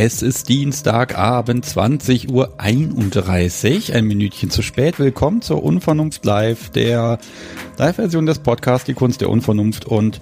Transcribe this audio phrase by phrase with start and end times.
[0.00, 2.56] Es ist Dienstagabend, 20.31 Uhr,
[3.96, 5.00] ein Minütchen zu spät.
[5.00, 7.18] Willkommen zur Unvernunft Live, der
[7.78, 9.86] Live-Version des Podcasts Die Kunst der Unvernunft.
[9.86, 10.20] Und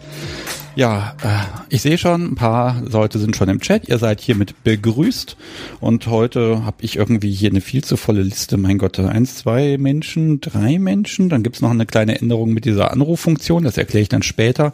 [0.77, 3.87] ja, äh, ich sehe schon, ein paar Leute sind schon im Chat.
[3.87, 5.37] Ihr seid hiermit begrüßt.
[5.81, 8.57] Und heute habe ich irgendwie hier eine viel zu volle Liste.
[8.57, 11.29] Mein Gott, eins, zwei Menschen, drei Menschen.
[11.29, 13.65] Dann gibt's noch eine kleine Änderung mit dieser Anruffunktion.
[13.65, 14.73] Das erkläre ich dann später.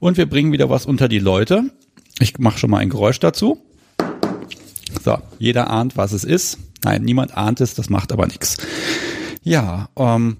[0.00, 1.64] Und wir bringen wieder was unter die Leute.
[2.18, 3.60] Ich mache schon mal ein Geräusch dazu.
[5.04, 6.58] So, jeder ahnt, was es ist.
[6.84, 8.56] Nein, niemand ahnt es, das macht aber nichts.
[9.42, 10.38] Ja, ähm,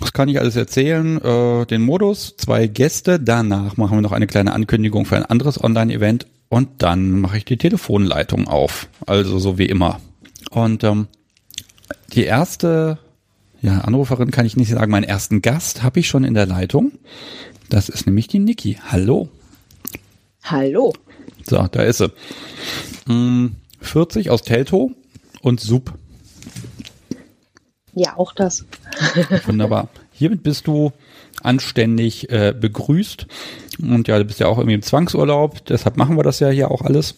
[0.00, 1.20] was kann ich alles erzählen?
[1.20, 5.62] Äh, den Modus, zwei Gäste, danach machen wir noch eine kleine Ankündigung für ein anderes
[5.62, 8.88] Online-Event und dann mache ich die Telefonleitung auf.
[9.06, 10.00] Also so wie immer.
[10.50, 11.08] Und ähm,
[12.12, 12.98] die erste
[13.62, 16.92] ja, Anruferin kann ich nicht sagen, meinen ersten Gast habe ich schon in der Leitung.
[17.70, 18.78] Das ist nämlich die Niki.
[18.88, 19.28] Hallo.
[20.42, 20.92] Hallo.
[21.48, 22.12] So, da ist sie.
[23.06, 24.92] Hm, 40 aus Telto
[25.42, 25.94] und Sub.
[27.94, 28.64] Ja, auch das.
[29.46, 29.88] Wunderbar.
[30.12, 30.92] Hiermit bist du
[31.42, 33.26] anständig äh, begrüßt.
[33.80, 36.70] Und ja, du bist ja auch irgendwie im Zwangsurlaub, deshalb machen wir das ja hier
[36.70, 37.16] auch alles.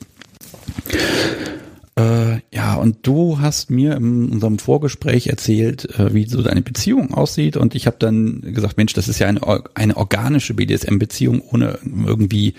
[1.99, 7.15] Äh, ja, und du hast mir in unserem Vorgespräch erzählt, äh, wie so deine Beziehung
[7.15, 7.57] aussieht.
[7.57, 9.41] Und ich habe dann gesagt, Mensch, das ist ja eine,
[9.75, 12.53] eine organische BDSM-Beziehung ohne irgendwie,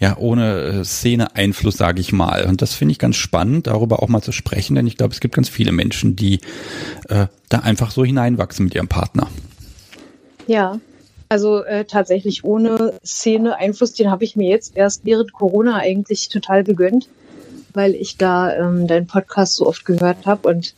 [0.00, 2.46] ja, ohne äh, Szene-Einfluss, sage ich mal.
[2.46, 5.20] Und das finde ich ganz spannend, darüber auch mal zu sprechen, denn ich glaube, es
[5.20, 6.40] gibt ganz viele Menschen, die
[7.10, 9.28] äh, da einfach so hineinwachsen mit ihrem Partner.
[10.46, 10.80] Ja,
[11.28, 16.64] also äh, tatsächlich ohne Szene-Einfluss, den habe ich mir jetzt erst während Corona eigentlich total
[16.64, 17.10] gegönnt
[17.74, 20.74] weil ich da ähm, deinen Podcast so oft gehört habe und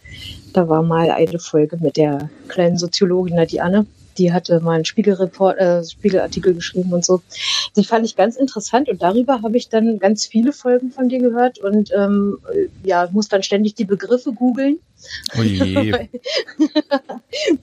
[0.52, 3.86] da war mal eine Folge mit der kleinen Soziologin Nadiane.
[4.18, 7.20] Die hatte mal einen Spiegelreport, äh, Spiegelartikel geschrieben und so.
[7.76, 11.18] Die fand ich ganz interessant und darüber habe ich dann ganz viele Folgen von dir
[11.18, 12.38] gehört und ähm,
[12.84, 14.78] ja, muss dann ständig die Begriffe googeln.
[15.36, 16.08] Oh weil,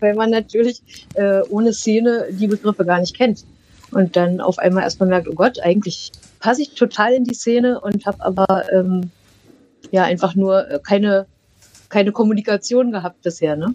[0.01, 0.81] weil man natürlich
[1.13, 3.45] äh, ohne Szene die Begriffe gar nicht kennt.
[3.91, 7.79] Und dann auf einmal erstmal merkt, oh Gott, eigentlich passe ich total in die Szene
[7.79, 9.11] und habe aber ähm,
[9.91, 11.25] ja einfach nur äh, keine,
[11.89, 13.73] keine Kommunikation gehabt bisher, ne?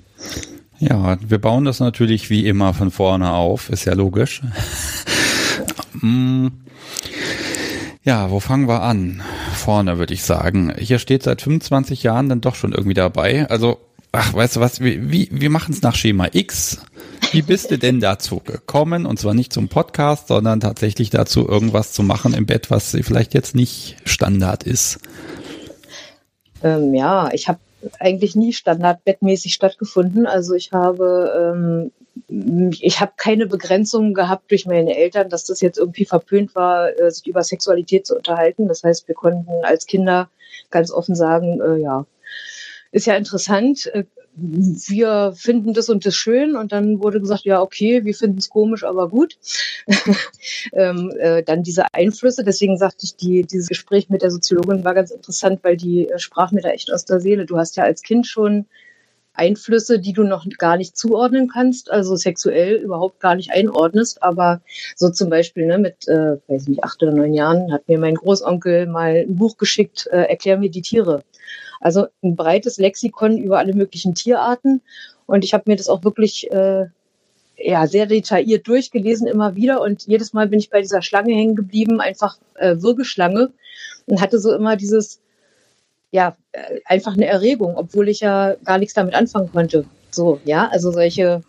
[0.78, 4.42] Ja, wir bauen das natürlich wie immer von vorne auf, ist ja logisch.
[6.02, 6.48] Mm.
[8.04, 9.22] ja, wo fangen wir an?
[9.54, 10.74] Vorne würde ich sagen.
[10.76, 13.48] Hier steht seit 25 Jahren dann doch schon irgendwie dabei.
[13.48, 13.78] Also,
[14.12, 16.82] ach, weißt du was, wie, wie, wir machen es nach Schema X.
[17.32, 19.06] Wie bist du denn dazu gekommen?
[19.06, 23.32] Und zwar nicht zum Podcast, sondern tatsächlich dazu, irgendwas zu machen im Bett, was vielleicht
[23.32, 25.00] jetzt nicht Standard ist.
[26.66, 27.58] Ähm, ja, ich habe
[28.00, 30.26] eigentlich nie standardbettmäßig stattgefunden.
[30.26, 31.92] Also ich habe ähm,
[32.80, 37.10] ich habe keine Begrenzungen gehabt durch meine Eltern, dass das jetzt irgendwie verpönt war, äh,
[37.10, 38.68] sich über Sexualität zu unterhalten.
[38.68, 40.28] Das heißt, wir konnten als Kinder
[40.70, 42.06] ganz offen sagen, äh, ja,
[42.90, 44.04] ist ja interessant, äh,
[44.36, 48.50] wir finden das und das schön und dann wurde gesagt, ja, okay, wir finden es
[48.50, 49.38] komisch, aber gut.
[50.72, 54.94] ähm, äh, dann diese Einflüsse, deswegen sagte ich, die, dieses Gespräch mit der Soziologin war
[54.94, 57.46] ganz interessant, weil die äh, sprach mir da echt aus der Seele.
[57.46, 58.66] Du hast ja als Kind schon
[59.32, 64.60] Einflüsse, die du noch gar nicht zuordnen kannst, also sexuell überhaupt gar nicht einordnest, aber
[64.96, 68.14] so zum Beispiel ne, mit, äh, weiß nicht, acht oder neun Jahren hat mir mein
[68.14, 71.22] Großonkel mal ein Buch geschickt, äh, Erklär mir die Tiere.
[71.80, 74.80] Also ein breites Lexikon über alle möglichen Tierarten.
[75.26, 76.86] Und ich habe mir das auch wirklich äh,
[77.58, 79.80] ja, sehr detailliert durchgelesen immer wieder.
[79.80, 83.52] Und jedes Mal bin ich bei dieser Schlange hängen geblieben, einfach äh, Würgeschlange.
[84.06, 85.20] Und hatte so immer dieses,
[86.10, 89.84] ja, äh, einfach eine Erregung, obwohl ich ja gar nichts damit anfangen konnte.
[90.10, 91.42] So, ja, also solche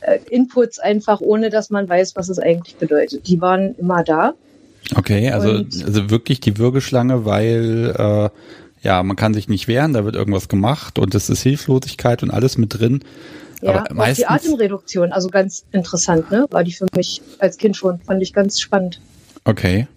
[0.00, 3.26] äh, Inputs einfach, ohne dass man weiß, was es eigentlich bedeutet.
[3.26, 4.34] Die waren immer da.
[4.94, 8.28] Okay, also, also wirklich die Würgeschlange, weil äh,
[8.86, 12.30] ja, man kann sich nicht wehren, da wird irgendwas gemacht und es ist Hilflosigkeit und
[12.30, 13.00] alles mit drin.
[13.60, 16.46] Ja, Aber meistens, die Atemreduktion, also ganz interessant, ne?
[16.50, 19.00] War die für mich als Kind schon, fand ich ganz spannend.
[19.44, 19.88] Okay.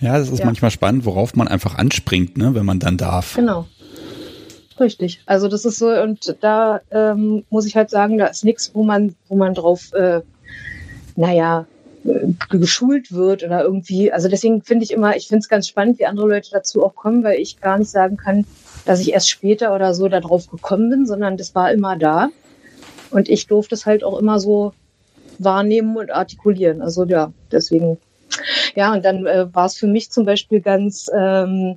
[0.00, 0.44] Ja, das ist ja.
[0.44, 3.36] manchmal spannend, worauf man einfach anspringt, ne, wenn man dann darf.
[3.36, 3.66] Genau.
[4.78, 5.22] Richtig.
[5.24, 8.84] Also das ist so, und da ähm, muss ich halt sagen, da ist nichts, wo
[8.84, 10.20] man, wo man drauf, äh,
[11.16, 11.66] naja,
[12.48, 14.12] geschult wird oder irgendwie.
[14.12, 16.94] Also deswegen finde ich immer, ich finde es ganz spannend, wie andere Leute dazu auch
[16.94, 18.44] kommen, weil ich gar nicht sagen kann,
[18.84, 22.28] dass ich erst später oder so darauf gekommen bin, sondern das war immer da.
[23.10, 24.72] Und ich durfte es halt auch immer so
[25.38, 26.82] wahrnehmen und artikulieren.
[26.82, 27.98] Also ja, deswegen.
[28.74, 31.76] Ja, und dann äh, war es für mich zum Beispiel ganz, ähm,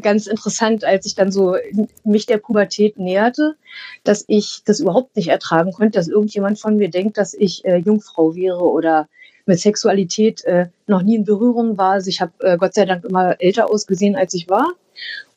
[0.00, 1.56] ganz interessant, als ich dann so
[2.04, 3.56] mich der Pubertät näherte,
[4.04, 7.78] dass ich das überhaupt nicht ertragen konnte, dass irgendjemand von mir denkt, dass ich äh,
[7.78, 9.08] Jungfrau wäre oder
[9.46, 11.92] mit Sexualität äh, noch nie in Berührung war.
[11.92, 14.72] Also ich habe äh, Gott sei Dank immer älter ausgesehen, als ich war.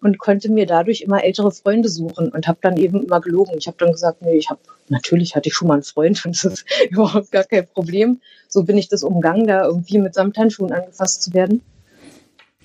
[0.01, 3.55] und konnte mir dadurch immer ältere Freunde suchen und habe dann eben immer gelogen.
[3.57, 4.59] Ich habe dann gesagt, nee, ich habe
[4.89, 8.21] natürlich hatte ich schon mal einen Freund und das ist überhaupt gar kein Problem.
[8.47, 11.61] So bin ich das umgangen, da irgendwie mit Samthandschuhen angefasst zu werden.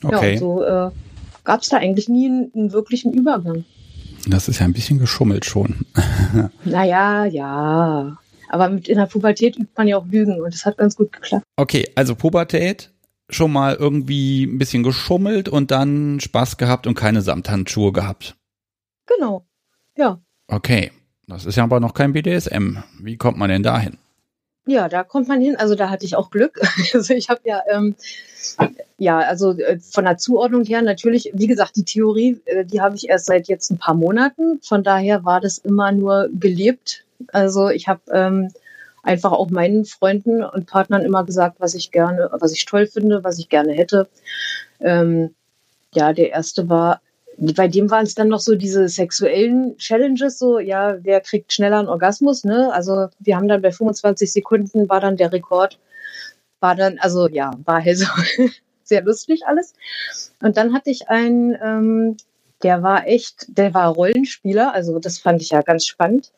[0.02, 0.34] Okay.
[0.34, 0.90] Ja, so äh,
[1.44, 3.64] gab es da eigentlich nie einen, einen wirklichen Übergang.
[4.28, 5.86] Das ist ja ein bisschen geschummelt schon.
[6.64, 8.19] naja, ja.
[8.50, 11.12] Aber mit in der Pubertät übt man ja auch Lügen und das hat ganz gut
[11.12, 11.44] geklappt.
[11.56, 12.91] Okay, also Pubertät,
[13.29, 18.37] schon mal irgendwie ein bisschen geschummelt und dann Spaß gehabt und keine Samthandschuhe gehabt.
[19.06, 19.47] Genau,
[19.97, 20.20] ja.
[20.49, 20.91] Okay,
[21.29, 22.79] das ist ja aber noch kein BDSM.
[23.00, 23.99] Wie kommt man denn dahin?
[24.67, 25.56] Ja, da kommt man hin.
[25.56, 26.61] Also da hatte ich auch Glück.
[26.94, 27.94] Also ich habe ja, ähm,
[28.99, 32.96] ja, also äh, von der Zuordnung her natürlich, wie gesagt, die Theorie, äh, die habe
[32.96, 34.61] ich erst seit jetzt ein paar Monaten.
[34.62, 37.05] Von daher war das immer nur gelebt.
[37.32, 38.52] Also ich habe ähm,
[39.02, 43.25] einfach auch meinen Freunden und Partnern immer gesagt, was ich gerne, was ich toll finde,
[43.25, 44.08] was ich gerne hätte.
[44.81, 45.34] Ähm,
[45.94, 47.00] ja, der erste war
[47.40, 51.78] bei dem waren es dann noch so diese sexuellen Challenges, so, ja, wer kriegt schneller
[51.78, 52.70] einen Orgasmus, ne?
[52.72, 55.78] Also wir haben dann bei 25 Sekunden war dann der Rekord,
[56.61, 58.06] war dann, also ja, war halt so
[58.84, 59.72] sehr lustig alles.
[60.43, 62.17] Und dann hatte ich einen, ähm,
[62.62, 66.32] der war echt, der war Rollenspieler, also das fand ich ja ganz spannend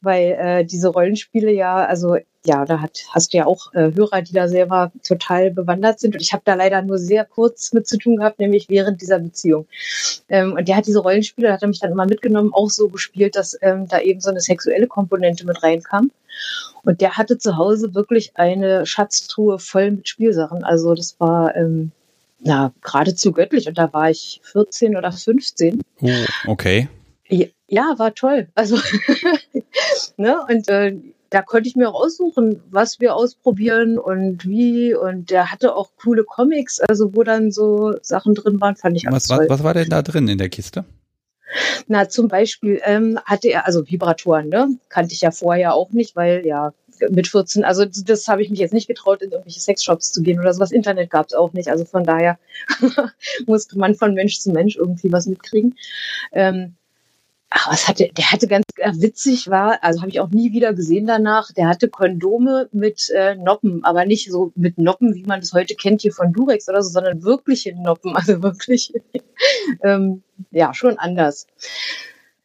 [0.00, 2.16] weil äh, diese Rollenspiele ja, also
[2.46, 6.14] ja, da hat, hast du ja auch äh, Hörer, die da selber total bewandert sind.
[6.14, 9.18] Und ich habe da leider nur sehr kurz mit zu tun gehabt, nämlich während dieser
[9.18, 9.66] Beziehung.
[10.28, 12.88] Ähm, und der hat diese Rollenspiele, da hat er mich dann immer mitgenommen, auch so
[12.88, 16.10] gespielt, dass ähm, da eben so eine sexuelle Komponente mit reinkam.
[16.82, 20.64] Und der hatte zu Hause wirklich eine Schatztruhe voll mit Spielsachen.
[20.64, 21.92] Also das war ähm,
[22.40, 23.66] na, geradezu göttlich.
[23.68, 25.80] Und da war ich 14 oder 15.
[26.02, 26.08] Oh,
[26.46, 26.88] okay.
[27.66, 28.48] Ja, war toll.
[28.54, 28.76] Also,
[30.16, 30.96] ne, und äh,
[31.30, 34.94] da konnte ich mir auch aussuchen, was wir ausprobieren und wie.
[34.94, 39.06] Und der hatte auch coole Comics, also wo dann so Sachen drin waren, fand ich
[39.10, 39.40] was, toll.
[39.40, 40.84] Was, was war denn da drin in der Kiste?
[41.86, 44.68] Na, zum Beispiel ähm, hatte er, also Vibratoren, ne?
[44.88, 46.72] Kannte ich ja vorher auch nicht, weil ja,
[47.10, 50.38] mit 14, also das habe ich mich jetzt nicht getraut, in irgendwelche Sexshops zu gehen
[50.38, 50.72] oder sowas.
[50.72, 51.68] Internet gab es auch nicht.
[51.68, 52.38] Also von daher
[53.46, 55.76] musste man von Mensch zu Mensch irgendwie was mitkriegen.
[56.32, 56.76] Ähm,
[57.54, 60.74] ach, was hatte, der hatte ganz äh, witzig war, also habe ich auch nie wieder
[60.74, 65.40] gesehen danach, der hatte Kondome mit äh, Noppen, aber nicht so mit Noppen, wie man
[65.40, 68.92] das heute kennt hier von Durex oder so, sondern wirkliche Noppen, also wirklich,
[69.82, 71.46] ähm, ja, schon anders.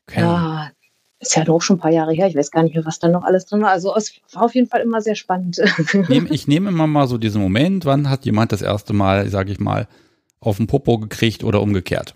[0.08, 0.22] Okay.
[0.22, 0.72] Ja,
[1.20, 3.08] ist ja doch schon ein paar Jahre her, ich weiß gar nicht mehr, was da
[3.10, 3.72] noch alles drin war.
[3.72, 5.60] Also es war auf jeden Fall immer sehr spannend.
[6.32, 9.60] Ich nehme immer mal so diesen Moment, wann hat jemand das erste Mal, sage ich
[9.60, 9.88] mal,
[10.40, 12.16] auf den Popo gekriegt oder umgekehrt?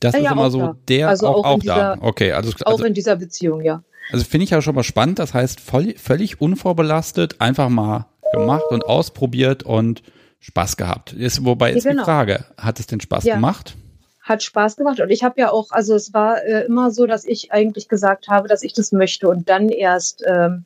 [0.00, 0.76] Das ja, ist ja, immer so da.
[0.88, 1.94] der also auch, auch, auch da.
[1.94, 3.82] Dieser, okay, also, also auch in dieser Beziehung, ja.
[4.10, 5.18] Also finde ich ja schon mal spannend.
[5.18, 10.02] Das heißt, voll, völlig unvorbelastet, einfach mal gemacht und ausprobiert und
[10.40, 11.12] Spaß gehabt.
[11.12, 12.02] Ist, wobei ist genau.
[12.02, 13.34] die Frage, hat es denn Spaß ja.
[13.34, 13.74] gemacht?
[14.22, 15.00] Hat Spaß gemacht.
[15.00, 18.28] Und ich habe ja auch, also es war äh, immer so, dass ich eigentlich gesagt
[18.28, 20.64] habe, dass ich das möchte und dann erst ähm,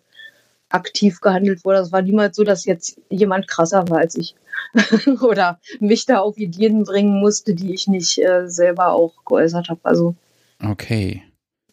[0.68, 1.78] aktiv gehandelt wurde.
[1.78, 4.34] Es war niemals so, dass jetzt jemand krasser war als ich.
[5.22, 9.80] oder mich da auf Ideen bringen musste, die ich nicht äh, selber auch geäußert habe.
[9.84, 10.14] Also
[10.64, 11.22] okay.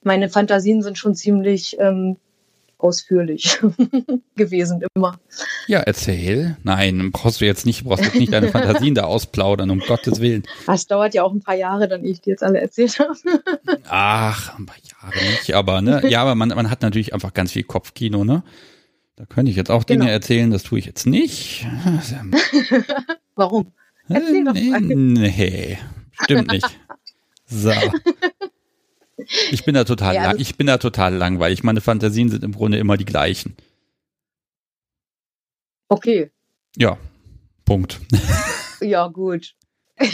[0.01, 2.17] Meine Fantasien sind schon ziemlich ähm,
[2.79, 3.59] ausführlich
[4.35, 5.19] gewesen immer.
[5.67, 6.57] Ja, erzähl.
[6.63, 10.43] Nein, brauchst du jetzt nicht, brauchst jetzt nicht deine Fantasien da ausplaudern, um Gottes Willen.
[10.65, 13.13] Das dauert ja auch ein paar Jahre, dann ich die jetzt alle erzählt habe.
[13.87, 17.51] Ach, ein paar Jahre nicht, aber ne, ja, aber man, man hat natürlich einfach ganz
[17.51, 18.43] viel Kopfkino, ne?
[19.19, 20.13] Da könnte ich jetzt auch Dinge genau.
[20.13, 21.67] erzählen, das tue ich jetzt nicht.
[23.35, 23.73] Warum?
[24.07, 24.79] Erzähl doch mal.
[24.79, 25.77] Nee,
[26.23, 26.65] stimmt nicht.
[27.45, 27.73] So.
[29.51, 31.63] Ich bin da total ja, lang, ich bin da total langweilig.
[31.63, 33.57] Meine Fantasien sind im Grunde immer die gleichen.
[35.89, 36.31] Okay.
[36.77, 36.97] Ja.
[37.65, 37.99] Punkt.
[38.81, 39.55] Ja, gut.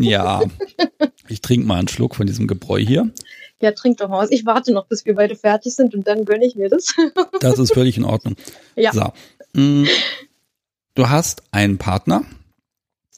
[0.00, 0.42] ja.
[1.26, 3.10] Ich trinke mal einen Schluck von diesem Gebräu hier
[3.60, 4.30] ja, trink doch mal was.
[4.30, 6.94] Ich warte noch, bis wir beide fertig sind und dann gönne ich mir das.
[7.40, 8.36] das ist völlig in Ordnung.
[8.74, 8.92] Ja.
[8.92, 9.12] So.
[9.52, 9.86] Mm,
[10.94, 12.24] du hast einen Partner.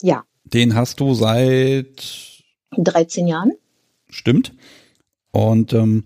[0.00, 0.24] Ja.
[0.44, 2.42] Den hast du seit
[2.76, 3.52] 13 Jahren.
[4.08, 4.52] Stimmt.
[5.30, 6.04] Und ähm,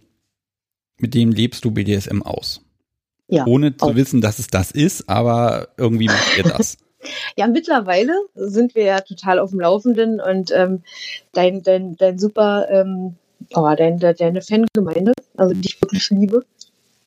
[0.98, 2.60] mit dem lebst du BDSM aus.
[3.28, 3.46] Ja.
[3.46, 3.94] Ohne zu auch.
[3.94, 6.78] wissen, dass es das ist, aber irgendwie macht ihr das.
[7.36, 10.82] Ja, mittlerweile sind wir ja total auf dem Laufenden und ähm,
[11.32, 13.14] dein, dein, dein super ähm,
[13.54, 16.44] oh, deine, deine Fangemeinde, also die ich wirklich liebe.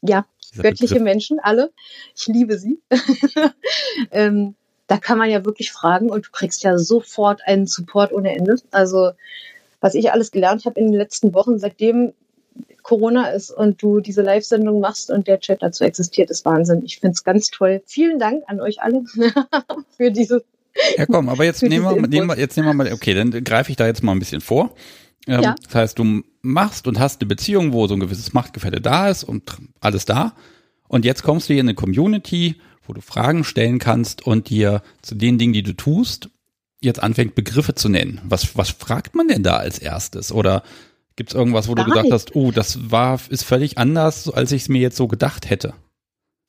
[0.02, 1.04] Ja, Dieser göttliche Begriff.
[1.04, 1.72] Menschen, alle.
[2.16, 2.80] Ich liebe sie.
[4.12, 4.56] ähm,
[4.88, 8.56] da kann man ja wirklich fragen und du kriegst ja sofort einen Support ohne Ende.
[8.72, 9.12] Also,
[9.82, 12.14] was ich alles gelernt habe in den letzten Wochen, seitdem
[12.82, 16.84] Corona ist und du diese Live-Sendung machst und der Chat dazu existiert, ist Wahnsinn.
[16.84, 17.84] Ich finde es ganz toll.
[17.86, 19.04] Vielen Dank an euch alle
[19.98, 20.44] für diese
[20.98, 23.70] Ja, komm, aber jetzt nehmen wir, nehmen wir, jetzt nehmen wir mal, okay, dann greife
[23.70, 24.72] ich da jetzt mal ein bisschen vor.
[25.28, 25.56] Ähm, ja.
[25.64, 29.24] Das heißt, du machst und hast eine Beziehung, wo so ein gewisses Machtgefälle da ist
[29.24, 30.34] und alles da.
[30.88, 34.82] Und jetzt kommst du hier in eine Community, wo du Fragen stellen kannst und dir
[35.02, 36.30] zu den Dingen, die du tust,
[36.82, 38.22] jetzt anfängt, Begriffe zu nennen.
[38.24, 40.32] Was, was fragt man denn da als erstes?
[40.32, 40.64] Oder
[41.16, 42.14] gibt es irgendwas, wo Gar du gesagt nicht.
[42.14, 45.74] hast, oh, das war, ist völlig anders, als ich es mir jetzt so gedacht hätte?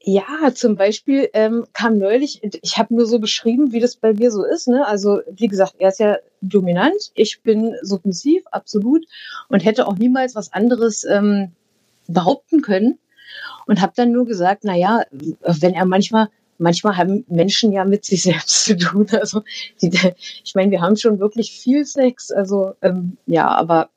[0.03, 4.31] Ja, zum Beispiel ähm, kam neulich, ich habe nur so beschrieben, wie das bei mir
[4.31, 4.67] so ist.
[4.67, 4.87] Ne?
[4.87, 9.05] Also wie gesagt, er ist ja dominant, ich bin submissiv, absolut,
[9.49, 11.53] und hätte auch niemals was anderes ähm,
[12.09, 12.99] behaupten können.
[13.67, 16.29] Und habe dann nur gesagt, na ja, wenn er manchmal,
[16.59, 19.07] manchmal haben Menschen ja mit sich selbst zu tun.
[19.13, 19.43] Also
[19.83, 19.91] die,
[20.43, 22.31] ich meine, wir haben schon wirklich viel Sex.
[22.31, 23.91] Also ähm, ja, aber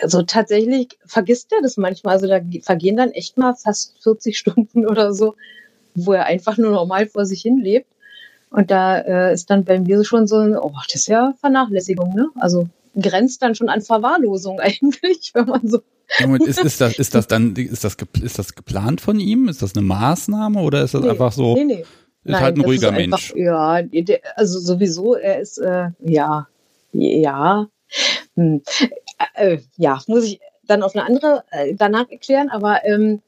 [0.00, 2.14] also tatsächlich vergisst er das manchmal.
[2.14, 5.34] Also da vergehen dann echt mal fast 40 Stunden oder so,
[5.94, 7.86] wo er einfach nur normal vor sich hin lebt.
[8.50, 12.28] Und da äh, ist dann bei mir schon so, oh, das ist ja Vernachlässigung, ne?
[12.38, 12.68] Also
[13.00, 15.80] grenzt dann schon an Verwahrlosung eigentlich, wenn man so.
[16.44, 19.48] Ist, ist, das, ist das dann, ist das, ist das geplant von ihm?
[19.48, 21.54] Ist das eine Maßnahme oder ist das nee, einfach so?
[21.54, 21.84] Nee, nee.
[22.24, 23.34] Ist Nein, halt ein ruhiger Mensch.
[23.34, 23.82] ja,
[24.36, 26.46] also sowieso, er ist, äh, ja,
[26.92, 27.66] ja,
[28.36, 28.62] hm.
[29.34, 33.22] Äh, ja, muss ich dann auf eine andere äh, danach erklären, aber ähm,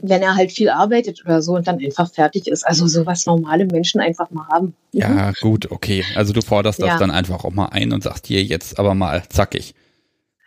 [0.00, 2.66] wenn er halt viel arbeitet oder so und dann einfach fertig ist.
[2.66, 4.74] Also so was normale Menschen einfach mal haben.
[4.92, 6.04] Ja, gut, okay.
[6.16, 6.86] Also du forderst ja.
[6.86, 9.74] das dann einfach auch mal ein und sagst hier jetzt aber mal zackig.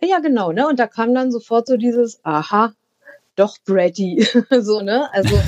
[0.02, 0.68] Ja, genau, ne?
[0.68, 2.74] Und da kam dann sofort so dieses, aha,
[3.36, 4.28] doch Brady.
[4.60, 5.10] so, ne?
[5.14, 5.40] Also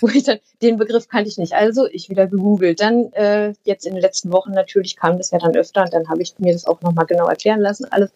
[0.00, 1.54] wo ich dann, den Begriff kannte ich nicht.
[1.54, 2.80] Also ich wieder gegoogelt.
[2.80, 6.08] Dann äh, jetzt in den letzten Wochen natürlich kam das ja dann öfter und dann
[6.08, 7.86] habe ich mir das auch nochmal genau erklären lassen.
[7.90, 8.10] Alles.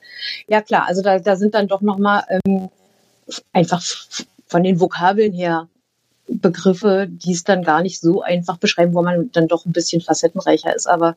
[0.48, 2.68] Ja klar, also da, da sind dann doch nochmal ähm,
[3.52, 3.82] einfach
[4.46, 5.68] von den Vokabeln her
[6.28, 10.00] Begriffe, die es dann gar nicht so einfach beschreiben, wo man dann doch ein bisschen
[10.00, 10.86] facettenreicher ist.
[10.86, 11.16] Aber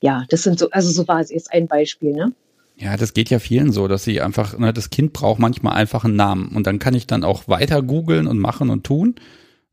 [0.00, 2.32] ja, das sind so, also so war es jetzt ein Beispiel, ne?
[2.76, 6.04] Ja, das geht ja vielen so, dass sie einfach, ne, das Kind braucht manchmal einfach
[6.04, 9.16] einen Namen und dann kann ich dann auch weiter googeln und machen und tun.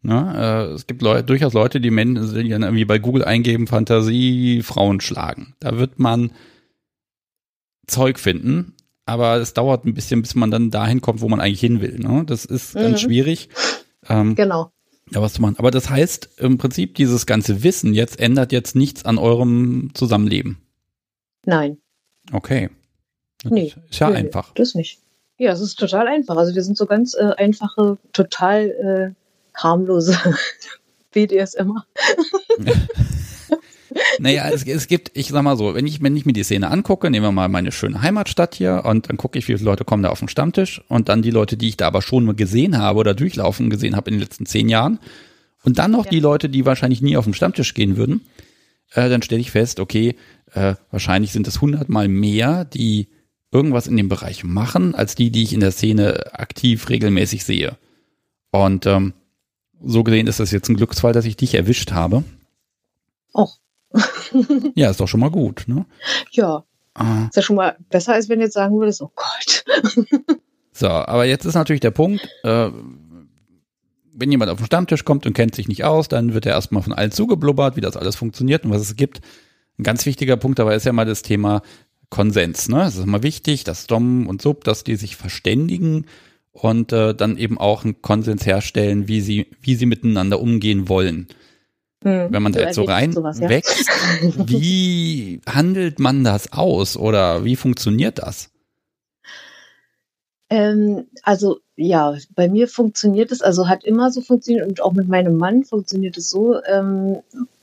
[0.05, 0.67] Ne?
[0.69, 5.55] Äh, es gibt Leute, durchaus Leute, die Menschen irgendwie bei Google eingeben, Fantasie, Frauen schlagen.
[5.59, 6.31] Da wird man
[7.88, 11.59] Zeug finden, aber es dauert ein bisschen, bis man dann dahin kommt, wo man eigentlich
[11.59, 11.97] hin will.
[11.97, 12.24] Ne?
[12.25, 12.79] Das ist mhm.
[12.81, 13.50] ganz schwierig.
[14.07, 14.71] Ähm, genau.
[15.12, 15.55] Ja, was zu machen.
[15.57, 20.57] Aber das heißt, im Prinzip, dieses ganze Wissen jetzt ändert jetzt nichts an eurem Zusammenleben.
[21.45, 21.77] Nein.
[22.31, 22.69] Okay.
[23.43, 23.74] Das nee.
[23.89, 24.53] Ist ja nee, einfach.
[24.53, 25.00] Das nicht.
[25.38, 26.38] Ja, es ist total einfach.
[26.38, 29.25] Also wir sind so ganz äh, einfache, total äh,
[29.55, 30.17] harmlose
[31.12, 31.85] BDSMer.
[34.19, 36.69] naja, es, es gibt, ich sag mal so, wenn ich, wenn ich mir die Szene
[36.69, 39.85] angucke, nehmen wir mal meine schöne Heimatstadt hier und dann gucke ich, wie viele Leute
[39.85, 42.35] kommen da auf den Stammtisch und dann die Leute, die ich da aber schon mal
[42.35, 45.00] gesehen habe oder durchlaufen gesehen habe in den letzten zehn Jahren
[45.63, 46.12] und dann noch ja.
[46.12, 48.21] die Leute, die wahrscheinlich nie auf den Stammtisch gehen würden,
[48.91, 50.15] äh, dann stelle ich fest, okay,
[50.53, 53.09] äh, wahrscheinlich sind es hundertmal mehr, die
[53.51, 57.77] irgendwas in dem Bereich machen, als die, die ich in der Szene aktiv regelmäßig sehe.
[58.51, 59.13] Und ähm,
[59.84, 62.24] so gesehen ist das jetzt ein Glücksfall, dass ich dich erwischt habe.
[63.34, 63.50] Oh.
[64.75, 65.86] ja, ist doch schon mal gut, ne?
[66.32, 66.63] Ja.
[66.94, 67.25] Ah.
[67.27, 69.65] Ist ja schon mal besser, als wenn du jetzt sagen würdest, oh Gott.
[70.72, 72.70] so, aber jetzt ist natürlich der Punkt, äh,
[74.13, 76.84] wenn jemand auf den Stammtisch kommt und kennt sich nicht aus, dann wird er erstmal
[76.84, 79.20] von allen zugeblubbert, wie das alles funktioniert und was es gibt.
[79.77, 81.62] Ein ganz wichtiger Punkt dabei ist ja mal das Thema
[82.10, 82.70] Konsens.
[82.70, 82.84] Ne?
[82.84, 86.05] Es ist immer wichtig, dass Dom und Sub, dass die sich verständigen
[86.55, 91.27] und äh, dann eben auch einen Konsens herstellen, wie sie, wie sie miteinander umgehen wollen.
[92.03, 93.50] Hm, Wenn man da jetzt so rein sowas, ja.
[93.50, 93.89] wächst,
[94.21, 98.51] wie handelt man das aus oder wie funktioniert das?
[100.50, 105.09] Ähm, also ja, bei mir funktioniert es, also hat immer so funktioniert und auch mit
[105.09, 106.62] meinem Mann funktioniert es so.
[106.63, 107.17] Ähm,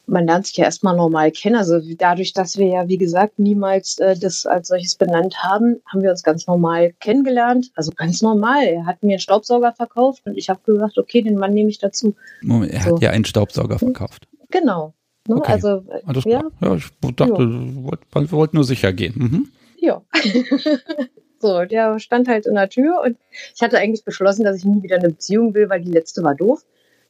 [0.07, 1.57] man lernt sich ja erstmal normal kennen.
[1.57, 6.03] Also dadurch, dass wir ja, wie gesagt, niemals äh, das als solches benannt haben, haben
[6.03, 7.71] wir uns ganz normal kennengelernt.
[7.75, 8.65] Also ganz normal.
[8.65, 11.79] Er hat mir einen Staubsauger verkauft und ich habe gesagt, okay, den Mann nehme ich
[11.79, 12.15] dazu.
[12.43, 12.97] Moment, er so.
[12.97, 14.27] hat ja einen Staubsauger verkauft.
[14.51, 14.95] Genau.
[15.29, 15.37] Ne?
[15.37, 15.53] Okay.
[15.53, 16.43] Also, Alles ja.
[16.61, 19.15] ja, ich dachte, wir wollten nur sicher gehen.
[19.17, 19.49] Mhm.
[19.79, 20.03] Ja.
[21.41, 23.17] so, der stand halt in der Tür und
[23.55, 26.35] ich hatte eigentlich beschlossen, dass ich nie wieder eine Beziehung will, weil die letzte war
[26.35, 26.65] doof,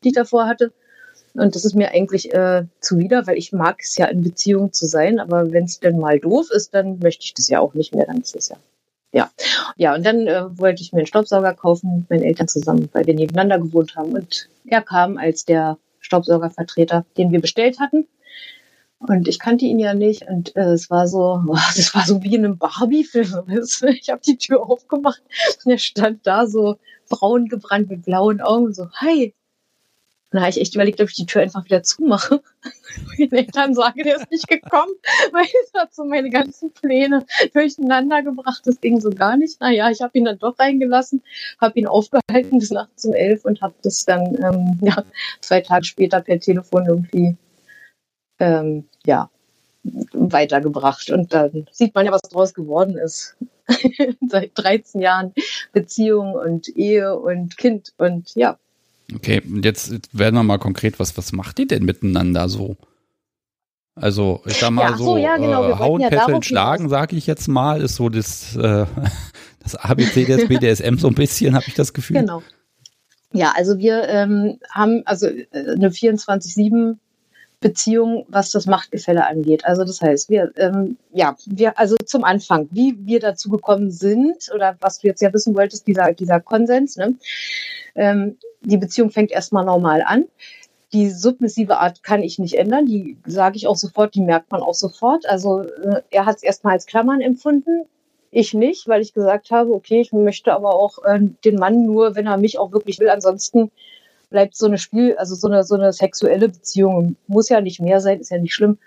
[0.05, 0.73] die ich davor hatte.
[1.35, 4.87] Und das ist mir eigentlich äh, zuwider, weil ich mag es ja in Beziehung zu
[4.87, 7.95] sein, aber wenn es denn mal doof ist, dann möchte ich das ja auch nicht
[7.95, 8.57] mehr, dann ist es ja.
[9.15, 9.31] Ja,
[9.77, 13.07] ja, und dann äh, wollte ich mir einen Staubsauger kaufen mit meinen Eltern zusammen, weil
[13.07, 14.13] wir nebeneinander gewohnt haben.
[14.13, 18.07] Und er kam als der Staubsaugervertreter, den wir bestellt hatten.
[18.99, 20.27] Und ich kannte ihn ja nicht.
[20.29, 23.45] Und äh, es war so, oh, das war so wie in einem Barbie-Film.
[24.01, 25.23] Ich habe die Tür aufgemacht
[25.65, 26.77] und er stand da so
[27.11, 29.35] braun gebrannt mit blauen Augen, so, hi,
[30.33, 32.43] dann habe ich echt überlegt, ob ich die Tür einfach wieder zumache.
[33.19, 34.93] Den Eltern sage, der ist nicht gekommen,
[35.33, 38.63] weil es hat so meine ganzen Pläne durcheinander gebracht.
[38.65, 39.61] Das ging so gar nicht.
[39.61, 41.23] Naja, ich habe ihn dann doch reingelassen,
[41.61, 45.05] habe ihn aufgehalten bis nachts um elf und habe das dann ähm, ja,
[45.41, 47.37] zwei Tage später per Telefon irgendwie
[48.39, 49.31] ähm, ja,
[49.85, 51.11] weitergebracht.
[51.11, 53.37] Und dann sieht man ja, was draus geworden ist.
[54.29, 55.35] Seit 13 Jahren
[55.73, 58.59] Beziehung und Ehe und Kind und ja,
[59.15, 62.77] Okay, und jetzt werden wir mal konkret, was, was macht die denn miteinander so?
[63.95, 65.69] Also, ich sag mal ja, so, so ja, genau.
[65.69, 68.87] äh, hauen, ja fesseln, schlagen, sage ich jetzt mal, ist so das, äh,
[69.63, 72.21] das ABC des BDSM so ein bisschen, habe ich das Gefühl.
[72.21, 72.43] Genau.
[73.35, 76.97] Ja, also wir ähm, haben also äh, eine 24-7
[77.63, 79.65] Beziehung, was das Machtgefälle angeht.
[79.65, 84.51] Also das heißt, wir, ähm, ja, wir, also zum Anfang, wie wir dazu gekommen sind
[84.55, 87.15] oder was du jetzt ja wissen wolltest, dieser, dieser Konsens, ne?
[87.95, 90.27] Ähm, die Beziehung fängt erstmal normal an.
[90.93, 94.61] Die submissive Art kann ich nicht ändern, die sage ich auch sofort, die merkt man
[94.61, 95.27] auch sofort.
[95.27, 97.87] Also äh, er hat es erstmal als Klammern empfunden,
[98.31, 102.17] ich nicht, weil ich gesagt habe, okay, ich möchte aber auch äh, den Mann nur,
[102.17, 103.11] wenn er mich auch wirklich will.
[103.11, 103.71] Ansonsten
[104.33, 107.17] bleibt so eine Spiel, also so eine, so eine sexuelle Beziehung.
[107.29, 108.79] Muss ja nicht mehr sein, ist ja nicht schlimm.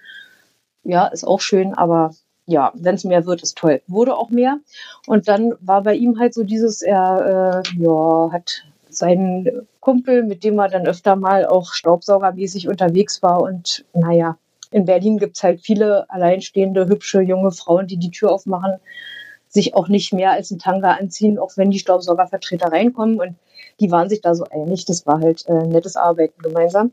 [0.83, 2.11] Ja, ist auch schön, aber
[2.45, 3.81] ja, wenn es mehr wird, ist toll.
[3.87, 4.59] Wurde auch mehr.
[5.07, 10.43] Und dann war bei ihm halt so dieses, er äh, ja, hat seinen Kumpel, mit
[10.43, 13.41] dem er dann öfter mal auch staubsaugermäßig unterwegs war.
[13.41, 14.37] Und naja,
[14.71, 18.73] in Berlin gibt es halt viele alleinstehende, hübsche, junge Frauen, die die Tür aufmachen,
[19.47, 23.19] sich auch nicht mehr als ein Tanga anziehen, auch wenn die Staubsaugervertreter reinkommen.
[23.19, 23.35] Und
[23.79, 24.85] die waren sich da so einig.
[24.85, 26.91] Das war halt äh, nettes Arbeiten gemeinsam.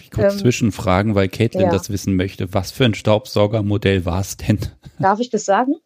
[0.00, 1.70] Ich kurz ähm, zwischenfragen, weil Caitlin ja.
[1.70, 2.52] das wissen möchte.
[2.54, 4.58] Was für ein Staubsaugermodell war es denn?
[4.98, 5.76] Darf ich das sagen?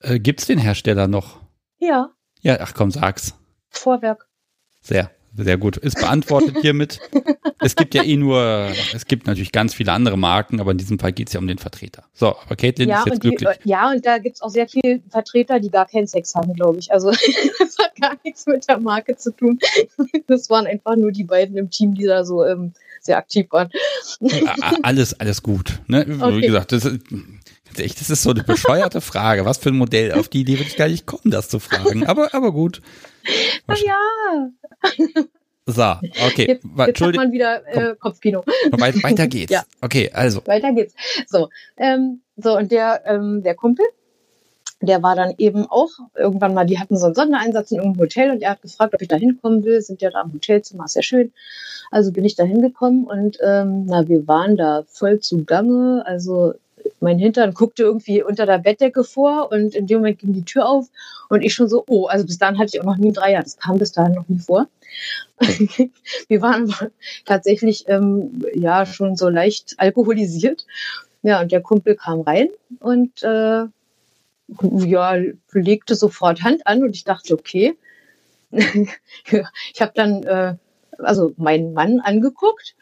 [0.00, 1.40] Äh, Gibt es den Hersteller noch?
[1.78, 2.10] Ja.
[2.40, 3.34] Ja, ach komm, sag's.
[3.70, 4.26] Vorwerk.
[4.80, 5.76] Sehr, sehr gut.
[5.76, 7.00] Ist beantwortet hiermit.
[7.60, 10.98] es gibt ja eh nur, es gibt natürlich ganz viele andere Marken, aber in diesem
[10.98, 12.04] Fall geht es ja um den Vertreter.
[12.12, 13.48] So, aber Caitlin ja, ist jetzt glücklich.
[13.64, 16.52] Die, ja, und da gibt es auch sehr viele Vertreter, die gar keinen Sex haben,
[16.54, 16.92] glaube ich.
[16.92, 17.12] Also
[17.76, 19.58] das hat gar nichts mit der Marke zu tun.
[20.26, 23.70] Das waren einfach nur die beiden im Team, die da so ähm, sehr aktiv waren.
[24.82, 25.80] alles, alles gut.
[25.86, 26.06] Ne?
[26.20, 26.36] Okay.
[26.36, 27.00] Wie gesagt, das ist,
[27.76, 29.44] echt, das ist so eine bescheuerte Frage.
[29.44, 30.12] Was für ein Modell?
[30.12, 32.06] Auf die Idee würde ich gar nicht kommen, das zu fragen.
[32.06, 32.82] Aber, aber gut.
[33.66, 34.50] Na ja.
[35.66, 35.82] So,
[36.26, 36.46] okay.
[36.48, 38.44] Jetzt, jetzt hat man wieder äh, Kopfkino.
[38.70, 39.52] Weiter, weiter geht's.
[39.52, 39.64] ja.
[39.80, 40.42] Okay, also.
[40.46, 40.94] Weiter geht's.
[41.26, 43.86] So, ähm, so und der, ähm, der Kumpel,
[44.82, 48.30] der war dann eben auch irgendwann mal, die hatten so einen Sondereinsatz in irgendeinem Hotel
[48.30, 49.80] und er hat gefragt, ob ich da hinkommen will.
[49.80, 51.32] Sind ja da am Hotelzimmer, ja schön.
[51.90, 56.02] Also bin ich da hingekommen und ähm, na, wir waren da voll zugange.
[56.06, 56.54] Also
[57.00, 60.68] mein Hintern guckte irgendwie unter der Bettdecke vor und in dem Moment ging die Tür
[60.68, 60.88] auf
[61.28, 63.42] und ich schon so, oh, also bis dahin hatte ich auch noch nie ein Dreier,
[63.42, 64.66] das kam bis dahin noch nie vor.
[66.28, 66.74] wir waren
[67.24, 70.66] tatsächlich ähm, ja schon so leicht alkoholisiert.
[71.24, 72.48] Ja, und der Kumpel kam rein
[72.80, 73.64] und äh,
[74.48, 75.16] ja,
[75.52, 77.76] legte sofort Hand an und ich dachte, okay.
[78.50, 80.56] ich habe dann äh,
[80.98, 82.74] also meinen Mann angeguckt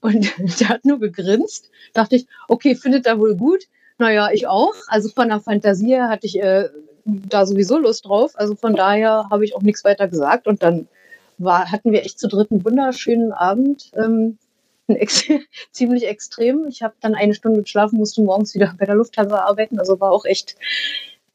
[0.00, 1.70] und der hat nur gegrinst.
[1.94, 3.64] Dachte ich, okay, findet er wohl gut.
[3.98, 4.74] Naja, ich auch.
[4.88, 6.68] Also von der Fantasie her hatte ich äh,
[7.04, 8.32] da sowieso Lust drauf.
[8.34, 10.46] Also von daher habe ich auch nichts weiter gesagt.
[10.46, 10.88] Und dann
[11.38, 13.90] war, hatten wir echt zu dritt einen wunderschönen Abend.
[13.96, 14.38] Ähm,
[15.00, 15.24] ex
[15.70, 16.66] ziemlich extrem.
[16.68, 19.78] Ich habe dann eine Stunde schlafen, musste morgens wieder bei der Lufthansa arbeiten.
[19.78, 20.56] Also war auch echt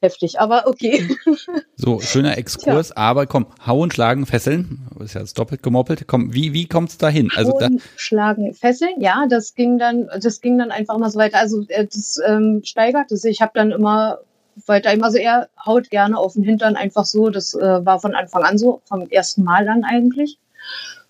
[0.02, 1.08] heftig, aber okay.
[1.76, 2.98] So, schöner Exkurs, ja.
[2.98, 6.08] aber komm, hauen, schlagen, fesseln, ist ja jetzt doppelt gemoppelt.
[6.08, 7.30] Komm, wie, wie kommt's dahin?
[7.36, 11.20] Also hauen, da schlagen, fesseln, ja, das ging dann, das ging dann einfach mal so
[11.20, 11.38] weiter.
[11.38, 13.38] Also äh, das ähm, steigerte sich.
[13.38, 14.20] Ich habe dann immer
[14.66, 17.30] weiter, also er haut gerne auf den Hintern einfach so.
[17.30, 20.40] Das äh, war von Anfang an so, vom ersten Mal an eigentlich.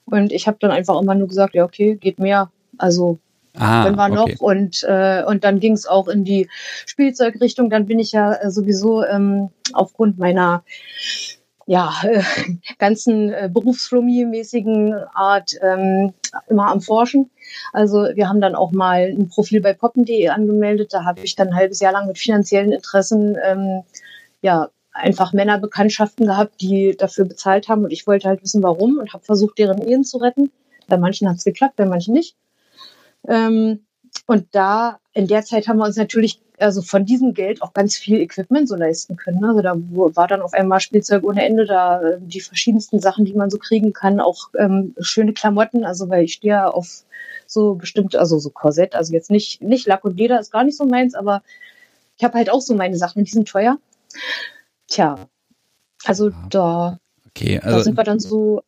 [0.10, 2.50] Und ich habe dann einfach immer nur gesagt, ja, okay, geht mehr.
[2.78, 3.20] Also
[3.60, 4.34] Ah, wenn wir okay.
[4.34, 6.48] noch und äh, und dann ging es auch in die
[6.86, 7.70] Spielzeugrichtung.
[7.70, 10.64] Dann bin ich ja äh, sowieso ähm, aufgrund meiner
[11.66, 12.22] ja äh,
[12.78, 16.14] ganzen äh, berufsflummi-mäßigen Art ähm,
[16.48, 17.32] immer am Forschen.
[17.74, 20.94] Also wir haben dann auch mal ein Profil bei poppen.de angemeldet.
[20.94, 23.84] Da habe ich dann ein halbes Jahr lang mit finanziellen Interessen ähm,
[24.42, 29.14] ja einfach Männerbekanntschaften gehabt, die dafür bezahlt haben und ich wollte halt wissen, warum und
[29.14, 30.52] habe versucht, deren Ehen zu retten.
[30.88, 32.36] Bei manchen hat es geklappt, bei manchen nicht.
[33.28, 33.86] Ähm,
[34.26, 37.96] und da, in der Zeit haben wir uns natürlich also von diesem Geld auch ganz
[37.96, 39.44] viel Equipment so leisten können.
[39.46, 43.34] Also da war dann auf einmal Spielzeug ohne Ende, da äh, die verschiedensten Sachen, die
[43.34, 47.04] man so kriegen kann, auch ähm, schöne Klamotten, also weil ich stehe auf
[47.46, 50.78] so bestimmt, also so Korsett, also jetzt nicht, nicht Lack und Leder ist gar nicht
[50.78, 51.44] so meins, aber
[52.18, 53.78] ich habe halt auch so meine Sachen, die sind teuer.
[54.88, 55.28] Tja,
[56.06, 58.64] also da, okay, also, da sind wir dann so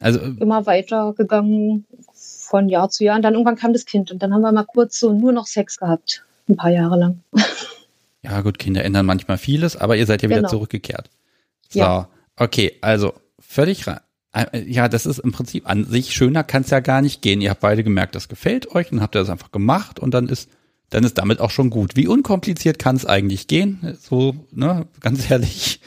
[0.00, 3.16] Also immer weiter gegangen von Jahr zu Jahr.
[3.16, 5.46] Und dann irgendwann kam das Kind und dann haben wir mal kurz so nur noch
[5.46, 6.24] Sex gehabt.
[6.48, 7.22] Ein paar Jahre lang.
[8.20, 10.48] Ja, gut, Kinder ändern manchmal vieles, aber ihr seid ja wieder Genau.
[10.50, 11.08] zurückgekehrt.
[11.68, 12.08] So, Ja.
[12.36, 14.00] okay, also völlig rein.
[14.34, 17.40] äh, Ja, das ist im Prinzip an sich schöner kann es ja gar nicht gehen.
[17.40, 20.28] Ihr habt beide gemerkt, das gefällt euch und habt ihr das einfach gemacht und dann
[20.28, 20.50] ist
[20.90, 21.96] dann ist damit auch schon gut.
[21.96, 23.96] Wie unkompliziert kann es eigentlich gehen?
[24.00, 25.80] So, ne, ganz ehrlich.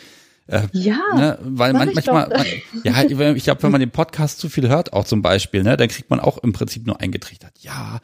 [0.47, 2.45] Äh, Ja, ne, weil man, manchmal, man,
[2.83, 5.87] ja, ich glaube, wenn man den Podcast zu viel hört, auch zum Beispiel, ne, dann
[5.87, 7.53] kriegt man auch im Prinzip nur eingetrichtert.
[7.59, 7.99] Ja,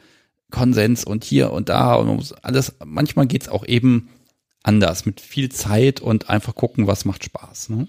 [0.50, 2.74] Konsens und hier und da und man muss alles.
[2.84, 4.08] Manchmal geht's auch eben
[4.62, 7.68] anders mit viel Zeit und einfach gucken, was macht Spaß.
[7.70, 7.88] Ne?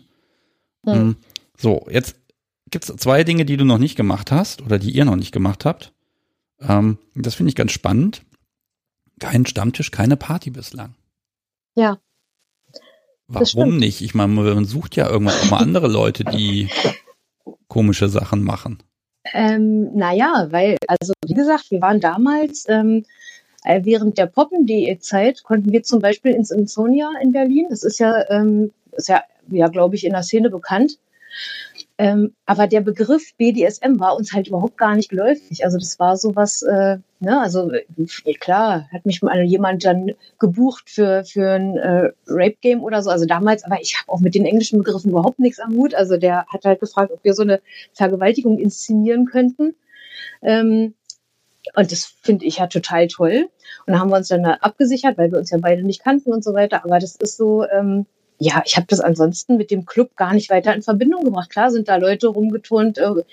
[0.85, 0.93] Hm.
[0.93, 1.15] Hm.
[1.57, 2.15] So, jetzt
[2.69, 5.65] gibt's zwei Dinge, die du noch nicht gemacht hast oder die ihr noch nicht gemacht
[5.65, 5.93] habt.
[6.61, 8.23] Ähm, das finde ich ganz spannend.
[9.19, 10.95] Kein Stammtisch, keine Party bislang.
[11.75, 11.99] Ja.
[13.27, 14.01] Warum nicht?
[14.01, 16.69] Ich meine, man sucht ja irgendwann auch mal andere Leute, die
[17.67, 18.81] komische Sachen machen.
[19.33, 23.05] Ähm, naja, weil, also wie gesagt, wir waren damals, ähm,
[23.63, 27.67] äh, während der Poppen.de-Zeit konnten wir zum Beispiel ins Insonia in Berlin.
[27.69, 30.97] Das ist ja, ähm, ist ja, ja glaube ich, in der Szene bekannt.
[31.99, 35.65] Ähm, aber der Begriff BDSM war uns halt überhaupt gar nicht geläufig.
[35.65, 40.89] Also das war sowas, äh, ne, also äh, klar, hat mich mal jemand dann gebucht
[40.89, 43.09] für, für ein äh, Rape-Game oder so.
[43.09, 45.93] Also damals, aber ich habe auch mit den englischen Begriffen überhaupt nichts am Hut.
[45.93, 47.59] Also der hat halt gefragt, ob wir so eine
[47.91, 49.75] Vergewaltigung inszenieren könnten.
[50.41, 50.93] Ähm,
[51.75, 53.49] und das finde ich ja total toll.
[53.85, 56.31] Und da haben wir uns dann da abgesichert, weil wir uns ja beide nicht kannten
[56.31, 56.85] und so weiter.
[56.85, 58.05] Aber das ist so, ähm,
[58.41, 61.49] ja, ich habe das ansonsten mit dem Club gar nicht weiter in Verbindung gebracht.
[61.49, 63.23] Klar sind da Leute rumgeturnt, äh,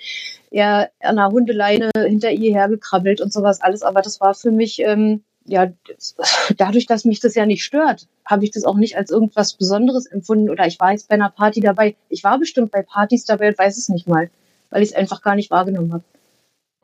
[0.51, 3.83] er an einer Hundeleine hinter ihr hergekrabbelt und sowas alles.
[3.83, 5.71] Aber das war für mich, ähm, ja,
[6.57, 10.07] dadurch, dass mich das ja nicht stört, habe ich das auch nicht als irgendwas Besonderes
[10.07, 10.49] empfunden.
[10.49, 11.95] Oder ich war jetzt bei einer Party dabei.
[12.09, 14.29] Ich war bestimmt bei Partys dabei und weiß es nicht mal,
[14.71, 16.03] weil ich es einfach gar nicht wahrgenommen habe.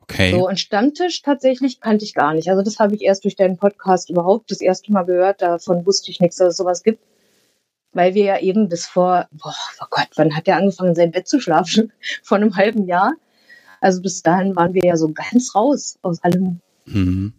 [0.00, 0.32] Okay.
[0.32, 2.48] So, und Stammtisch tatsächlich kannte ich gar nicht.
[2.48, 5.42] Also das habe ich erst durch deinen Podcast überhaupt das erste Mal gehört.
[5.42, 7.00] Davon wusste ich nichts, dass es sowas gibt.
[7.94, 11.10] Weil wir ja eben bis vor, boah, oh Gott, wann hat der angefangen, in sein
[11.12, 11.92] Bett zu schlafen?
[12.22, 13.12] Vor einem halben Jahr.
[13.80, 16.60] Also bis dahin waren wir ja so ganz raus aus allem.
[16.86, 17.34] Mhm.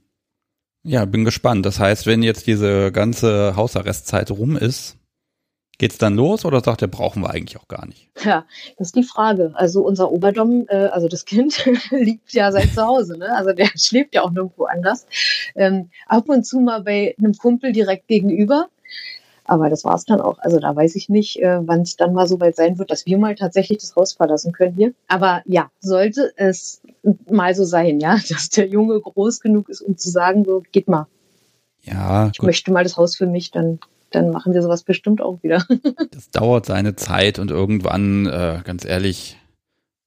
[0.84, 1.66] Ja, bin gespannt.
[1.66, 4.98] Das heißt, wenn jetzt diese ganze Hausarrestzeit rum ist,
[5.78, 8.10] geht's dann los oder sagt er, brauchen wir eigentlich auch gar nicht?
[8.24, 8.46] Ja,
[8.78, 9.52] das ist die Frage.
[9.56, 13.18] Also unser Oberdom, äh, also das Kind, liegt ja seit zu Hause.
[13.18, 13.36] Ne?
[13.36, 15.06] Also der schläft ja auch nirgendwo anders.
[15.56, 18.70] Ähm, ab und zu mal bei einem Kumpel direkt gegenüber.
[19.46, 20.40] Aber das war's dann auch.
[20.40, 23.06] Also da weiß ich nicht, äh, wann es dann mal so weit sein wird, dass
[23.06, 24.94] wir mal tatsächlich das Haus verlassen können hier.
[25.08, 26.82] Aber ja, sollte es
[27.30, 30.88] mal so sein, ja, dass der Junge groß genug ist, um zu sagen, so geht
[30.88, 31.08] mal,
[31.84, 33.80] Ja, ich gut, möchte mal das Haus für mich, dann
[34.12, 35.66] dann machen wir sowas bestimmt auch wieder.
[36.12, 39.38] das dauert seine Zeit und irgendwann, äh, ganz ehrlich,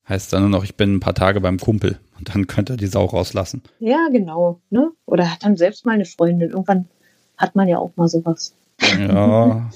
[0.08, 2.76] heißt dann nur noch, ich bin ein paar Tage beim Kumpel und dann könnt ihr
[2.76, 3.62] die Sau rauslassen.
[3.78, 4.60] Ja, genau.
[4.70, 4.90] Ne?
[5.04, 6.50] Oder hat dann selbst mal eine Freundin.
[6.50, 6.88] Irgendwann
[7.36, 8.54] hat man ja auch mal sowas.
[8.80, 9.70] Ja.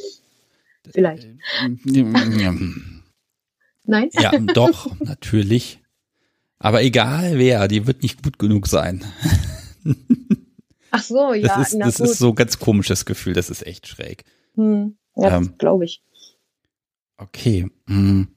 [0.91, 1.29] Vielleicht.
[1.85, 2.53] ja,
[3.85, 4.11] Nein?
[4.55, 5.81] doch, natürlich.
[6.59, 9.05] Aber egal wer, die wird nicht gut genug sein.
[10.91, 13.87] Ach so, ja, Das ist, das ist so ein ganz komisches Gefühl, das ist echt
[13.89, 14.25] schräg.
[14.55, 14.97] hm.
[15.17, 15.55] Ja, Ähm.
[15.59, 16.03] glaube ich.
[17.19, 17.69] Okay.
[17.87, 18.29] hm.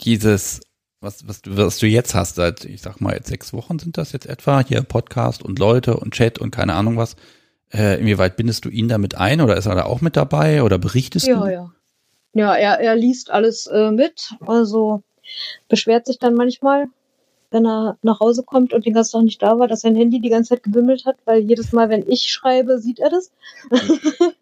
[0.00, 0.60] Dieses,
[1.00, 3.98] was, was, du- was du jetzt hast, seit, ich sag mal, jetzt sechs Wochen sind
[3.98, 7.16] das jetzt etwa, hier Podcast und Leute und Chat und keine Ahnung was.
[7.72, 10.78] Äh, inwieweit bindest du ihn damit ein oder ist er da auch mit dabei oder
[10.78, 11.52] berichtest Ja, du?
[11.52, 11.72] ja.
[12.34, 14.34] Ja, er, er liest alles äh, mit.
[14.46, 15.02] Also
[15.68, 16.86] beschwert sich dann manchmal,
[17.50, 20.20] wenn er nach Hause kommt und den ganzen Tag nicht da war, dass sein Handy
[20.20, 23.30] die ganze Zeit gebimmelt hat, weil jedes Mal, wenn ich schreibe, sieht er das.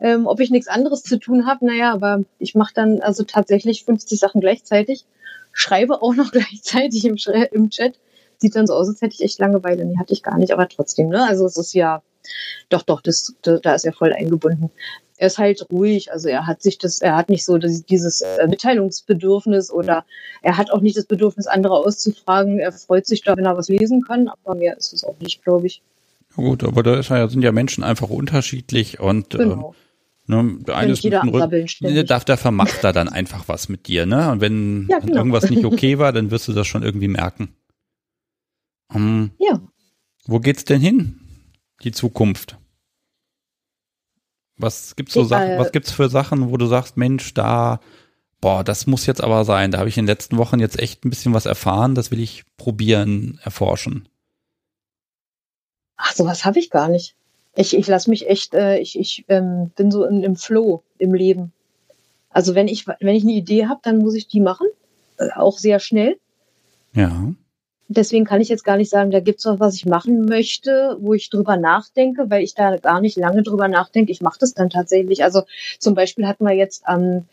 [0.00, 3.84] ähm, ob ich nichts anderes zu tun habe, naja, aber ich mache dann also tatsächlich
[3.84, 5.04] 50 Sachen gleichzeitig,
[5.52, 7.16] schreibe auch noch gleichzeitig im,
[7.52, 7.98] im Chat.
[8.38, 9.84] Sieht dann so aus, als hätte ich echt Langeweile.
[9.84, 11.24] Nee, hatte ich gar nicht, aber trotzdem, ne?
[11.26, 12.02] Also es ist ja,
[12.68, 14.70] doch, doch, das, da, da ist er voll eingebunden.
[15.18, 18.46] Er ist halt ruhig, also er hat sich das, er hat nicht so dieses äh,
[18.48, 20.04] Mitteilungsbedürfnis oder
[20.42, 22.58] er hat auch nicht das Bedürfnis, andere auszufragen.
[22.58, 25.44] Er freut sich da, wenn er was lesen kann, aber mehr ist es auch nicht,
[25.44, 25.80] glaube ich.
[26.36, 29.74] Ja, gut, aber da ist ja, sind ja Menschen einfach unterschiedlich und Genau.
[30.26, 33.46] äh, ne, der eine Wenn ist jeder mit Rücken, darf, der vermacht da dann einfach
[33.48, 34.30] was mit dir, ne?
[34.32, 35.18] Und wenn Ja, genau.
[35.18, 37.54] irgendwas nicht okay war, dann wirst du das schon irgendwie merken.
[38.90, 39.60] Hm, Ja.
[40.26, 41.21] wo geht's denn hin?
[41.84, 42.58] Die Zukunft.
[44.56, 47.80] Was gibt's so Ich, Sachen, äh, was gibt's für Sachen, wo du sagst, Mensch, da,
[48.40, 49.70] boah, das muss jetzt aber sein.
[49.70, 52.20] Da habe ich in den letzten Wochen jetzt echt ein bisschen was erfahren, das will
[52.20, 54.08] ich probieren, erforschen.
[55.96, 57.16] Ach, sowas habe ich gar nicht.
[57.54, 61.12] Ich, ich lasse mich echt, äh, ich, ich ähm, bin so in, im Flow im
[61.12, 61.52] Leben.
[62.30, 64.66] Also wenn ich, wenn ich eine Idee habe, dann muss ich die machen,
[65.18, 66.18] äh, auch sehr schnell.
[66.94, 67.34] Ja.
[67.92, 71.14] Deswegen kann ich jetzt gar nicht sagen, da gibt's was, was ich machen möchte, wo
[71.14, 74.12] ich drüber nachdenke, weil ich da gar nicht lange drüber nachdenke.
[74.12, 75.24] Ich mache das dann tatsächlich.
[75.24, 75.42] Also
[75.78, 77.26] zum Beispiel hatten wir jetzt am,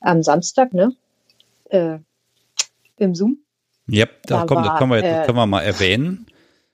[0.00, 0.94] am Samstag, ne,
[1.70, 1.98] äh,
[2.98, 3.38] im Zoom.
[3.90, 6.26] Yep, da, Da das können wir, jetzt, äh, können wir mal erwähnen.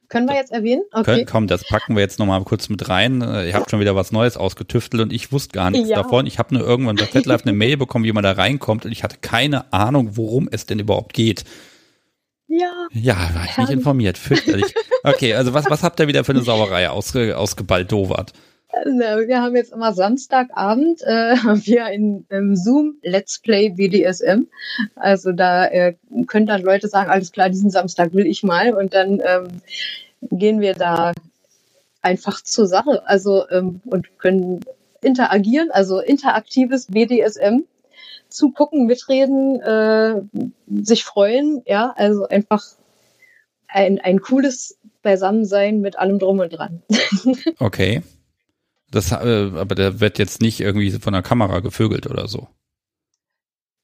[0.08, 0.82] Können wir jetzt erwähnen?
[0.92, 1.04] Okay.
[1.04, 3.22] Können, komm, das packen wir jetzt noch mal kurz mit rein.
[3.22, 5.96] Äh, Ihr habt schon wieder was Neues ausgetüftelt und ich wusste gar nichts Ja.
[5.96, 6.26] davon.
[6.26, 9.02] Ich habe nur irgendwann bei FetLife eine Mail bekommen, wie man da reinkommt und ich
[9.02, 11.44] hatte keine Ahnung, worum es denn überhaupt geht.
[12.48, 14.18] Ja, Ja, war ich nicht informiert.
[14.18, 14.74] Fürchterlich.
[15.02, 18.32] Okay, also was, was habt ihr wieder für eine Sauerei ausge, ausgebaldowert?
[18.84, 24.46] Na, wir haben jetzt immer Samstagabend äh, haben wir in im Zoom Let's Play BDSM.
[24.96, 25.94] Also da äh,
[26.26, 29.48] können dann Leute sagen, alles klar, diesen Samstag will ich mal und dann ähm,
[30.30, 31.12] gehen wir da
[32.02, 33.02] einfach zur Sache.
[33.06, 34.60] Also ähm, und können
[35.02, 37.64] interagieren, also interaktives BDSM
[38.28, 40.22] zugucken, mitreden, äh,
[40.82, 42.62] sich freuen, ja, also einfach
[43.68, 46.82] ein, ein cooles Beisammensein mit allem drum und dran.
[47.58, 48.02] Okay.
[48.90, 52.46] Das, äh, aber der wird jetzt nicht irgendwie von der Kamera gevögelt oder so.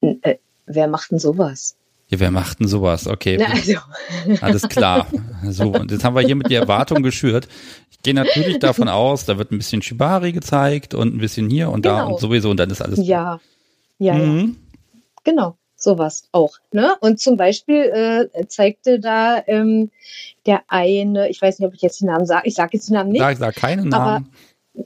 [0.01, 1.77] Äh, wer macht denn sowas?
[2.09, 3.07] Ja, wer macht denn sowas?
[3.09, 3.79] Okay, Na, also,
[4.45, 5.07] alles klar.
[5.49, 7.49] So, und jetzt haben wir hier mit die Erwartung geschürt.
[7.91, 11.71] Ich gehe natürlich davon aus, da wird ein bisschen Shibari gezeigt und ein bisschen hier
[11.71, 12.15] und da Genau.
[12.15, 12.99] und sowieso und dann ist alles.
[12.99, 13.41] ja, ja,
[13.99, 14.57] ja, Mhm.
[15.25, 16.59] genau, sowas auch.
[16.73, 16.97] Ne?
[17.01, 19.91] Und zum Beispiel äh, zeigte da ähm,
[20.47, 22.93] der eine, ich weiß nicht, ob ich jetzt die Namen sage, ich sage jetzt die
[22.93, 24.33] Namen nicht, Sag, sag keinen Namen.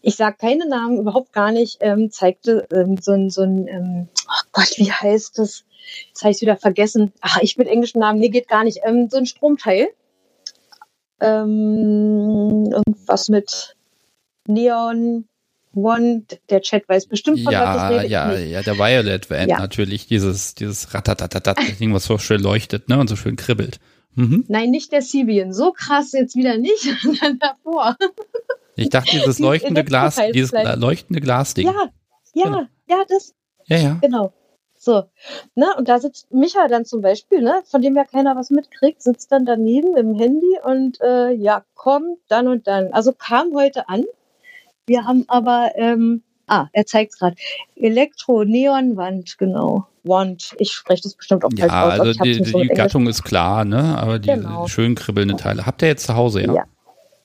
[0.03, 4.09] ich sage keine Namen, überhaupt gar nicht, ähm, zeigte ähm, so ein, so ein ähm,
[4.29, 5.64] oh Gott, wie heißt das?
[6.09, 7.12] Jetzt habe ich wieder vergessen.
[7.21, 8.81] Ach, ich mit englischen Namen, nee, geht gar nicht.
[8.85, 9.88] Ähm, so ein Stromteil.
[11.21, 13.77] Ähm, irgendwas mit
[14.49, 15.27] Neon
[15.77, 16.25] One.
[16.51, 18.09] Der Chat weiß bestimmt, von was ja, ich rede.
[18.09, 19.59] ja, ja, der Violet Van Ja.
[19.59, 23.79] natürlich, dieses, dieses Ratatatatat, das Ding, was so schön leuchtet, ne, und so schön kribbelt.
[24.15, 24.45] Mhm.
[24.49, 25.53] Nein, nicht der Sibian.
[25.53, 27.97] So krass jetzt wieder nicht, sondern davor.
[28.75, 31.67] Ich dachte, dieses leuchtende Glas, dieses leuchtende Glasding.
[31.67, 31.91] Ja,
[32.35, 32.62] ja, Genau.
[32.89, 33.35] ja, das,
[33.67, 33.77] ja.
[33.79, 33.99] ja.
[34.03, 34.33] Genau.
[34.79, 35.05] So.
[35.55, 39.03] Ne, und da sitzt Micha dann zum Beispiel, ne, von dem ja keiner was mitkriegt,
[39.03, 42.93] sitzt dann daneben im Handy und äh, ja, kommt dann und dann.
[42.93, 44.05] Also kam heute an.
[44.87, 47.37] Wir haben aber, ähm, ah, er zeigt gerade.
[47.75, 49.87] Elektro-Neon-Wand, genau.
[50.05, 50.55] Wand.
[50.59, 52.01] Ich spreche das bestimmt auch falsch Ja, aus.
[52.01, 52.77] also die, die Englisch.
[52.77, 53.99] Gattung ist klar, ne?
[53.99, 54.68] Aber die Genau.
[54.68, 55.66] schön kribbelnden Teile.
[55.66, 56.55] Habt ihr jetzt zu Hause, ja?
[56.55, 56.64] Ja.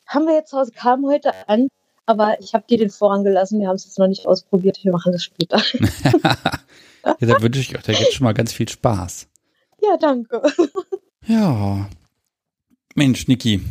[0.07, 1.67] Haben wir jetzt zu Hause, kam heute an,
[2.07, 3.59] aber ich habe dir den Vorrang gelassen.
[3.59, 4.79] Wir haben es jetzt noch nicht ausprobiert.
[4.83, 5.61] Wir machen das später.
[7.19, 9.27] ja da wünsche ich euch da jetzt schon mal ganz viel Spaß.
[9.83, 10.41] ja, danke.
[11.27, 11.87] Ja.
[12.95, 13.61] Mensch, Niki,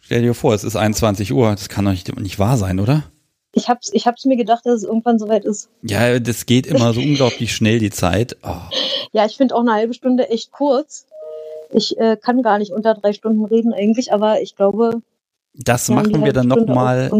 [0.00, 1.50] stell dir vor, es ist 21 Uhr.
[1.50, 3.02] Das kann doch nicht, nicht wahr sein, oder?
[3.54, 5.68] Ich hab's, ich hab's mir gedacht, dass es irgendwann soweit ist.
[5.82, 8.36] Ja, das geht immer so unglaublich schnell, die Zeit.
[8.42, 8.54] Oh.
[9.12, 11.06] Ja, ich finde auch eine halbe Stunde echt kurz.
[11.70, 15.02] Ich äh, kann gar nicht unter drei Stunden reden eigentlich, aber ich glaube,
[15.54, 17.10] Das die machen wir dann nochmal,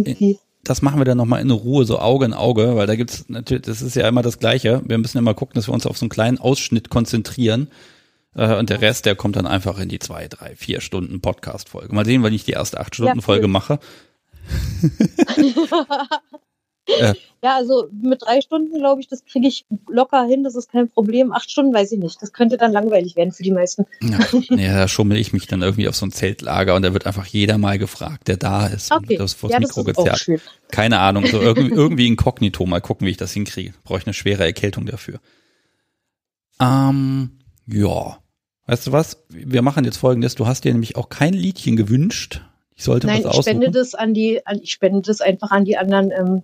[0.65, 3.65] das machen wir dann nochmal in Ruhe, so Auge in Auge, weil da gibt's natürlich,
[3.65, 4.83] das ist ja immer das Gleiche.
[4.85, 7.69] Wir müssen immer gucken, dass wir uns auf so einen kleinen Ausschnitt konzentrieren.
[8.35, 11.95] Äh, Und der Rest, der kommt dann einfach in die zwei, drei, vier Stunden Podcast-Folge.
[11.95, 13.51] Mal sehen, wann ich die erste acht Stunden Folge cool.
[13.53, 13.79] mache.
[16.87, 17.15] Äh.
[17.45, 20.89] Ja, also mit drei Stunden, glaube ich, das kriege ich locker hin, das ist kein
[20.89, 21.33] Problem.
[21.33, 22.23] Acht Stunden weiß ich nicht.
[22.23, 23.85] Das könnte dann langweilig werden für die meisten.
[24.01, 27.05] Ja, nee, da schummel ich mich dann irgendwie auf so ein Zeltlager und da wird
[27.05, 28.93] einfach jeder mal gefragt, der da ist.
[28.93, 30.19] Okay, das ja, das Mikro ist auch gezerrt.
[30.21, 30.41] schön.
[30.71, 33.75] Keine Ahnung, so irgendwie, irgendwie inkognito, mal gucken, wie ich das hinkriege.
[33.83, 35.19] Brauche ich eine schwere Erkältung dafür.
[36.61, 38.19] Ähm, ja.
[38.67, 39.25] Weißt du was?
[39.29, 40.37] Wir machen jetzt folgendes.
[40.37, 42.43] Du hast dir nämlich auch kein Liedchen gewünscht.
[42.77, 45.65] Ich sollte Nein, was ich spende das an die, an, ich spende das einfach an
[45.65, 46.43] die anderen ähm,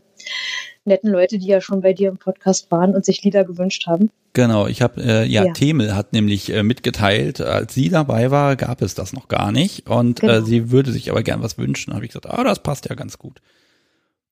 [0.84, 4.10] netten Leute, die ja schon bei dir im Podcast waren und sich Lieder gewünscht haben.
[4.34, 5.52] Genau, ich habe, äh, ja, Ja.
[5.52, 9.88] Themel hat nämlich äh, mitgeteilt, als sie dabei war, gab es das noch gar nicht.
[9.88, 10.44] Und äh, Genau.
[10.44, 11.94] sie würde sich aber gern was wünschen.
[11.94, 13.40] habe ich gesagt, ah, das passt ja ganz gut.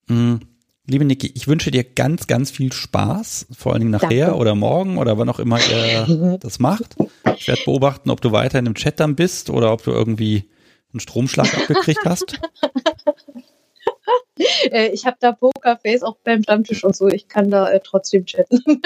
[0.09, 0.37] Mm,
[0.87, 4.37] liebe Niki, ich wünsche dir ganz, ganz viel Spaß, vor allen Dingen nachher Danke.
[4.41, 6.95] oder morgen oder wann auch immer ihr das macht.
[7.37, 10.45] Ich werde beobachten, ob du weiterhin im Chat dann bist oder ob du irgendwie
[10.93, 12.41] einen Stromschlag abgekriegt hast.
[14.71, 17.09] Äh, ich habe da Pokerface auch beim Stammtisch und so.
[17.09, 18.63] Ich kann da äh, trotzdem chatten.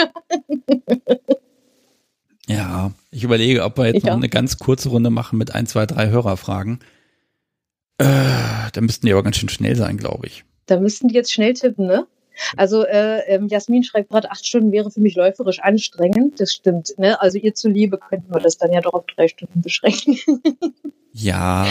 [2.47, 4.17] Ja, ich überlege, ob wir jetzt Ich noch auch.
[4.17, 6.81] eine ganz kurze Runde machen mit ein, zwei, drei Hörerfragen.
[7.99, 8.05] Äh,
[8.73, 10.45] da müssten die aber ganz schön schnell sein, glaube ich.
[10.67, 12.09] Da müssten die jetzt schnell tippen, ne?
[12.57, 16.41] Also äh, ähm, Jasmin schreibt gerade, acht Stunden wäre für mich läuferisch anstrengend.
[16.41, 16.95] Das stimmt.
[16.99, 17.21] Ne?
[17.21, 20.19] Also ihr zuliebe könnten wir das dann ja doch auf drei Stunden beschränken.
[21.13, 21.67] Ja,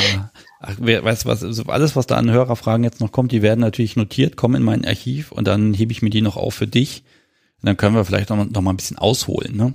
[0.60, 3.62] ach, wer, weißt du was, alles, was da an Hörerfragen jetzt noch kommt, die werden
[3.62, 6.68] natürlich notiert, kommen in mein Archiv und dann hebe ich mir die noch auf für
[6.68, 7.04] dich.
[7.62, 9.74] dann können wir vielleicht noch, noch mal ein bisschen ausholen, ne?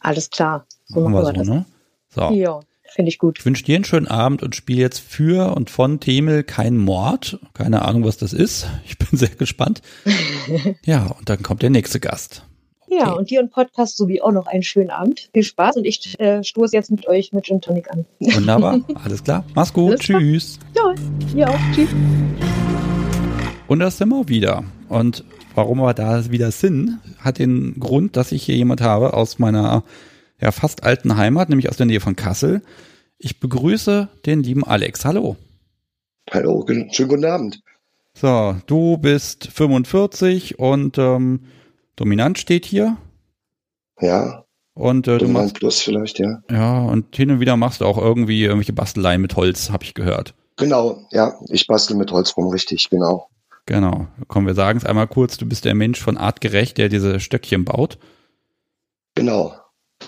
[0.00, 0.66] Alles klar.
[0.86, 1.58] So machen, machen wir, wir so, das.
[1.58, 1.64] ne?
[2.10, 2.30] So.
[2.34, 3.38] Ja, finde ich gut.
[3.38, 7.38] Ich wünsche dir einen schönen Abend und spiele jetzt für und von Themel kein Mord.
[7.54, 8.66] Keine Ahnung, was das ist.
[8.86, 9.82] Ich bin sehr gespannt.
[10.84, 12.44] ja, und dann kommt der nächste Gast.
[12.86, 13.00] Okay.
[13.00, 15.28] Ja, und dir und Podcast sowie auch noch einen schönen Abend.
[15.34, 18.06] Viel Spaß und ich äh, stoße jetzt mit euch mit Gin Tonic an.
[18.18, 19.44] Wunderbar, alles klar.
[19.54, 20.58] Mach's gut, alles tschüss.
[20.72, 20.94] Klar.
[21.34, 21.90] Ja, ihr auch, tschüss.
[23.66, 24.64] Und das sind wir wieder.
[24.88, 25.24] Und
[25.54, 29.84] warum wir da wieder sind, hat den Grund, dass ich hier jemand habe aus meiner
[30.40, 32.62] ja fast alten Heimat, nämlich aus der Nähe von Kassel.
[33.18, 35.04] Ich begrüße den lieben Alex.
[35.04, 35.36] Hallo.
[36.30, 37.60] Hallo, schönen guten Abend.
[38.14, 41.46] So, du bist 45 und ähm,
[41.96, 42.96] Dominant steht hier.
[44.00, 44.44] Ja.
[44.74, 46.42] Und äh, du machst Plus vielleicht, ja.
[46.50, 49.94] Ja, und hin und wieder machst du auch irgendwie irgendwelche Basteleien mit Holz, habe ich
[49.94, 50.34] gehört.
[50.56, 53.28] Genau, ja, ich bastel mit Holz rum, richtig, genau.
[53.66, 54.06] Genau.
[54.28, 57.64] Komm, wir sagen es einmal kurz, du bist der Mensch von artgerecht, der diese Stöckchen
[57.64, 57.98] baut.
[59.14, 59.54] Genau.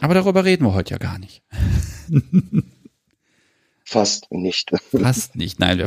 [0.00, 1.42] Aber darüber reden wir heute ja gar nicht.
[3.84, 4.70] Fast nicht.
[4.90, 5.58] Fast nicht.
[5.58, 5.78] Nein,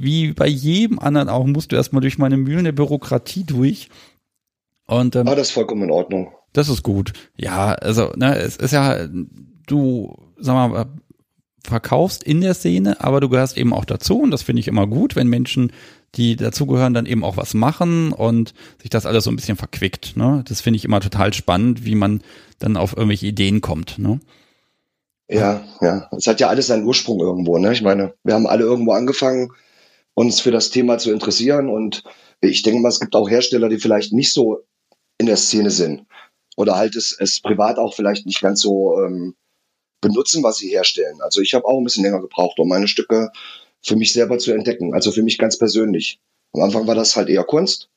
[0.00, 3.90] wie bei jedem anderen auch musst du erstmal durch meine Mühlen der Bürokratie durch.
[4.86, 6.32] Und, ähm, ah, das ist vollkommen in Ordnung.
[6.52, 7.12] Das ist gut.
[7.36, 9.08] Ja, also, ne, es ist ja,
[9.66, 10.86] du, sag mal,
[11.62, 14.86] verkaufst in der Szene, aber du gehörst eben auch dazu und das finde ich immer
[14.86, 15.72] gut, wenn Menschen,
[16.14, 20.16] die dazugehören, dann eben auch was machen und sich das alles so ein bisschen verquickt.
[20.16, 20.44] Ne?
[20.46, 22.22] Das finde ich immer total spannend, wie man
[22.64, 23.98] dann auf irgendwelche Ideen kommt.
[23.98, 24.20] Ne?
[25.28, 26.08] Ja, ja.
[26.16, 27.58] Es hat ja alles seinen Ursprung irgendwo.
[27.58, 27.72] Ne?
[27.72, 29.52] Ich meine, wir haben alle irgendwo angefangen,
[30.14, 32.04] uns für das Thema zu interessieren und
[32.40, 34.60] ich denke mal, es gibt auch Hersteller, die vielleicht nicht so
[35.18, 36.06] in der Szene sind
[36.56, 39.34] oder halt es, es privat auch vielleicht nicht ganz so ähm,
[40.00, 41.20] benutzen, was sie herstellen.
[41.20, 43.30] Also ich habe auch ein bisschen länger gebraucht, um meine Stücke
[43.82, 44.94] für mich selber zu entdecken.
[44.94, 46.20] Also für mich ganz persönlich.
[46.52, 47.88] Am Anfang war das halt eher Kunst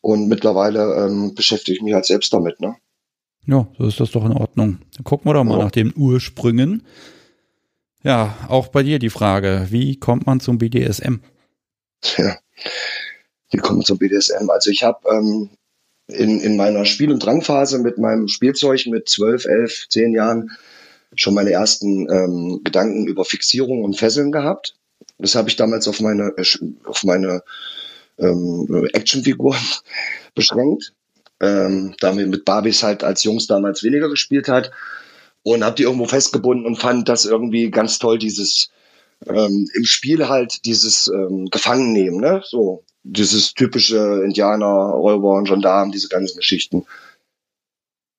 [0.00, 2.60] und mittlerweile ähm, beschäftige ich mich halt selbst damit.
[2.60, 2.76] Ne?
[3.46, 4.78] Ja, so ist das doch in Ordnung.
[4.96, 5.64] Dann gucken wir doch mal ja.
[5.64, 6.82] nach den Ursprüngen.
[8.02, 11.16] Ja, auch bei dir die Frage, wie kommt man zum BDSM?
[12.16, 12.38] Ja,
[13.50, 14.48] wie kommt man zum BDSM?
[14.48, 15.50] Also ich habe ähm,
[16.06, 20.50] in, in meiner Spiel- und Drangphase mit meinem Spielzeug mit 12, 11, 10 Jahren
[21.14, 24.76] schon meine ersten ähm, Gedanken über Fixierung und Fesseln gehabt.
[25.18, 26.44] Das habe ich damals auf meine, äh,
[26.84, 27.42] auf meine
[28.18, 29.60] ähm, Actionfiguren
[30.34, 30.92] beschränkt.
[31.40, 34.70] Ähm, da wir mit Barbies halt als Jungs damals weniger gespielt hat
[35.42, 38.70] und habe die irgendwo festgebunden und fand das irgendwie ganz toll, dieses
[39.26, 42.42] ähm, im Spiel halt dieses ähm, Gefangennehmen, ne?
[42.44, 46.84] So dieses typische Indianer, Räuber und Gendarm, diese ganzen Geschichten.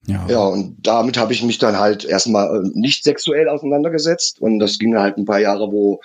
[0.07, 0.25] Ja.
[0.27, 4.41] ja, und damit habe ich mich dann halt erstmal äh, nicht sexuell auseinandergesetzt.
[4.41, 6.01] Und das ging halt ein paar Jahre, wo,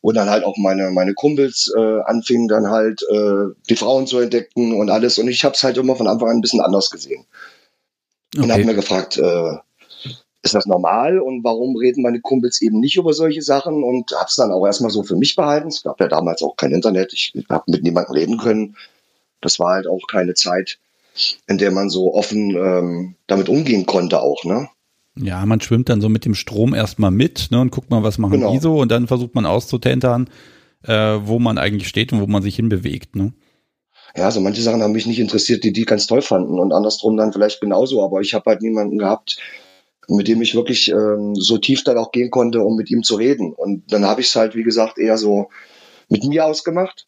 [0.00, 4.18] wo dann halt auch meine, meine Kumpels äh, anfingen, dann halt äh, die Frauen zu
[4.18, 5.18] entdecken und alles.
[5.18, 7.26] Und ich habe es halt immer von Anfang an ein bisschen anders gesehen.
[8.34, 8.44] Okay.
[8.44, 9.56] Und habe mir gefragt, äh,
[10.42, 14.26] ist das normal und warum reden meine Kumpels eben nicht über solche Sachen und habe
[14.28, 15.68] es dann auch erstmal so für mich behalten.
[15.68, 18.76] Es gab ja damals auch kein Internet, ich habe mit niemandem reden können.
[19.40, 20.78] Das war halt auch keine Zeit,
[21.46, 24.68] in der man so offen ähm, damit umgehen konnte auch, ne?
[25.16, 28.18] Ja, man schwimmt dann so mit dem Strom erstmal mit ne, und guckt mal, was
[28.18, 28.52] machen genau.
[28.52, 30.28] die so und dann versucht man auszutentern,
[30.82, 33.14] äh, wo man eigentlich steht und wo man sich hinbewegt.
[33.14, 33.32] Ne?
[34.16, 37.16] Ja, so manche Sachen haben mich nicht interessiert, die die ganz toll fanden und andersrum
[37.16, 39.38] dann vielleicht genauso, aber ich habe halt niemanden gehabt,
[40.08, 43.14] mit dem ich wirklich ähm, so tief dann auch gehen konnte, um mit ihm zu
[43.14, 43.52] reden.
[43.52, 45.48] Und dann habe ich es halt, wie gesagt, eher so
[46.08, 47.06] mit mir ausgemacht.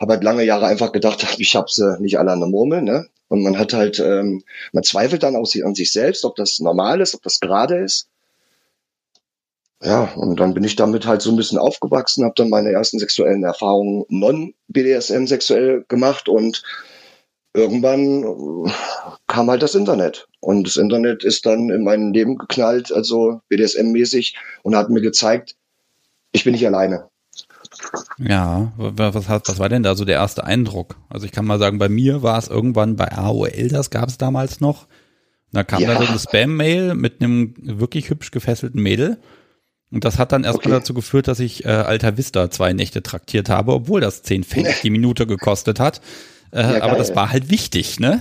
[0.00, 2.82] Habe halt lange Jahre einfach gedacht, ich habe sie nicht alle an der Murmel.
[2.82, 3.08] Ne?
[3.28, 7.00] Und man hat halt, ähm, man zweifelt dann auch an sich selbst, ob das normal
[7.00, 8.08] ist, ob das gerade ist.
[9.82, 12.98] Ja, und dann bin ich damit halt so ein bisschen aufgewachsen, habe dann meine ersten
[12.98, 16.62] sexuellen Erfahrungen non-BDSM sexuell gemacht und
[17.54, 18.24] irgendwann
[18.66, 18.70] äh,
[19.26, 20.28] kam halt das Internet.
[20.40, 25.56] Und das Internet ist dann in mein Leben geknallt, also BDSM-mäßig, und hat mir gezeigt,
[26.32, 27.09] ich bin nicht alleine.
[28.18, 30.96] Ja, was, was war denn da so der erste Eindruck?
[31.08, 34.18] Also ich kann mal sagen, bei mir war es irgendwann bei AOL, das gab es
[34.18, 34.86] damals noch.
[35.52, 35.94] Da kam ja.
[35.94, 39.18] da so eine Spam-Mail mit einem wirklich hübsch gefesselten Mädel.
[39.90, 40.80] Und das hat dann erstmal okay.
[40.80, 44.80] dazu geführt, dass ich äh, Alter Vista zwei Nächte traktiert habe, obwohl das 10 Pfennig
[44.82, 46.00] die Minute gekostet hat.
[46.52, 48.20] Äh, ja, aber das war halt wichtig, ne?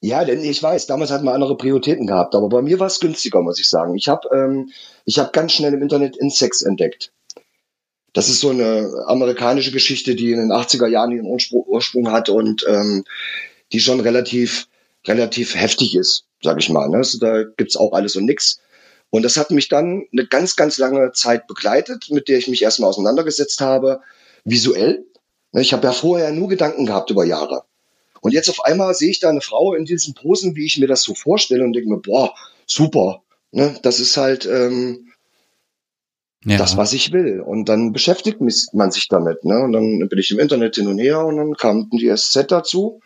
[0.00, 3.00] Ja, denn ich weiß, damals hat man andere Prioritäten gehabt, aber bei mir war es
[3.00, 3.94] günstiger, muss ich sagen.
[3.94, 4.70] Ich habe ähm,
[5.04, 7.12] ich hab ganz schnell im Internet Insects entdeckt.
[8.16, 12.64] Das ist so eine amerikanische Geschichte, die in den 80er Jahren ihren Ursprung, hat und
[12.66, 13.04] ähm,
[13.72, 14.68] die schon relativ,
[15.06, 16.88] relativ heftig ist, sag ich mal.
[16.88, 16.96] Ne?
[16.96, 18.58] Also da gibt's auch alles und nix.
[19.10, 22.62] Und das hat mich dann eine ganz, ganz lange Zeit begleitet, mit der ich mich
[22.62, 24.00] erstmal auseinandergesetzt habe,
[24.44, 25.04] visuell.
[25.52, 27.64] Ich habe ja vorher nur Gedanken gehabt über Jahre.
[28.22, 30.88] Und jetzt auf einmal sehe ich da eine Frau in diesen Posen, wie ich mir
[30.88, 32.32] das so vorstelle und denke mir, boah,
[32.66, 33.20] super.
[33.50, 33.78] Ne?
[33.82, 35.12] Das ist halt ähm,
[36.46, 36.58] ja.
[36.58, 37.40] das, was ich will.
[37.40, 38.38] Und dann beschäftigt
[38.72, 39.44] man sich damit.
[39.44, 39.58] Ne?
[39.60, 43.00] Und dann bin ich im Internet hin und her und dann kam die SZ dazu,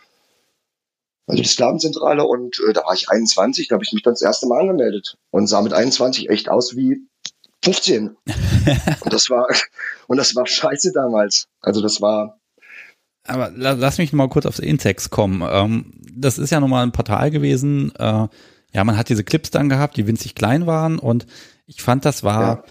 [1.27, 2.25] also die Sklavenzentrale.
[2.25, 5.17] Und äh, da war ich 21, da habe ich mich dann das erste Mal angemeldet
[5.31, 6.99] und sah mit 21 echt aus wie
[7.65, 8.17] 15.
[9.01, 9.49] und das war
[10.07, 11.47] und das war scheiße damals.
[11.61, 12.37] Also das war
[13.27, 15.47] aber lass mich mal kurz aufs Intex kommen.
[15.49, 17.95] Ähm, das ist ja nochmal ein Portal gewesen.
[17.97, 18.29] Äh,
[18.73, 21.27] ja, man hat diese Clips dann gehabt, die winzig klein waren und
[21.67, 22.65] ich fand, das war ja.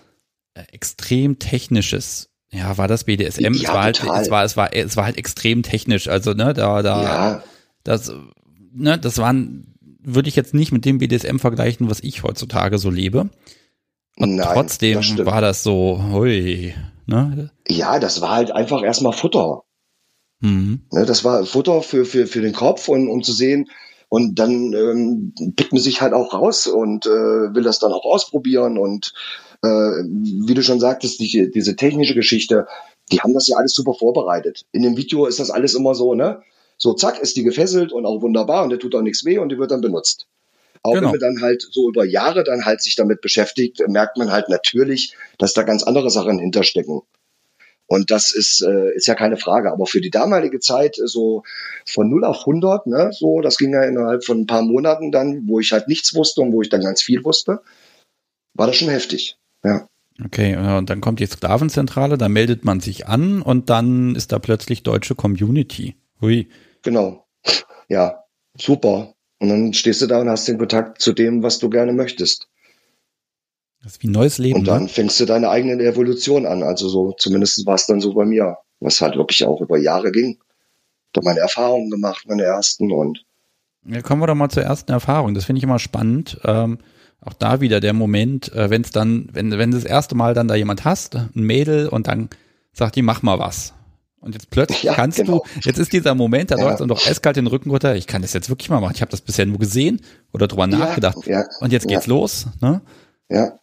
[0.72, 2.30] Extrem technisches.
[2.52, 3.44] Ja, war das BDSM?
[3.44, 6.08] Ja, es, war halt, es war es war es war halt extrem technisch.
[6.08, 7.44] Also ne, da da ja.
[7.84, 8.12] das
[8.74, 12.90] ne, das waren würde ich jetzt nicht mit dem BDSM vergleichen, was ich heutzutage so
[12.90, 13.30] lebe.
[14.18, 16.74] Und Nein, trotzdem das war das so, hui,
[17.06, 17.52] ne?
[17.68, 19.64] Ja, das war halt einfach erstmal Futter.
[20.40, 20.82] Mhm.
[20.92, 23.70] Ne, das war Futter für, für, für den Kopf und um zu sehen,
[24.10, 28.06] und dann ähm, pickt man sich halt auch raus und äh, will das dann auch
[28.06, 28.80] ausprobieren.
[28.80, 29.14] Und
[29.64, 32.68] äh, wie du schon sagtest, die, diese technische Geschichte,
[33.12, 34.66] die haben das ja alles super vorbereitet.
[34.72, 36.42] In dem Video ist das alles immer so, ne?
[36.78, 39.50] So, zack, ist die gefesselt und auch wunderbar und der tut auch nichts weh und
[39.50, 40.28] die wird dann benutzt.
[40.82, 41.12] Auch genau.
[41.12, 44.48] wenn man dann halt so über Jahre dann halt sich damit beschäftigt, merkt man halt
[44.48, 47.02] natürlich, dass da ganz andere Sachen hinterstecken.
[47.86, 49.72] Und das ist, äh, ist ja keine Frage.
[49.72, 51.44] Aber für die damalige Zeit, äh, so
[51.88, 55.48] von 0 auf 100, ne, so, das ging ja innerhalb von ein paar Monaten dann,
[55.48, 57.62] wo ich halt nichts wusste und wo ich dann ganz viel wusste,
[58.54, 59.39] war das schon heftig.
[59.64, 59.88] Ja.
[60.24, 64.40] Okay, und dann kommt die Sklavenzentrale, da meldet man sich an und dann ist da
[64.40, 65.96] plötzlich deutsche Community.
[66.22, 66.50] Hui.
[66.82, 67.26] Genau.
[67.88, 68.24] Ja,
[68.58, 69.14] super.
[69.40, 72.50] Und dann stehst du da und hast den Kontakt zu dem, was du gerne möchtest.
[73.82, 74.60] Das ist wie ein neues Leben.
[74.60, 74.90] Und dann ne?
[74.90, 76.64] fängst du deine eigene Evolution an.
[76.64, 80.12] Also so, zumindest war es dann so bei mir, was halt wirklich auch über Jahre
[80.12, 80.40] ging.
[81.14, 83.24] Da meine Erfahrungen gemacht, meine ersten und.
[83.86, 85.34] Ja, kommen wir doch mal zur ersten Erfahrung.
[85.34, 86.40] Das finde ich immer spannend.
[86.44, 86.80] Ähm,
[87.22, 90.34] auch da wieder der Moment, äh, wenn es dann, wenn, wenn du das erste Mal
[90.34, 92.30] dann da jemand hast, ein Mädel, und dann
[92.74, 93.74] sagt die, mach mal was.
[94.22, 95.44] Und jetzt plötzlich ja, kannst genau.
[95.54, 96.66] du, jetzt ist dieser Moment, da ja.
[96.66, 98.94] läuft dann doch eiskalt den Rücken runter, ich kann das jetzt wirklich mal machen.
[98.96, 100.02] Ich habe das bisher nur gesehen
[100.34, 101.18] oder drüber ja, nachgedacht.
[101.60, 102.48] Und jetzt geht's los.
[102.62, 102.82] Ne?
[103.30, 103.60] Ja.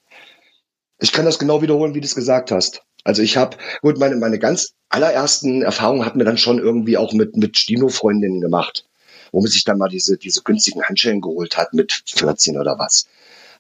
[0.99, 2.83] Ich kann das genau wiederholen, wie du es gesagt hast.
[3.05, 7.13] Also ich habe, gut, meine, meine ganz allerersten Erfahrungen hat mir dann schon irgendwie auch
[7.13, 8.87] mit, mit Stino-Freundinnen gemacht,
[9.31, 13.07] wo man sich dann mal diese, diese günstigen Handschellen geholt hat mit 14 oder was.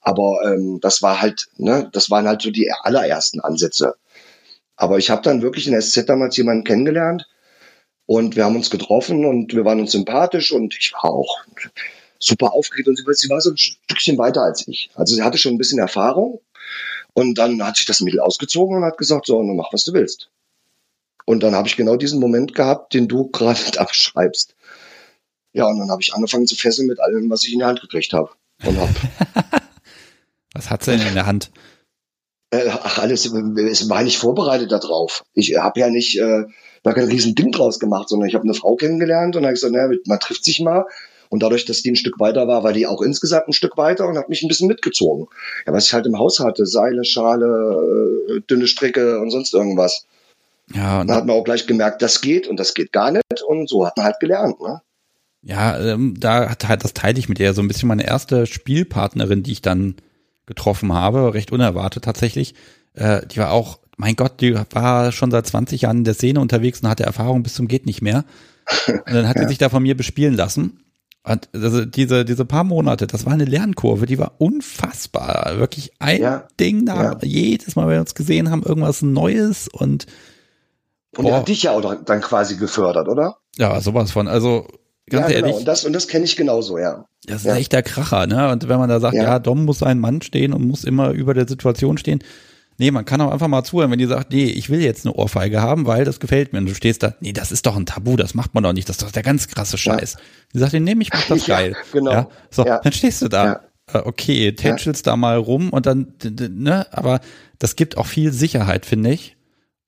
[0.06, 3.96] Aber ähm, das war halt, ne, das waren halt so die allerersten Ansätze.
[4.76, 7.26] Aber ich habe dann wirklich in der SZ damals jemanden kennengelernt
[8.06, 11.40] und wir haben uns getroffen und wir waren uns sympathisch und ich war auch
[12.20, 14.90] super aufgeregt und sie, war so ein Stückchen weiter als ich.
[14.94, 16.40] Also sie hatte schon ein bisschen Erfahrung
[17.12, 19.92] und dann hat sich das Mädel ausgezogen und hat gesagt, so, nun mach, was du
[19.92, 20.30] willst.
[21.24, 24.54] Und dann habe ich genau diesen Moment gehabt, den du gerade da beschreibst.
[25.52, 27.80] Ja, und dann habe ich angefangen zu fesseln mit allem, was ich in die Hand
[27.80, 28.30] gekriegt habe.
[28.64, 29.56] Und hab.
[30.56, 31.50] was hat sie denn in der Hand?
[32.52, 35.24] Äh, ach, alles, es war nicht vorbereitet darauf.
[35.34, 36.44] Ich habe ja nicht äh,
[36.84, 39.72] da kein riesen Ding draus gemacht, sondern ich habe eine Frau kennengelernt und habe gesagt,
[39.72, 40.84] naja, man trifft sich mal
[41.28, 44.06] und dadurch, dass die ein Stück weiter war, war die auch insgesamt ein Stück weiter
[44.06, 45.26] und hat mich ein bisschen mitgezogen.
[45.66, 50.06] Ja, was ich halt im Haus hatte, Seile, Schale, äh, dünne Stricke und sonst irgendwas.
[50.72, 53.42] Ja, und dann hat man auch gleich gemerkt, das geht und das geht gar nicht
[53.46, 54.82] und so hat man halt gelernt, ne?
[55.42, 58.46] Ja, ähm, da hat halt, das teile ich mit ihr so ein bisschen meine erste
[58.46, 59.94] Spielpartnerin, die ich dann
[60.46, 62.54] getroffen habe, recht unerwartet tatsächlich.
[62.94, 66.40] Äh, die war auch, mein Gott, die war schon seit 20 Jahren in der Szene
[66.40, 68.24] unterwegs und hatte Erfahrung bis zum geht nicht mehr.
[68.86, 69.42] Und dann hat ja.
[69.42, 70.80] sie sich da von mir bespielen lassen.
[71.26, 75.58] Und also diese, diese paar Monate, das war eine Lernkurve, die war unfassbar.
[75.58, 77.28] Wirklich ein ja, Ding nach ja.
[77.28, 80.06] jedes Mal, wenn wir uns gesehen haben, irgendwas Neues und.
[81.16, 83.38] Und er hat dich ja auch dann quasi gefördert, oder?
[83.56, 84.28] Ja, sowas von.
[84.28, 84.68] Also
[85.08, 85.46] ganz ja, genau.
[85.48, 85.56] ehrlich.
[85.56, 87.06] Und das, und das kenne ich genauso, ja.
[87.26, 87.56] Das ist ja.
[87.56, 88.50] echt der Kracher, ne?
[88.50, 89.24] Und wenn man da sagt, ja.
[89.24, 92.20] ja, Dom muss sein Mann stehen und muss immer über der Situation stehen,
[92.78, 95.14] Nee, man kann auch einfach mal zuhören, wenn die sagt, nee, ich will jetzt eine
[95.14, 96.58] Ohrfeige haben, weil das gefällt mir.
[96.58, 98.88] Und du stehst da, nee, das ist doch ein Tabu, das macht man doch nicht,
[98.88, 100.14] das ist doch der ganz krasse Scheiß.
[100.14, 100.20] Ja.
[100.52, 101.72] Die sagt, nee, ich mach das geil.
[101.72, 102.12] Ja, genau.
[102.12, 103.60] Ja, so, dann stehst du da.
[103.90, 107.20] Äh, okay, tänzelst da mal rum und dann, ne, aber
[107.58, 109.36] das gibt auch viel Sicherheit, finde ich.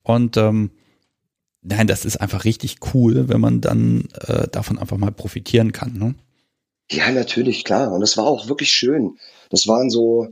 [0.01, 0.71] Und ähm,
[1.61, 5.93] nein, das ist einfach richtig cool, wenn man dann äh, davon einfach mal profitieren kann,
[5.93, 6.15] ne?
[6.91, 7.91] Ja, natürlich, klar.
[7.91, 9.17] Und das war auch wirklich schön.
[9.49, 10.29] Das waren so,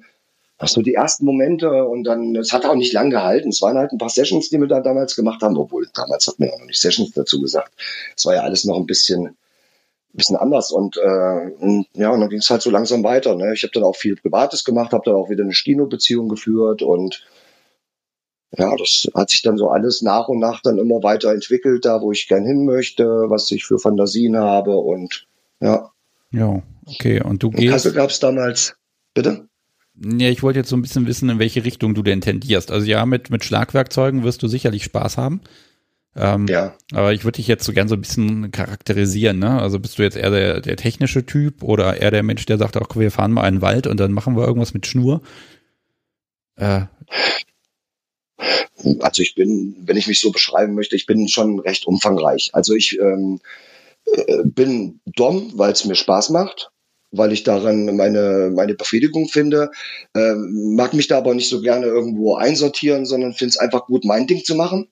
[0.57, 3.49] hast du die ersten Momente und dann, es hat auch nicht lang gehalten.
[3.49, 6.39] Es waren halt ein paar Sessions, die wir da damals gemacht haben, obwohl damals hat
[6.39, 7.73] man ja noch nicht Sessions dazu gesagt.
[8.15, 9.37] Es war ja alles noch ein bisschen,
[10.13, 13.35] bisschen anders und, äh, und ja, und dann ging es halt so langsam weiter.
[13.35, 13.53] Ne?
[13.53, 17.23] Ich habe dann auch viel Privates gemacht, habe dann auch wieder eine Stino-Beziehung geführt und
[18.57, 22.01] ja, das hat sich dann so alles nach und nach dann immer weiter entwickelt, da
[22.01, 25.27] wo ich gern hin möchte, was ich für Fantasien habe und
[25.59, 25.91] ja.
[26.31, 27.21] Ja, okay.
[27.21, 27.73] Und du gehst.
[27.73, 28.75] Also gab es damals,
[29.13, 29.47] bitte?
[29.99, 32.71] Ja, ich wollte jetzt so ein bisschen wissen, in welche Richtung du denn tendierst.
[32.71, 35.41] Also ja, mit, mit Schlagwerkzeugen wirst du sicherlich Spaß haben.
[36.15, 36.75] Ähm, ja.
[36.93, 39.59] Aber ich würde dich jetzt so gern so ein bisschen charakterisieren, ne?
[39.61, 42.77] Also bist du jetzt eher der, der technische Typ oder eher der Mensch, der sagt,
[42.77, 45.21] auch wir fahren mal in den Wald und dann machen wir irgendwas mit Schnur?
[46.55, 46.81] Äh.
[48.99, 52.51] Also ich bin, wenn ich mich so beschreiben möchte, ich bin schon recht umfangreich.
[52.53, 53.47] Also ich ähm, äh,
[54.43, 56.71] bin Dom, weil es mir Spaß macht
[57.11, 59.71] weil ich daran meine, meine Befriedigung finde.
[60.15, 64.05] Ähm, mag mich da aber nicht so gerne irgendwo einsortieren, sondern finde es einfach gut,
[64.05, 64.89] mein Ding zu machen.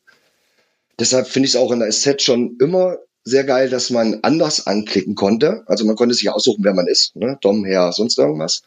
[1.00, 4.66] Deshalb finde ich es auch in der SZ schon immer sehr geil, dass man anders
[4.68, 5.64] anklicken konnte.
[5.66, 7.38] Also man konnte sich aussuchen, wer man ist, ne?
[7.42, 8.62] Dom, Herr, sonst irgendwas.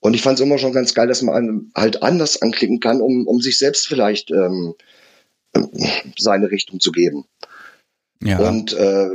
[0.00, 3.26] Und ich fand es immer schon ganz geil, dass man halt anders anklicken kann, um,
[3.26, 4.74] um sich selbst vielleicht ähm,
[6.18, 7.24] seine Richtung zu geben.
[8.20, 8.38] Ja.
[8.38, 9.10] Und äh,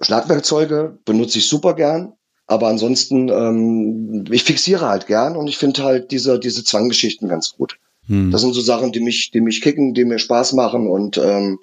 [0.00, 2.12] Schlagwerkzeuge benutze ich super gern,
[2.46, 7.54] aber ansonsten, ähm, ich fixiere halt gern und ich finde halt diese, diese Zwanggeschichten ganz
[7.56, 7.78] gut.
[8.06, 8.30] Hm.
[8.30, 11.58] Das sind so Sachen, die mich, die mich kicken, die mir Spaß machen und ähm,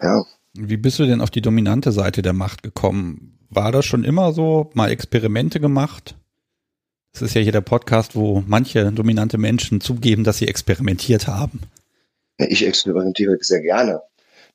[0.00, 0.24] ja.
[0.54, 3.38] Wie bist du denn auf die dominante Seite der Macht gekommen?
[3.50, 4.70] War das schon immer so?
[4.74, 6.16] Mal Experimente gemacht?
[7.12, 11.60] Das ist ja hier der Podcast, wo manche dominante Menschen zugeben, dass sie experimentiert haben.
[12.38, 14.02] Ich experimentiere sehr gerne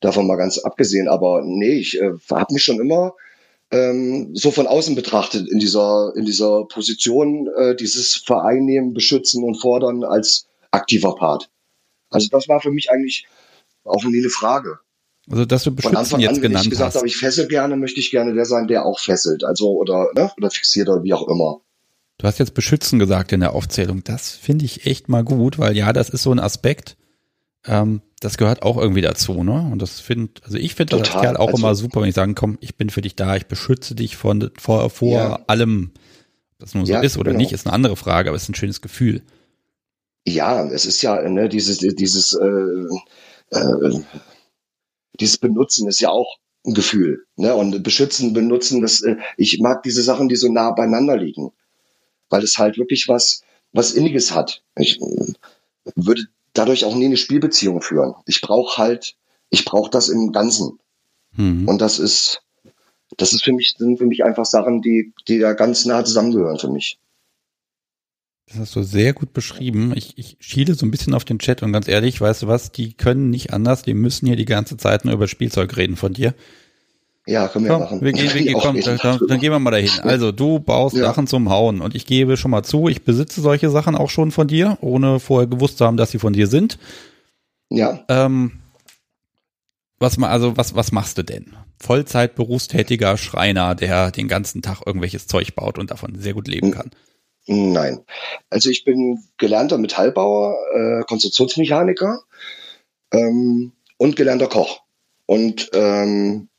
[0.00, 1.08] davon mal ganz abgesehen.
[1.08, 3.14] Aber nee, ich äh, habe mich schon immer
[3.70, 9.60] ähm, so von außen betrachtet in dieser, in dieser Position, äh, dieses Vereinnehmen, beschützen und
[9.60, 11.50] fordern als aktiver Part.
[12.10, 13.26] Also das war für mich eigentlich
[13.84, 14.78] auch nie eine Frage.
[15.30, 17.76] Also dass du beschützen Von Anfang jetzt an, genannt ich gesagt habe, ich fessel gerne,
[17.76, 19.44] möchte ich gerne der sein, der auch fesselt.
[19.44, 21.60] Also oder, ne, oder fixiert oder wie auch immer.
[22.18, 24.02] Du hast jetzt beschützen gesagt in der Aufzählung.
[24.04, 26.96] Das finde ich echt mal gut, weil ja, das ist so ein Aspekt,
[27.64, 29.68] ähm, das gehört auch irgendwie dazu, ne?
[29.72, 32.14] Und das finde, also ich finde das als Kerl auch also, immer super, wenn ich
[32.14, 35.40] sagen, komm, ich bin für dich da, ich beschütze dich von, vor, vor ja.
[35.46, 35.92] allem.
[36.58, 37.40] Das nun so ja, ist oder genau.
[37.40, 39.22] nicht, ist eine andere Frage, aber es ist ein schönes Gefühl.
[40.26, 44.00] Ja, es ist ja, ne, dieses, dieses, äh, äh,
[45.18, 47.54] dieses Benutzen ist ja auch ein Gefühl, ne?
[47.54, 51.52] Und beschützen, benutzen, das, äh, ich mag diese Sachen, die so nah beieinander liegen.
[52.28, 53.42] Weil es halt wirklich was,
[53.72, 54.62] was Inniges hat.
[54.76, 55.32] Ich äh,
[55.94, 56.26] würde
[56.60, 58.14] dadurch auch nie eine Spielbeziehung führen.
[58.26, 59.16] Ich brauche halt,
[59.48, 60.78] ich brauche das im Ganzen.
[61.32, 61.66] Mhm.
[61.66, 62.42] Und das ist,
[63.16, 66.58] das ist für mich, sind für mich einfach Sachen, die, die da ganz nah zusammengehören
[66.58, 66.98] für mich.
[68.46, 69.94] Das hast du sehr gut beschrieben.
[69.96, 72.72] Ich, ich schiele so ein bisschen auf den Chat und ganz ehrlich, weißt du was,
[72.72, 76.12] die können nicht anders, die müssen hier die ganze Zeit nur über Spielzeug reden von
[76.12, 76.34] dir.
[77.30, 78.00] Ja, können wir komm, machen.
[78.00, 79.90] Wir gehen, wir gehen, komm, dann, dann, gehen wir mal dahin.
[80.02, 81.04] Also du baust ja.
[81.04, 84.32] Sachen zum Hauen und ich gebe schon mal zu, ich besitze solche Sachen auch schon
[84.32, 86.76] von dir, ohne vorher gewusst zu haben, dass sie von dir sind.
[87.68, 88.04] Ja.
[88.08, 88.58] Ähm,
[90.00, 91.54] was mal, also was, was machst du denn?
[91.78, 96.72] Vollzeit berufstätiger Schreiner, der den ganzen Tag irgendwelches Zeug baut und davon sehr gut leben
[96.72, 96.90] kann.
[97.46, 98.00] Nein.
[98.48, 102.22] Also ich bin gelernter Metallbauer, äh, Konstruktionsmechaniker
[103.12, 104.80] ähm, und gelernter Koch.
[105.26, 106.49] Und ähm, äh,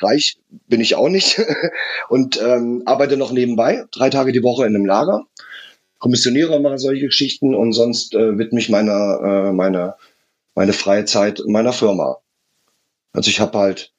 [0.00, 1.40] reich bin ich auch nicht
[2.08, 5.26] und ähm, arbeite noch nebenbei, drei Tage die Woche in einem Lager.
[5.98, 9.94] Kommissioniere mache solche Geschichten und sonst äh, widme ich meiner, äh, meine,
[10.54, 12.18] meine freie Zeit meiner Firma.
[13.12, 13.92] Also ich habe halt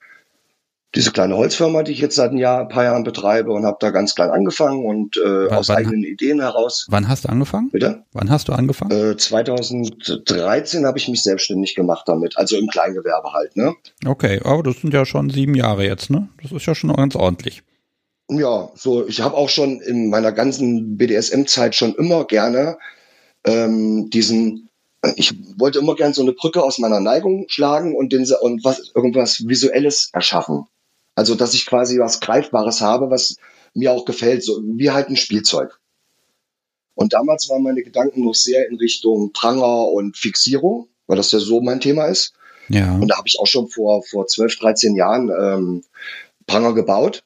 [0.96, 3.78] diese kleine Holzfirma, die ich jetzt seit ein Jahr, ein paar Jahren betreibe und habe
[3.80, 6.86] da ganz klein angefangen und äh, wann, aus wann, eigenen Ideen heraus.
[6.90, 7.72] Wann hast du angefangen?
[7.72, 8.04] Bitte?
[8.12, 8.92] Wann hast du angefangen?
[8.92, 13.74] Äh, 2013 habe ich mich selbstständig gemacht damit, also im Kleingewerbe halt, ne?
[14.06, 16.30] Okay, aber das sind ja schon sieben Jahre jetzt, ne?
[16.42, 17.64] Das ist ja schon ganz ordentlich.
[18.30, 22.78] Ja, so ich habe auch schon in meiner ganzen BDSM-Zeit schon immer gerne
[23.46, 24.70] ähm, diesen
[25.18, 28.92] ich wollte immer gerne so eine Brücke aus meiner Neigung schlagen und, den, und was,
[28.96, 30.66] irgendwas Visuelles erschaffen.
[31.16, 33.38] Also, dass ich quasi was Greifbares habe, was
[33.74, 35.80] mir auch gefällt, so wie halt ein Spielzeug.
[36.96, 41.40] Und damals waren meine Gedanken noch sehr in Richtung Pranger und Fixierung, weil das ja
[41.40, 42.34] so mein Thema ist.
[42.70, 42.94] Ja.
[42.96, 45.84] Und da habe ich auch schon vor, vor 12, 13 Jahren ähm,
[46.46, 47.24] Pranger gebaut.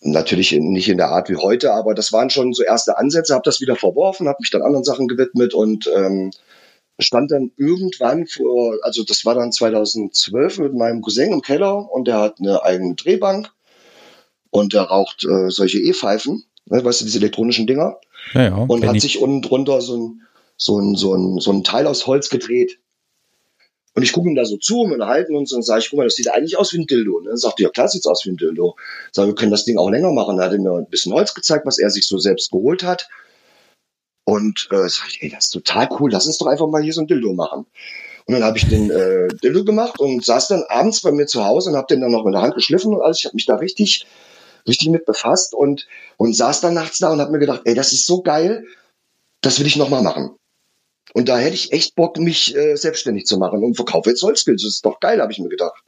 [0.00, 3.44] Natürlich nicht in der Art wie heute, aber das waren schon so erste Ansätze, habe
[3.44, 6.32] das wieder verworfen, habe mich dann anderen Sachen gewidmet und ähm,
[7.02, 12.06] stand dann irgendwann vor, also das war dann 2012 mit meinem Cousin im Keller und
[12.08, 13.50] der hat eine eigene Drehbank
[14.50, 17.98] und der raucht äh, solche E-Pfeifen, ne, weißt du, diese elektronischen Dinger.
[18.34, 19.02] Ja, ja, und hat ich.
[19.02, 20.22] sich unten drunter so ein,
[20.56, 22.78] so, ein, so, ein, so ein Teil aus Holz gedreht.
[23.94, 26.04] Und ich gucke ihm da so zu, wir unterhalten uns und sage ich, guck mal,
[26.04, 27.20] das sieht eigentlich aus wie ein Dildo.
[27.20, 27.36] Ne?
[27.36, 28.76] Sagt ja, klar sieht's aus wie ein Dildo.
[29.10, 30.38] Sag, wir können das Ding auch länger machen.
[30.38, 33.08] Da hat er mir ein bisschen Holz gezeigt, was er sich so selbst geholt hat.
[34.24, 36.92] Und äh, sag ich, ey, das ist total cool, lass uns doch einfach mal hier
[36.92, 37.66] so ein Dildo machen.
[38.26, 41.44] Und dann habe ich den äh, Dildo gemacht und saß dann abends bei mir zu
[41.44, 43.18] Hause und habe den dann noch mit der Hand geschliffen und alles.
[43.18, 44.06] Ich habe mich da richtig,
[44.66, 47.92] richtig mit befasst und, und saß dann nachts da und habe mir gedacht, ey, das
[47.92, 48.64] ist so geil,
[49.40, 50.36] das will ich noch mal machen.
[51.14, 54.62] Und da hätte ich echt Bock, mich äh, selbstständig zu machen und verkaufe jetzt Holzskills.
[54.62, 55.82] Das ist doch geil, habe ich mir gedacht.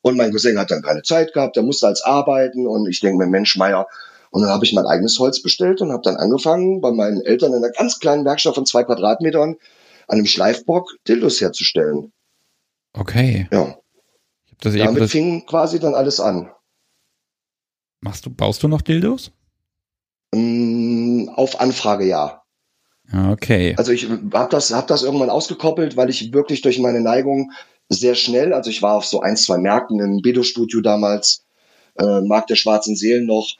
[0.00, 3.18] Und mein Cousin hat dann keine Zeit gehabt, der musste als arbeiten und ich denke
[3.18, 3.86] mir, Mensch, Meier,
[4.30, 7.52] und dann habe ich mein eigenes Holz bestellt und habe dann angefangen, bei meinen Eltern
[7.52, 9.56] in einer ganz kleinen Werkstatt von zwei Quadratmetern
[10.08, 12.12] an einem Schleifbock Dildos herzustellen.
[12.92, 13.48] Okay.
[13.52, 13.76] Ja.
[14.60, 16.50] Das Damit das fing quasi dann alles an.
[18.00, 19.30] Machst du, baust du noch Dildos?
[20.34, 22.42] Mm, auf Anfrage ja.
[23.12, 23.74] Okay.
[23.78, 27.52] Also ich habe das, hab das irgendwann ausgekoppelt, weil ich wirklich durch meine Neigung
[27.88, 31.46] sehr schnell, also ich war auf so ein, zwei Märkten im Bedo-Studio damals,
[31.98, 33.56] äh, Markt der schwarzen Seelen noch,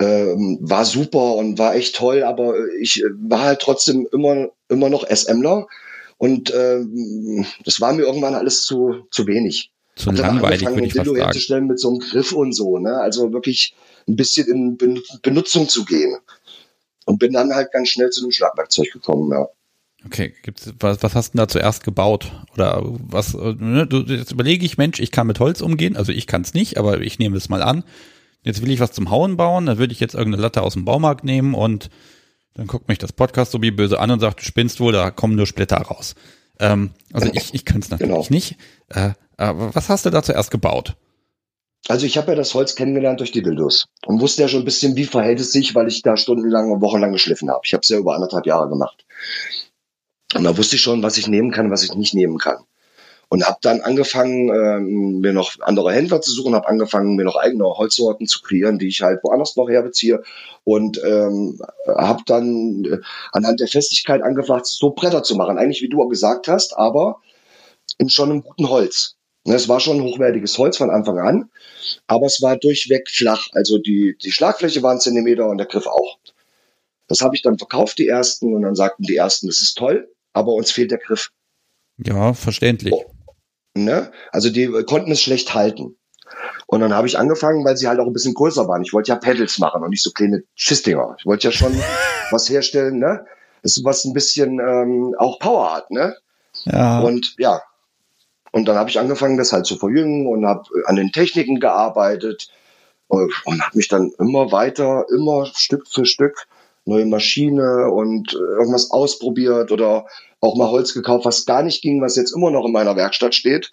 [0.00, 5.06] ähm, war super und war echt toll, aber ich war halt trotzdem immer, immer noch
[5.08, 5.66] SMler
[6.16, 9.70] und ähm, das war mir irgendwann alles zu, zu wenig.
[9.96, 12.98] Zu langweilig, würde ich Dildo herzustellen mit so einem Griff und so, ne?
[13.00, 13.74] Also wirklich
[14.08, 14.48] ein bisschen
[14.78, 16.16] in Benutzung zu gehen.
[17.04, 19.48] Und bin dann halt ganz schnell zu dem Schlagwerkzeug gekommen, ja.
[20.06, 22.32] Okay, gibt's, was, was hast du da zuerst gebaut?
[22.54, 26.12] Oder was, äh, ne, du, jetzt überlege ich, Mensch, ich kann mit Holz umgehen, also
[26.12, 27.84] ich kann es nicht, aber ich nehme es mal an.
[28.42, 30.84] Jetzt will ich was zum Hauen bauen, dann würde ich jetzt irgendeine Latte aus dem
[30.84, 31.90] Baumarkt nehmen und
[32.54, 35.10] dann guckt mich das Podcast so wie böse an und sagt, du spinnst wohl, da
[35.10, 36.14] kommen nur Splitter raus.
[36.58, 38.26] Ähm, also ich, ich kann es natürlich genau.
[38.28, 38.56] nicht.
[38.88, 40.96] Äh, aber was hast du da zuerst gebaut?
[41.88, 44.66] Also ich habe ja das Holz kennengelernt durch die Dildos und wusste ja schon ein
[44.66, 47.62] bisschen, wie verhält es sich, weil ich da stundenlang und wochenlang geschliffen habe.
[47.64, 49.04] Ich habe es ja über anderthalb Jahre gemacht.
[50.34, 52.58] Und da wusste ich schon, was ich nehmen kann, was ich nicht nehmen kann.
[53.32, 57.36] Und habe dann angefangen, ähm, mir noch andere Händler zu suchen, habe angefangen, mir noch
[57.36, 60.22] eigene Holzsorten zu kreieren, die ich halt woanders noch herbeziehe.
[60.64, 62.98] Und ähm, habe dann äh,
[63.30, 65.58] anhand der Festigkeit angefangen, so Bretter zu machen.
[65.58, 67.20] Eigentlich, wie du auch gesagt hast, aber
[67.98, 69.16] in schon einem guten Holz.
[69.46, 71.50] Ne, es war schon hochwertiges Holz von Anfang an,
[72.06, 73.48] aber es war durchweg flach.
[73.52, 76.18] Also die, die Schlagfläche war ein Zentimeter und der Griff auch.
[77.06, 80.12] Das habe ich dann verkauft, die ersten, und dann sagten die ersten, das ist toll,
[80.32, 81.30] aber uns fehlt der Griff.
[81.98, 82.92] Ja, verständlich.
[82.92, 83.04] Oh.
[83.74, 84.10] Ne?
[84.32, 85.96] Also die konnten es schlecht halten.
[86.66, 88.82] Und dann habe ich angefangen, weil sie halt auch ein bisschen größer waren.
[88.82, 91.16] Ich wollte ja Pedals machen und nicht so kleine Schissdinger.
[91.18, 91.72] Ich wollte ja schon
[92.30, 93.26] was herstellen, ne?
[93.62, 96.16] Das ist was ein bisschen ähm, auch Power hat, ne?
[96.64, 97.00] Ja.
[97.00, 97.60] Und ja.
[98.52, 102.50] Und dann habe ich angefangen, das halt zu verjüngen und habe an den Techniken gearbeitet
[103.08, 106.46] und, und habe mich dann immer weiter, immer Stück für Stück
[106.84, 110.06] neue Maschine und irgendwas ausprobiert oder
[110.40, 113.34] auch mal Holz gekauft, was gar nicht ging, was jetzt immer noch in meiner Werkstatt
[113.34, 113.72] steht.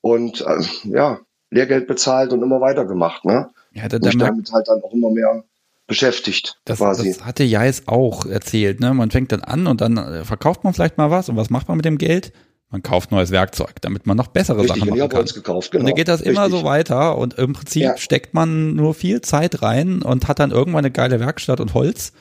[0.00, 1.20] Und äh, ja,
[1.50, 3.24] Lehrgeld bezahlt und immer weitergemacht.
[3.24, 3.50] Ne?
[3.72, 5.44] Ja, da, da damit halt dann auch immer mehr
[5.86, 6.58] beschäftigt.
[6.64, 8.80] Das, das hatte Jais auch erzählt.
[8.80, 8.94] Ne?
[8.94, 11.28] Man fängt dann an und dann äh, verkauft man vielleicht mal was.
[11.28, 12.32] Und was macht man mit dem Geld?
[12.70, 15.24] Man kauft neues Werkzeug, damit man noch bessere Richtig, Sachen machen kann.
[15.24, 15.82] Gekauft, genau.
[15.82, 16.60] Und dann geht das immer Richtig.
[16.60, 17.96] so weiter und im Prinzip ja.
[17.96, 22.12] steckt man nur viel Zeit rein und hat dann irgendwann eine geile Werkstatt und Holz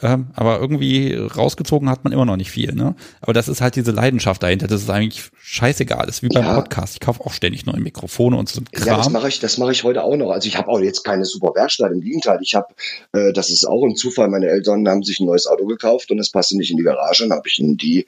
[0.00, 2.96] ähm, aber irgendwie rausgezogen hat man immer noch nicht viel, ne?
[3.20, 4.66] Aber das ist halt diese Leidenschaft dahinter.
[4.66, 6.06] Das ist eigentlich scheißegal.
[6.06, 6.54] Das ist wie beim ja.
[6.54, 6.94] Podcast.
[6.94, 8.86] Ich kaufe auch ständig neue Mikrofone und so Kram.
[8.86, 10.30] Ja, das mache ich, das mache ich heute auch noch.
[10.30, 11.92] Also ich habe auch jetzt keine super Werkstatt.
[11.92, 12.68] Im Gegenteil, ich habe,
[13.12, 14.28] äh, das ist auch ein Zufall.
[14.28, 17.24] Meine Eltern haben sich ein neues Auto gekauft und es passte nicht in die Garage.
[17.28, 18.06] Dann habe ich ihnen die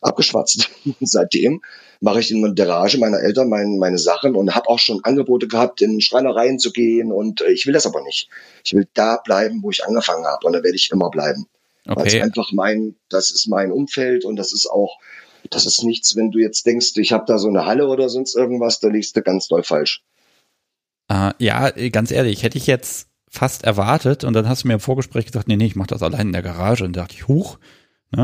[0.00, 0.70] abgeschwatzt.
[1.00, 1.60] Seitdem
[2.00, 5.48] mache ich in der Garage meiner Eltern mein, meine Sachen und habe auch schon Angebote
[5.48, 8.28] gehabt, in Schreinereien zu gehen und äh, ich will das aber nicht.
[8.64, 11.46] Ich will da bleiben, wo ich angefangen habe und da werde ich immer bleiben.
[11.86, 12.00] Okay.
[12.00, 14.98] Weil es einfach mein, das ist mein Umfeld und das ist auch,
[15.50, 18.34] das ist nichts, wenn du jetzt denkst, ich habe da so eine Halle oder sonst
[18.34, 20.02] irgendwas, da liegst du ganz doll falsch.
[21.10, 24.80] Uh, ja, ganz ehrlich, hätte ich jetzt fast erwartet und dann hast du mir im
[24.80, 27.28] Vorgespräch gesagt, nee, nee, ich mache das allein in der Garage und da dachte ich,
[27.28, 27.58] huch?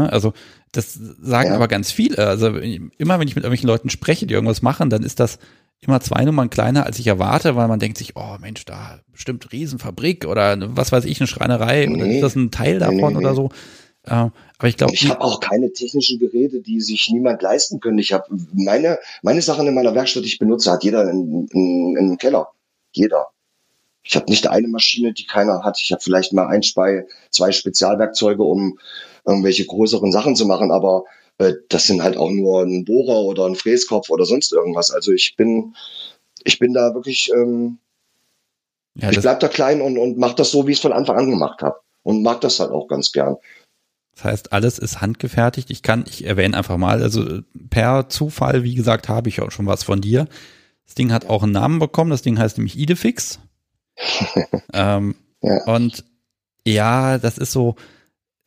[0.01, 0.33] Also
[0.73, 1.55] das sagen ja.
[1.55, 2.19] aber ganz viele.
[2.19, 5.39] Also immer wenn ich mit irgendwelchen Leuten spreche, die irgendwas machen, dann ist das
[5.81, 9.51] immer zwei Nummern kleiner, als ich erwarte, weil man denkt sich, oh Mensch, da bestimmt
[9.53, 11.95] Riesenfabrik oder was weiß ich, eine Schreinerei nee.
[11.95, 13.51] oder ist das ein Teil davon nee, nee, oder so.
[14.05, 17.99] Äh, aber ich glaube, ich habe auch keine technischen Geräte, die sich niemand leisten können.
[17.99, 21.97] Ich habe meine meine Sachen in meiner Werkstatt, die ich benutze, hat jeder in, in,
[21.97, 22.49] in Keller.
[22.93, 23.29] Jeder.
[24.05, 25.81] Ich habe nicht eine Maschine, die keiner hat.
[25.81, 28.79] Ich habe vielleicht mal ein, zwei, zwei Spezialwerkzeuge, um
[29.25, 31.05] irgendwelche größeren Sachen zu machen, aber
[31.39, 34.91] äh, das sind halt auch nur ein Bohrer oder ein Fräskopf oder sonst irgendwas.
[34.91, 35.75] Also ich bin,
[36.45, 37.79] ich bin da wirklich, ähm,
[38.95, 41.17] ja, ich bleib da klein und, und mach das so, wie ich es von Anfang
[41.17, 41.77] an gemacht habe.
[42.03, 43.37] Und mag das halt auch ganz gern.
[44.15, 45.71] Das heißt, alles ist handgefertigt.
[45.71, 49.67] Ich kann, ich erwähne einfach mal, also per Zufall, wie gesagt, habe ich auch schon
[49.67, 50.27] was von dir.
[50.85, 52.11] Das Ding hat auch einen Namen bekommen.
[52.11, 53.39] Das Ding heißt nämlich Idefix.
[54.75, 55.65] ähm, ja.
[55.65, 56.05] Und
[56.67, 57.77] ja, das ist so,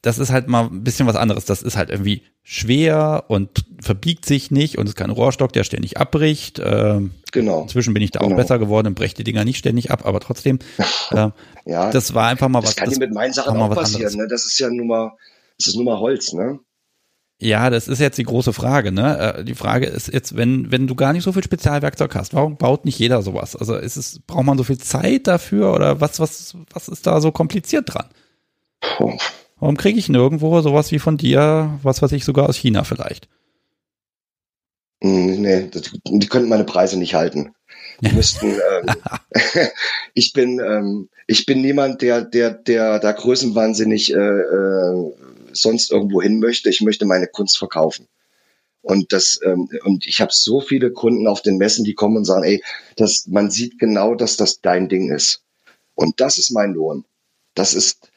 [0.05, 1.45] das ist halt mal ein bisschen was anderes.
[1.45, 5.97] Das ist halt irgendwie schwer und verbiegt sich nicht und ist kein Rohrstock, der ständig
[5.97, 6.61] abbricht.
[6.63, 7.63] Ähm, genau.
[7.63, 8.33] Inzwischen bin ich da genau.
[8.33, 10.59] auch besser geworden und breche die Dinger nicht ständig ab, aber trotzdem.
[11.11, 11.29] Äh,
[11.65, 11.91] ja.
[11.91, 12.73] Das war einfach mal was.
[12.73, 14.11] Das kann dir mit meinen Sachen auch passieren.
[14.15, 14.27] Ne?
[14.27, 15.11] Das ist ja nun mal,
[15.59, 16.59] das ist nun mal Holz, ne?
[17.37, 18.91] Ja, das ist jetzt die große Frage.
[18.91, 19.35] Ne?
[19.35, 22.57] Äh, die Frage ist jetzt, wenn wenn du gar nicht so viel Spezialwerkzeug hast, warum
[22.57, 23.55] baut nicht jeder sowas?
[23.55, 27.21] Also ist es braucht man so viel Zeit dafür oder was was was ist da
[27.21, 28.07] so kompliziert dran?
[28.79, 29.15] Puh.
[29.59, 33.29] Warum kriege ich nirgendwo sowas wie von dir, was weiß ich sogar aus China vielleicht?
[35.01, 37.53] Hm, nee, das, die könnten meine Preise nicht halten.
[38.01, 38.47] Die müssten.
[38.47, 38.95] Ähm,
[40.13, 45.13] ich bin ähm, ich bin niemand, der der der da größenwahnsinnig äh, äh,
[45.53, 46.69] sonst irgendwo hin möchte.
[46.69, 48.07] Ich möchte meine Kunst verkaufen.
[48.81, 52.25] Und das ähm, und ich habe so viele Kunden auf den Messen, die kommen und
[52.25, 52.63] sagen, ey,
[52.97, 55.41] das man sieht genau, dass das dein Ding ist.
[55.95, 57.05] Und das ist mein Lohn.
[57.53, 58.09] Das ist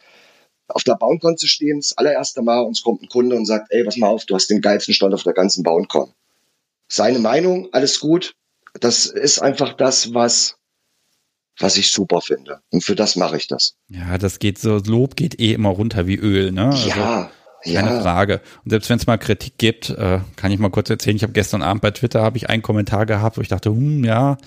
[0.69, 3.85] auf der Bauencon zu stehen, das allererste Mal, uns kommt ein Kunde und sagt, ey,
[3.85, 6.13] pass mal auf, du hast den geilsten Stand auf der ganzen Bauencon.
[6.89, 8.35] Seine Meinung, alles gut.
[8.81, 10.59] Das ist einfach das, was
[11.61, 12.61] was ich super finde.
[12.71, 13.75] Und für das mache ich das.
[13.89, 16.67] Ja, das geht so, Lob geht eh immer runter wie Öl, ne?
[16.67, 17.31] Also, ja.
[17.65, 18.01] Keine ja.
[18.01, 18.41] Frage.
[18.65, 21.33] Und selbst wenn es mal Kritik gibt, äh, kann ich mal kurz erzählen, ich habe
[21.33, 24.39] gestern Abend bei Twitter habe ich einen Kommentar gehabt, wo ich dachte, hm, ja,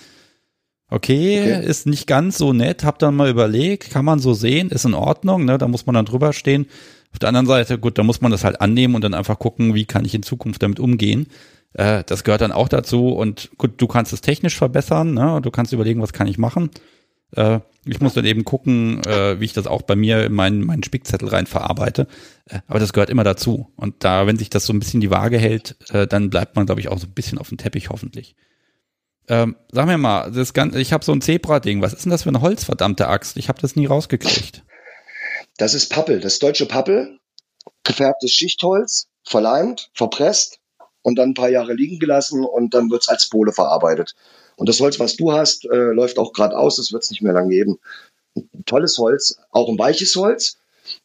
[0.92, 4.70] okay, okay, ist nicht ganz so nett, hab dann mal überlegt, kann man so sehen,
[4.70, 5.58] ist in Ordnung, ne?
[5.58, 6.68] Da muss man dann drüber stehen.
[7.12, 9.74] Auf der anderen Seite, gut, da muss man das halt annehmen und dann einfach gucken,
[9.74, 11.28] wie kann ich in Zukunft damit umgehen.
[11.74, 15.40] Äh, das gehört dann auch dazu und gut, du kannst es technisch verbessern, ne?
[15.42, 16.70] Du kannst überlegen, was kann ich machen.
[17.36, 20.64] Äh, ich muss dann eben gucken, äh, wie ich das auch bei mir in meinen,
[20.64, 22.08] meinen Spickzettel rein verarbeite.
[22.46, 23.72] Äh, aber das gehört immer dazu.
[23.76, 26.66] Und da, wenn sich das so ein bisschen die Waage hält, äh, dann bleibt man,
[26.66, 28.36] glaube ich, auch so ein bisschen auf dem Teppich hoffentlich.
[29.32, 31.82] Ähm, sag mir mal, das Ganze, ich habe so ein Zebra-Ding.
[31.82, 33.38] Was ist denn das für eine Holz, verdammte Axt?
[33.38, 34.62] Ich habe das nie rausgekriegt.
[35.56, 37.18] Das ist Pappel, das deutsche Pappel,
[37.86, 40.60] gefärbtes Schichtholz, verleimt, verpresst
[41.02, 44.16] und dann ein paar Jahre liegen gelassen und dann wird's als Bohle verarbeitet.
[44.58, 47.32] Und das Holz, was du hast, äh, läuft auch gerade aus, das wird's nicht mehr
[47.32, 47.80] lang geben.
[48.36, 50.58] Ein tolles Holz, auch ein weiches Holz.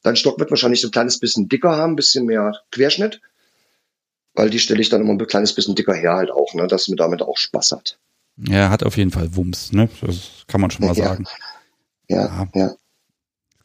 [0.03, 3.20] Dein Stock wird wahrscheinlich so ein kleines bisschen dicker haben, ein bisschen mehr Querschnitt,
[4.35, 6.89] weil die stelle ich dann immer ein kleines bisschen dicker her halt auch, ne, dass
[6.89, 8.01] man damit auch Spaß hat.
[8.37, 9.89] Ja, hat auf jeden Fall Wumms, ne?
[10.01, 11.05] Das kann man schon mal ja.
[11.05, 11.24] sagen.
[12.09, 12.74] Ja, ja, ja.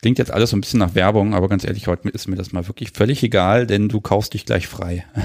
[0.01, 2.53] Klingt jetzt alles so ein bisschen nach Werbung, aber ganz ehrlich, heute ist mir das
[2.53, 5.05] mal wirklich völlig egal, denn du kaufst dich gleich frei.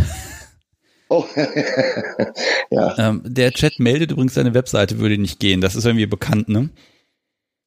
[1.09, 1.25] Oh,
[2.71, 2.99] ja.
[2.99, 5.61] Ähm, der Chat meldet übrigens, seine Webseite würde nicht gehen.
[5.61, 6.71] Das ist irgendwie bekannt, ne?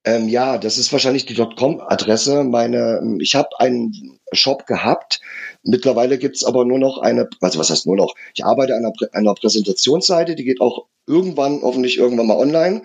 [0.04, 2.44] Ähm, ja, das ist wahrscheinlich die .com-Adresse.
[2.44, 5.22] Meine, ich habe einen Shop gehabt.
[5.64, 8.16] Mittlerweile gibt's aber nur noch eine, also was heißt nur noch?
[8.34, 12.84] Ich arbeite an einer, einer Präsentationsseite, die geht auch irgendwann, hoffentlich irgendwann mal online.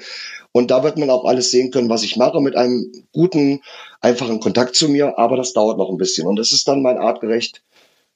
[0.53, 3.61] Und da wird man auch alles sehen können, was ich mache, mit einem guten,
[4.01, 5.18] einfachen Kontakt zu mir.
[5.18, 6.27] Aber das dauert noch ein bisschen.
[6.27, 7.62] Und das ist dann mein artgerecht.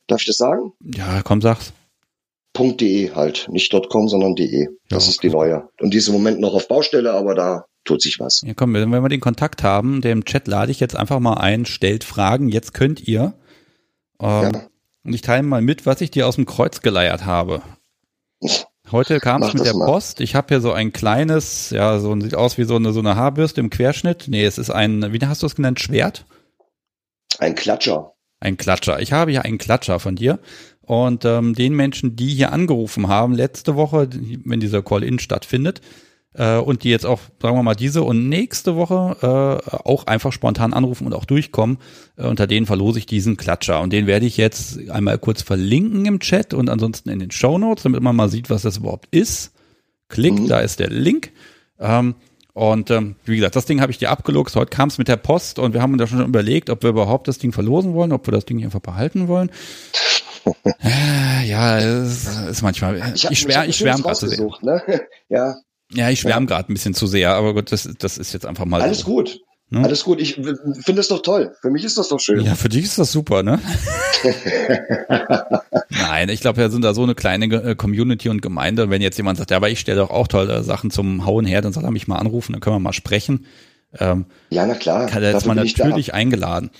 [0.06, 0.72] Darf ich das sagen?
[0.80, 1.72] Ja, komm, sag's.
[2.56, 4.68] .de halt, nicht .com, sondern .de.
[4.88, 5.68] Das ja, ist die neue.
[5.80, 8.42] Und die ist im Moment noch auf Baustelle, aber da tut sich was.
[8.44, 11.66] Ja, komm, wenn wir den Kontakt haben, dem Chat lade ich jetzt einfach mal ein,
[11.66, 13.34] stellt Fragen, jetzt könnt ihr.
[14.20, 14.62] Ähm, ja.
[15.04, 17.62] Und ich teile mal mit, was ich dir aus dem Kreuz geleiert habe.
[18.90, 19.86] Heute kam es mit der mal.
[19.86, 20.20] Post.
[20.20, 23.16] Ich habe hier so ein kleines, ja, so sieht aus wie so eine, so eine
[23.16, 24.26] Haarbürste im Querschnitt.
[24.28, 26.24] Nee, es ist ein, wie hast du es genannt, Schwert?
[27.38, 28.14] Ein Klatscher.
[28.40, 29.00] Ein Klatscher.
[29.00, 30.38] Ich habe hier einen Klatscher von dir.
[30.82, 34.08] Und ähm, den Menschen, die hier angerufen haben, letzte Woche,
[34.44, 35.82] wenn dieser Call-In stattfindet,
[36.34, 40.32] äh, und die jetzt auch, sagen wir mal, diese und nächste Woche äh, auch einfach
[40.32, 41.78] spontan anrufen und auch durchkommen,
[42.16, 43.80] äh, unter denen verlose ich diesen Klatscher.
[43.80, 47.58] Und den werde ich jetzt einmal kurz verlinken im Chat und ansonsten in den Show
[47.58, 49.52] Notes, damit man mal sieht, was das überhaupt ist.
[50.08, 50.48] Klickt, mhm.
[50.48, 51.32] da ist der Link.
[51.78, 52.14] Ähm,
[52.54, 54.56] und ähm, wie gesagt, das Ding habe ich dir abgeluchst.
[54.56, 56.90] Heute kam es mit der Post und wir haben uns da schon überlegt, ob wir
[56.90, 59.50] überhaupt das Ding verlosen wollen, ob wir das Ding einfach behalten wollen.
[61.46, 63.12] ja, es ist manchmal.
[63.14, 64.48] Ich, ich, schwär, ich schwärme gerade zu sehr.
[64.62, 64.82] Ne?
[65.28, 65.56] Ja.
[65.92, 68.66] Ja, ich schwärme gerade ein bisschen zu sehr, aber gut, das, das ist jetzt einfach
[68.66, 68.82] mal.
[68.82, 69.06] Alles so.
[69.06, 69.40] gut.
[69.70, 69.84] Ne?
[69.84, 70.20] Alles gut.
[70.20, 71.54] Ich finde es doch toll.
[71.60, 72.40] Für mich ist das doch schön.
[72.40, 73.60] Ja, für dich ist das super, ne?
[75.90, 78.88] Nein, ich glaube, wir sind da so eine kleine äh, Community und Gemeinde.
[78.88, 81.60] Wenn jetzt jemand sagt, ja, aber ich stelle doch auch tolle Sachen zum Hauen her,
[81.60, 83.46] dann soll er mich mal anrufen, dann können wir mal sprechen.
[83.98, 85.06] Ähm, ja, na klar.
[85.06, 86.70] Kann er jetzt mal natürlich eingeladen.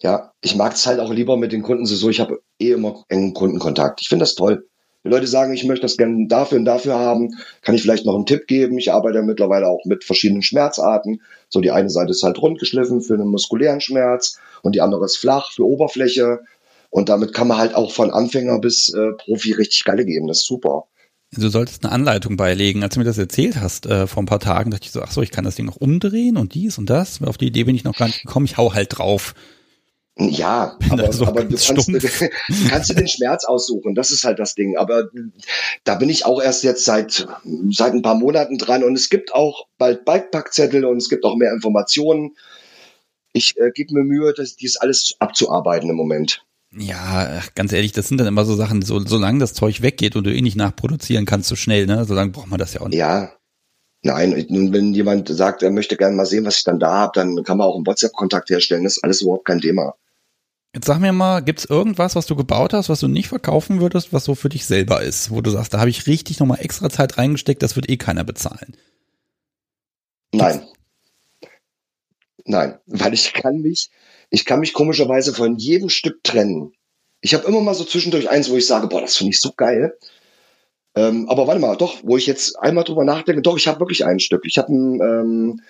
[0.00, 3.04] Ja, ich mag es halt auch lieber mit den Kunden so, ich habe eh immer
[3.08, 4.00] engen Kundenkontakt.
[4.02, 4.66] Ich finde das toll.
[5.02, 8.14] Wenn Leute sagen, ich möchte das gerne dafür und dafür haben, kann ich vielleicht noch
[8.14, 8.78] einen Tipp geben.
[8.78, 11.20] Ich arbeite mittlerweile auch mit verschiedenen Schmerzarten.
[11.48, 15.04] So die eine Seite ist halt rund geschliffen für einen muskulären Schmerz und die andere
[15.04, 16.40] ist flach für Oberfläche.
[16.90, 20.28] Und damit kann man halt auch von Anfänger bis äh, Profi richtig geile geben.
[20.28, 20.84] Das ist super.
[21.34, 22.82] Du solltest eine Anleitung beilegen.
[22.82, 25.10] Als du mir das erzählt hast äh, vor ein paar Tagen, dachte ich so, ach
[25.10, 27.22] so, ich kann das Ding noch umdrehen und dies und das.
[27.22, 28.44] Auf die Idee bin ich noch gar nicht gekommen.
[28.44, 29.34] Ich hau halt drauf.
[30.18, 31.90] Ja, aber, so aber du kannst,
[32.68, 33.94] kannst du den Schmerz aussuchen.
[33.94, 34.76] Das ist halt das Ding.
[34.76, 35.08] Aber
[35.84, 37.26] da bin ich auch erst jetzt seit,
[37.70, 41.36] seit ein paar Monaten dran und es gibt auch bald Bikepackzettel und es gibt auch
[41.36, 42.36] mehr Informationen.
[43.32, 46.44] Ich äh, gebe mir Mühe, das, dies alles abzuarbeiten im Moment.
[46.76, 50.24] Ja, ganz ehrlich, das sind dann immer so Sachen, so, solange das Zeug weggeht und
[50.24, 52.04] du eh nicht nachproduzieren kannst, so schnell, ne?
[52.04, 52.98] Solange braucht man das ja auch nicht.
[52.98, 53.32] Ja,
[54.04, 54.32] Nein,
[54.72, 57.56] wenn jemand sagt, er möchte gerne mal sehen, was ich dann da habe, dann kann
[57.56, 58.82] man auch einen WhatsApp-Kontakt herstellen.
[58.82, 59.94] Das ist alles überhaupt kein Thema.
[60.74, 64.12] Jetzt sag mir mal, gibt's irgendwas, was du gebaut hast, was du nicht verkaufen würdest,
[64.12, 66.88] was so für dich selber ist, wo du sagst, da habe ich richtig nochmal extra
[66.88, 68.74] Zeit reingesteckt, das wird eh keiner bezahlen?
[70.32, 70.66] Nein.
[72.44, 73.90] Nein, weil ich kann mich,
[74.30, 76.72] ich kann mich komischerweise von jedem Stück trennen.
[77.20, 79.52] Ich habe immer mal so zwischendurch eins, wo ich sage, boah, das finde ich so
[79.54, 79.96] geil.
[80.94, 84.04] Ähm, aber warte mal, doch, wo ich jetzt einmal drüber nachdenke, doch, ich habe wirklich
[84.06, 84.42] ein Stück.
[84.44, 85.60] Ich habe ähm,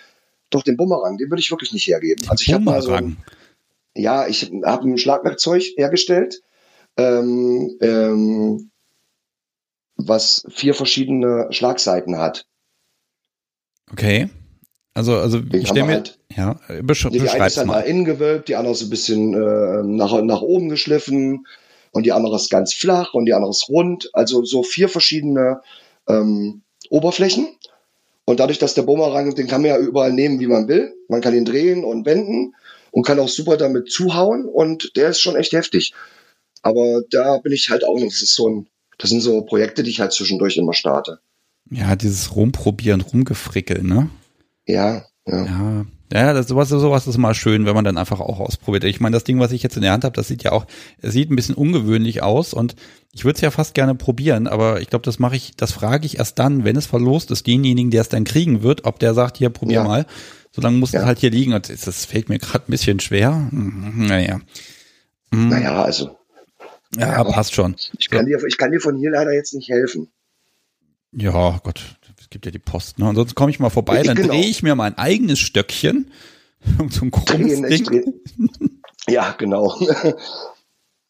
[0.51, 2.25] doch den Bumerang, den würde ich wirklich nicht hergeben.
[2.29, 2.97] Also ich habe mal so,
[3.95, 6.43] ja, ich habe ein Schlagwerkzeug hergestellt,
[6.97, 8.71] ähm, ähm,
[9.97, 12.47] was vier verschiedene Schlagseiten hat.
[13.91, 14.29] Okay.
[14.95, 18.49] Also, also ich stelle mir, halt, ja, besch die eine ist dann mal innen gewölbt,
[18.49, 21.47] die andere ist ein bisschen äh, nach, nach oben geschliffen
[21.93, 24.11] und die andere ist ganz flach und die andere ist rund.
[24.13, 25.61] Also so vier verschiedene
[26.09, 27.49] ähm, Oberflächen.
[28.25, 30.95] Und dadurch, dass der Bumerang, den kann man ja überall nehmen, wie man will.
[31.09, 32.55] Man kann ihn drehen und wenden
[32.93, 35.93] und kann auch super damit zuhauen und der ist schon echt heftig.
[36.63, 38.67] Aber da bin ich halt auch noch, das ist so ein,
[38.99, 41.19] das sind so Projekte, die ich halt zwischendurch immer starte.
[41.71, 44.11] Ja, dieses Rumprobieren, Rumgefrickeln, ne?
[44.67, 45.45] Ja, ja.
[45.47, 48.85] Ja, ja, das, sowas, sowas ist mal schön, wenn man dann einfach auch ausprobiert.
[48.85, 50.67] Ich meine, das Ding, was ich jetzt in der Hand habe, das sieht ja auch,
[50.99, 52.77] es sieht ein bisschen ungewöhnlich aus und
[53.13, 56.05] ich würde es ja fast gerne probieren, aber ich glaube, das mache ich, das frage
[56.05, 59.15] ich erst dann, wenn es verlost ist, denjenigen, der es dann kriegen wird, ob der
[59.15, 59.85] sagt, hier, probier ja.
[59.85, 60.07] mal.
[60.55, 61.01] Solange muss ja.
[61.01, 63.49] es halt hier liegen und das fällt mir gerade ein bisschen schwer.
[63.51, 64.41] Mhm, naja.
[65.31, 65.49] Mhm.
[65.49, 66.17] Naja, also.
[66.97, 67.75] Ja, ja, passt schon.
[67.99, 70.09] Ich kann, dir, ich kann dir von hier leider jetzt nicht helfen.
[71.13, 72.99] Ja, Gott, es gibt ja die Post.
[72.99, 73.07] Ne?
[73.07, 74.35] Ansonsten komme ich mal vorbei, dann genau.
[74.35, 76.11] drehe ich mir mein eigenes Stöckchen.
[76.91, 78.03] zum Drehen, dreh,
[79.09, 79.75] Ja, genau.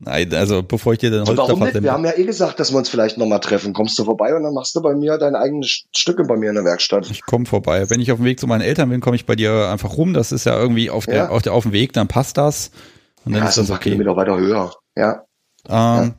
[0.05, 1.80] Nein, also bevor ich dir den Holz Warum nicht?
[1.80, 3.72] Wir haben ja eh gesagt, dass wir uns vielleicht nochmal treffen.
[3.72, 6.57] Kommst du vorbei und dann machst du bei mir deine eigenen Stücke bei mir in
[6.57, 7.09] der Werkstatt.
[7.09, 7.88] Ich komme vorbei.
[7.88, 10.12] Wenn ich auf dem Weg zu meinen Eltern bin, komme ich bei dir einfach rum.
[10.12, 11.12] Das ist ja irgendwie auf, ja.
[11.12, 12.72] der, auf, der, auf dem Weg, dann passt das.
[13.24, 13.90] Und dann ja, ist das okay.
[13.90, 14.74] Kilometer weiter höher.
[14.96, 15.24] Ja.
[15.68, 16.14] Ähm, ja.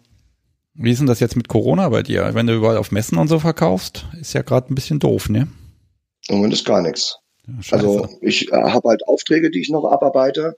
[0.76, 2.34] Wie ist denn das jetzt mit Corona bei dir?
[2.34, 5.50] Wenn du überall auf Messen und so verkaufst, ist ja gerade ein bisschen doof, ne?
[6.30, 7.18] Im Moment ist gar nichts.
[7.48, 10.56] Ja, also ich äh, habe halt Aufträge, die ich noch abarbeite.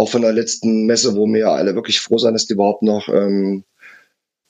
[0.00, 3.10] Auch von der letzten Messe, wo mir alle wirklich froh sein, dass die überhaupt noch
[3.10, 3.64] ähm,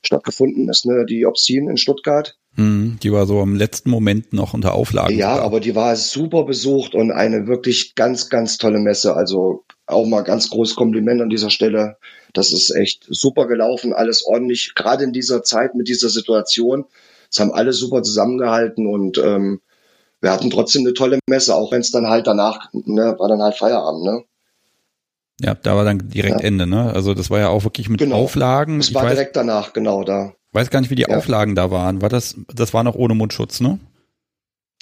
[0.01, 1.05] stattgefunden ist, ne?
[1.05, 2.37] die Obscene in Stuttgart.
[2.55, 5.17] Hm, die war so im letzten Moment noch unter Auflagen.
[5.17, 5.45] Ja, sogar.
[5.45, 9.13] aber die war super besucht und eine wirklich ganz, ganz tolle Messe.
[9.13, 11.97] Also auch mal ganz großes Kompliment an dieser Stelle.
[12.31, 14.71] Das ist echt super gelaufen, alles ordentlich.
[14.73, 16.85] Gerade in dieser Zeit mit dieser Situation.
[17.29, 19.59] Es haben alle super zusammengehalten und ähm,
[20.21, 23.41] wir hatten trotzdem eine tolle Messe, auch wenn es dann halt danach, ne, war dann
[23.41, 24.23] halt Feierabend, ne?
[25.43, 26.47] Ja, da war dann direkt ja.
[26.47, 26.93] Ende, ne?
[26.93, 28.17] Also das war ja auch wirklich mit genau.
[28.17, 28.79] Auflagen.
[28.79, 30.33] Es war weiß, direkt danach, genau da.
[30.51, 31.17] Weiß gar nicht, wie die ja.
[31.17, 32.01] Auflagen da waren.
[32.01, 33.79] War das, das war noch ohne Mundschutz, ne?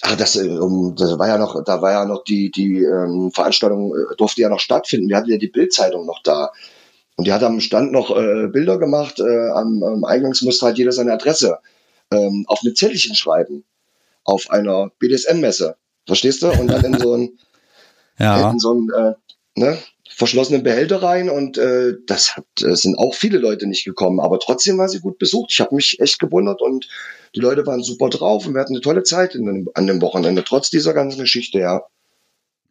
[0.02, 3.94] Ach, das, äh, das war ja noch, da war ja noch die, die ähm, Veranstaltung
[3.94, 5.08] äh, durfte ja noch stattfinden.
[5.08, 6.52] Wir hatten ja die Bildzeitung noch da.
[7.16, 9.20] Und die hat am Stand noch äh, Bilder gemacht.
[9.20, 11.60] Äh, am, am Eingangs musste halt jeder seine Adresse
[12.12, 13.64] ähm, auf eine Zettelchen schreiben.
[14.26, 15.76] Auf einer BDSM-Messe.
[16.06, 16.50] Verstehst du?
[16.52, 17.40] Und dann in so ein,
[18.20, 18.52] ja.
[18.52, 19.14] in so ein äh,
[19.60, 19.78] ne,
[20.20, 24.40] verschlossenen Behälter rein und äh, das hat, äh, sind auch viele Leute nicht gekommen, aber
[24.40, 25.52] trotzdem war sie gut besucht.
[25.54, 26.88] Ich habe mich echt gewundert und
[27.36, 30.44] die Leute waren super drauf und wir hatten eine tolle Zeit in, an dem Wochenende,
[30.44, 31.84] trotz dieser ganzen Geschichte, ja.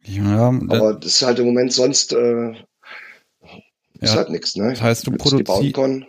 [0.05, 2.51] Ja, aber das ist halt im Moment sonst äh,
[3.99, 4.69] ist halt nichts, ne?
[4.69, 6.05] Das heißt, du produzierst.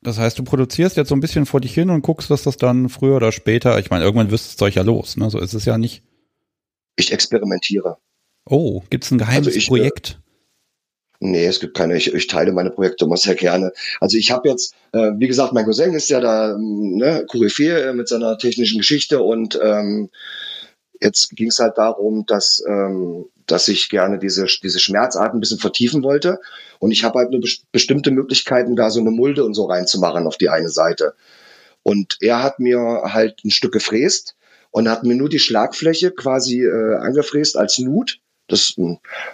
[0.00, 2.56] Das heißt, du produzierst jetzt so ein bisschen vor dich hin und guckst, dass das
[2.56, 5.28] dann früher oder später, ich meine, irgendwann wirst du Zeug ja los, ne?
[5.28, 6.02] So ist es ja nicht.
[6.96, 7.98] Ich experimentiere.
[8.46, 10.20] Oh, gibt's ein geheimes also ich, äh, Projekt?
[11.20, 11.96] Nee, es gibt keine.
[11.96, 13.72] Ich, ich teile meine Projekte immer sehr gerne.
[14.00, 18.08] Also ich habe jetzt, äh, wie gesagt, mein Cousin ist ja da ne, Koryphäe mit
[18.08, 20.10] seiner technischen Geschichte und ähm,
[21.00, 25.58] jetzt ging es halt darum, dass, ähm, dass ich gerne diese, diese Schmerzart ein bisschen
[25.58, 26.40] vertiefen wollte.
[26.78, 30.26] Und ich habe halt nur be bestimmte Möglichkeiten, da so eine Mulde und so reinzumachen
[30.26, 31.14] auf die eine Seite.
[31.82, 34.36] Und er hat mir halt ein Stück gefräst
[34.70, 38.74] und hat mir nur die Schlagfläche quasi äh, angefräst als Nut das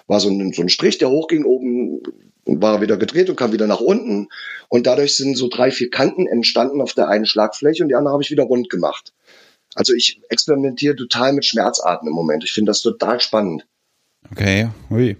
[0.07, 2.01] war so ein, so ein Strich, der hochging, oben
[2.45, 4.29] war wieder gedreht und kam wieder nach unten.
[4.69, 8.13] Und dadurch sind so drei, vier Kanten entstanden auf der einen Schlagfläche und die andere
[8.13, 9.13] habe ich wieder rund gemacht.
[9.75, 12.45] Also ich experimentiere total mit Schmerzarten im Moment.
[12.45, 13.67] Ich finde das total spannend.
[14.31, 15.17] Okay, hui.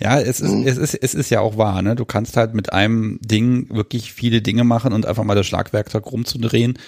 [0.00, 0.66] Ja, es ist, mhm.
[0.66, 1.96] es ist, es ist ja auch wahr, ne?
[1.96, 6.06] Du kannst halt mit einem Ding wirklich viele Dinge machen und einfach mal das Schlagwerkzeug
[6.06, 6.78] rumzudrehen.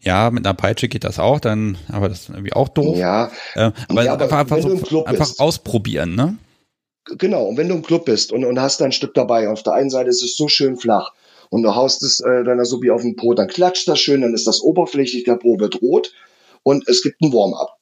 [0.00, 2.96] Ja, mit einer Peitsche geht das auch, dann, aber das ist irgendwie auch doof.
[2.96, 3.30] Ja.
[3.54, 6.36] Äh, aber, ja, aber einfach, einfach, so, einfach ausprobieren, ne?
[7.18, 9.62] Genau, und wenn du im Club bist und, und hast da ein Stück dabei, auf
[9.62, 11.12] der einen Seite ist es so schön flach
[11.50, 14.34] und du haust es äh, so wie auf den Po, dann klatscht das schön, dann
[14.34, 16.12] ist das oberflächlich, der Po wird rot
[16.62, 17.76] und es gibt ein Warm-up.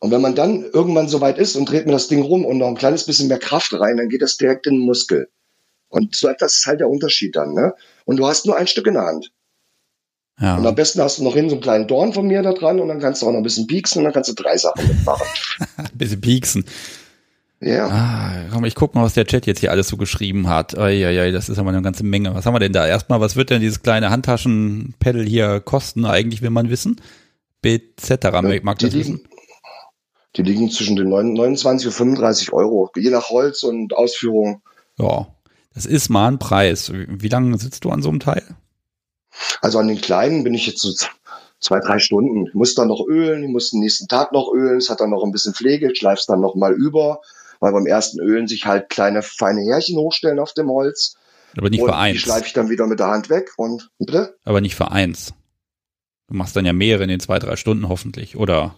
[0.00, 2.58] Und wenn man dann irgendwann so weit ist und dreht mir das Ding rum und
[2.58, 5.28] noch ein kleines bisschen mehr Kraft rein, dann geht das direkt in den Muskel.
[5.88, 7.74] Und so etwas ist halt der Unterschied dann, ne?
[8.04, 9.32] Und du hast nur ein Stück in der Hand.
[10.40, 10.56] Ja.
[10.56, 12.78] Und am besten hast du noch hin so einen kleinen Dorn von mir da dran
[12.78, 14.86] und dann kannst du auch noch ein bisschen pieksen und dann kannst du drei Sachen
[14.86, 15.26] mitmachen.
[15.76, 16.64] ein bisschen pieksen.
[17.60, 17.88] Ja.
[17.88, 20.78] Ah, komm, ich guck mal, was der Chat jetzt hier alles so geschrieben hat.
[20.78, 22.32] Eieiei, das ist aber eine ganze Menge.
[22.34, 22.86] Was haben wir denn da?
[22.86, 26.04] Erstmal, was wird denn dieses kleine Handtaschenpedal hier kosten?
[26.04, 27.00] Eigentlich will man wissen.
[27.62, 29.28] BZ ja, mag das liegen, wissen.
[30.36, 34.62] Die liegen zwischen den 29 und 35 Euro, je nach Holz und Ausführung.
[34.96, 35.26] Ja,
[35.74, 36.92] das ist mal ein Preis.
[36.92, 38.44] Wie lange sitzt du an so einem Teil?
[39.60, 40.92] Also an den kleinen bin ich jetzt so
[41.60, 42.46] zwei, drei Stunden.
[42.46, 45.10] Ich muss dann noch ölen, ich muss den nächsten Tag noch ölen, es hat dann
[45.10, 47.20] noch ein bisschen Pflege, ich schleife es dann noch mal über
[47.60, 51.16] weil beim ersten Ölen sich halt kleine feine Härchen hochstellen auf dem Holz.
[51.56, 52.14] Aber nicht und für eins.
[52.14, 54.36] Die schleife ich dann wieder mit der Hand weg und bitte?
[54.44, 55.34] Aber nicht für eins.
[56.28, 58.74] Du machst dann ja mehrere in den zwei, drei Stunden hoffentlich, oder?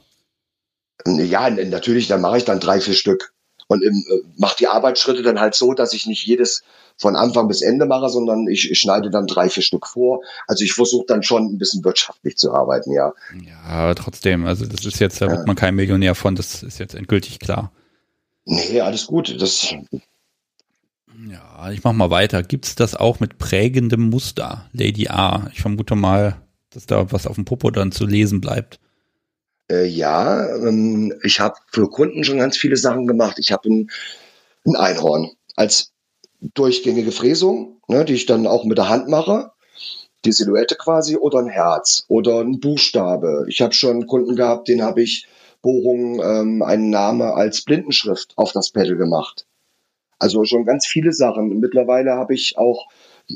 [1.06, 3.32] Ja, natürlich, dann mache ich dann drei, vier Stück.
[3.66, 3.90] Und äh,
[4.36, 6.62] mache die Arbeitsschritte dann halt so, dass ich nicht jedes
[7.00, 10.22] von Anfang bis Ende mache, sondern ich, ich schneide dann drei, vier Stück vor.
[10.46, 13.12] Also ich versuche dann schon ein bisschen wirtschaftlich zu arbeiten, ja.
[13.42, 16.78] Ja, aber trotzdem, also das ist jetzt, da wird man kein Millionär von, das ist
[16.78, 17.72] jetzt endgültig klar.
[18.44, 19.40] Nee, alles gut.
[19.40, 19.74] Das
[21.28, 22.42] ja, ich mach mal weiter.
[22.42, 25.50] Gibt's das auch mit prägendem Muster, Lady A?
[25.52, 26.40] Ich vermute mal,
[26.70, 28.78] dass da was auf dem Popo dann zu lesen bleibt.
[29.70, 33.38] Äh, ja, ähm, ich habe für Kunden schon ganz viele Sachen gemacht.
[33.38, 33.90] Ich habe ein,
[34.66, 35.92] ein, Einhorn als
[36.40, 39.52] durchgängige Fräsung, ne, die ich dann auch mit der Hand mache.
[40.24, 43.46] Die Silhouette quasi oder ein Herz oder ein Buchstabe.
[43.48, 45.26] Ich habe schon Kunden gehabt, den habe ich
[45.62, 49.46] Bohrung ähm, einen Name als Blindenschrift auf das Pedal gemacht.
[50.18, 51.60] Also schon ganz viele Sachen.
[51.60, 52.88] Mittlerweile habe ich auch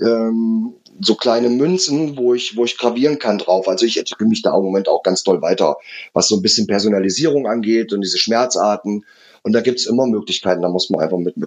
[0.02, 3.68] ähm, so kleine Münzen, wo ich, wo ich gravieren kann drauf.
[3.68, 5.76] Also ich entwickle mich da im Moment auch ganz toll weiter,
[6.12, 9.04] was so ein bisschen Personalisierung angeht und diese Schmerzarten.
[9.42, 11.46] Und da gibt's immer Möglichkeiten, da muss man einfach mit mir.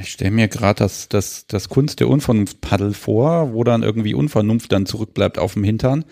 [0.00, 4.14] Ich stelle mir gerade das, das, das Kunst der Unvernunft Paddel vor, wo dann irgendwie
[4.14, 6.04] Unvernunft dann zurückbleibt auf dem Hintern.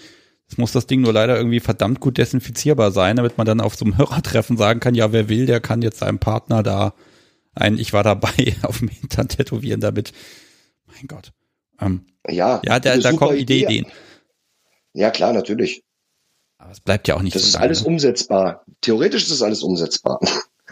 [0.48, 3.74] Es muss das Ding nur leider irgendwie verdammt gut desinfizierbar sein, damit man dann auf
[3.74, 6.94] so einem Hörertreffen sagen kann, ja, wer will, der kann jetzt seinem Partner da
[7.54, 10.12] ein Ich war dabei auf dem Hintern tätowieren damit.
[10.86, 11.32] Mein Gott.
[11.80, 13.64] Ähm, ja, ja da, da kommen Idee.
[13.64, 13.86] Ideen.
[14.92, 15.82] Ja, klar, natürlich.
[16.58, 18.64] Aber es bleibt ja auch nicht Das so ist alles umsetzbar.
[18.80, 20.20] Theoretisch ist das alles umsetzbar.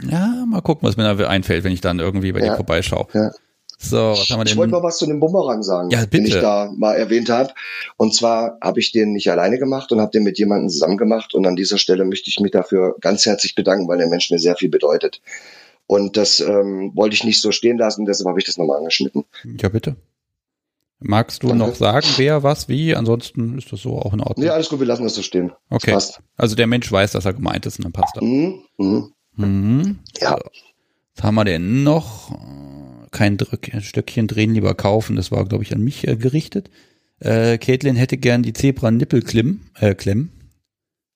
[0.00, 3.06] Ja, mal gucken, was mir da einfällt, wenn ich dann irgendwie bei ja, dir vorbeischaue.
[3.12, 3.30] Ja.
[3.78, 4.52] So, was haben wir denn?
[4.52, 7.52] Ich wollte mal was zu dem Bumerang sagen, ja, den ich da mal erwähnt habe.
[7.96, 11.34] Und zwar habe ich den nicht alleine gemacht und habe den mit jemandem zusammen gemacht.
[11.34, 14.38] Und an dieser Stelle möchte ich mich dafür ganz herzlich bedanken, weil der Mensch mir
[14.38, 15.20] sehr viel bedeutet.
[15.88, 19.24] Und das ähm, wollte ich nicht so stehen lassen, deshalb habe ich das nochmal angeschnitten.
[19.60, 19.96] Ja, bitte.
[21.00, 21.66] Magst du Danke.
[21.66, 22.94] noch sagen, wer, was, wie?
[22.94, 24.44] Ansonsten ist das so auch in Ordnung.
[24.44, 25.52] Nee, alles gut, wir lassen das so stehen.
[25.68, 25.98] Okay.
[26.36, 28.22] Also der Mensch weiß, dass er gemeint ist und dann passt das.
[28.22, 28.62] Mhm.
[28.78, 29.12] Mhm.
[29.36, 29.98] Mhm.
[30.20, 30.38] Ja.
[31.16, 32.32] Was haben wir denn noch?
[33.12, 35.14] kein Drück, Stöckchen drehen, lieber kaufen.
[35.14, 36.70] Das war, glaube ich, an mich äh, gerichtet.
[37.20, 39.70] Äh, Caitlin hätte gern die Zebra-Nippel-Klemmen.
[39.78, 40.32] Äh, Klemmen.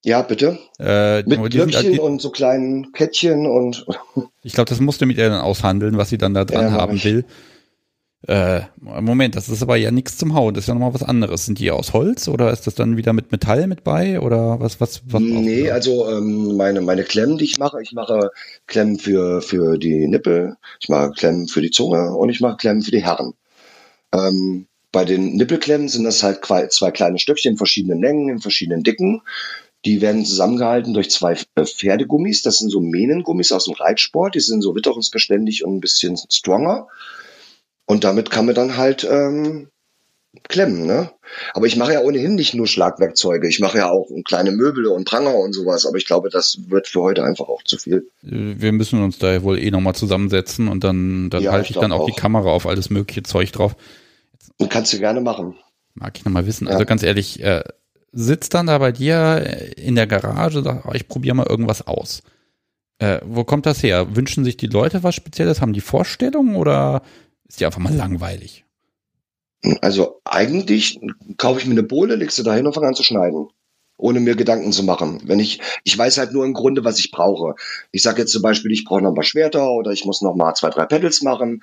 [0.04, 0.58] Ja, bitte.
[0.78, 3.86] Äh, mit Glöckchen sind, und so kleinen Kettchen und.
[4.42, 7.02] ich glaube, das musste mit ihr dann aushandeln, was sie dann da dran ja, haben
[7.02, 7.24] will.
[8.26, 11.46] Äh, Moment, das ist aber ja nichts zum Hauen, das ist ja nochmal was anderes.
[11.46, 14.80] Sind die aus Holz oder ist das dann wieder mit Metall mit bei oder was,
[14.80, 15.20] was, was?
[15.20, 18.30] Nee, also ähm, meine, meine Klemmen, die ich mache, ich mache
[18.66, 22.82] Klemmen für, für die Nippel, ich mache Klemmen für die Zunge und ich mache Klemmen
[22.82, 23.34] für die Herren.
[24.12, 28.82] Ähm, bei den Nippelklemmen sind das halt zwei kleine Stöckchen in verschiedenen Längen, in verschiedenen
[28.82, 29.22] Dicken.
[29.84, 32.42] Die werden zusammengehalten durch zwei äh, Pferdegummis.
[32.42, 34.34] Das sind so Mähnengummis aus dem Reitsport.
[34.34, 36.88] Die sind so witterungsbeständig und ein bisschen stronger.
[37.86, 39.68] Und damit kann man dann halt ähm,
[40.48, 41.10] klemmen, ne?
[41.54, 43.48] Aber ich mache ja ohnehin nicht nur Schlagwerkzeuge.
[43.48, 45.86] Ich mache ja auch kleine Möbel und Pranger und sowas.
[45.86, 48.08] Aber ich glaube, das wird für heute einfach auch zu viel.
[48.22, 51.80] Wir müssen uns da wohl eh nochmal zusammensetzen und dann, dann ja, halte ich, ich
[51.80, 53.76] dann auch, auch, die Kamera auf alles mögliche Zeug drauf.
[54.58, 55.56] Und kannst du gerne machen.
[55.94, 56.66] Mag ich nochmal wissen.
[56.66, 56.74] Ja.
[56.74, 57.64] Also ganz ehrlich, äh,
[58.12, 62.22] sitzt dann da bei dir in der Garage, sagt, oh, ich probiere mal irgendwas aus.
[62.98, 64.16] Äh, wo kommt das her?
[64.16, 65.60] Wünschen sich die Leute was Spezielles?
[65.60, 67.02] Haben die Vorstellungen oder
[67.48, 68.64] ist die einfach mal langweilig.
[69.80, 71.00] Also eigentlich
[71.38, 73.48] kaufe ich mir eine Bohle, legst du da hin und fang an zu schneiden.
[73.98, 75.22] ohne mir Gedanken zu machen.
[75.24, 77.54] Wenn ich, ich weiß halt nur im Grunde, was ich brauche.
[77.92, 80.54] Ich sage jetzt zum Beispiel, ich brauche noch mal Schwerter oder ich muss noch mal
[80.54, 81.62] zwei, drei Pedals machen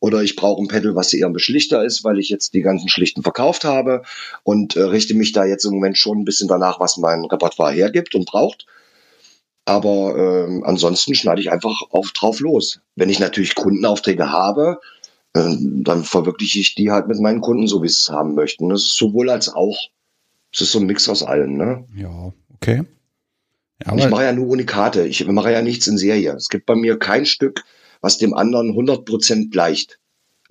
[0.00, 2.88] oder ich brauche ein Pedal, was eher ein beschlichter ist, weil ich jetzt die ganzen
[2.88, 4.02] schlichten verkauft habe
[4.44, 7.72] und äh, richte mich da jetzt im Moment schon ein bisschen danach, was mein Repertoire
[7.72, 8.66] hergibt und braucht.
[9.64, 12.80] Aber ähm, ansonsten schneide ich einfach auf drauf los.
[12.96, 14.78] Wenn ich natürlich Kundenaufträge habe,
[15.32, 18.68] dann verwirkliche ich die halt mit meinen Kunden so, wie sie es haben möchten.
[18.68, 19.88] Das ist sowohl als auch.
[20.52, 21.86] Es ist so ein Mix aus allem, ne?
[21.96, 22.84] Ja, okay.
[23.84, 25.06] Ja, ich mache ja nur Unikate.
[25.06, 26.34] Ich mache ja nichts in Serie.
[26.34, 27.64] Es gibt bei mir kein Stück,
[28.00, 29.98] was dem anderen 100% gleicht.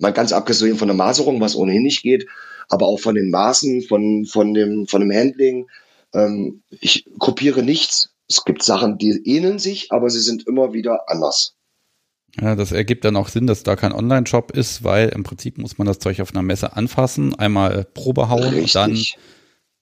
[0.00, 2.26] Mal ganz abgesehen von der Maserung, was ohnehin nicht geht,
[2.68, 5.68] aber auch von den Maßen, von, von, dem, von dem Handling.
[6.12, 8.10] Ähm, ich kopiere nichts.
[8.28, 11.54] Es gibt Sachen, die ähneln sich, aber sie sind immer wieder anders.
[12.40, 15.76] Ja, das ergibt dann auch Sinn, dass da kein Online-Shop ist, weil im Prinzip muss
[15.76, 18.62] man das Zeug auf einer Messe anfassen, einmal Probe hauen Richtig.
[18.62, 18.98] und dann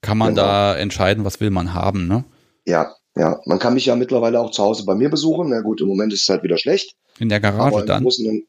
[0.00, 0.42] kann man genau.
[0.46, 2.24] da entscheiden, was will man haben, ne?
[2.66, 3.40] Ja, ja.
[3.44, 5.50] Man kann mich ja mittlerweile auch zu Hause bei mir besuchen.
[5.50, 6.96] Na gut, im Moment ist es halt wieder schlecht.
[7.18, 8.02] In der Garage dann?
[8.02, 8.44] Großen,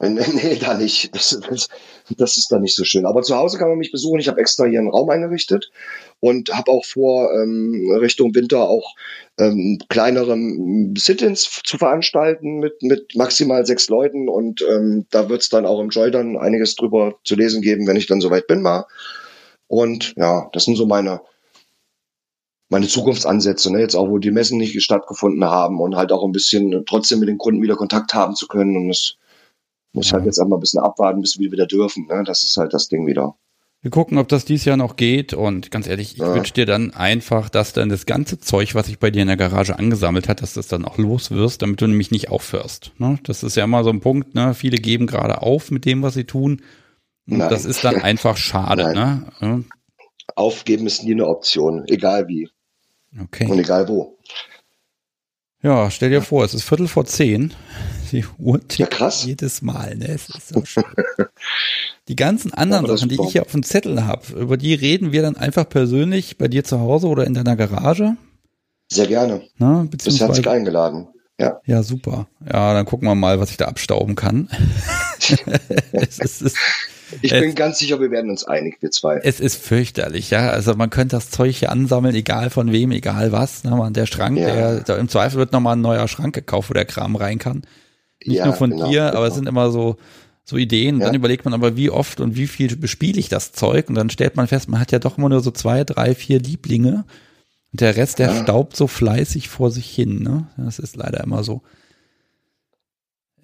[0.00, 1.14] nee, da nicht.
[1.14, 1.68] Das, das,
[2.16, 3.06] das ist dann nicht so schön.
[3.06, 4.20] Aber zu Hause kann man mich besuchen.
[4.20, 5.70] Ich habe extra hier einen Raum eingerichtet
[6.20, 8.94] und habe auch vor, ähm, Richtung Winter auch
[9.38, 10.36] ähm, kleinere
[10.96, 14.28] Sit-ins zu veranstalten mit, mit maximal sechs Leuten.
[14.28, 17.86] Und ähm, da wird es dann auch im Joy dann einiges drüber zu lesen geben,
[17.86, 18.86] wenn ich dann soweit bin mal.
[19.66, 21.20] Und ja, das sind so meine,
[22.68, 23.80] meine Zukunftsansätze, ne?
[23.80, 27.28] jetzt auch, wo die Messen nicht stattgefunden haben und halt auch ein bisschen trotzdem mit
[27.28, 28.76] den Kunden wieder Kontakt haben zu können.
[28.76, 29.16] Und das
[29.92, 30.14] muss ja.
[30.14, 32.06] halt jetzt einmal ein bisschen abwarten, bis wir wieder dürfen.
[32.06, 32.22] Ne?
[32.24, 33.36] Das ist halt das Ding wieder.
[33.84, 35.34] Wir gucken, ob das dieses Jahr noch geht.
[35.34, 36.34] Und ganz ehrlich, ich ja.
[36.34, 39.36] wünsche dir dann einfach, dass dann das ganze Zeug, was sich bei dir in der
[39.36, 42.92] Garage angesammelt hat, dass das dann auch los wirst, damit du nämlich nicht aufhörst.
[42.96, 43.18] Ne?
[43.24, 44.34] Das ist ja immer so ein Punkt.
[44.34, 44.54] Ne?
[44.54, 46.62] Viele geben gerade auf mit dem, was sie tun.
[47.28, 47.50] Und Nein.
[47.50, 48.94] das ist dann einfach schade.
[48.94, 49.26] Ne?
[49.42, 49.60] Ja.
[50.34, 52.48] Aufgeben ist nie eine Option, egal wie.
[53.20, 53.50] Okay.
[53.50, 54.16] Und egal wo.
[55.64, 57.54] Ja, stell dir vor, es ist Viertel vor zehn.
[58.12, 59.24] Die Uhr tickt ja, krass.
[59.24, 59.96] jedes Mal.
[59.96, 60.08] Ne?
[60.08, 60.84] Es ist so schön.
[62.06, 65.22] die ganzen anderen Sachen, die ich hier auf dem Zettel habe, über die reden wir
[65.22, 68.14] dann einfach persönlich bei dir zu Hause oder in deiner Garage.
[68.92, 69.40] Sehr gerne.
[69.56, 71.08] Na, Bist herzlich eingeladen.
[71.40, 71.60] Ja.
[71.64, 72.28] ja, super.
[72.44, 74.50] Ja, dann gucken wir mal, was ich da abstauben kann.
[75.92, 76.54] es ist, es,
[77.22, 79.20] ich es, bin ganz sicher, wir werden uns einig, wir zwei.
[79.22, 80.50] Es ist fürchterlich, ja.
[80.50, 83.64] Also man könnte das Zeug hier ansammeln, egal von wem, egal was.
[83.64, 83.90] Ne?
[83.92, 84.46] Der Schrank, ja.
[84.46, 87.62] der, der, im Zweifel wird nochmal ein neuer Schrank gekauft, wo der Kram rein kann.
[88.24, 89.18] Nicht ja, nur von genau, dir, genau.
[89.18, 89.96] aber es sind immer so,
[90.44, 91.00] so Ideen.
[91.00, 91.06] Ja.
[91.06, 93.88] Dann überlegt man aber, wie oft und wie viel bespiele ich das Zeug.
[93.88, 96.38] Und dann stellt man fest, man hat ja doch immer nur so zwei, drei, vier
[96.38, 97.04] Lieblinge.
[97.72, 98.42] Und der Rest, der ja.
[98.42, 100.22] staubt so fleißig vor sich hin.
[100.22, 100.46] Ne?
[100.56, 101.62] Das ist leider immer so.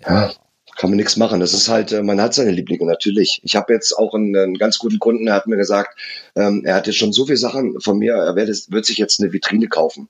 [0.01, 0.33] Ja,
[0.81, 1.41] kann man nichts machen.
[1.41, 3.43] Das ist halt, äh, man hat seine Lieblinge natürlich.
[3.45, 6.01] Ich habe jetzt auch einen, einen, ganz guten Kunden, der hat mir gesagt,
[6.37, 9.20] ähm, er hat jetzt schon so viele Sachen von mir, er wird, wird sich jetzt
[9.20, 10.09] eine Vitrine kaufen.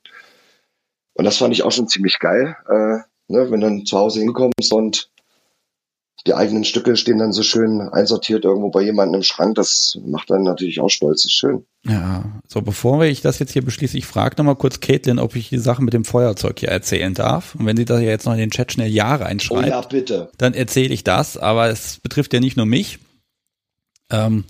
[1.14, 2.56] Und das fand ich auch schon ziemlich geil.
[2.68, 2.98] Äh,
[3.32, 5.10] ne, wenn du dann zu Hause hinkommst und
[6.26, 10.30] die eigenen Stücke stehen dann so schön einsortiert irgendwo bei jemandem im Schrank, das macht
[10.30, 11.64] dann natürlich auch stolz, das ist schön.
[11.86, 15.48] Ja, so bevor ich das jetzt hier beschließe, ich frage nochmal kurz Caitlin, ob ich
[15.48, 17.54] die Sache mit dem Feuerzeug hier erzählen darf.
[17.54, 19.80] Und wenn sie das ja jetzt noch in den Chat schnell Ja reinschreibt, oh ja,
[19.80, 20.30] bitte.
[20.36, 22.98] dann erzähle ich das, aber es betrifft ja nicht nur mich.
[24.10, 24.44] Ähm,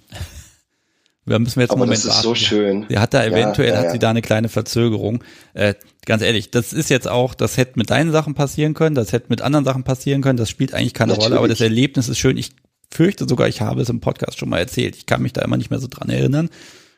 [1.26, 2.22] da müssen wir jetzt Aber einen Moment das ist warten.
[2.22, 2.86] so schön.
[2.88, 3.86] Sie hat da eventuell, ja, ja, ja.
[3.86, 5.22] hat sie da eine kleine Verzögerung.
[5.54, 5.74] Äh,
[6.06, 9.26] ganz ehrlich, das ist jetzt auch, das hätte mit deinen Sachen passieren können, das hätte
[9.28, 11.30] mit anderen Sachen passieren können, das spielt eigentlich keine Natürlich.
[11.30, 12.36] Rolle, aber das Erlebnis ist schön.
[12.36, 12.52] Ich
[12.90, 14.96] fürchte sogar, ich habe es im Podcast schon mal erzählt.
[14.96, 16.50] Ich kann mich da immer nicht mehr so dran erinnern.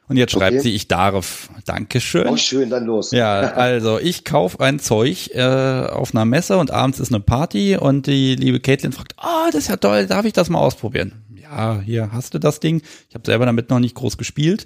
[0.09, 0.63] Und jetzt schreibt okay.
[0.63, 1.49] sie, ich darf.
[1.65, 2.29] Dankeschön.
[2.29, 3.13] Oh, schön, dann los.
[3.13, 7.77] Ja, also ich kaufe ein Zeug äh, auf einer Messe und abends ist eine Party
[7.77, 10.59] und die liebe Caitlin fragt, ah, oh, das ist ja toll, darf ich das mal
[10.59, 11.23] ausprobieren?
[11.53, 12.83] ja, hier hast du das Ding.
[13.09, 14.65] Ich habe selber damit noch nicht groß gespielt.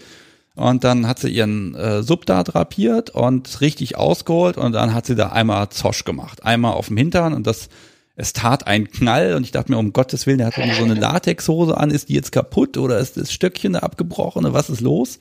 [0.56, 5.04] Und dann hat sie ihren äh, Sub da drapiert und richtig ausgeholt und dann hat
[5.04, 6.44] sie da einmal Zosch gemacht.
[6.44, 7.68] Einmal auf dem Hintern und das,
[8.16, 10.94] es tat ein Knall und ich dachte mir, um Gottes Willen, der hat so eine
[10.98, 14.80] Latexhose an, ist die jetzt kaputt oder ist das Stöckchen da abgebrochen oder was ist
[14.80, 15.18] los?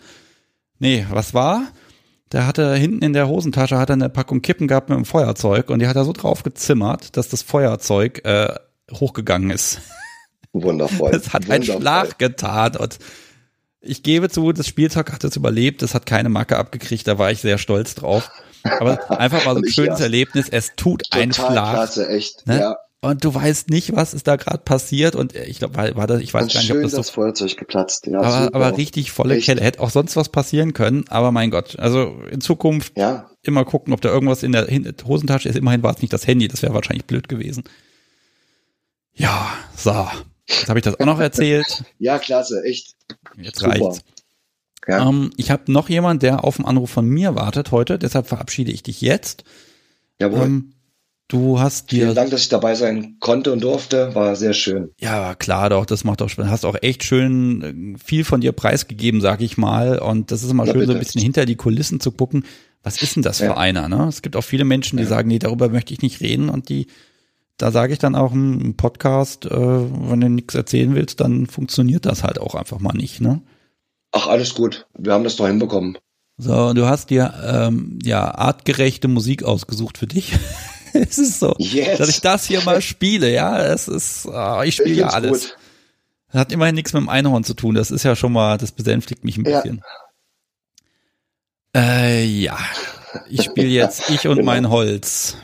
[0.79, 1.67] Nee, was war?
[2.31, 5.69] Der hatte hinten in der Hosentasche hat er eine Packung Kippen gehabt mit einem Feuerzeug
[5.69, 8.55] und die hat er so drauf gezimmert, dass das Feuerzeug äh,
[8.89, 9.81] hochgegangen ist.
[10.53, 11.11] Wundervoll.
[11.13, 11.55] Es hat Wundervoll.
[11.55, 12.99] einen Schlag getan und
[13.85, 17.31] ich gebe zu, das Spielzeug hat es überlebt, es hat keine Macke abgekriegt, da war
[17.31, 18.29] ich sehr stolz drauf.
[18.63, 20.05] Aber einfach mal so ein schönes ja.
[20.05, 21.73] Erlebnis, es tut Total einen Schlag.
[21.75, 22.47] Klasse, echt.
[22.47, 22.59] Ne?
[22.59, 22.77] Ja.
[23.01, 26.21] Und du weißt nicht, was ist da gerade passiert und ich glaube, war, war das,
[26.21, 28.07] ich weiß und gar nicht, ob das so, das Feuerzeug geplatzt.
[28.07, 29.45] Ja, aber, aber richtig volle Echt?
[29.45, 29.61] Kelle.
[29.61, 31.77] Hätte auch sonst was passieren können, aber mein Gott.
[31.77, 33.29] Also in Zukunft ja.
[33.43, 34.67] immer gucken, ob da irgendwas in der
[35.05, 35.55] Hosentasche ist.
[35.55, 37.63] Immerhin war es nicht das Handy, das wäre wahrscheinlich blöd gewesen.
[39.13, 40.07] Ja, so.
[40.47, 41.83] Jetzt habe ich das auch noch erzählt.
[41.99, 42.95] ja, klasse, echt.
[43.37, 43.71] Jetzt Super.
[43.71, 44.01] reicht's.
[44.87, 45.09] Ja.
[45.09, 48.71] Ähm, ich habe noch jemand, der auf einen Anruf von mir wartet heute, deshalb verabschiede
[48.71, 49.43] ich dich jetzt.
[50.19, 50.45] Jawohl.
[50.45, 50.73] Ähm,
[51.27, 52.03] du hast dir.
[52.03, 54.13] Vielen Dank, dass ich dabei sein konnte und durfte.
[54.13, 54.91] War sehr schön.
[54.99, 56.47] Ja, klar doch, das macht auch Spaß.
[56.47, 59.97] Hast auch echt schön äh, viel von dir preisgegeben, sag ich mal.
[59.97, 60.91] Und das ist immer Na, schön, bitte.
[60.91, 62.45] so ein bisschen hinter die Kulissen zu gucken.
[62.83, 63.47] Was ist denn das ja.
[63.47, 63.89] für einer?
[63.89, 64.05] Ne?
[64.07, 65.09] Es gibt auch viele Menschen, die ja.
[65.09, 66.85] sagen, nee, darüber möchte ich nicht reden und die
[67.57, 72.05] da sage ich dann auch im Podcast, äh, wenn du nichts erzählen willst, dann funktioniert
[72.05, 73.41] das halt auch einfach mal nicht, ne?
[74.11, 74.87] Ach, alles gut.
[74.97, 75.97] Wir haben das doch hinbekommen.
[76.37, 80.33] So, du hast dir ähm, ja artgerechte Musik ausgesucht für dich.
[80.93, 81.97] es ist so, yes.
[81.97, 83.61] dass ich das hier mal spiele, ja.
[83.61, 85.49] Es ist, oh, ich spiele ja alles.
[85.49, 85.57] Gut.
[86.31, 87.75] Das hat immerhin nichts mit dem Einhorn zu tun.
[87.75, 89.81] Das ist ja schon mal, das besänftigt mich ein bisschen.
[91.73, 92.57] Ja, äh, ja.
[93.29, 94.45] ich spiele jetzt ich und genau.
[94.45, 95.37] mein Holz.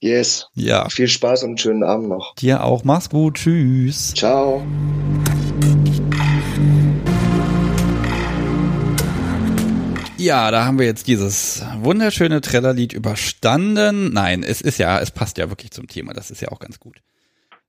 [0.00, 0.46] Yes.
[0.54, 0.88] Ja.
[0.88, 2.34] Viel Spaß und einen schönen Abend noch.
[2.36, 2.84] Dir auch.
[2.84, 3.34] Mach's gut.
[3.34, 4.14] Tschüss.
[4.14, 4.64] Ciao.
[10.16, 14.12] Ja, da haben wir jetzt dieses wunderschöne Trellerlied überstanden.
[14.12, 16.12] Nein, es ist ja, es passt ja wirklich zum Thema.
[16.12, 17.00] Das ist ja auch ganz gut.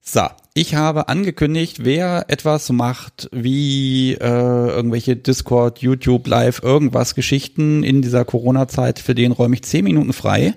[0.02, 0.22] So,
[0.54, 8.02] ich habe angekündigt, wer etwas macht wie äh, irgendwelche Discord, YouTube, Live, irgendwas Geschichten in
[8.02, 10.56] dieser Corona-Zeit, für den räume ich zehn Minuten frei.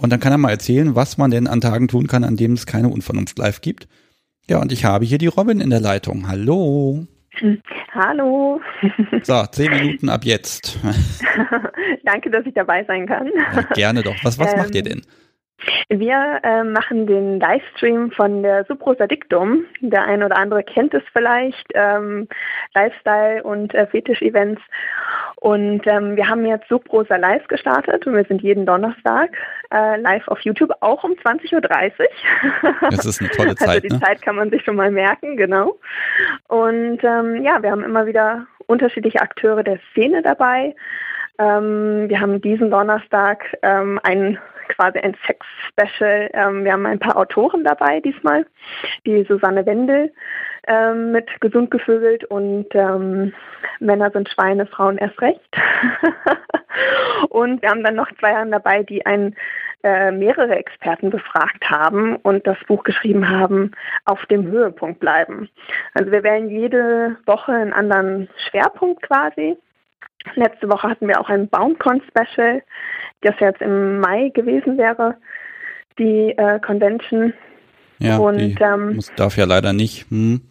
[0.00, 2.54] Und dann kann er mal erzählen, was man denn an Tagen tun kann, an denen
[2.54, 3.86] es keine Unvernunft live gibt.
[4.48, 6.26] Ja, und ich habe hier die Robin in der Leitung.
[6.26, 7.06] Hallo.
[7.92, 8.60] Hallo.
[9.22, 10.78] So, zehn Minuten ab jetzt.
[12.04, 13.28] Danke, dass ich dabei sein kann.
[13.54, 14.16] Ja, gerne doch.
[14.22, 15.02] Was, was ähm, macht ihr denn?
[15.88, 19.64] Wir äh, machen den Livestream von der Subrosa Dictum.
[19.80, 21.66] Der ein oder andere kennt es vielleicht.
[21.74, 22.28] Ähm,
[22.74, 24.62] Lifestyle und äh, Fetisch-Events.
[25.36, 29.30] Und ähm, wir haben jetzt Subrosa Live gestartet und wir sind jeden Donnerstag
[29.72, 32.80] äh, live auf YouTube, auch um 20.30 Uhr.
[32.90, 33.68] Das ist eine tolle Zeit.
[33.68, 34.00] Also die ne?
[34.00, 35.78] Zeit kann man sich schon mal merken, genau.
[36.48, 40.74] Und ähm, ja, wir haben immer wieder unterschiedliche Akteure der Szene dabei.
[41.38, 44.38] Ähm, wir haben diesen Donnerstag ähm, ein
[44.70, 46.30] quasi ein Sex-Special.
[46.32, 48.46] Ähm, wir haben ein paar Autoren dabei diesmal,
[49.06, 50.12] die Susanne Wendel
[50.66, 53.32] ähm, mit Gesund gevögelt und ähm,
[53.78, 55.40] Männer sind Schweine, Frauen erst recht.
[57.30, 59.34] und wir haben dann noch zwei Herren dabei, die ein
[59.82, 63.72] äh, mehrere Experten befragt haben und das Buch geschrieben haben,
[64.04, 65.48] auf dem Höhepunkt bleiben.
[65.94, 69.56] Also wir wählen jede Woche einen anderen Schwerpunkt quasi.
[70.34, 72.62] Letzte Woche hatten wir auch ein Baumcon-Special,
[73.22, 75.16] das jetzt im Mai gewesen wäre,
[75.98, 77.32] die äh, Convention.
[77.98, 80.10] Ja, und, ähm, muss, darf ja leider nicht.
[80.10, 80.42] Hm.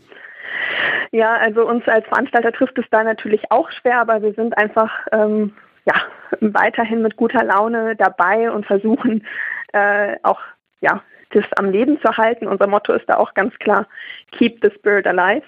[1.11, 4.91] Ja, also uns als Veranstalter trifft es da natürlich auch schwer, aber wir sind einfach
[5.11, 5.53] ähm,
[5.85, 5.95] ja,
[6.41, 9.25] weiterhin mit guter Laune dabei und versuchen
[9.73, 10.39] äh, auch
[10.81, 12.47] ja, das am Leben zu halten.
[12.47, 13.87] Unser Motto ist da auch ganz klar,
[14.31, 15.45] keep the spirit alive.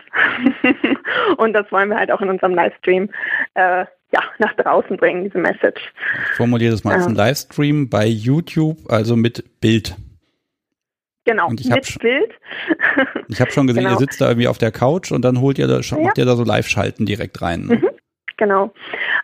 [1.37, 3.09] und das wollen wir halt auch in unserem Livestream
[3.55, 5.81] äh, ja, nach draußen bringen, diese Message.
[6.31, 9.95] Ich formuliere das mal als ein Livestream bei YouTube, also mit Bild.
[11.23, 12.31] Genau, und ich mit hab, Bild.
[13.27, 13.95] ich habe schon gesehen, genau.
[13.95, 16.35] ihr sitzt da irgendwie auf der Couch und dann holt ihr da, macht ihr da
[16.35, 17.67] so Live-Schalten direkt rein.
[17.67, 17.75] Ne?
[17.75, 17.89] Mhm,
[18.41, 18.71] genau.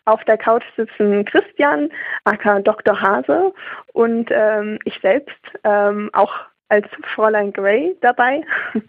[0.05, 1.89] Auf der Couch sitzen Christian,
[2.23, 3.01] aka Dr.
[3.01, 3.51] Hase
[3.93, 6.31] und ähm, ich selbst, ähm, auch
[6.69, 6.85] als
[7.15, 8.41] Fräulein Grey dabei.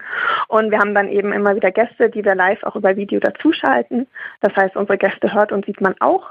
[0.49, 4.09] Und wir haben dann eben immer wieder Gäste, die wir live auch über Video dazuschalten.
[4.41, 6.27] Das heißt, unsere Gäste hört und sieht man auch.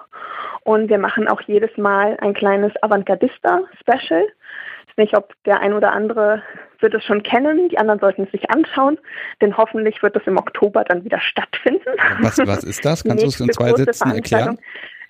[0.66, 4.24] Und wir machen auch jedes Mal ein kleines Avantgardista-Special.
[4.24, 6.44] Ich weiß nicht, ob der ein oder andere
[6.82, 8.98] wird es schon kennen, die anderen sollten es sich anschauen,
[9.42, 11.90] denn hoffentlich wird es im Oktober dann wieder stattfinden.
[12.20, 13.04] Was, was ist das?
[13.04, 14.58] Kannst du es in zwei Sätzen erklären?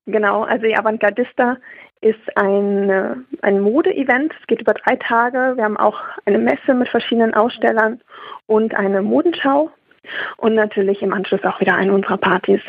[0.05, 1.57] Genau, also die Avantgardista
[2.01, 4.33] ist ein, ein Mode-Event.
[4.39, 5.53] Es geht über drei Tage.
[5.55, 8.01] Wir haben auch eine Messe mit verschiedenen Ausstellern
[8.45, 9.71] und eine Modenschau
[10.37, 12.61] und natürlich im Anschluss auch wieder eine unserer Partys.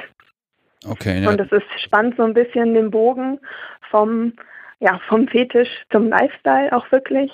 [0.86, 1.22] Okay.
[1.22, 1.30] Ja.
[1.30, 3.38] Und es ist spannend, so ein bisschen den Bogen
[3.90, 4.32] vom,
[4.80, 7.32] ja, vom Fetisch zum Lifestyle auch wirklich,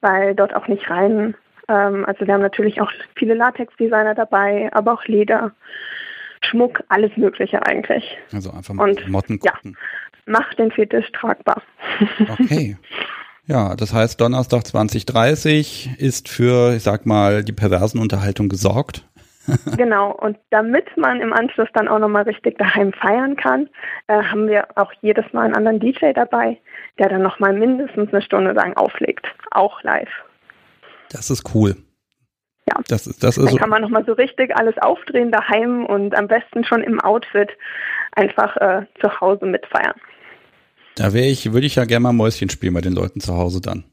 [0.00, 1.34] weil dort auch nicht rein,
[1.68, 5.52] ähm, also wir haben natürlich auch viele Latex-Designer dabei, aber auch Leder,
[6.42, 8.16] Schmuck, alles Mögliche eigentlich.
[8.32, 9.76] Also einfach mal und, Motten gucken.
[9.76, 11.62] Ja, macht den Fetisch tragbar.
[12.40, 12.76] Okay.
[13.46, 19.07] Ja, das heißt, Donnerstag 2030 ist für, ich sag mal, die perversen Unterhaltung gesorgt.
[19.76, 23.68] genau, und damit man im Anschluss dann auch nochmal richtig daheim feiern kann,
[24.06, 26.58] äh, haben wir auch jedes Mal einen anderen DJ dabei,
[26.98, 30.10] der dann nochmal mindestens eine Stunde lang auflegt, auch live.
[31.10, 31.76] Das ist cool.
[32.68, 36.14] Ja, das ist, das ist dann kann man nochmal so richtig alles aufdrehen daheim und
[36.14, 37.50] am besten schon im Outfit
[38.12, 39.94] einfach äh, zu Hause mitfeiern.
[40.96, 43.60] Da wäre ich, würde ich ja gerne mal Mäuschen spielen bei den Leuten zu Hause
[43.60, 43.84] dann.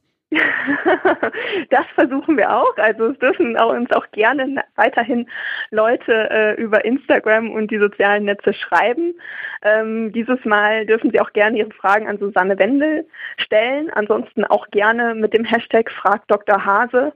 [1.70, 2.76] das versuchen wir auch.
[2.78, 5.28] Also es dürfen uns auch gerne weiterhin
[5.72, 9.14] Leute äh, über Instagram und die sozialen Netze schreiben.
[9.62, 13.06] Ähm, dieses Mal dürfen Sie auch gerne Ihre Fragen an Susanne Wendel
[13.38, 13.90] stellen.
[13.92, 16.66] Ansonsten auch gerne mit dem Hashtag Frag Dr.
[16.66, 17.14] Hase.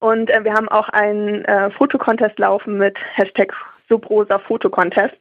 [0.00, 3.52] Und äh, wir haben auch einen äh, Fotocontest laufen mit Hashtag
[3.88, 5.18] Subrosa Fotocontest,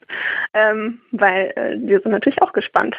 [0.53, 2.95] ähm, weil äh, wir sind natürlich auch gespannt,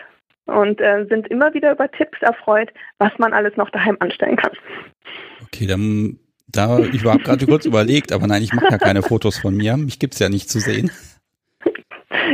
[0.46, 4.52] und äh, sind immer wieder über Tipps erfreut, was man alles noch daheim anstellen kann.
[5.42, 6.18] Okay, dann
[6.48, 9.76] da ich habe gerade kurz überlegt, aber nein, ich mache ja keine Fotos von mir.
[9.76, 10.90] Mich gibt's ja nicht zu sehen.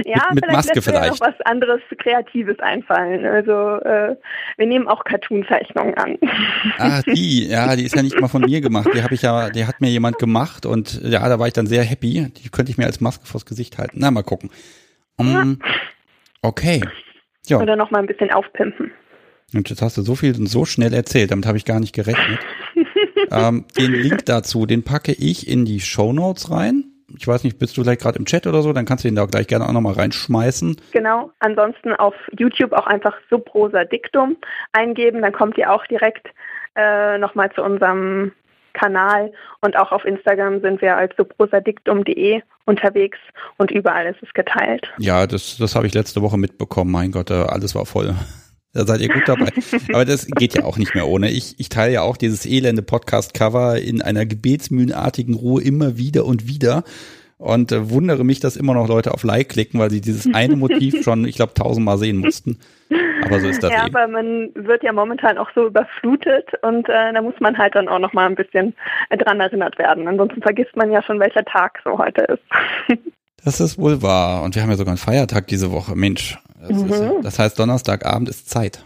[0.04, 1.10] Ja, mit, mit vielleicht Maske vielleicht.
[1.12, 3.24] noch was anderes Kreatives einfallen.
[3.24, 3.52] Also
[3.82, 4.16] äh,
[4.56, 6.18] wir nehmen auch Cartoon-Zeichnungen an.
[6.78, 8.88] Ah, die, ja, die ist ja nicht mal von mir gemacht.
[8.94, 11.66] Die habe ich ja, die hat mir jemand gemacht und ja, da war ich dann
[11.66, 12.30] sehr happy.
[12.30, 13.98] Die könnte ich mir als Maske vors Gesicht halten.
[14.00, 14.50] Na, mal gucken.
[15.16, 15.68] Um, ja.
[16.42, 16.82] Okay.
[17.48, 17.58] Ja.
[17.60, 18.92] Oder noch mal ein bisschen aufpimpen.
[19.54, 21.94] Und jetzt hast du so viel und so schnell erzählt, damit habe ich gar nicht
[21.94, 22.40] gerechnet.
[23.30, 26.84] ähm, den Link dazu, den packe ich in die Show Notes rein.
[27.16, 29.14] Ich weiß nicht, bist du vielleicht gerade im Chat oder so, dann kannst du ihn
[29.14, 30.76] da gleich gerne auch nochmal reinschmeißen.
[30.92, 34.36] Genau, ansonsten auf YouTube auch einfach Subrosa Dictum
[34.72, 36.28] eingeben, dann kommt ihr auch direkt
[36.74, 38.32] äh, nochmal zu unserem
[38.76, 43.18] Kanal und auch auf Instagram sind wir als subrosadictum.de unterwegs
[43.56, 44.92] und überall ist es geteilt.
[44.98, 46.90] Ja, das, das habe ich letzte Woche mitbekommen.
[46.90, 48.14] Mein Gott, äh, alles war voll.
[48.72, 49.48] Da seid ihr gut dabei.
[49.94, 51.30] Aber das geht ja auch nicht mehr ohne.
[51.30, 56.46] Ich, ich teile ja auch dieses elende Podcast-Cover in einer gebetsmühlenartigen Ruhe immer wieder und
[56.46, 56.84] wieder
[57.38, 60.56] und äh, wundere mich, dass immer noch Leute auf Like klicken, weil sie dieses eine
[60.56, 62.58] Motiv schon, ich glaube, tausendmal sehen mussten.
[63.24, 63.94] Aber so ist das ja, eben.
[63.94, 67.88] aber man wird ja momentan auch so überflutet und äh, da muss man halt dann
[67.88, 68.74] auch noch mal ein bisschen
[69.10, 70.06] dran erinnert werden.
[70.06, 72.98] Ansonsten vergisst man ja schon, welcher Tag so heute ist.
[73.44, 74.42] das ist wohl wahr.
[74.42, 75.96] Und wir haben ja sogar einen Feiertag diese Woche.
[75.96, 76.90] Mensch, das, mhm.
[76.90, 78.84] ist, das heißt, Donnerstagabend ist Zeit.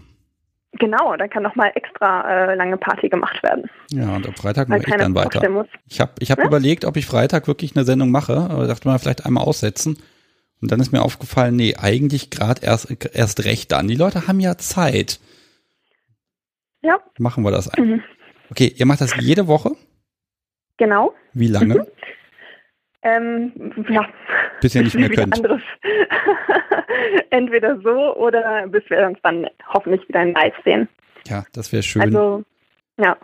[0.81, 3.70] Genau, da kann nochmal extra äh, lange Party gemacht werden.
[3.90, 5.66] Ja, und am Freitag mache ich dann weiter.
[5.86, 6.47] Ich habe ich hab ja?
[6.47, 9.98] überlegt, ob ich Freitag wirklich eine Sendung mache, aber dachte mal, vielleicht einmal aussetzen.
[10.62, 13.89] Und dann ist mir aufgefallen, nee, eigentlich gerade erst, erst recht dann.
[13.89, 15.20] Die Leute haben ja Zeit.
[16.81, 16.98] Ja.
[17.19, 17.85] Machen wir das einfach.
[17.85, 18.02] Mhm.
[18.51, 19.73] Okay, ihr macht das jede Woche?
[20.78, 21.12] Genau.
[21.35, 21.74] Wie lange?
[21.74, 21.86] Mhm.
[23.02, 23.52] Ähm,
[23.89, 24.06] ja.
[24.60, 25.35] Bis ihr nicht mehr könnt.
[25.36, 25.62] Anderes.
[27.31, 30.89] Entweder so oder bis wir uns dann hoffentlich wieder in Live sehen.
[31.27, 32.02] Ja, das wäre schön.
[32.02, 32.44] Also,
[32.98, 33.16] ja.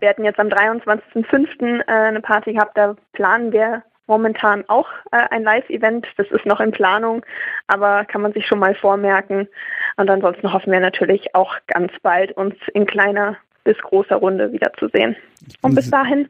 [0.00, 1.80] Wir hatten jetzt am 23.05.
[1.80, 6.06] Äh, eine Party gehabt, da planen wir momentan auch äh, ein Live-Event.
[6.16, 7.24] Das ist noch in Planung,
[7.68, 9.48] aber kann man sich schon mal vormerken.
[9.96, 15.16] Und ansonsten hoffen wir natürlich auch ganz bald, uns in kleiner bis großer Runde wiederzusehen.
[15.62, 16.28] Und bis dahin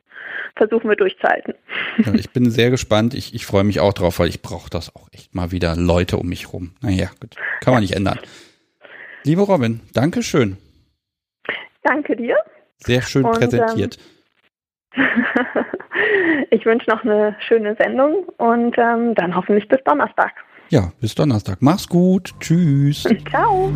[0.56, 1.54] versuchen wir durchzuhalten.
[1.98, 3.14] Ja, ich bin sehr gespannt.
[3.14, 6.16] Ich, ich freue mich auch drauf, weil ich brauche das auch echt mal wieder Leute
[6.16, 6.74] um mich rum.
[6.80, 7.36] Naja, gut.
[7.60, 8.18] Kann man nicht ändern.
[9.24, 10.56] Liebe Robin, danke schön.
[11.82, 12.36] Danke dir.
[12.78, 13.98] Sehr schön und, präsentiert.
[14.96, 15.04] Ähm,
[16.50, 20.32] ich wünsche noch eine schöne Sendung und ähm, dann hoffentlich bis Donnerstag.
[20.70, 21.58] Ja, bis Donnerstag.
[21.60, 22.32] Mach's gut.
[22.40, 23.02] Tschüss.
[23.30, 23.72] Ciao.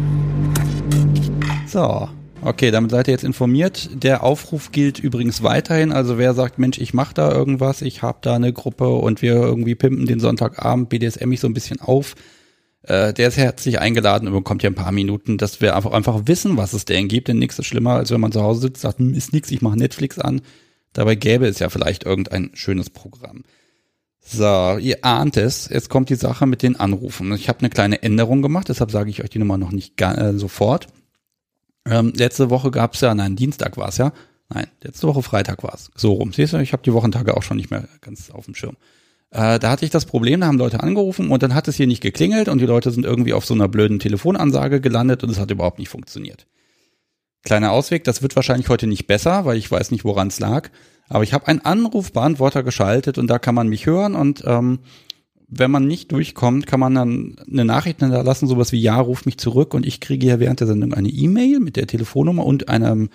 [1.66, 2.08] So.
[2.44, 3.88] Okay, damit seid ihr jetzt informiert.
[3.94, 5.92] Der Aufruf gilt übrigens weiterhin.
[5.92, 9.32] Also wer sagt, Mensch, ich mache da irgendwas, ich habe da eine Gruppe und wir
[9.32, 12.14] irgendwie pimpen den Sonntagabend, BDSM mich so ein bisschen auf,
[12.82, 16.20] äh, der ist herzlich eingeladen und bekommt ja ein paar Minuten, dass wir einfach, einfach
[16.26, 17.28] wissen, was es denn gibt.
[17.28, 19.62] Denn nichts ist schlimmer, als wenn man zu Hause sitzt, sagt, hm, ist nix, ich
[19.62, 20.42] mache Netflix an.
[20.92, 23.44] Dabei gäbe es ja vielleicht irgendein schönes Programm.
[24.20, 27.32] So, ihr ahnt es, jetzt kommt die Sache mit den Anrufen.
[27.32, 30.34] Ich habe eine kleine Änderung gemacht, deshalb sage ich euch die Nummer noch nicht äh,
[30.34, 30.88] sofort.
[31.86, 34.12] Ähm, letzte Woche gab es ja, nein, Dienstag war es ja.
[34.48, 35.90] Nein, letzte Woche Freitag war es.
[35.94, 36.32] So rum.
[36.32, 38.76] Siehst du, ich habe die Wochentage auch schon nicht mehr ganz auf dem Schirm.
[39.30, 41.86] Äh, da hatte ich das Problem, da haben Leute angerufen und dann hat es hier
[41.86, 45.40] nicht geklingelt und die Leute sind irgendwie auf so einer blöden Telefonansage gelandet und es
[45.40, 46.46] hat überhaupt nicht funktioniert.
[47.42, 50.70] Kleiner Ausweg, das wird wahrscheinlich heute nicht besser, weil ich weiß nicht, woran es lag.
[51.08, 54.78] Aber ich habe einen Anrufbeantworter geschaltet und da kann man mich hören und ähm,
[55.48, 59.38] wenn man nicht durchkommt, kann man dann eine Nachricht hinterlassen, sowas wie ja, ruf mich
[59.38, 63.10] zurück und ich kriege ja während der Sendung eine E-Mail mit der Telefonnummer und einem,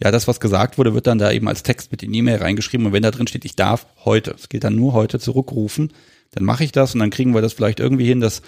[0.00, 2.86] ja, das, was gesagt wurde, wird dann da eben als Text mit in E-Mail reingeschrieben
[2.86, 5.92] und wenn da drin steht, ich darf heute, es gilt dann nur heute zurückrufen,
[6.30, 8.42] dann mache ich das und dann kriegen wir das vielleicht irgendwie hin, dass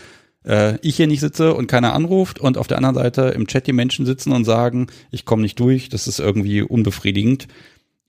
[0.45, 3.67] äh, ich hier nicht sitze und keiner anruft und auf der anderen Seite im Chat
[3.67, 7.49] die Menschen sitzen und sagen, ich komme nicht durch, das ist irgendwie unbefriedigend.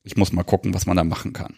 [0.04, 1.56] Ich muss mal gucken, was man da machen kann.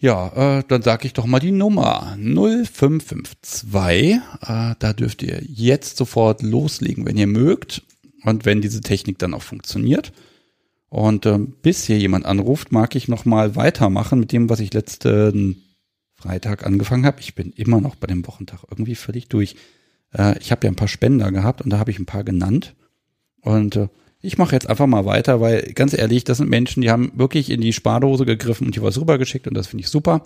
[0.00, 3.72] Ja, äh, dann sage ich doch mal die Nummer 0552.
[3.72, 7.82] Äh, da dürft ihr jetzt sofort loslegen, wenn ihr mögt
[8.24, 10.12] und wenn diese Technik dann auch funktioniert.
[10.88, 14.72] Und äh, bis hier jemand anruft, mag ich noch mal weitermachen mit dem, was ich
[14.72, 15.62] letzten
[16.14, 17.20] Freitag angefangen habe.
[17.20, 19.56] Ich bin immer noch bei dem Wochentag irgendwie völlig durch.
[20.12, 22.74] Äh, ich habe ja ein paar Spender gehabt und da habe ich ein paar genannt.
[23.40, 23.88] Und äh,
[24.20, 27.50] ich mache jetzt einfach mal weiter, weil ganz ehrlich, das sind Menschen, die haben wirklich
[27.50, 30.24] in die Spardose gegriffen und hier was rübergeschickt und das finde ich super.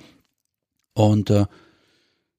[0.94, 1.46] Und äh,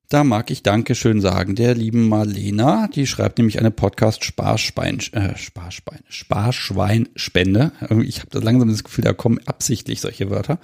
[0.09, 5.35] da mag ich Dankeschön sagen der lieben Marlena, die schreibt nämlich eine Podcast Sparschwein, äh,
[5.35, 7.71] Sparschwein, Sparschweinspende.
[8.03, 10.59] Ich habe langsam das Gefühl, da kommen absichtlich solche Wörter.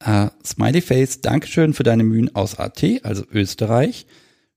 [0.00, 4.06] Äh, Smiley Face, Dankeschön für deine Mühen aus AT, also Österreich.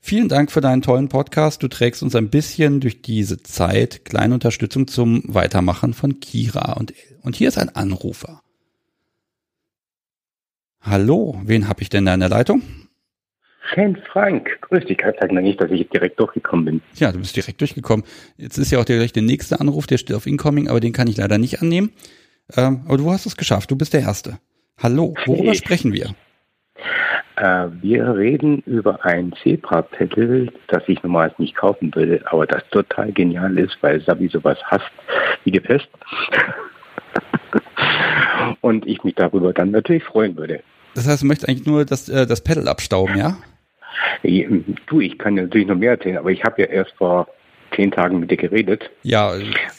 [0.01, 1.61] Vielen Dank für deinen tollen Podcast.
[1.61, 4.05] Du trägst uns ein bisschen durch diese Zeit.
[4.05, 8.41] Kleine Unterstützung zum Weitermachen von Kira und Und hier ist ein Anrufer.
[10.81, 12.61] Hallo, wen habe ich denn da in der Leitung?
[13.75, 14.97] Fan Frank, grüß dich.
[14.97, 16.81] Kann sagen nicht, dass ich jetzt direkt durchgekommen bin.
[16.95, 18.05] Ja, du bist direkt durchgekommen.
[18.37, 21.07] Jetzt ist ja auch direkt der nächste Anruf, der steht auf Incoming, aber den kann
[21.07, 21.91] ich leider nicht annehmen.
[22.55, 24.39] Ähm, aber du hast es geschafft, du bist der Erste.
[24.81, 26.15] Hallo, worüber ich, sprechen wir?
[27.35, 33.11] Äh, wir reden über ein Zebra-Pedal, das ich normalerweise nicht kaufen würde, aber das total
[33.11, 34.91] genial ist, weil Sabi sowas hasst
[35.43, 35.87] wie die Pest.
[38.61, 40.61] Und ich mich darüber dann natürlich freuen würde.
[40.95, 43.37] Das heißt, du möchtest eigentlich nur das, äh, das Pedal abstauben, ja?
[44.87, 47.27] Du, ich kann ja natürlich noch mehr erzählen, aber ich habe ja erst vor
[47.75, 48.89] zehn Tagen mit dir geredet.
[49.03, 49.33] Ja,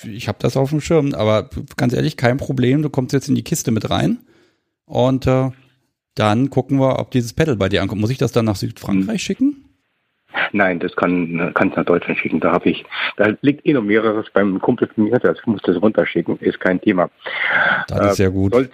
[0.04, 2.82] ich habe das auf dem Schirm, aber ganz ehrlich, kein Problem.
[2.82, 4.18] Du kommst jetzt in die Kiste mit rein
[4.86, 5.50] und äh,
[6.20, 8.00] dann gucken wir, ob dieses Pedal bei dir ankommt.
[8.00, 9.18] Muss ich das dann nach Südfrankreich hm.
[9.18, 9.64] schicken?
[10.52, 12.40] Nein, das kann kannst nach Deutschland schicken.
[12.40, 12.84] Da habe ich,
[13.16, 16.80] da liegt eh noch mehreres beim Kumpel von mir, das muss das runterschicken, ist kein
[16.80, 17.10] Thema.
[17.88, 18.54] Das ist sehr gut.
[18.54, 18.70] Soll,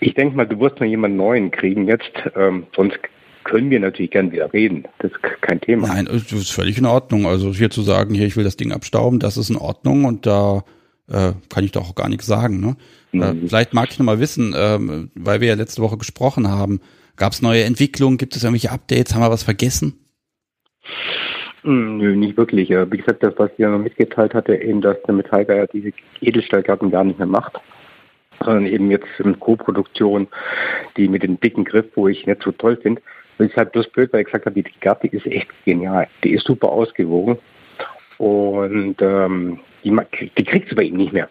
[0.00, 2.98] ich denke mal, du wirst noch jemanden neuen kriegen jetzt, ähm, sonst
[3.44, 4.84] können wir natürlich gern wieder reden.
[4.98, 5.88] Das ist kein Thema.
[5.88, 7.26] Nein, das ist völlig in Ordnung.
[7.26, 10.26] Also hier zu sagen, hier, ich will das Ding abstauben, das ist in Ordnung und
[10.26, 10.62] da
[11.08, 12.60] äh, kann ich doch auch gar nichts sagen.
[12.60, 12.76] Ne?
[13.22, 13.44] Äh, mhm.
[13.44, 16.80] Äh, vielleicht mag ich noch mal wissen, ähm, weil wir ja letzte Woche gesprochen haben,
[17.16, 19.94] gab es neue Entwicklungen, gibt es irgendwelche Updates, haben wir was vergessen?
[21.62, 22.70] Hm, nö, nicht wirklich.
[22.70, 26.90] Wie gesagt, das, was ich ja noch mitgeteilt hatte, eben, dass der Metallgeier diese Edelstahlgarten
[26.90, 27.58] gar nicht mehr macht
[28.44, 30.28] sondern eben jetzt in Co-Produktion,
[30.96, 33.02] die mit dem dicken Griff, wo ich nicht so toll finde.
[33.38, 36.08] Das ist halt bloß blöd, weil ich gesagt habe, die Gatte ist echt genial.
[36.24, 37.38] Die ist super ausgewogen
[38.18, 39.94] und ähm, die,
[40.38, 41.28] die kriegst du bei ihm nicht mehr.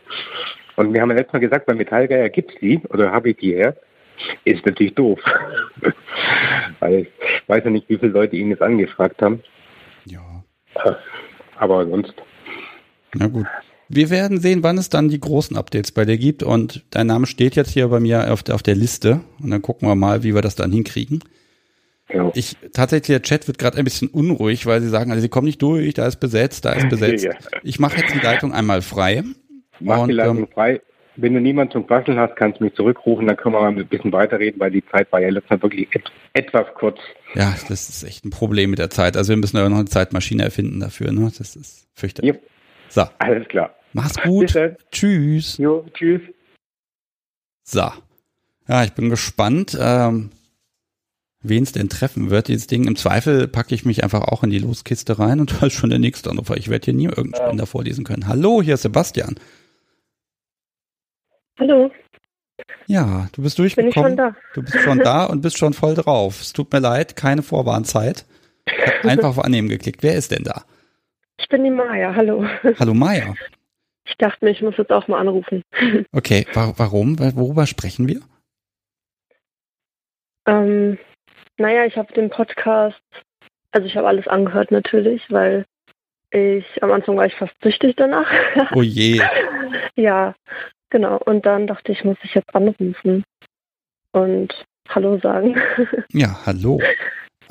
[0.76, 3.38] Und wir haben ja letztes Mal gesagt, bei Metallgeier gibt es die, oder habe ich
[3.38, 3.76] die her.
[4.44, 5.20] Ist natürlich doof.
[6.80, 7.08] weil ich
[7.48, 9.42] weiß ja nicht, wie viele Leute ihn jetzt angefragt haben.
[10.06, 10.44] Ja.
[11.58, 12.14] Aber sonst.
[13.14, 13.46] Na gut.
[13.88, 16.44] Wir werden sehen, wann es dann die großen Updates bei dir gibt.
[16.44, 19.22] Und dein Name steht jetzt hier bei mir auf der, auf der Liste.
[19.42, 21.24] Und dann gucken wir mal, wie wir das dann hinkriegen.
[22.12, 22.32] Ja.
[22.36, 25.46] Ich tatsächlich der Chat wird gerade ein bisschen unruhig, weil sie sagen, also sie kommen
[25.46, 27.28] nicht durch, da ist besetzt, da ist besetzt.
[27.64, 29.24] Ich mache jetzt die Leitung einmal frei.
[29.80, 30.82] Mach und, die Leitung ähm, frei.
[31.18, 33.88] Wenn du niemanden zum Quasseln hast, kannst du mich zurückrufen, dann können wir mal ein
[33.88, 36.04] bisschen weiterreden, weil die Zeit war ja letztes Mal wirklich et
[36.34, 37.00] etwas kurz.
[37.36, 39.16] Ja, das ist echt ein Problem mit der Zeit.
[39.16, 41.32] Also wir müssen ja noch eine Zeitmaschine erfinden dafür, ne?
[41.38, 42.36] Das ist fürchterlich.
[42.36, 42.42] Ja.
[42.90, 43.04] So.
[43.20, 43.74] Alles klar.
[43.94, 44.54] Mach's gut.
[44.92, 45.58] Tschüss.
[45.58, 46.22] Jo, tschüss.
[47.64, 47.90] So.
[48.68, 50.32] Ja, ich bin gespannt, ähm,
[51.42, 52.86] wen es denn treffen wird, dieses Ding.
[52.86, 55.90] Im Zweifel packe ich mich einfach auch in die Loskiste rein und da ist schon
[55.90, 56.58] der nächste Anrufer.
[56.58, 58.28] Ich werde hier nie irgendeinen Spender vorlesen können.
[58.28, 59.36] Hallo, hier ist Sebastian.
[61.60, 61.92] Hallo.
[62.88, 63.94] Ja, du bist durchgekommen.
[63.94, 64.36] Bin ich schon da.
[64.54, 66.42] Du bist schon da und bist schon voll drauf.
[66.42, 68.26] Es tut mir leid, keine Vorwarnzeit.
[68.66, 70.04] Ich habe einfach auf Annehmen geklickt.
[70.04, 70.64] Wer ist denn da?
[71.38, 72.46] Ich bin die Maya, hallo.
[72.80, 73.36] Hallo Maya.
[74.06, 75.64] Ich dachte mir, ich muss jetzt auch mal anrufen.
[76.12, 77.20] Okay, warum?
[77.20, 78.22] Worüber sprechen wir?
[80.48, 80.98] Ähm,
[81.58, 83.02] naja, ich habe den Podcast,
[83.72, 85.66] also ich habe alles angehört natürlich, weil
[86.30, 88.30] ich am Anfang war ich fast süchtig danach.
[88.74, 89.22] Oh je.
[89.96, 90.36] ja,
[90.96, 91.18] genau.
[91.26, 93.24] Und dann dachte ich, muss ich jetzt anrufen
[94.14, 95.56] und Hallo sagen.
[96.14, 96.80] ja, hallo.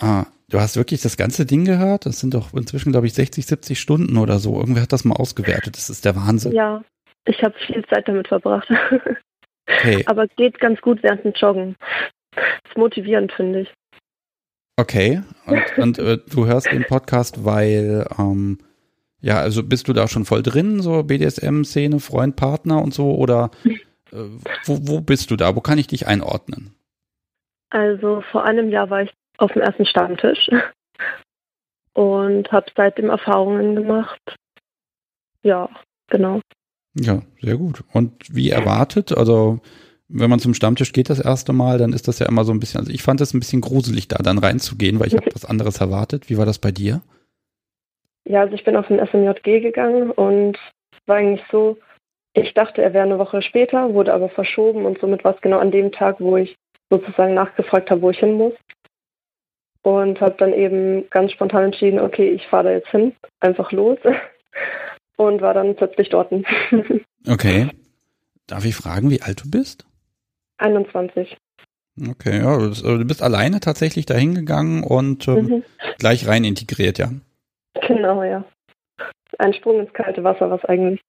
[0.01, 2.07] Ah, Du hast wirklich das ganze Ding gehört?
[2.07, 4.59] Das sind doch inzwischen, glaube ich, 60, 70 Stunden oder so.
[4.61, 5.77] Irgendwer hat das mal ausgewertet.
[5.77, 6.53] Das ist der Wahnsinn.
[6.53, 6.85] Ja,
[7.25, 8.69] ich habe viel Zeit damit verbracht.
[9.67, 10.05] Okay.
[10.07, 11.77] Aber geht ganz gut während dem Joggen.
[12.37, 13.75] Das ist motivierend, finde ich.
[14.77, 15.23] Okay.
[15.47, 18.59] Und, und äh, du hörst den Podcast, weil, ähm,
[19.25, 23.15] ja, also bist du da schon voll drin, so BDSM-Szene, Freund, Partner und so?
[23.15, 23.51] Oder
[24.13, 24.19] äh,
[24.65, 25.57] wo, wo bist du da?
[25.57, 26.75] Wo kann ich dich einordnen?
[27.71, 30.51] Also vor einem Jahr war ich auf dem ersten Stammtisch
[31.95, 34.21] und habe seitdem Erfahrungen gemacht.
[35.43, 35.71] Ja,
[36.09, 36.43] genau.
[36.95, 37.83] Ja, sehr gut.
[37.95, 39.61] Und wie erwartet, also
[40.09, 42.61] wenn man zum Stammtisch geht das erste Mal, dann ist das ja immer so ein
[42.61, 45.47] bisschen, also ich fand es ein bisschen gruselig, da dann reinzugehen, weil ich habe was
[45.47, 46.29] anderes erwartet.
[46.29, 47.01] Wie war das bei dir?
[48.25, 50.59] Ja, also ich bin auf den SMJG gegangen und
[51.07, 51.79] war eigentlich so,
[52.33, 55.59] ich dachte, er wäre eine Woche später, wurde aber verschoben und somit war es genau
[55.59, 56.57] an dem Tag, wo ich
[56.91, 58.55] sozusagen nachgefragt habe, wo ich hin muss
[59.85, 63.99] und habe dann eben ganz spontan entschieden, okay, ich fahre da jetzt hin, einfach los
[65.17, 66.33] und war dann plötzlich dort.
[67.27, 67.71] Okay.
[68.47, 69.87] Darf ich fragen, wie alt du bist?
[70.59, 71.39] 21.
[72.11, 75.65] Okay, ja, du bist, also du bist alleine tatsächlich dahin gegangen und ähm, mhm.
[75.99, 77.09] gleich rein integriert, ja.
[77.87, 78.45] Genau, ja.
[79.39, 81.01] Ein Sprung ins kalte Wasser, was eigentlich.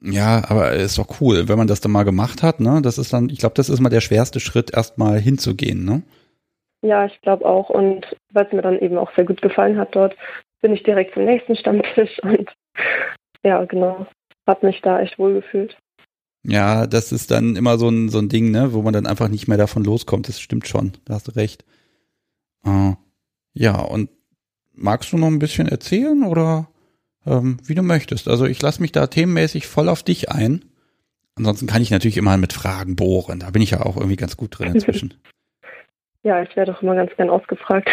[0.00, 2.80] Ja, aber ist doch cool, wenn man das dann mal gemacht hat, ne?
[2.82, 6.02] Das ist dann, ich glaube, das ist mal der schwerste Schritt, erstmal hinzugehen, ne?
[6.82, 7.70] Ja, ich glaube auch.
[7.70, 10.16] Und weil es mir dann eben auch sehr gut gefallen hat dort,
[10.60, 12.50] bin ich direkt zum nächsten Stammtisch und
[13.44, 14.06] ja, genau.
[14.46, 15.76] Hab mich da echt wohl gefühlt.
[16.44, 19.28] Ja, das ist dann immer so ein, so ein Ding, ne, wo man dann einfach
[19.28, 20.28] nicht mehr davon loskommt.
[20.28, 20.92] Das stimmt schon.
[21.04, 21.64] Da hast du recht.
[22.66, 22.94] Uh,
[23.54, 24.10] ja, und
[24.74, 26.68] magst du noch ein bisschen erzählen oder
[27.26, 28.28] ähm, wie du möchtest?
[28.28, 30.64] Also ich lasse mich da themenmäßig voll auf dich ein.
[31.36, 33.40] Ansonsten kann ich natürlich immer mit Fragen bohren.
[33.40, 35.14] Da bin ich ja auch irgendwie ganz gut drin inzwischen.
[36.22, 37.88] ja, ich werde auch immer ganz gern ausgefragt.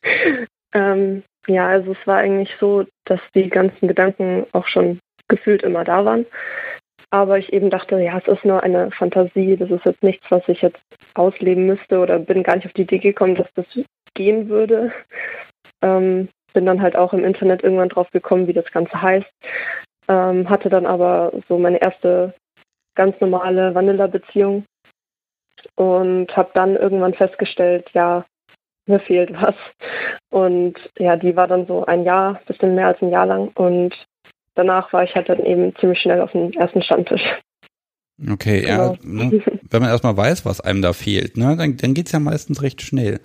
[0.72, 5.84] ähm, ja, also es war eigentlich so, dass die ganzen Gedanken auch schon gefühlt immer
[5.84, 6.26] da waren.
[7.10, 10.42] Aber ich eben dachte, ja, es ist nur eine Fantasie, das ist jetzt nichts, was
[10.46, 10.80] ich jetzt
[11.14, 13.66] ausleben müsste oder bin gar nicht auf die Idee gekommen, dass das
[14.14, 14.92] gehen würde.
[15.82, 19.26] Ähm, bin dann halt auch im Internet irgendwann drauf gekommen, wie das Ganze heißt.
[20.08, 22.34] Ähm, hatte dann aber so meine erste
[22.94, 24.64] ganz normale Vanilla-Beziehung
[25.76, 28.24] und habe dann irgendwann festgestellt, ja,
[28.86, 29.54] mir fehlt was.
[30.30, 33.94] Und ja, die war dann so ein Jahr, bisschen mehr als ein Jahr lang und
[34.54, 37.22] danach war ich halt dann eben ziemlich schnell auf dem ersten Standtisch.
[38.30, 38.94] Okay, genau.
[38.94, 42.12] ja, ne, wenn man erstmal weiß, was einem da fehlt, ne, dann, dann geht es
[42.12, 43.20] ja meistens recht schnell.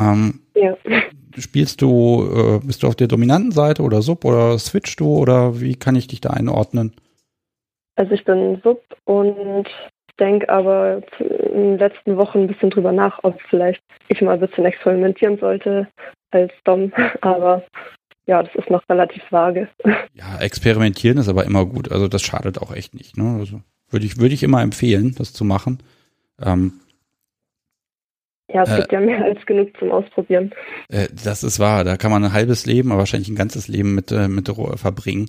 [0.00, 0.76] Ähm, ja.
[1.38, 5.60] Spielst du, äh, bist du auf der dominanten Seite oder Sub oder switchst du oder
[5.60, 6.94] wie kann ich dich da einordnen?
[7.96, 9.68] Also ich bin Sub und
[10.18, 14.40] denke aber in den letzten Wochen ein bisschen drüber nach, ob vielleicht ich mal ein
[14.40, 15.88] bisschen experimentieren sollte
[16.30, 16.92] als Dom.
[17.22, 17.64] Aber
[18.26, 19.68] ja, das ist noch relativ vage.
[20.14, 21.90] Ja, experimentieren ist aber immer gut.
[21.90, 23.16] Also das schadet auch echt nicht.
[23.16, 23.38] Ne?
[23.40, 25.82] Also würde ich, würde ich immer empfehlen, das zu machen.
[26.40, 26.74] Ähm,
[28.52, 30.52] ja, es äh, gibt ja mehr als genug zum Ausprobieren.
[30.88, 31.84] Äh, das ist wahr.
[31.84, 35.28] Da kann man ein halbes Leben, aber wahrscheinlich ein ganzes Leben mit, äh, mit verbringen.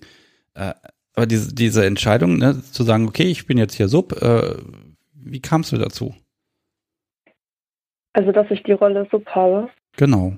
[0.55, 0.73] Äh,
[1.15, 4.55] aber diese, diese Entscheidung, ne, zu sagen, okay, ich bin jetzt hier Sub, äh,
[5.13, 6.15] wie kamst du dazu?
[8.13, 9.69] Also, dass ich die Rolle Sub habe.
[9.97, 10.33] Genau.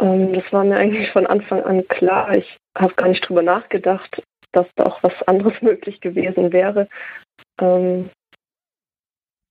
[0.00, 2.36] Ähm, das war mir eigentlich von Anfang an klar.
[2.36, 6.88] Ich habe gar nicht drüber nachgedacht, dass da auch was anderes möglich gewesen wäre.
[7.60, 8.10] Ähm,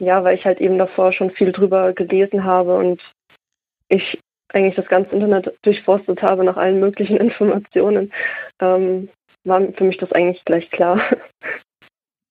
[0.01, 2.99] ja, weil ich halt eben davor schon viel drüber gelesen habe und
[3.87, 4.19] ich
[4.49, 8.11] eigentlich das ganze Internet durchforstet habe nach allen möglichen Informationen,
[8.59, 9.09] ähm,
[9.43, 11.01] war für mich das eigentlich gleich klar.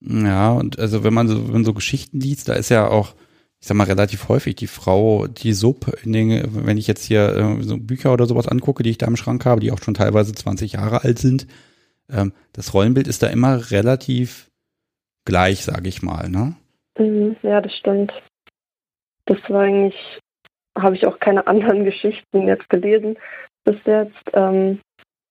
[0.00, 3.14] Ja, und also wenn man so, wenn so Geschichten liest, da ist ja auch,
[3.60, 7.36] ich sag mal, relativ häufig die Frau, die Sub, in den, wenn ich jetzt hier
[7.36, 9.94] äh, so Bücher oder sowas angucke, die ich da im Schrank habe, die auch schon
[9.94, 11.46] teilweise 20 Jahre alt sind,
[12.10, 14.50] ähm, das Rollenbild ist da immer relativ
[15.24, 16.56] gleich, sage ich mal, ne?
[16.98, 18.12] Mhm, ja, das stimmt.
[19.26, 20.20] Das war eigentlich,
[20.76, 23.18] habe ich auch keine anderen Geschichten jetzt gelesen
[23.64, 24.22] bis jetzt.
[24.32, 24.80] Ähm,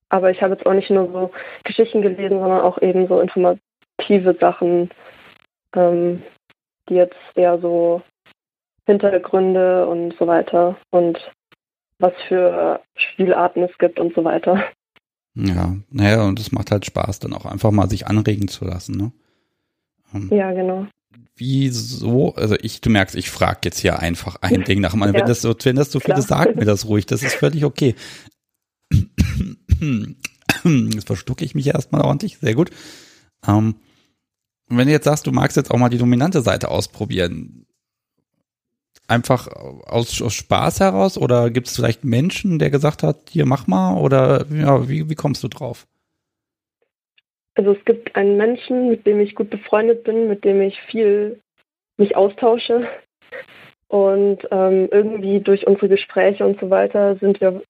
[0.10, 1.32] aber ich habe jetzt auch nicht nur so
[1.64, 4.90] Geschichten gelesen, sondern auch eben so informative Sachen,
[5.76, 6.24] ähm,
[6.90, 8.02] die jetzt eher so
[8.86, 11.20] Hintergründe und so weiter und
[12.00, 14.64] was für Spielarten es gibt und so weiter.
[15.36, 18.98] Ja, naja, und es macht halt Spaß, dann auch einfach mal sich anregen zu lassen,
[18.98, 19.12] ne?
[20.14, 20.88] Ähm, ja, genau.
[21.40, 25.16] Wieso, also ich, du merkst, ich frage jetzt hier einfach ein Ding nach dem anderen.
[25.16, 27.36] Ja, wenn das so, wenn das so viel ist, sag mir das ruhig, das ist
[27.36, 27.96] völlig okay.
[30.66, 32.72] Jetzt verstucke ich mich erstmal ordentlich, sehr gut.
[33.48, 33.76] Ähm,
[34.68, 37.66] wenn du jetzt sagst, du magst jetzt auch mal die dominante Seite ausprobieren,
[39.08, 43.66] einfach aus, aus Spaß heraus oder gibt es vielleicht Menschen, der gesagt hat, hier mach
[43.68, 45.88] mal oder ja, wie, wie kommst du drauf?
[47.56, 51.42] Also es gibt einen Menschen, mit dem ich gut befreundet bin, mit dem ich viel
[51.98, 52.88] mich austausche.
[53.88, 57.64] Und ähm, irgendwie durch unsere Gespräche und so weiter sind wir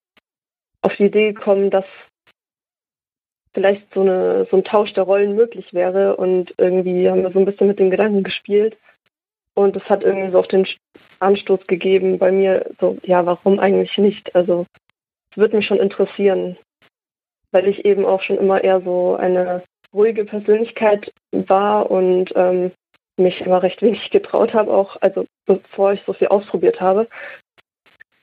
[0.82, 1.86] auf die Idee gekommen, dass
[3.54, 6.16] vielleicht so, eine, so ein Tausch der Rollen möglich wäre.
[6.16, 8.76] Und irgendwie haben wir so ein bisschen mit den Gedanken gespielt.
[9.54, 10.66] Und es hat irgendwie so auf den
[11.18, 14.34] Anstoß gegeben bei mir, so, ja, warum eigentlich nicht?
[14.34, 14.66] Also
[15.30, 16.56] es würde mich schon interessieren,
[17.50, 19.62] weil ich eben auch schon immer eher so eine
[19.92, 22.72] ruhige Persönlichkeit war und ähm,
[23.16, 27.08] mich immer recht wenig getraut habe, auch also bevor ich so viel ausprobiert habe.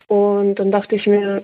[0.08, 1.44] Und dann dachte ich mir,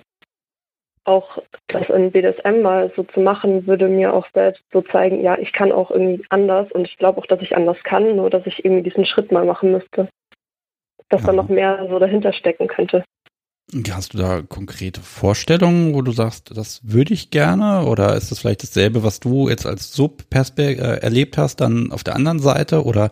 [1.04, 1.38] auch
[1.68, 5.52] das in BDSM mal so zu machen, würde mir auch selbst so zeigen, ja, ich
[5.52, 8.64] kann auch irgendwie anders und ich glaube auch, dass ich anders kann, nur dass ich
[8.64, 10.08] irgendwie diesen Schritt mal machen müsste.
[11.10, 11.26] Dass ja.
[11.28, 13.04] da noch mehr so dahinter stecken könnte.
[13.90, 17.86] Hast du da konkrete Vorstellungen, wo du sagst, das würde ich gerne?
[17.86, 22.04] Oder ist das vielleicht dasselbe, was du jetzt als Sub äh, erlebt hast, dann auf
[22.04, 22.84] der anderen Seite?
[22.84, 23.10] Oder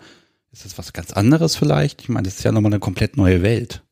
[0.52, 2.02] ist das was ganz anderes vielleicht?
[2.02, 3.82] Ich meine, das ist ja nochmal eine komplett neue Welt.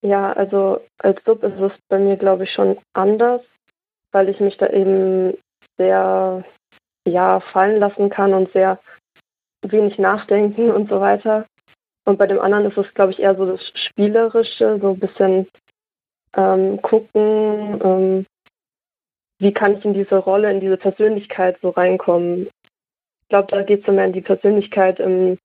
[0.00, 3.42] Ja, also als Sub ist es bei mir, glaube ich, schon anders,
[4.10, 5.34] weil ich mich da eben
[5.76, 6.44] sehr
[7.04, 8.78] ja, fallen lassen kann und sehr
[9.62, 11.46] wenig nachdenken und so weiter.
[12.04, 15.46] Und bei dem anderen ist es, glaube ich, eher so das Spielerische, so ein bisschen
[16.36, 18.26] ähm, gucken, ähm,
[19.38, 22.48] wie kann ich in diese Rolle, in diese Persönlichkeit so reinkommen.
[23.22, 25.38] Ich glaube, da geht es so mehr in die Persönlichkeit, im,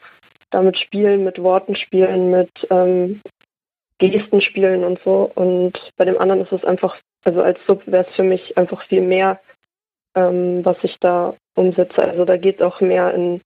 [0.52, 3.22] damit spielen, mit Worten spielen, mit ähm,
[4.00, 5.32] Gesten spielen und so.
[5.36, 8.84] Und bei dem anderen ist es einfach, also als Sub wäre es für mich einfach
[8.84, 9.40] viel mehr,
[10.16, 12.04] ähm, was ich da umsetze.
[12.04, 13.42] Also da geht es auch mehr in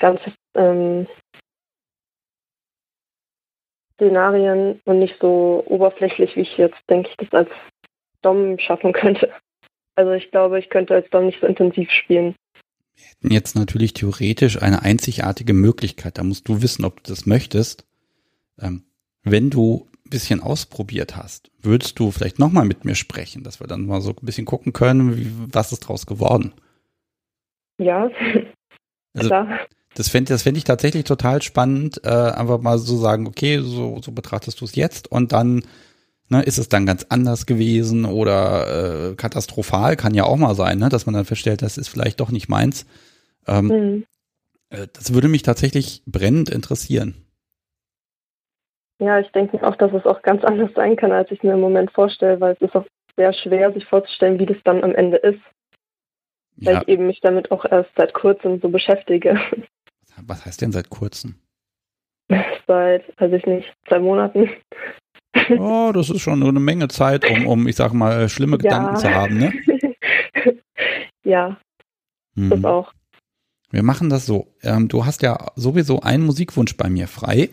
[0.00, 0.20] ähm, ganz
[0.54, 1.06] ähm,
[3.94, 7.50] Szenarien und nicht so oberflächlich, wie ich jetzt denke ich das als
[8.22, 9.32] Dom schaffen könnte.
[9.96, 12.36] Also ich glaube, ich könnte als Dom nicht so intensiv spielen.
[12.94, 16.18] Wir hätten jetzt natürlich theoretisch eine einzigartige Möglichkeit.
[16.18, 17.86] Da musst du wissen, ob du das möchtest.
[18.60, 18.84] Ähm,
[19.22, 23.66] wenn du ein bisschen ausprobiert hast, würdest du vielleicht nochmal mit mir sprechen, dass wir
[23.66, 26.54] dann mal so ein bisschen gucken können, wie, was ist draus geworden?
[27.78, 28.10] Ja,
[29.14, 29.60] also, klar.
[29.98, 34.00] Das fände das fänd ich tatsächlich total spannend, äh, einfach mal so sagen, okay, so,
[34.00, 35.64] so betrachtest du es jetzt und dann
[36.28, 40.78] ne, ist es dann ganz anders gewesen oder äh, katastrophal, kann ja auch mal sein,
[40.78, 42.86] ne, dass man dann feststellt, das ist vielleicht doch nicht meins.
[43.48, 44.06] Ähm, mhm.
[44.70, 47.16] äh, das würde mich tatsächlich brennend interessieren.
[49.00, 51.60] Ja, ich denke auch, dass es auch ganz anders sein kann, als ich mir im
[51.60, 55.16] Moment vorstelle, weil es ist auch sehr schwer, sich vorzustellen, wie das dann am Ende
[55.16, 55.40] ist.
[56.56, 56.82] Weil ja.
[56.82, 59.40] ich eben mich damit auch erst seit kurzem so beschäftige.
[60.26, 61.36] Was heißt denn seit kurzem?
[62.66, 64.50] Seit, weiß ich nicht, zwei Monaten.
[65.58, 68.62] Oh, das ist schon eine Menge Zeit, um, um ich sag mal, schlimme ja.
[68.62, 69.52] Gedanken zu haben, ne?
[71.24, 71.56] ja,
[72.34, 72.50] hm.
[72.50, 72.92] das auch.
[73.70, 74.52] Wir machen das so.
[74.62, 77.50] Ähm, du hast ja sowieso einen Musikwunsch bei mir frei.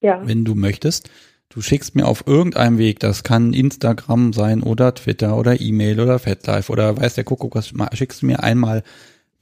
[0.00, 0.20] Ja.
[0.26, 1.10] Wenn du möchtest.
[1.48, 6.18] Du schickst mir auf irgendeinem Weg, das kann Instagram sein oder Twitter oder E-Mail oder
[6.18, 8.82] FatLife oder weiß der Kuckuck was, schickst du mir einmal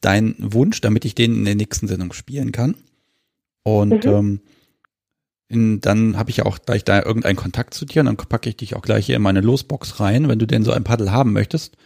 [0.00, 2.74] deinen Wunsch, damit ich den in der nächsten Sendung spielen kann.
[3.62, 4.10] Und mhm.
[4.12, 4.40] ähm,
[5.48, 8.48] in, dann habe ich ja auch gleich da irgendeinen Kontakt zu dir und dann packe
[8.48, 11.10] ich dich auch gleich hier in meine Losbox rein, wenn du denn so ein Paddel
[11.10, 11.76] haben möchtest.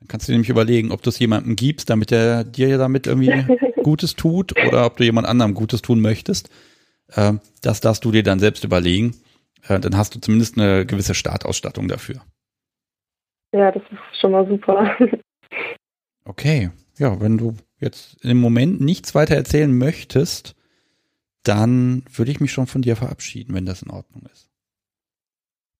[0.00, 2.78] Dann kannst du dir nämlich überlegen, ob du es jemandem gibst, damit er dir ja
[2.78, 3.32] damit irgendwie
[3.82, 6.50] Gutes tut oder ob du jemand anderem Gutes tun möchtest.
[7.08, 9.14] Äh, das darfst du dir dann selbst überlegen.
[9.68, 12.20] Äh, dann hast du zumindest eine gewisse Startausstattung dafür.
[13.52, 14.96] Ja, das ist schon mal super.
[16.26, 20.54] Okay, ja, wenn du jetzt im Moment nichts weiter erzählen möchtest,
[21.42, 24.48] dann würde ich mich schon von dir verabschieden, wenn das in Ordnung ist.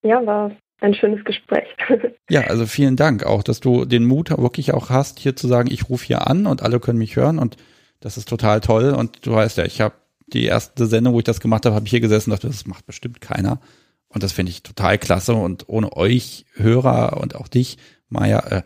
[0.02, 0.50] Ja, war
[0.80, 1.66] ein schönes Gespräch.
[2.30, 5.70] ja, also vielen Dank auch, dass du den Mut wirklich auch hast, hier zu sagen,
[5.70, 7.56] ich rufe hier an und alle können mich hören und
[8.00, 8.90] das ist total toll.
[8.90, 9.94] Und du weißt ja, ich habe
[10.26, 12.66] die erste Sendung, wo ich das gemacht habe, habe ich hier gesessen und dachte, das
[12.66, 13.60] macht bestimmt keiner.
[14.08, 15.34] Und das finde ich total klasse.
[15.34, 17.78] Und ohne euch, Hörer und auch dich,
[18.08, 18.62] Maja, äh,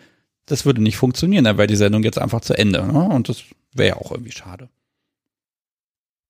[0.49, 1.45] das würde nicht funktionieren.
[1.45, 2.87] Dann wäre die Sendung jetzt einfach zu Ende.
[2.87, 3.09] Ne?
[3.09, 3.45] Und das
[3.75, 4.69] wäre ja auch irgendwie schade.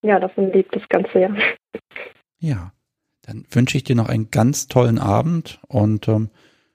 [0.03, 1.37] Ja, davon lebt das Ganze ja.
[2.39, 2.73] Ja,
[3.23, 6.31] dann wünsche ich dir noch einen ganz tollen Abend und ähm,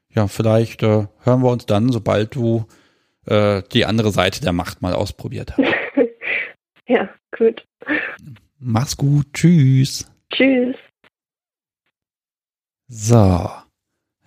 [0.10, 2.65] ja, vielleicht äh, hören wir uns dann, sobald du
[3.26, 5.74] äh, die andere Seite der Macht mal ausprobiert hast.
[6.88, 7.65] ja, gut.
[8.60, 9.26] Mach's gut.
[9.34, 10.11] Tschüss.
[10.32, 10.76] Tschüss.
[12.88, 13.49] So.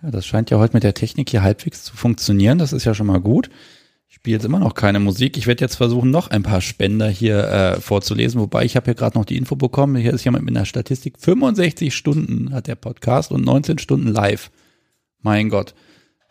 [0.03, 2.59] Ja, das scheint ja heute mit der Technik hier halbwegs zu funktionieren.
[2.59, 3.49] Das ist ja schon mal gut.
[4.07, 5.37] Ich spiele jetzt immer noch keine Musik.
[5.37, 8.39] Ich werde jetzt versuchen, noch ein paar Spender hier äh, vorzulesen.
[8.39, 9.95] Wobei ich habe hier gerade noch die Info bekommen.
[9.95, 11.19] Hier ist jemand mit einer Statistik.
[11.19, 14.51] 65 Stunden hat der Podcast und 19 Stunden live.
[15.21, 15.73] Mein Gott.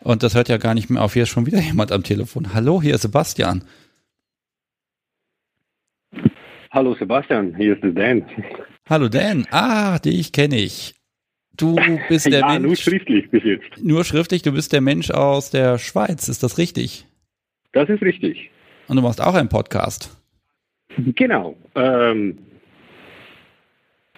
[0.01, 1.13] Und das hört ja gar nicht mehr auf.
[1.13, 2.53] Hier ist schon wieder jemand am Telefon.
[2.53, 3.63] Hallo, hier ist Sebastian.
[6.71, 8.25] Hallo Sebastian, hier ist der Dan.
[8.89, 9.45] Hallo Dan.
[9.51, 10.96] Ah, dich kenne ich.
[11.57, 11.75] Du
[12.07, 12.65] bist der ja, Mensch.
[12.65, 13.83] Nur schriftlich bis jetzt.
[13.83, 17.05] Nur schriftlich, du bist der Mensch aus der Schweiz, ist das richtig?
[17.73, 18.49] Das ist richtig.
[18.87, 20.15] Und du machst auch einen Podcast.
[20.97, 21.55] Genau.
[21.75, 22.37] Ähm,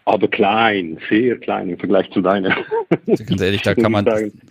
[0.06, 2.56] aber klein, sehr klein im Vergleich zu deiner.
[3.06, 4.06] Ganz ehrlich, da kann man,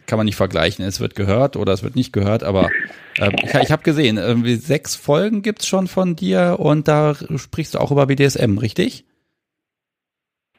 [0.07, 0.85] kann man nicht vergleichen.
[0.85, 2.71] Es wird gehört oder es wird nicht gehört, aber
[3.19, 7.15] äh, ich, ich habe gesehen, irgendwie sechs Folgen gibt es schon von dir und da
[7.15, 9.05] sprichst du auch über BDSM, richtig?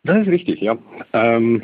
[0.04, 0.78] Das ist richtig, ja.
[1.14, 1.64] Ähm,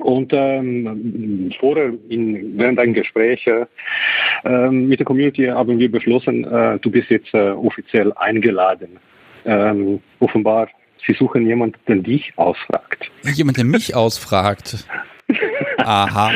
[0.00, 6.78] und ähm, vorher, in, während ein Gespräch äh, mit der Community haben wir beschlossen, äh,
[6.78, 8.98] du bist jetzt äh, offiziell eingeladen.
[9.44, 10.68] Ähm, offenbar
[11.06, 13.10] Sie suchen jemanden, der dich ausfragt.
[13.22, 14.84] Jemand, der mich ausfragt.
[15.78, 16.32] Aha.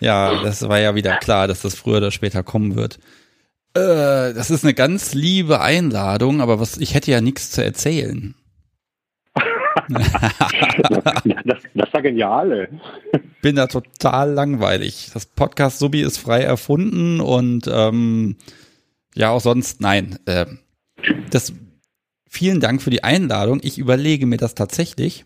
[0.00, 2.98] Ja, das war ja wieder klar, dass das früher oder später kommen wird.
[3.74, 8.34] Äh, das ist eine ganz liebe Einladung, aber was, ich hätte ja nichts zu erzählen.
[11.44, 12.68] das, das sagen ja alle.
[13.40, 15.10] Bin da total langweilig.
[15.12, 18.36] Das Podcast Subi ist frei erfunden und ähm,
[19.14, 20.18] ja, auch sonst, nein.
[20.26, 20.46] Äh,
[21.30, 21.52] das,
[22.28, 23.60] vielen Dank für die Einladung.
[23.62, 25.24] Ich überlege mir das tatsächlich,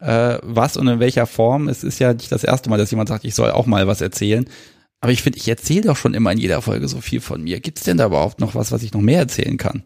[0.00, 1.68] äh, was und in welcher Form.
[1.68, 4.00] Es ist ja nicht das erste Mal, dass jemand sagt, ich soll auch mal was
[4.00, 4.46] erzählen.
[5.00, 7.60] Aber ich finde, ich erzähle doch schon immer in jeder Folge so viel von mir.
[7.60, 9.84] Gibt es denn da überhaupt noch was, was ich noch mehr erzählen kann?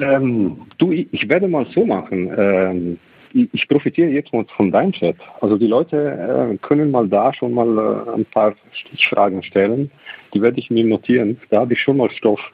[0.00, 2.32] Ähm, du, ich, werde mal so machen.
[2.36, 2.98] Ähm,
[3.32, 5.16] ich, profitiere jetzt mal von deinem Chat.
[5.40, 9.90] Also die Leute äh, können mal da schon mal äh, ein paar Stichfragen stellen.
[10.34, 11.40] Die werde ich mir notieren.
[11.50, 12.40] Da habe ich schon mal Stoff.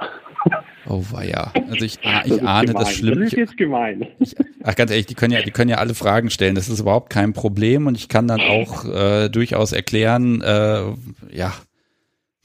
[0.89, 1.52] Oh ja.
[1.68, 2.85] Also ich, ah, ich das ahne gemein.
[2.85, 3.18] das schlimm.
[3.18, 4.06] Das ist jetzt gemein.
[4.20, 6.55] Ich, ach ganz ehrlich, die können ja, die können ja alle Fragen stellen.
[6.55, 10.82] Das ist überhaupt kein Problem und ich kann dann auch äh, durchaus erklären, äh,
[11.32, 11.52] ja,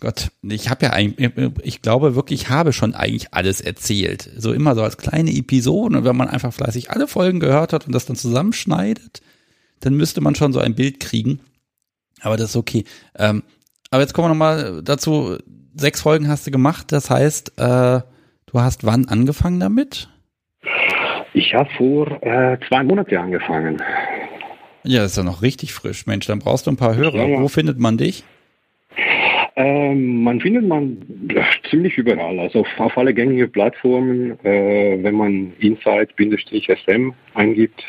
[0.02, 4.28] Gott, ich habe ja eigentlich, ich glaube wirklich, ich habe schon eigentlich alles erzählt.
[4.36, 7.86] So immer so als kleine Episoden und wenn man einfach fleißig alle Folgen gehört hat
[7.86, 9.22] und das dann zusammenschneidet,
[9.80, 11.42] dann müsste man schon so ein Bild kriegen.
[12.20, 12.84] Aber das ist okay.
[13.16, 13.44] Ähm,
[13.92, 15.38] aber jetzt kommen wir nochmal dazu.
[15.76, 18.02] Sechs Folgen hast du gemacht, das heißt, äh,
[18.48, 20.10] du hast wann angefangen damit?
[21.34, 23.82] Ich habe vor äh, zwei Monaten angefangen.
[24.84, 26.26] Ja, ist ja noch richtig frisch, Mensch.
[26.26, 27.18] Dann brauchst du ein paar Hörer.
[27.18, 27.42] Ja, ja.
[27.42, 28.24] Wo findet man dich?
[29.56, 30.98] Ähm, man findet man
[31.70, 34.40] ziemlich überall, also auf, auf alle gängigen Plattformen.
[34.46, 37.84] Äh, wenn man Insight-SM eingibt,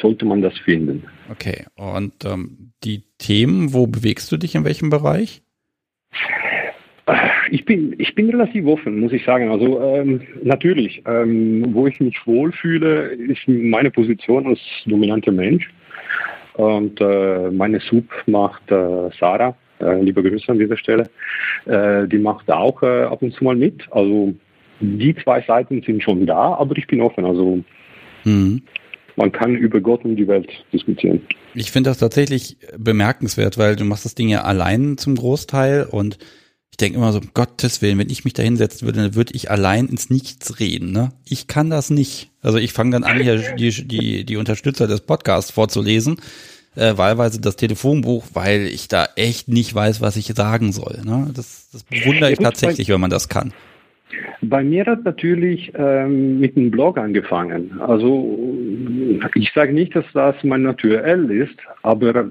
[0.00, 1.04] sollte man das finden.
[1.30, 5.42] Okay, und ähm, die Themen, wo bewegst du dich in welchem Bereich?
[7.50, 9.50] Ich bin, ich bin relativ offen, muss ich sagen.
[9.50, 15.68] Also ähm, natürlich, ähm, wo ich mich wohlfühle, ist meine Position als dominanter Mensch.
[16.54, 21.10] Und äh, meine Sub macht äh, Sarah äh, liebe Grüße an dieser Stelle,
[21.66, 23.82] äh, die macht auch äh, ab und zu mal mit.
[23.90, 24.34] Also
[24.80, 27.24] die zwei Seiten sind schon da, aber ich bin offen.
[27.24, 27.62] Also
[28.24, 28.62] mhm.
[29.16, 31.22] man kann über Gott und die Welt diskutieren.
[31.54, 36.18] Ich finde das tatsächlich bemerkenswert, weil du machst das Ding ja allein zum Großteil und
[36.74, 39.32] ich denke immer so, um Gottes Willen, wenn ich mich da hinsetzen würde, dann würde
[39.32, 40.90] ich allein ins Nichts reden.
[40.90, 41.12] Ne?
[41.24, 42.32] Ich kann das nicht.
[42.42, 46.16] Also ich fange dann an, hier die, die, die Unterstützer des Podcasts vorzulesen
[46.76, 51.00] äh, wahlweise das Telefonbuch, weil ich da echt nicht weiß, was ich sagen soll.
[51.04, 51.30] Ne?
[51.34, 53.52] Das, das bewundere ich tatsächlich, wenn man das kann.
[54.42, 57.80] Bei mir hat natürlich ähm, mit einem Blog angefangen.
[57.80, 58.38] Also
[59.34, 62.28] ich sage nicht, dass das mein Naturell ist, aber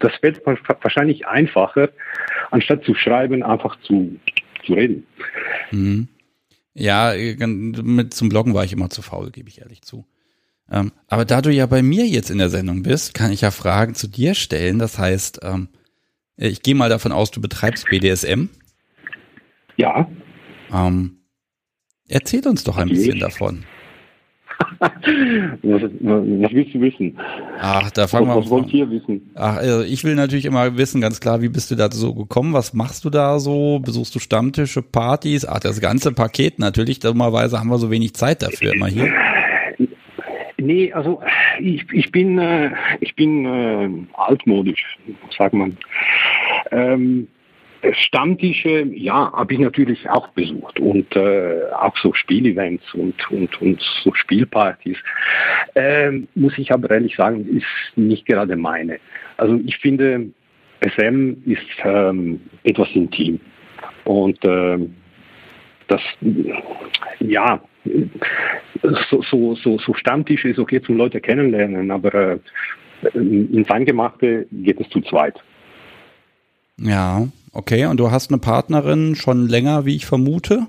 [0.00, 1.90] das wird wahrscheinlich einfacher,
[2.50, 4.16] anstatt zu schreiben, einfach zu,
[4.66, 5.06] zu reden.
[5.70, 6.08] Mhm.
[6.74, 10.04] Ja, mit zum Bloggen war ich immer zu faul, gebe ich ehrlich zu.
[10.70, 13.50] Ähm, aber da du ja bei mir jetzt in der Sendung bist, kann ich ja
[13.50, 14.78] Fragen zu dir stellen.
[14.78, 15.68] Das heißt, ähm,
[16.36, 18.48] ich gehe mal davon aus, du betreibst BDSM.
[19.76, 20.08] Ja.
[20.72, 21.18] Ähm,
[22.08, 22.94] erzähl uns doch ein okay.
[22.94, 23.64] bisschen davon.
[24.80, 27.18] was, was, willst du wissen?
[27.60, 29.30] Ach, da fangen wir Was wollt ihr wissen?
[29.34, 32.52] Ach, also ich will natürlich immer wissen, ganz klar, wie bist du da so gekommen?
[32.52, 33.80] Was machst du da so?
[33.80, 35.46] Besuchst du Stammtische, Partys?
[35.46, 37.00] Ach, das ganze Paket natürlich.
[37.00, 39.10] Dummerweise haben wir so wenig Zeit dafür immer hier.
[40.60, 41.22] Nee, also
[41.58, 42.70] ich, ich bin, äh,
[43.00, 44.98] ich bin äh, altmodisch,
[45.36, 45.76] sagt man.
[46.70, 47.28] Ähm,
[47.92, 53.80] Stammtische, ja, habe ich natürlich auch besucht und äh, auch so Spielevents und, und, und
[54.04, 54.98] so Spielpartys.
[55.74, 58.98] Ähm, muss ich aber ehrlich sagen, ist nicht gerade meine.
[59.38, 60.30] Also ich finde,
[60.82, 63.40] SM ist ähm, etwas intim
[64.04, 64.94] und ähm,
[65.88, 66.02] das,
[67.20, 67.62] ja,
[69.10, 72.38] so, so, so, so Stammtisch ist okay zum Leute kennenlernen, aber äh,
[73.14, 75.38] ins Eingemachte geht es zu zweit.
[76.78, 77.86] Ja, okay.
[77.86, 80.66] Und du hast eine Partnerin schon länger, wie ich vermute?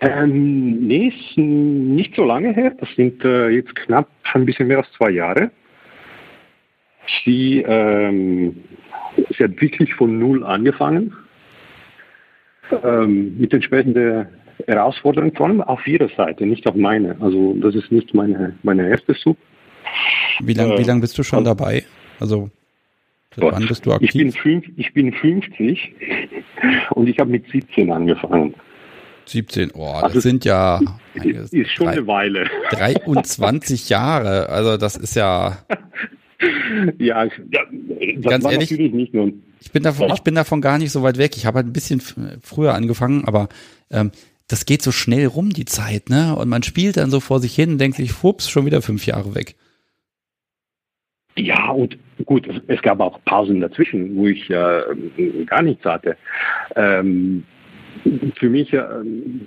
[0.00, 2.72] Ähm, nee, ist nicht so lange her.
[2.78, 5.50] Das sind äh, jetzt knapp ein bisschen mehr als zwei Jahre.
[7.24, 8.64] Sie, ähm,
[9.16, 11.14] sie hat wirklich von null angefangen.
[12.82, 14.26] Ähm, mit entsprechenden
[14.66, 17.16] Herausforderung, vor allem auf ihrer Seite, nicht auf meine.
[17.20, 19.36] Also das ist nicht meine, meine erste Sub.
[20.40, 21.84] Wie lange äh, wie lang bist du schon also, dabei?
[22.20, 22.50] Also
[23.36, 24.08] wann bist du aktiv?
[24.08, 25.94] Ich bin, fünf, ich bin 50
[26.90, 28.54] und ich habe mit 17 angefangen.
[29.26, 30.80] 17, oh, das also sind ja
[31.14, 32.50] ist, ist schon drei, eine Weile.
[32.70, 35.58] 23 Jahre, also das ist ja
[36.98, 37.26] ja,
[38.22, 39.32] ganz ehrlich, nicht nur
[39.64, 41.36] ich bin davon, ich bin davon gar nicht so weit weg.
[41.36, 42.00] Ich habe halt ein bisschen
[42.42, 43.48] früher angefangen, aber
[43.90, 44.10] ähm,
[44.48, 46.36] das geht so schnell rum, die Zeit, ne?
[46.36, 49.06] Und man spielt dann so vor sich hin und denkt sich, fups, schon wieder fünf
[49.06, 49.56] Jahre weg.
[51.36, 54.82] Ja, und gut, es gab auch Pausen dazwischen, wo ich äh,
[55.46, 56.16] gar nichts hatte.
[56.76, 57.44] Ähm,
[58.36, 58.84] für mich äh,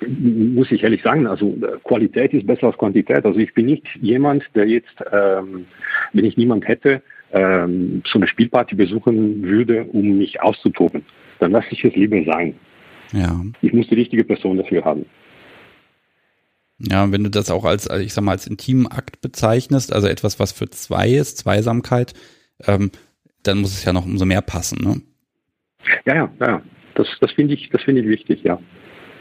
[0.08, 3.26] muss ich ehrlich sagen, also Qualität ist besser als Quantität.
[3.26, 5.66] Also ich bin nicht jemand, der jetzt, ähm,
[6.14, 7.02] wenn ich niemand hätte,
[7.32, 11.04] ähm, so eine Spielparty besuchen würde, um mich auszutoben.
[11.40, 12.56] Dann lasse ich es lieber sein.
[13.14, 13.42] Ja.
[13.62, 15.06] Ich muss die richtige Person dafür haben.
[16.80, 20.40] Ja, wenn du das auch als, ich sag mal, als intimen Akt bezeichnest, also etwas,
[20.40, 22.14] was für zwei ist, Zweisamkeit,
[22.66, 22.92] ähm,
[23.44, 25.02] dann muss es ja noch umso mehr passen, ne?
[26.06, 26.62] Ja, ja, ja.
[26.96, 28.60] Das, das finde ich, das finde ich wichtig, ja.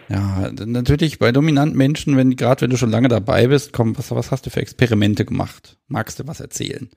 [0.09, 4.11] Ja, natürlich bei dominanten Menschen, wenn gerade wenn du schon lange dabei bist, komm, was,
[4.13, 5.79] was hast du für Experimente gemacht?
[5.89, 6.89] Magst du was erzählen?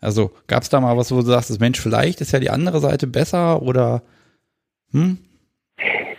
[0.00, 2.50] Also gab es da mal was, wo du sagst, das Mensch, vielleicht ist ja die
[2.50, 4.02] andere Seite besser oder
[4.90, 5.18] hm?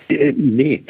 [0.09, 0.83] Äh, nee.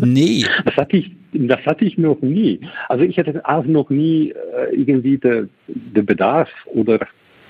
[0.00, 0.44] Nee.
[0.64, 2.60] Das hatte ich, das hatte ich noch nie.
[2.88, 7.00] Also ich hatte auch noch nie äh, irgendwie den de Bedarf oder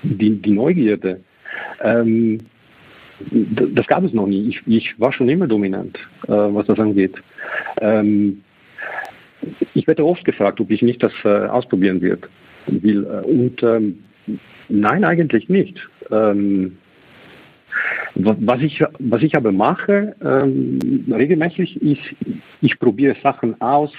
[0.03, 1.21] die, die Neugierde.
[1.83, 2.39] Ähm,
[3.31, 4.49] das gab es noch nie.
[4.49, 7.15] Ich, ich war schon immer dominant, äh, was das angeht.
[7.81, 8.43] Ähm,
[9.75, 12.29] ich werde oft gefragt, ob ich nicht das äh, ausprobieren wird,
[12.67, 13.05] will.
[13.05, 14.05] Äh, und ähm,
[14.69, 15.79] nein, eigentlich nicht.
[16.11, 16.79] Ähm,
[18.15, 22.01] was ich, was ich aber mache, ähm, regelmäßig, ist,
[22.61, 23.93] ich probiere Sachen aus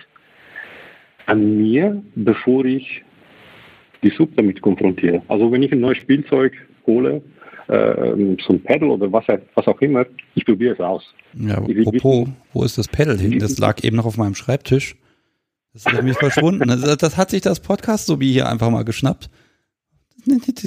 [1.25, 3.03] an mir, bevor ich
[4.03, 5.21] die Sub damit konfrontiere.
[5.27, 6.53] Also wenn ich ein neues Spielzeug
[6.85, 7.21] hole,
[7.67, 9.25] äh, so ein Pedal oder was,
[9.55, 11.03] was auch immer, ich probiere es aus.
[11.33, 13.39] Ja, apropos, wo ist das Pedal hin?
[13.39, 14.95] Das lag eben noch auf meinem Schreibtisch.
[15.73, 16.69] Das ist nämlich verschwunden.
[16.81, 19.29] Das, das, hat sich das Podcast so wie hier einfach mal geschnappt.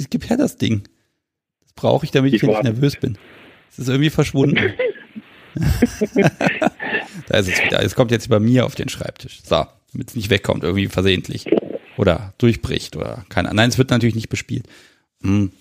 [0.09, 0.83] Gib her das Ding.
[1.79, 3.17] Brauche ich, damit ich, ich nicht nervös bin.
[3.71, 4.73] Es ist irgendwie verschwunden.
[7.27, 7.81] da ist es wieder.
[7.81, 9.39] Es kommt jetzt bei mir auf den Schreibtisch.
[9.43, 11.45] So, damit es nicht wegkommt, irgendwie versehentlich.
[11.97, 14.67] Oder durchbricht oder keine Nein, es wird natürlich nicht bespielt.
[15.21, 15.53] Hm.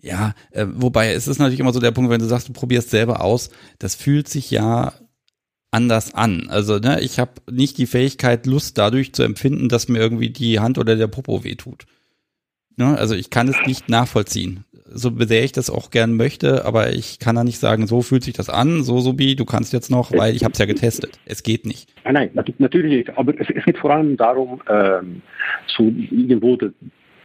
[0.00, 2.88] Ja, äh, wobei es ist natürlich immer so der Punkt, wenn du sagst, du probierst
[2.88, 4.94] selber aus, das fühlt sich ja
[5.70, 6.48] anders an.
[6.48, 10.58] Also, ne, ich habe nicht die Fähigkeit, Lust dadurch zu empfinden, dass mir irgendwie die
[10.58, 11.84] Hand oder der Popo wehtut.
[12.76, 14.64] Ne, also ich kann es nicht nachvollziehen
[14.94, 18.24] so sehr ich das auch gern möchte, aber ich kann da nicht sagen, so fühlt
[18.24, 21.18] sich das an, so Sobi, du kannst jetzt noch, weil ich habe es ja getestet.
[21.24, 21.92] Es geht nicht.
[22.04, 23.18] Nein, nein, natürlich nicht.
[23.18, 25.22] Aber es, es geht vor allem darum, ähm,
[25.74, 26.72] zu irgendwo das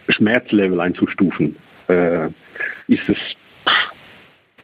[0.09, 1.55] Schmerzlevel einzustufen.
[1.87, 2.27] Äh,
[2.87, 3.17] ist es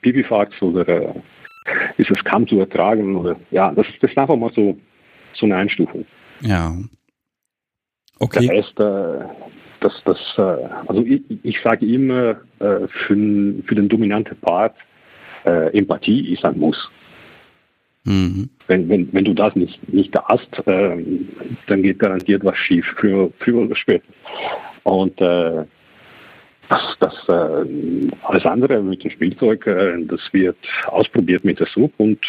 [0.01, 1.13] Pipifax oder äh,
[1.97, 4.77] ist es kaum zu ertragen oder ja, das, das ist einfach mal so,
[5.33, 6.05] so eine Einstufung.
[6.41, 6.75] Ja.
[8.19, 8.47] Okay.
[8.47, 9.52] Der Rest, äh,
[9.83, 13.15] das, das, äh, also ich, ich sage immer, äh, für,
[13.65, 14.75] für den dominanten Part,
[15.45, 16.89] äh, Empathie ist ein Muss.
[18.05, 18.49] Mhm.
[18.67, 20.97] Wenn, wenn, wenn du das nicht, nicht hast, äh,
[21.67, 24.07] dann geht garantiert was schief, früher, früher oder später.
[24.83, 25.65] Und äh,
[26.69, 29.65] das, das alles andere mit dem Spielzeug,
[30.07, 30.57] das wird
[30.87, 32.19] ausprobiert mit der Sub und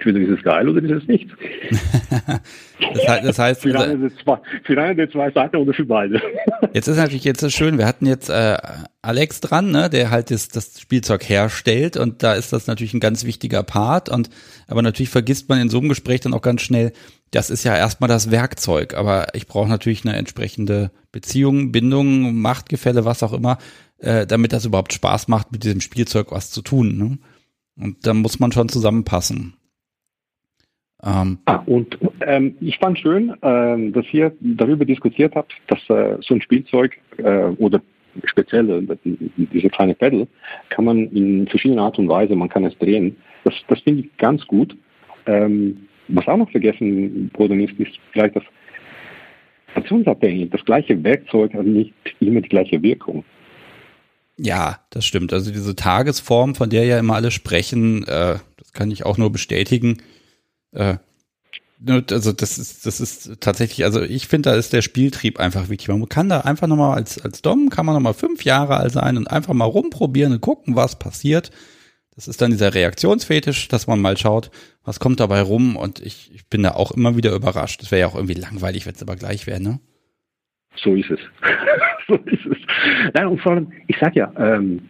[0.00, 1.28] entweder ist es geil oder ist es nicht.
[1.70, 5.84] das, heißt, das heißt für, eine der zwei, für eine der zwei Seiten oder für
[5.84, 6.20] beide.
[6.72, 8.56] jetzt ist natürlich jetzt so schön, wir hatten jetzt äh,
[9.02, 13.00] Alex dran, ne, der halt das, das Spielzeug herstellt und da ist das natürlich ein
[13.00, 14.30] ganz wichtiger Part und
[14.66, 16.92] aber natürlich vergisst man in so einem Gespräch dann auch ganz schnell,
[17.30, 23.04] das ist ja erstmal das Werkzeug, aber ich brauche natürlich eine entsprechende Beziehung, Bindung, Machtgefälle,
[23.04, 23.58] was auch immer,
[23.98, 26.96] äh, damit das überhaupt Spaß macht, mit diesem Spielzeug was zu tun.
[26.96, 27.18] Ne?
[27.76, 29.54] Und da muss man schon zusammenpassen.
[31.02, 36.18] Ähm, ah, und ähm, ich fand schön, ähm, dass ihr darüber diskutiert habt, dass äh,
[36.20, 37.80] so ein Spielzeug äh, oder
[38.24, 40.26] speziell äh, diese kleine Pedal
[40.68, 43.16] kann man in verschiedenen Art und Weise, man kann es drehen.
[43.44, 44.76] Das, das finde ich ganz gut.
[45.26, 48.42] Ähm, was auch noch vergessen worden ist, ist vielleicht das
[49.68, 50.50] situationsabhängig.
[50.50, 53.24] Das gleiche Werkzeug hat nicht immer die gleiche Wirkung.
[54.36, 55.32] Ja, das stimmt.
[55.32, 59.30] Also diese Tagesform, von der ja immer alle sprechen, äh, das kann ich auch nur
[59.30, 59.98] bestätigen
[60.72, 60.94] äh,
[61.80, 65.68] ne, also das ist, das ist tatsächlich, also ich finde, da ist der Spieltrieb einfach
[65.68, 65.88] wichtig.
[65.88, 69.16] Man kann da einfach nochmal als, als Dom kann man nochmal fünf Jahre alt sein
[69.16, 71.50] und einfach mal rumprobieren und gucken, was passiert.
[72.14, 74.50] Das ist dann dieser Reaktionsfetisch, dass man mal schaut,
[74.84, 77.80] was kommt dabei rum und ich, ich bin da auch immer wieder überrascht.
[77.80, 79.80] Das wäre ja auch irgendwie langweilig, wenn es aber gleich wäre, ne?
[80.76, 81.20] So ist es.
[82.08, 82.58] so ist es.
[83.14, 84.82] Nein, und vor allem, ich sag ja, ähm,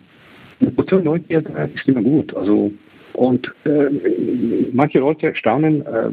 [0.76, 2.34] Portion Neugierde ist immer gut.
[2.36, 2.72] Also
[3.14, 6.10] und äh, manche Leute staunen, äh,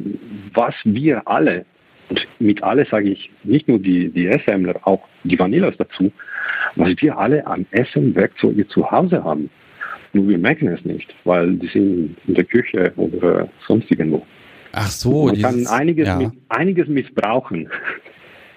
[0.54, 1.66] was wir alle,
[2.10, 6.12] und mit alle sage ich nicht nur die, die SMler, auch die Vanillas dazu,
[6.76, 9.50] was wir alle an Essen, Werkzeuge zu Hause haben.
[10.14, 14.26] nur wir merken es nicht, weil die sind in der Küche oder sonst irgendwo.
[14.72, 16.18] Ach so, Man dieses, kann einiges, ja.
[16.18, 17.70] mit, einiges missbrauchen.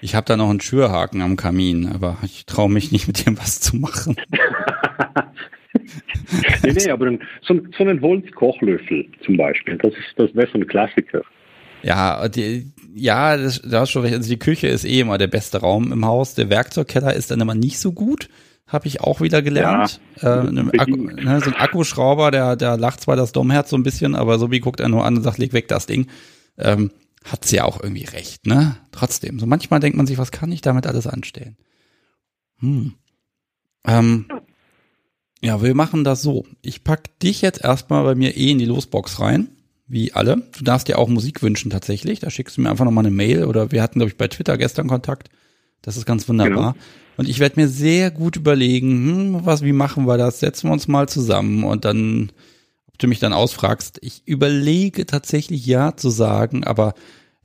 [0.01, 3.39] Ich habe da noch einen Schürhaken am Kamin, aber ich traue mich nicht mit dem
[3.39, 4.17] was zu machen.
[6.63, 10.49] nee, nee, aber ein, so, ein- so einen Holzkochlöffel zum Beispiel, das, ist, das wäre
[10.53, 11.23] so ein Klassiker.
[11.83, 14.15] Ja, die, ja, das, da hast du recht.
[14.15, 16.35] Also die Küche ist eh immer der beste Raum im Haus.
[16.35, 18.29] Der Werkzeugkeller ist dann immer nicht so gut.
[18.67, 20.01] Habe ich auch wieder gelernt.
[20.21, 23.83] äh, ne, Akku, ne, so ein Akkuschrauber, der, der lacht zwar das Domherz so ein
[23.83, 26.07] bisschen, aber so wie guckt er nur an und sagt, leg weg das Ding.
[26.59, 26.91] Ähm,
[27.25, 28.77] hat's ja auch irgendwie recht, ne?
[28.93, 29.41] Trotzdem.
[29.41, 31.57] So manchmal denkt man sich, was kann ich damit alles anstellen?
[32.61, 32.93] Hm.
[33.87, 34.27] Ähm,
[35.43, 36.45] ja, wir machen das so.
[36.63, 39.49] Ich pack dich jetzt erstmal bei mir eh in die Losbox rein
[39.87, 40.43] wie alle.
[40.57, 42.21] Du darfst dir auch Musik wünschen tatsächlich.
[42.21, 44.57] Da schickst du mir einfach nochmal eine Mail oder wir hatten, glaube ich, bei Twitter
[44.59, 45.29] gestern Kontakt.
[45.83, 46.77] Das ist ganz wunderbar.
[47.17, 48.91] Und ich werde mir sehr gut überlegen,
[49.35, 50.41] hm, was, wie machen wir das?
[50.41, 52.31] Setzen wir uns mal zusammen und dann,
[52.89, 56.95] ob du mich dann ausfragst, ich überlege tatsächlich ja zu sagen, aber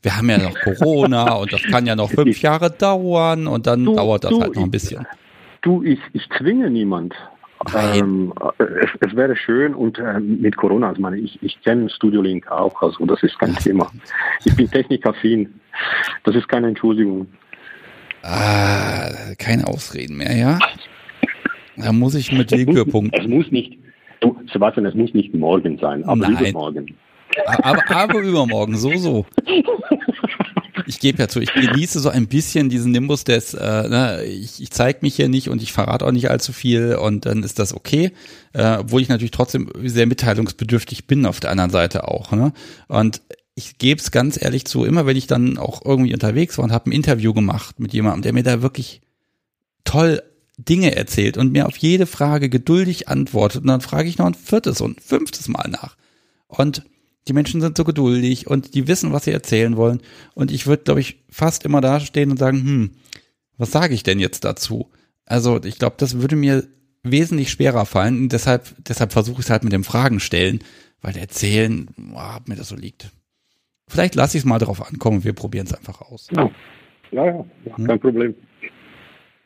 [0.01, 3.84] wir haben ja noch Corona und das kann ja noch fünf Jahre dauern und dann
[3.85, 5.05] Du- dauert das du, halt noch ein bisschen.
[5.61, 7.15] Du, ich, ich zwinge niemand.
[7.74, 12.22] Ähm, es, es wäre schön und äh, mit Corona, also meine, ich, ich kenne Studio
[12.22, 13.92] Link auch, also das ist kein Thema.
[14.44, 15.60] Ich bin technikaffin.
[16.24, 17.28] Das ist keine Entschuldigung.
[18.24, 20.60] Ah, keine Ausreden mehr, ja?
[21.78, 23.22] Da muss ich mit Willkürpunkten.
[23.22, 23.78] Es muss nicht,
[24.20, 26.38] du, Sebastian, es muss nicht morgen sein, aber Nein.
[26.40, 26.96] übermorgen.
[27.62, 29.26] Aber, aber übermorgen, so, so.
[30.88, 34.61] Ich gebe ja zu, ich genieße so ein bisschen diesen Nimbus des, äh, ne, ich,
[34.61, 37.60] ich zeige mich hier nicht und ich verrate auch nicht allzu viel und dann ist
[37.60, 38.11] das okay,
[38.53, 42.31] äh, obwohl ich natürlich trotzdem sehr mitteilungsbedürftig bin auf der anderen Seite auch.
[42.31, 42.53] Ne?
[42.88, 43.22] Und
[43.56, 46.72] ich gebe es ganz ehrlich zu, immer wenn ich dann auch irgendwie unterwegs war und
[46.72, 49.02] habe ein Interview gemacht mit jemandem, der mir da wirklich
[49.85, 50.22] toll
[50.57, 54.34] Dinge erzählt und mir auf jede Frage geduldig antwortet und dann frage ich noch ein
[54.34, 55.95] viertes und fünftes Mal nach.
[56.47, 56.84] Und
[57.27, 60.02] die Menschen sind so geduldig und die wissen, was sie erzählen wollen.
[60.35, 62.91] Und ich würde, glaube ich, fast immer da stehen und sagen, hm,
[63.57, 64.91] was sage ich denn jetzt dazu?
[65.26, 66.65] Also ich glaube, das würde mir
[67.03, 68.18] wesentlich schwerer fallen.
[68.23, 70.60] Und deshalb, deshalb versuche ich es halt mit dem Fragen stellen,
[71.02, 73.10] weil erzählen, boah, mir das so liegt.
[73.88, 76.27] Vielleicht lasse ich es mal drauf ankommen und wir probieren es einfach aus.
[76.35, 76.49] Ja,
[77.11, 77.26] ja,
[77.65, 77.88] ja, Hm?
[77.88, 78.35] kein Problem.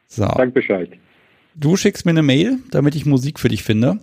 [0.07, 0.89] So, Sag Bescheid.
[1.56, 3.99] du schickst mir eine Mail, damit ich Musik für dich finde.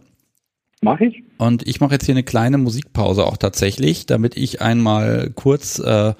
[0.82, 1.22] Mach ich?
[1.38, 6.14] Und ich mache jetzt hier eine kleine Musikpause auch tatsächlich, damit ich einmal kurz äh,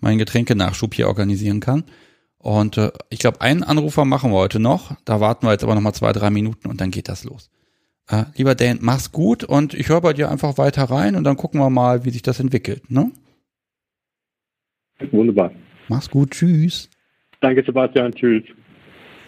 [0.00, 1.84] meinen Getränkenachschub hier organisieren kann.
[2.38, 4.96] Und äh, ich glaube, einen Anrufer machen wir heute noch.
[5.04, 7.50] Da warten wir jetzt aber noch mal zwei, drei Minuten und dann geht das los.
[8.08, 11.36] Äh, lieber Dan, mach's gut und ich höre bei dir einfach weiter rein und dann
[11.36, 12.90] gucken wir mal, wie sich das entwickelt.
[12.90, 13.12] Ne?
[15.12, 15.52] Wunderbar.
[15.88, 16.90] Mach's gut, tschüss.
[17.40, 18.12] Danke, Sebastian.
[18.12, 18.44] Tschüss.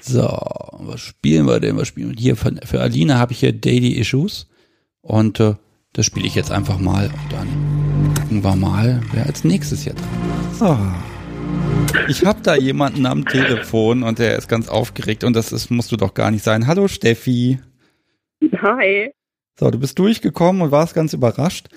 [0.00, 1.76] So, was spielen wir denn?
[1.76, 2.16] Was spielen wir?
[2.18, 4.48] Hier für, für Alina habe ich hier Daily Issues
[5.02, 5.54] und äh,
[5.92, 9.94] das spiele ich jetzt einfach mal und dann gucken wir mal, wer als nächstes hier
[9.94, 10.58] dran ist.
[10.58, 10.78] So.
[12.08, 15.92] Ich habe da jemanden am Telefon und der ist ganz aufgeregt und das ist, musst
[15.92, 16.66] du doch gar nicht sein.
[16.66, 17.58] Hallo Steffi.
[18.62, 19.12] Hi.
[19.58, 21.68] So, du bist durchgekommen und warst ganz überrascht.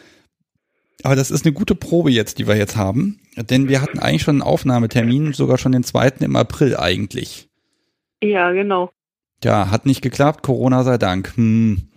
[1.03, 4.23] Aber das ist eine gute Probe jetzt, die wir jetzt haben, denn wir hatten eigentlich
[4.23, 7.49] schon einen Aufnahmetermin, sogar schon den zweiten im April eigentlich.
[8.23, 8.91] Ja, genau.
[9.43, 11.35] Ja, hat nicht geklappt, Corona sei Dank.
[11.35, 11.89] Hm.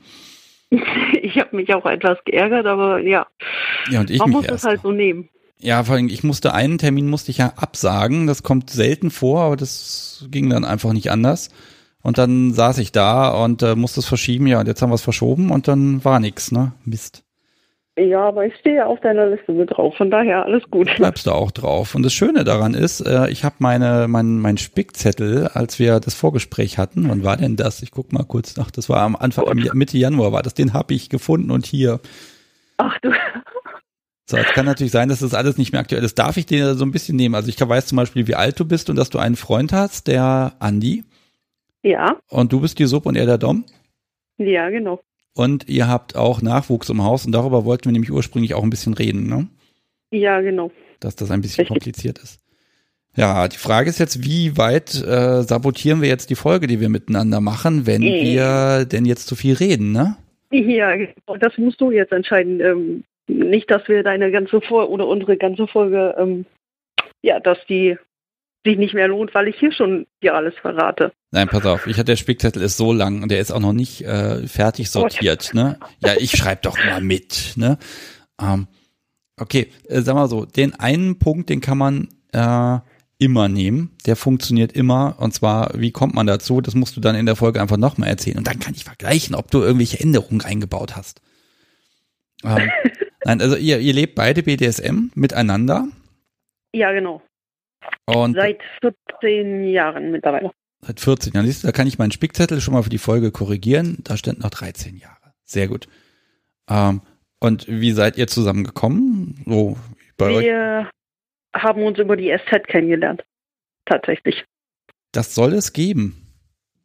[1.23, 3.27] Ich habe mich auch etwas geärgert, aber ja,
[3.91, 4.65] Ja, und ich man muss es erst.
[4.65, 5.29] halt so nehmen.
[5.61, 8.27] Ja, vor allem, ich musste einen Termin musste ich ja absagen.
[8.29, 11.51] Das kommt selten vor, aber das ging dann einfach nicht anders.
[12.01, 14.47] Und dann saß ich da und äh, musste es verschieben.
[14.47, 16.73] Ja, und jetzt haben wir es verschoben und dann war nix, ne?
[16.85, 17.25] Mist.
[17.99, 20.89] Ja, aber ich stehe auf deiner Liste mit drauf, von daher alles gut.
[20.97, 21.95] Bleibst du auch drauf.
[21.97, 26.15] Und das Schöne daran ist, äh, ich habe meine mein mein Spickzettel, als wir das
[26.15, 27.09] Vorgespräch hatten.
[27.09, 27.83] Wann war denn das?
[27.83, 28.71] Ich guck mal kurz nach.
[28.71, 30.55] Das war am Anfang am Mitte Januar war das.
[30.55, 32.01] Den habe ich gefunden und hier.
[32.77, 33.11] Ach du,
[34.31, 36.19] So, es kann natürlich sein, dass das alles nicht mehr aktuell ist.
[36.19, 37.35] Darf ich dir so ein bisschen nehmen?
[37.35, 40.07] Also ich weiß zum Beispiel, wie alt du bist und dass du einen Freund hast,
[40.07, 41.03] der Andi.
[41.83, 43.65] ja, Und du bist die Sub und er der Dom.
[44.37, 45.01] ja, genau.
[45.39, 48.71] Und ihr habt auch Nachwuchs im Haus und darüber wollten wir nämlich ursprünglich auch ein
[48.71, 49.47] bisschen reden, ne?
[50.11, 50.73] Ja, genau.
[50.99, 51.69] Dass das ein bisschen Richtig.
[51.69, 52.41] kompliziert ist.
[53.15, 56.89] Ja, die Frage ist jetzt, wie weit äh, sabotieren wir jetzt die Folge, die wir
[56.89, 58.25] miteinander machen, wenn Äh.
[58.25, 60.17] wir denn jetzt zu viel reden, ne?
[60.51, 61.37] Ja, genau.
[61.39, 62.61] Das musst du jetzt entscheiden.
[62.61, 66.47] Ähm, nicht, dass wir deine ganze Folge oder unsere ganze Folge, ähm,
[67.23, 67.97] ja, dass die
[68.69, 71.13] sich nicht mehr lohnt, weil ich hier schon dir alles verrate.
[71.31, 73.73] Nein, pass auf, ich hatte der Spickzettel ist so lang und der ist auch noch
[73.73, 75.79] nicht äh, fertig sortiert, ne?
[76.05, 77.79] Ja, ich schreibe doch immer mit, ne?
[78.41, 78.69] Ähm,
[79.39, 82.79] okay, äh, sag mal so, den einen Punkt, den kann man äh,
[83.19, 83.97] immer nehmen.
[84.07, 85.17] Der funktioniert immer.
[85.19, 86.61] Und zwar, wie kommt man dazu?
[86.61, 88.39] Das musst du dann in der Folge einfach nochmal erzählen.
[88.39, 91.21] Und dann kann ich vergleichen, ob du irgendwelche Änderungen eingebaut hast.
[92.45, 92.71] Ähm,
[93.25, 95.89] nein, also ihr, ihr lebt beide BDSM miteinander.
[96.73, 97.23] Ja, genau.
[98.07, 100.51] Und Seit 14 Jahren mittlerweile.
[100.81, 101.47] Seit 14 Jahren.
[101.47, 103.99] Siehst du, da kann ich meinen Spickzettel schon mal für die Folge korrigieren.
[104.05, 105.35] Da stand noch 13 Jahre.
[105.45, 105.89] Sehr gut.
[106.69, 107.03] Ähm,
[107.41, 109.43] und wie seid ihr zusammengekommen?
[109.47, 109.77] So
[110.17, 110.45] bei euch?
[110.45, 110.91] Wir
[111.55, 113.25] haben uns über die SZ kennengelernt.
[113.85, 114.45] Tatsächlich.
[115.13, 116.25] Das soll es geben.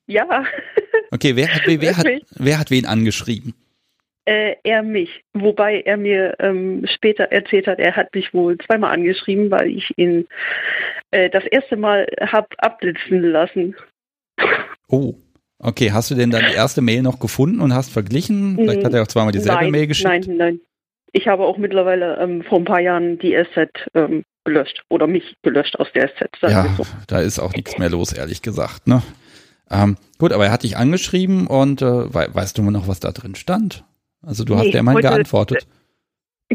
[0.06, 0.46] Ja,
[1.14, 3.54] Okay, wer hat, wer, hat, wer hat wen angeschrieben?
[4.26, 5.24] Äh, er mich.
[5.34, 9.92] Wobei er mir ähm, später erzählt hat, er hat mich wohl zweimal angeschrieben, weil ich
[9.98, 10.28] ihn
[11.12, 13.76] äh, das erste Mal hab abblitzen lassen.
[14.88, 15.16] Oh,
[15.60, 15.92] okay.
[15.92, 18.56] Hast du denn dann die erste Mail noch gefunden und hast verglichen?
[18.56, 20.28] Vielleicht hat er auch zweimal dieselbe nein, Mail geschickt.
[20.28, 20.60] Nein, nein.
[21.12, 25.36] Ich habe auch mittlerweile ähm, vor ein paar Jahren die SZ ähm, gelöscht oder mich
[25.44, 26.42] gelöscht aus der SZ.
[26.42, 26.86] Ja, so.
[27.08, 28.88] da ist auch nichts mehr los, ehrlich gesagt.
[28.88, 29.04] Ne?
[29.70, 33.12] Ähm, gut, aber er hat dich angeschrieben und äh, wei weißt du noch, was da
[33.12, 33.84] drin stand?
[34.26, 35.68] Also du hast Nee, ja immerhin geantwortet.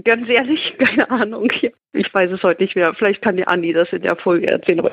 [0.05, 1.49] Ganz ehrlich, keine Ahnung.
[1.93, 2.95] Ich weiß es heute nicht mehr.
[2.95, 4.89] Vielleicht kann die Andi das in der Folge erzählen.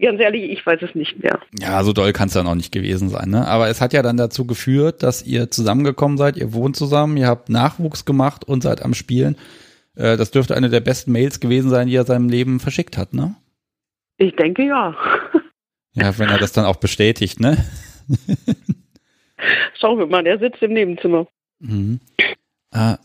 [0.00, 1.40] Ganz ehrlich, ich weiß es nicht mehr.
[1.60, 3.30] Ja, so doll kann es ja noch nicht gewesen sein.
[3.30, 3.46] Ne?
[3.46, 7.26] Aber es hat ja dann dazu geführt, dass ihr zusammengekommen seid, ihr wohnt zusammen, ihr
[7.26, 9.36] habt Nachwuchs gemacht und seid am Spielen.
[9.96, 13.12] Äh, das dürfte eine der besten Mails gewesen sein, die er seinem Leben verschickt hat,
[13.12, 13.34] ne?
[14.18, 14.96] Ich denke ja.
[15.94, 17.64] Ja, wenn er das dann auch bestätigt, ne?
[19.80, 21.26] Schauen wir mal, der sitzt im Nebenzimmer.
[21.60, 22.00] Mhm.
[22.72, 22.96] Äh,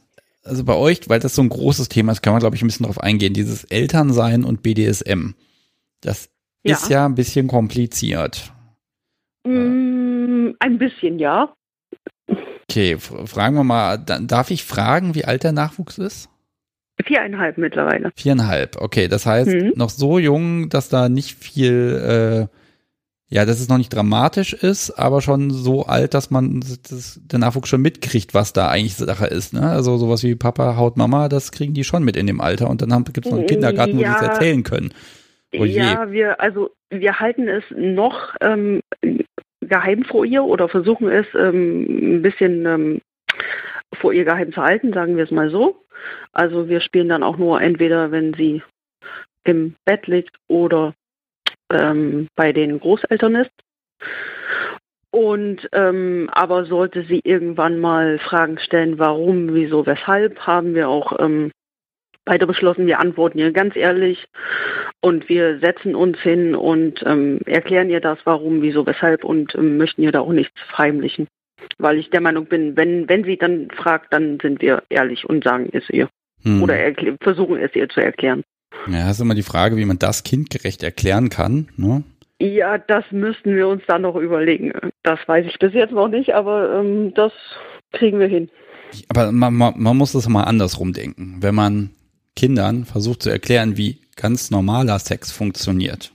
[0.44, 2.68] also bei euch, weil das so ein großes Thema ist, kann man, glaube ich, ein
[2.68, 3.34] bisschen drauf eingehen.
[3.34, 5.36] Dieses Elternsein und BDSM.
[6.02, 6.30] Das
[6.64, 6.76] Ja.
[6.76, 8.52] ist ja ein bisschen kompliziert.
[9.46, 11.54] Mm, ein bisschen, ja.
[12.70, 16.30] Okay, fragen wir mal, darf ich fragen, wie alt der Nachwuchs ist?
[17.06, 18.12] Viereinhalb mittlerweile.
[18.16, 19.08] Viereinhalb, okay.
[19.08, 19.74] Das heißt, Mhm.
[19.76, 22.58] noch so jung, dass da nicht viel, äh,
[23.34, 27.40] ja, dass es noch nicht dramatisch ist, aber schon so alt, dass man das, der
[27.40, 29.54] Nachwuchs schon mitkriegt, was da eigentlich Sache ist.
[29.54, 29.68] Ne?
[29.68, 32.70] Also sowas wie Papa haut Mama, das kriegen die schon mit in dem Alter.
[32.70, 34.28] Und dann gibt es noch einen Kindergarten, wo die es Ja.
[34.28, 34.94] erzählen können.
[35.58, 35.66] Oh.
[35.66, 38.82] Ja, wir, also wir halten es noch ähm,
[39.62, 43.02] geheim vor ihr oder versuchen es ähm, ein bisschen ähm,
[44.00, 45.84] vor ihr geheim zu halten, sagen wir es mal so.
[46.34, 48.62] Also wir spielen dann auch nur entweder, wenn sie
[49.44, 50.94] im Bett liegt oder
[51.74, 53.52] ähm, bei den Großeltern ist.
[55.12, 61.20] Und ähm, aber sollte sie irgendwann mal Fragen stellen, warum, wieso, weshalb, haben wir auch
[61.20, 61.52] ähm,
[62.26, 64.26] beide beschlossen, wir antworten ihr ganz ehrlich
[65.02, 69.78] und wir setzen uns hin und ähm, erklären ihr das, warum, wieso, weshalb und ähm,
[69.78, 71.28] möchten ihr da auch nichts verheimlichen.
[71.78, 75.44] Weil ich der Meinung bin, wenn, wenn sie dann fragt, dann sind wir ehrlich und
[75.44, 76.10] sagen es ihr.
[76.44, 76.62] Hm.
[76.62, 76.78] Oder
[77.22, 78.44] versuchen es ihr zu erklären.
[78.88, 81.70] Ja, ist immer die Frage, wie man das kindgerecht erklären kann.
[81.78, 82.04] Ne?
[82.40, 84.74] Ja, das müssten wir uns dann noch überlegen.
[85.04, 87.32] Das weiß ich bis jetzt noch nicht, aber ähm, das
[87.92, 88.50] kriegen wir hin.
[89.10, 91.38] Aber man, man, man muss das mal andersrum denken.
[91.40, 91.92] Wenn man
[92.36, 96.12] Kindern versucht zu erklären, wie ganz normaler Sex funktioniert.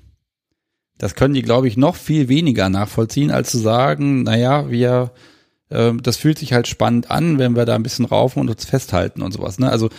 [0.98, 5.12] Das können die, glaube ich, noch viel weniger nachvollziehen, als zu sagen, naja, wir,
[5.70, 8.64] äh, das fühlt sich halt spannend an, wenn wir da ein bisschen raufen und uns
[8.64, 9.58] festhalten und sowas.
[9.58, 9.70] Ne?
[9.70, 9.90] Also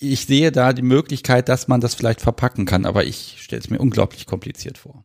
[0.00, 3.70] ich, sehe da die Möglichkeit, dass man das vielleicht verpacken kann, aber ich stelle es
[3.70, 5.04] mir unglaublich kompliziert vor.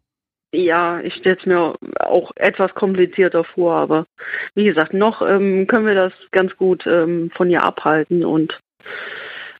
[0.53, 4.06] Ja, ich stelle es mir auch etwas komplizierter vor, aber
[4.53, 8.60] wie gesagt, noch ähm, können wir das ganz gut ähm, von ihr abhalten und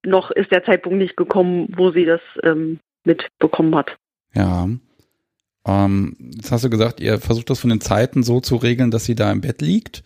[0.06, 3.96] noch ist der Zeitpunkt nicht gekommen, wo sie das ähm, mitbekommen hat.
[4.36, 4.68] Ja.
[5.66, 9.06] Ähm, jetzt hast du gesagt, ihr versucht das von den Zeiten so zu regeln, dass
[9.06, 10.04] sie da im Bett liegt.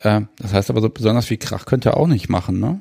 [0.00, 2.80] Äh, das heißt aber so besonders viel Krach könnt ihr auch nicht machen, ne?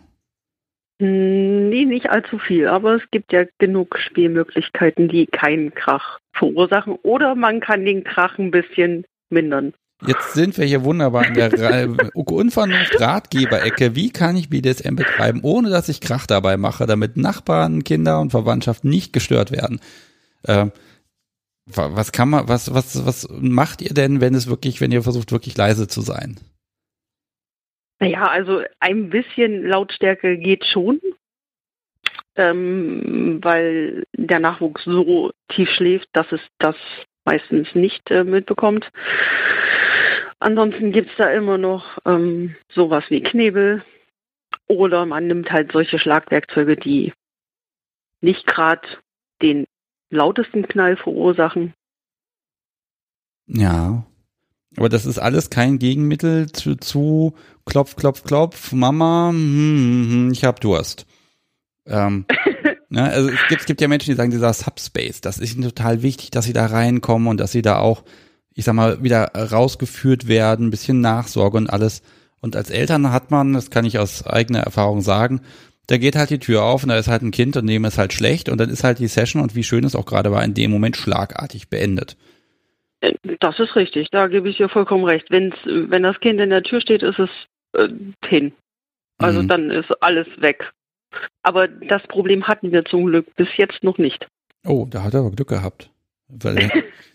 [1.03, 6.93] Hm, Nee, nicht allzu viel, aber es gibt ja genug Spielmöglichkeiten, die keinen Krach verursachen.
[7.03, 9.73] Oder man kann den Krach ein bisschen mindern.
[10.05, 13.95] Jetzt sind wir hier wunderbar in der Ra- Unvernunft Ratgeberecke.
[13.95, 18.31] Wie kann ich BDSM betreiben, ohne dass ich Krach dabei mache, damit Nachbarn, Kinder und
[18.31, 19.79] Verwandtschaft nicht gestört werden?
[20.47, 20.71] Ähm,
[21.65, 25.03] wa- was kann man, was, was, was macht ihr denn, wenn es wirklich, wenn ihr
[25.03, 26.37] versucht, wirklich leise zu sein?
[28.03, 30.99] Naja, also ein bisschen Lautstärke geht schon,
[32.35, 36.75] ähm, weil der Nachwuchs so tief schläft, dass es das
[37.23, 38.91] meistens nicht äh, mitbekommt.
[40.39, 43.83] Ansonsten gibt's da immer noch ähm, sowas wie Knebel
[44.67, 47.13] oder man nimmt halt solche Schlagwerkzeuge, die
[48.19, 48.85] nicht gerade
[49.41, 49.65] den
[50.09, 51.73] lautesten Knall verursachen.
[53.47, 54.05] Ja.
[54.75, 57.35] Aber das ist alles kein Gegenmittel zu, zu
[57.65, 61.05] Klopf, Klopf, Klopf, Mama, hm, hm, hm, ich hab Durst.
[61.85, 62.25] Ähm,
[62.93, 63.09] Ne?
[63.09, 66.03] Also es gibt, es gibt ja Menschen, die sagen, dieser Subspace, das ist ihnen total
[66.03, 68.03] wichtig, dass sie da reinkommen und dass sie da auch,
[68.53, 72.03] ich sag mal, wieder rausgeführt werden, ein bisschen Nachsorge und alles.
[72.39, 75.41] Und als Eltern hat man, das kann ich aus eigener Erfahrung sagen,
[75.87, 77.97] da geht halt die Tür auf und da ist halt ein Kind und dem ist
[77.97, 80.43] halt schlecht und dann ist halt die Session und wie schön es auch gerade war,
[80.43, 82.15] in dem Moment schlagartig beendet.
[83.01, 85.31] Äh, das ist richtig, da gebe ich dir vollkommen recht.
[85.31, 87.29] Wenn's, wenn das Kind in der Tür steht, ist es
[87.73, 87.89] äh,
[88.25, 88.53] hin.
[89.17, 89.47] Also mhm.
[89.47, 90.71] dann ist alles weg.
[91.43, 94.27] Aber das Problem hatten wir zum Glück bis jetzt noch nicht.
[94.65, 95.89] Oh, da hat er aber Glück gehabt.
[96.27, 96.71] Weil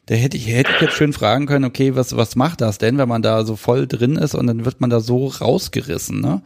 [0.08, 2.98] der hätte ich, hätte ich jetzt schön fragen können, okay, was, was macht das denn,
[2.98, 6.42] wenn man da so voll drin ist und dann wird man da so rausgerissen, ne?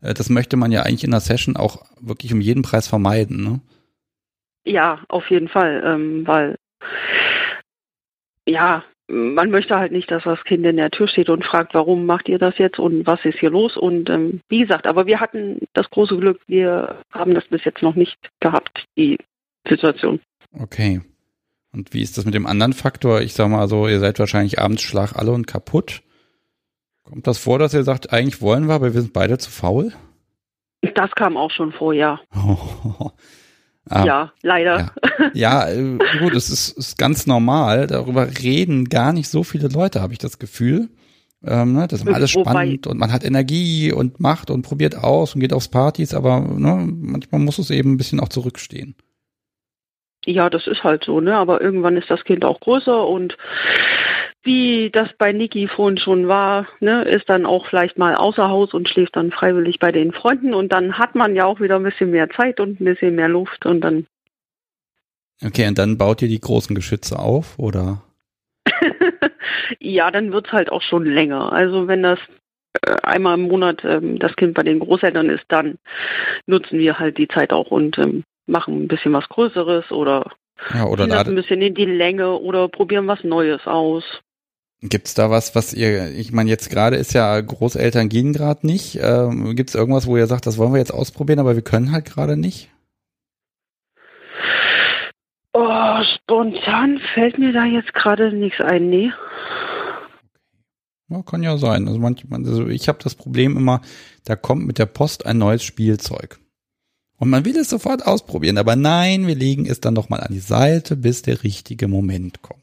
[0.00, 3.42] Äh, das möchte man ja eigentlich in der Session auch wirklich um jeden Preis vermeiden,
[3.42, 3.60] ne?
[4.64, 6.56] Ja, auf jeden Fall, ähm, weil
[8.46, 12.06] ja, man möchte halt nicht, dass das Kind in der Tür steht und fragt, warum
[12.06, 13.76] macht ihr das jetzt und was ist hier los?
[13.76, 17.82] Und ähm, wie gesagt, aber wir hatten das große Glück, wir haben das bis jetzt
[17.82, 19.18] noch nicht gehabt, die
[19.68, 20.20] Situation.
[20.58, 21.02] Okay.
[21.72, 23.20] Und wie ist das mit dem anderen Faktor?
[23.20, 26.02] Ich sag mal so, ihr seid wahrscheinlich abends schlag alle und kaputt.
[27.02, 29.92] Kommt das vor, dass ihr sagt, eigentlich wollen wir, aber wir sind beide zu faul?
[30.94, 32.20] Das kam auch schon vor, ja.
[33.88, 34.92] Ah, ja, leider.
[35.34, 37.86] Ja, ja äh, gut, es ist, ist ganz normal.
[37.86, 40.88] Darüber reden gar nicht so viele Leute, habe ich das Gefühl.
[41.46, 45.34] Ähm, ne, das ist alles spannend und man hat Energie und macht und probiert aus
[45.34, 48.94] und geht aufs Partys, aber ne, manchmal muss es eben ein bisschen auch zurückstehen.
[50.26, 51.36] Ja, das ist halt so, ne?
[51.36, 53.36] Aber irgendwann ist das Kind auch größer und
[54.44, 58.74] wie das bei Niki vorhin schon war, ne, ist dann auch vielleicht mal außer Haus
[58.74, 61.82] und schläft dann freiwillig bei den Freunden und dann hat man ja auch wieder ein
[61.82, 64.06] bisschen mehr Zeit und ein bisschen mehr Luft und dann.
[65.42, 68.02] Okay, und dann baut ihr die großen Geschütze auf, oder?
[69.80, 71.52] ja, dann wird's halt auch schon länger.
[71.52, 72.18] Also wenn das
[72.86, 75.78] äh, einmal im Monat ähm, das Kind bei den Großeltern ist, dann
[76.46, 80.30] nutzen wir halt die Zeit auch und ähm, machen ein bisschen was Größeres oder
[80.72, 84.04] ja, oder ein bisschen in die Länge oder probieren was Neues aus.
[84.80, 88.98] Gibt's da was, was ihr, ich meine, jetzt gerade ist ja Großeltern gehen gerade nicht.
[89.00, 92.04] Ähm, Gibt's irgendwas, wo ihr sagt, das wollen wir jetzt ausprobieren, aber wir können halt
[92.04, 92.70] gerade nicht?
[95.54, 99.10] Oh, spontan fällt mir da jetzt gerade nichts ein, nee.
[101.08, 101.86] Ja, kann ja sein.
[101.86, 103.80] Also manchmal, also ich habe das Problem immer,
[104.24, 106.38] da kommt mit der Post ein neues Spielzeug.
[107.24, 110.28] Und man will es sofort ausprobieren, aber nein, wir legen es dann noch mal an
[110.30, 112.60] die Seite, bis der richtige Moment kommt.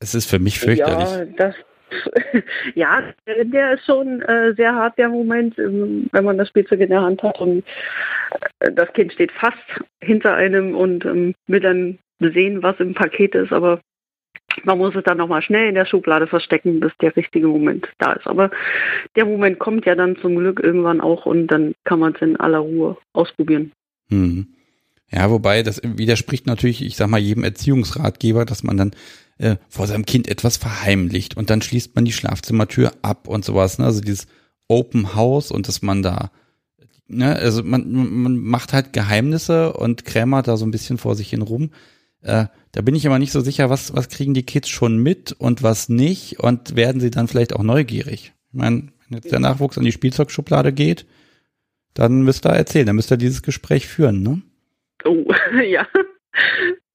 [0.00, 1.10] Es ist für mich fürchterlich.
[1.10, 1.54] Ja, das,
[2.74, 6.88] ja der ist schon äh, sehr hart, der Moment, ähm, wenn man das Spielzeug in
[6.88, 7.64] der Hand hat und
[8.60, 9.58] äh, das Kind steht fast
[10.00, 13.82] hinter einem und ähm, will dann sehen, was im Paket ist, aber
[14.64, 18.12] man muss es dann nochmal schnell in der Schublade verstecken, bis der richtige Moment da
[18.12, 18.26] ist.
[18.26, 18.50] Aber
[19.16, 22.36] der Moment kommt ja dann zum Glück irgendwann auch und dann kann man es in
[22.36, 23.72] aller Ruhe ausprobieren.
[24.10, 24.48] Hm.
[25.10, 28.90] Ja, wobei das widerspricht natürlich, ich sag mal, jedem Erziehungsratgeber, dass man dann
[29.38, 33.78] äh, vor seinem Kind etwas verheimlicht und dann schließt man die Schlafzimmertür ab und sowas.
[33.78, 33.86] Ne?
[33.86, 34.26] Also dieses
[34.68, 36.30] Open House und dass man da,
[37.06, 41.30] ne, also man, man macht halt Geheimnisse und krämert da so ein bisschen vor sich
[41.30, 41.70] hin rum.
[42.22, 45.32] Äh, da bin ich immer nicht so sicher, was, was kriegen die Kids schon mit
[45.32, 48.32] und was nicht und werden sie dann vielleicht auch neugierig.
[48.50, 51.06] Ich meine, wenn jetzt der Nachwuchs an die Spielzeugschublade geht,
[51.94, 54.42] dann müsst ihr erzählen, dann müsst ihr dieses Gespräch führen, ne?
[55.04, 55.24] Oh,
[55.64, 55.86] ja.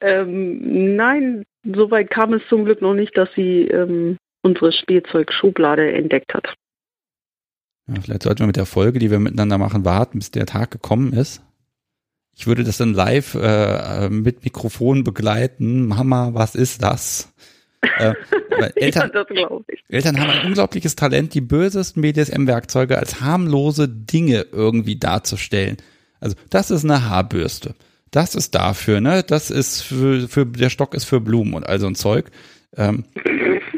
[0.01, 6.33] Ähm, nein, soweit kam es zum Glück noch nicht, dass sie ähm, unsere Spielzeugschublade entdeckt
[6.33, 6.53] hat.
[7.87, 10.71] Ja, vielleicht sollten wir mit der Folge, die wir miteinander machen, warten, bis der Tag
[10.71, 11.41] gekommen ist.
[12.35, 15.87] Ich würde das dann live äh, mit Mikrofon begleiten.
[15.87, 17.31] Mama, was ist das?
[17.99, 18.13] Äh,
[18.75, 19.49] Eltern, ja,
[19.89, 25.77] Eltern haben ein unglaubliches Talent, die bösesten BDSM-Werkzeuge als harmlose Dinge irgendwie darzustellen.
[26.19, 27.75] Also das ist eine Haarbürste
[28.13, 29.23] das ist dafür, ne?
[29.23, 32.29] Das ist für, für der Stock ist für Blumen und all so ein Zeug.
[32.77, 33.05] Ähm,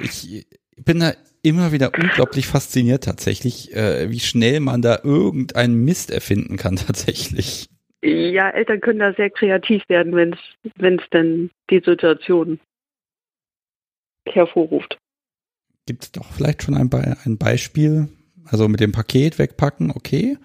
[0.01, 0.45] ich
[0.75, 6.57] bin da immer wieder unglaublich fasziniert tatsächlich, äh, wie schnell man da irgendeinen Mist erfinden
[6.57, 7.69] kann tatsächlich.
[8.05, 10.39] Ja, Eltern können da sehr kreativ werden, wenn es
[10.75, 12.59] wenn es denn die Situation
[14.27, 14.97] hervorruft.
[15.87, 18.09] Gibt es doch vielleicht schon ein, Be ein Beispiel?
[18.45, 20.37] Also mit dem Paket wegpacken, okay.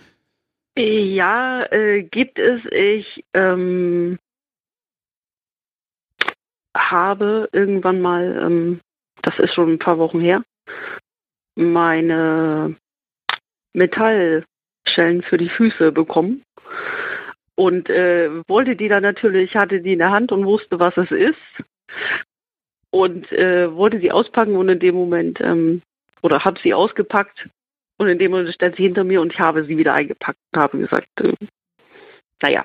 [0.78, 2.62] Ja, äh, gibt es.
[2.70, 4.19] Ich ähm,
[6.74, 8.81] habe irgendwann mal, ähm,
[9.23, 10.43] das ist schon ein paar Wochen her,
[11.57, 12.77] meine
[13.74, 16.43] Metallschellen für die Füße bekommen.
[17.61, 21.11] Und äh, wollte die dann natürlich, hatte die in der Hand und wusste, was es
[21.11, 21.37] ist.
[22.89, 25.82] Und äh, wollte sie auspacken und in dem Moment, ähm,
[26.23, 27.51] oder habe sie ausgepackt
[27.99, 30.59] und in dem Moment stand sie hinter mir und ich habe sie wieder eingepackt und
[30.59, 31.35] habe gesagt, äh,
[32.41, 32.65] naja.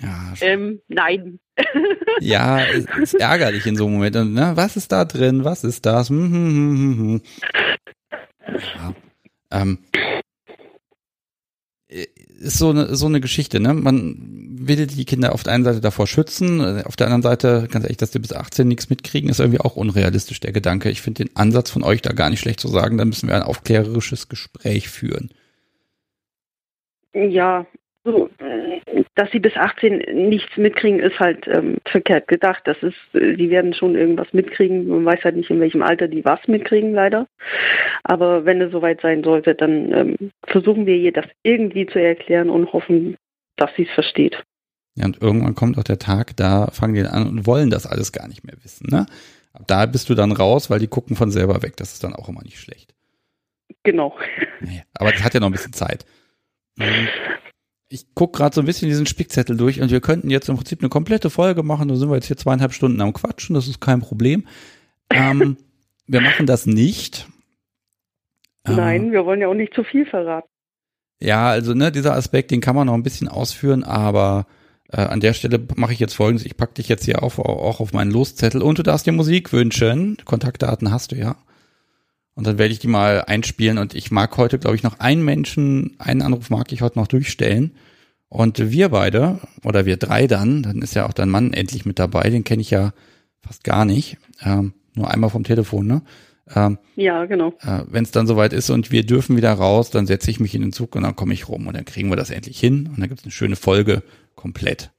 [0.00, 1.40] Ja, Ähm, nein.
[2.20, 4.14] ja, es ist ärgerlich in so einem Moment.
[4.14, 5.44] Und, ne, was ist da drin?
[5.44, 6.08] Was ist das?
[6.08, 7.20] Hm, hm, hm.
[8.76, 8.94] Ja,
[9.50, 9.78] ähm,
[12.40, 13.74] ist so eine, so eine Geschichte, ne?
[13.74, 14.16] Man
[14.62, 17.98] will die Kinder auf der einen Seite davor schützen, auf der anderen Seite, ganz ehrlich,
[17.98, 20.90] dass die bis 18 nichts mitkriegen, ist irgendwie auch unrealistisch, der Gedanke.
[20.90, 23.36] Ich finde den Ansatz von euch da gar nicht schlecht zu sagen, da müssen wir
[23.36, 25.30] ein aufklärerisches Gespräch führen.
[27.12, 27.66] Ja,
[28.04, 28.80] so, äh,
[29.14, 32.62] dass sie bis 18 nichts mitkriegen, ist halt ähm, verkehrt gedacht.
[32.64, 34.88] Das ist, äh, die werden schon irgendwas mitkriegen.
[34.88, 37.26] Man weiß halt nicht, in welchem Alter die was mitkriegen, leider.
[38.04, 42.50] Aber wenn es soweit sein sollte, dann ähm, versuchen wir ihr das irgendwie zu erklären
[42.50, 43.16] und hoffen,
[43.56, 44.42] dass sie es versteht.
[44.94, 48.12] Ja, und irgendwann kommt auch der Tag, da fangen die an und wollen das alles
[48.12, 49.06] gar nicht mehr wissen, ne?
[49.52, 51.76] Ab da bist du dann raus, weil die gucken von selber weg.
[51.76, 52.94] Das ist dann auch immer nicht schlecht.
[53.82, 54.16] Genau.
[54.60, 56.04] Naja, aber das hat ja noch ein bisschen Zeit.
[56.76, 57.08] Mhm.
[57.92, 60.80] Ich gucke gerade so ein bisschen diesen Spickzettel durch und wir könnten jetzt im Prinzip
[60.80, 61.88] eine komplette Folge machen.
[61.88, 64.46] Da sind wir jetzt hier zweieinhalb Stunden am Quatschen, das ist kein Problem.
[65.10, 65.56] Ähm,
[66.06, 67.28] wir machen das nicht.
[68.64, 70.48] Nein, ähm, wir wollen ja auch nicht zu viel verraten.
[71.20, 74.46] Ja, also ne, dieser Aspekt, den kann man noch ein bisschen ausführen, aber
[74.88, 77.80] äh, an der Stelle mache ich jetzt folgendes, ich packe dich jetzt hier auf, auch
[77.80, 80.16] auf meinen Loszettel und du darfst dir Musik wünschen.
[80.24, 81.36] Kontaktdaten hast du ja.
[82.40, 85.22] Und dann werde ich die mal einspielen und ich mag heute, glaube ich, noch einen
[85.22, 87.72] Menschen, einen Anruf mag ich heute noch durchstellen.
[88.30, 91.98] Und wir beide, oder wir drei dann, dann ist ja auch dein Mann endlich mit
[91.98, 92.94] dabei, den kenne ich ja
[93.42, 96.00] fast gar nicht, ähm, nur einmal vom Telefon, ne?
[96.56, 97.52] Ähm, ja, genau.
[97.60, 100.54] Äh, Wenn es dann soweit ist und wir dürfen wieder raus, dann setze ich mich
[100.54, 102.86] in den Zug und dann komme ich rum und dann kriegen wir das endlich hin
[102.86, 104.02] und dann gibt es eine schöne Folge
[104.34, 104.92] komplett.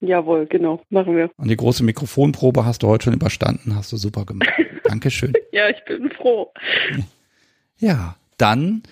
[0.00, 1.30] Jawohl, genau, machen wir.
[1.36, 4.50] Und die große Mikrofonprobe hast du heute schon überstanden, hast du super gemacht.
[4.84, 5.32] Dankeschön.
[5.52, 6.52] ja, ich bin froh.
[7.78, 8.82] Ja, dann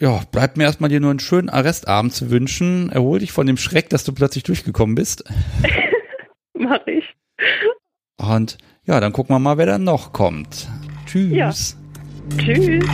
[0.00, 2.90] ja, bleibt mir erstmal dir nur einen schönen Arrestabend zu wünschen.
[2.90, 5.24] Erhol dich von dem Schreck, dass du plötzlich durchgekommen bist.
[6.54, 7.04] Mach ich.
[8.16, 8.56] Und
[8.86, 10.68] ja, dann gucken wir mal, wer da noch kommt.
[11.04, 11.32] Tschüss.
[11.32, 11.50] Ja.
[12.38, 12.84] Tschüss.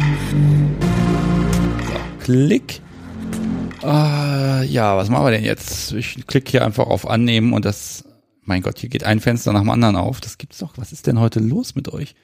[1.86, 1.94] So,
[2.24, 2.80] klick.
[3.86, 5.92] Uh, ja, was machen wir denn jetzt?
[5.92, 8.04] Ich klicke hier einfach auf Annehmen und das,
[8.42, 10.20] mein Gott, hier geht ein Fenster nach dem anderen auf.
[10.20, 10.72] Das gibt's doch.
[10.76, 12.16] Was ist denn heute los mit euch?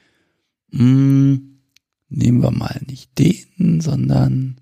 [0.73, 1.61] Hm,
[2.09, 4.61] nehmen wir mal nicht den, sondern,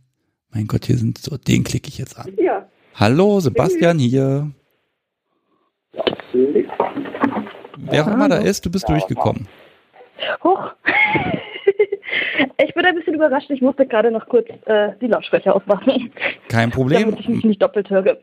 [0.51, 2.35] mein Gott, hier sind so, den klicke ich jetzt an.
[2.37, 2.69] Ja.
[2.97, 4.51] Hallo, Sebastian hier.
[7.79, 9.49] Wer auch immer da ist, du bist durchgekommen.
[10.45, 10.75] Hoch.
[12.59, 13.51] Ich bin ein bisschen überrascht.
[13.51, 16.11] Ich musste gerade noch kurz äh, die Lautsprecher ausmachen.
[16.49, 17.11] Kein Problem.
[17.11, 18.19] Damit ich mich nicht doppelt höre.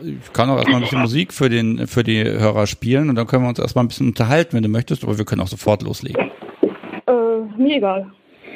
[0.00, 3.26] Ich kann auch erstmal ein bisschen Musik für, den, für die Hörer spielen und dann
[3.26, 5.82] können wir uns erstmal ein bisschen unterhalten, wenn du möchtest, aber wir können auch sofort
[5.82, 6.30] loslegen.
[7.06, 7.12] Äh,
[7.56, 8.10] mir egal.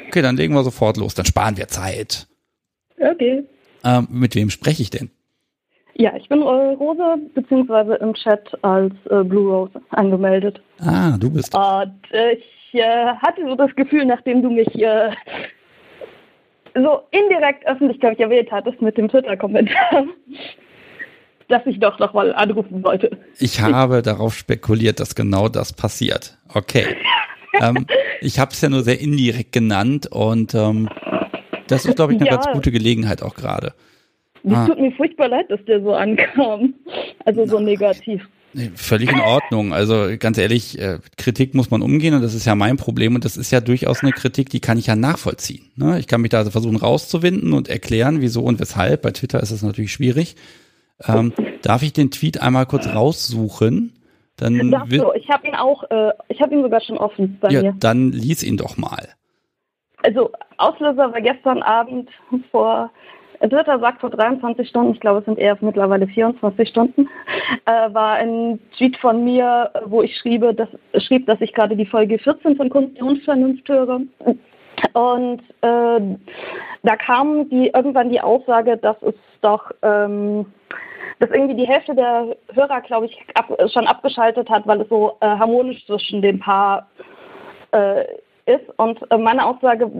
[0.07, 2.27] Okay, dann legen wir sofort los, dann sparen wir Zeit.
[2.99, 3.43] Okay.
[3.83, 5.09] Ähm, mit wem spreche ich denn?
[5.95, 10.61] Ja, ich bin Rose, beziehungsweise im Chat als äh, Blue Rose angemeldet.
[10.79, 11.55] Ah, du bist.
[11.55, 15.11] Und äh, ich äh, hatte so das Gefühl, nachdem du mich äh,
[16.75, 20.05] so indirekt öffentlich, glaube ich, erwähnt hattest mit dem Twitter-Kommentar,
[21.47, 23.17] dass ich doch noch mal anrufen wollte.
[23.39, 26.37] Ich habe darauf spekuliert, dass genau das passiert.
[26.53, 26.85] Okay.
[27.61, 27.85] ähm,
[28.21, 30.89] ich habe es ja nur sehr indirekt genannt und ähm,
[31.67, 32.35] das ist, glaube ich, eine ja.
[32.35, 33.73] ganz gute Gelegenheit auch gerade.
[34.43, 34.65] Es ah.
[34.65, 36.73] tut mir furchtbar leid, dass der so ankam.
[37.25, 38.27] Also so negativ.
[38.75, 39.73] Völlig in Ordnung.
[39.73, 43.25] Also ganz ehrlich, äh, Kritik muss man umgehen und das ist ja mein Problem und
[43.25, 45.69] das ist ja durchaus eine Kritik, die kann ich ja nachvollziehen.
[45.75, 45.99] Ne?
[45.99, 49.01] Ich kann mich da also versuchen rauszuwinden und erklären, wieso und weshalb.
[49.01, 50.35] Bei Twitter ist das natürlich schwierig.
[51.05, 53.93] Ähm, darf ich den Tweet einmal kurz raussuchen?
[54.37, 57.49] Dann Darfst du, ich habe ihn auch, äh, ich habe ihn sogar schon offen bei
[57.49, 57.75] ja, mir.
[57.79, 59.09] Dann lies ihn doch mal.
[60.03, 62.09] Also Auslöser war gestern Abend
[62.51, 62.91] vor
[63.39, 67.07] Twitter sagt vor 23 Stunden, ich glaube es sind eher mittlerweile 24 Stunden,
[67.65, 70.69] äh, war ein Tweet von mir, wo ich schriebe, dass,
[71.03, 74.01] schrieb, dass ich gerade die Folge 14 von Kunst und Vernunft höre.
[74.93, 76.17] Und äh,
[76.83, 80.45] da kam die, irgendwann die Aussage, dass es doch, ähm,
[81.19, 85.17] dass irgendwie die Hälfte der Hörer, glaube ich, ab, schon abgeschaltet hat, weil es so
[85.21, 86.87] äh, harmonisch zwischen den Paar
[87.71, 88.03] äh,
[88.45, 88.69] ist.
[88.77, 89.91] Und äh, meine Aussage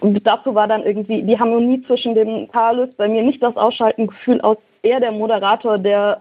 [0.00, 4.40] dazu war dann irgendwie die Harmonie zwischen den Paar löst bei mir nicht das Ausschaltengefühl
[4.40, 6.20] aus, eher der Moderator, der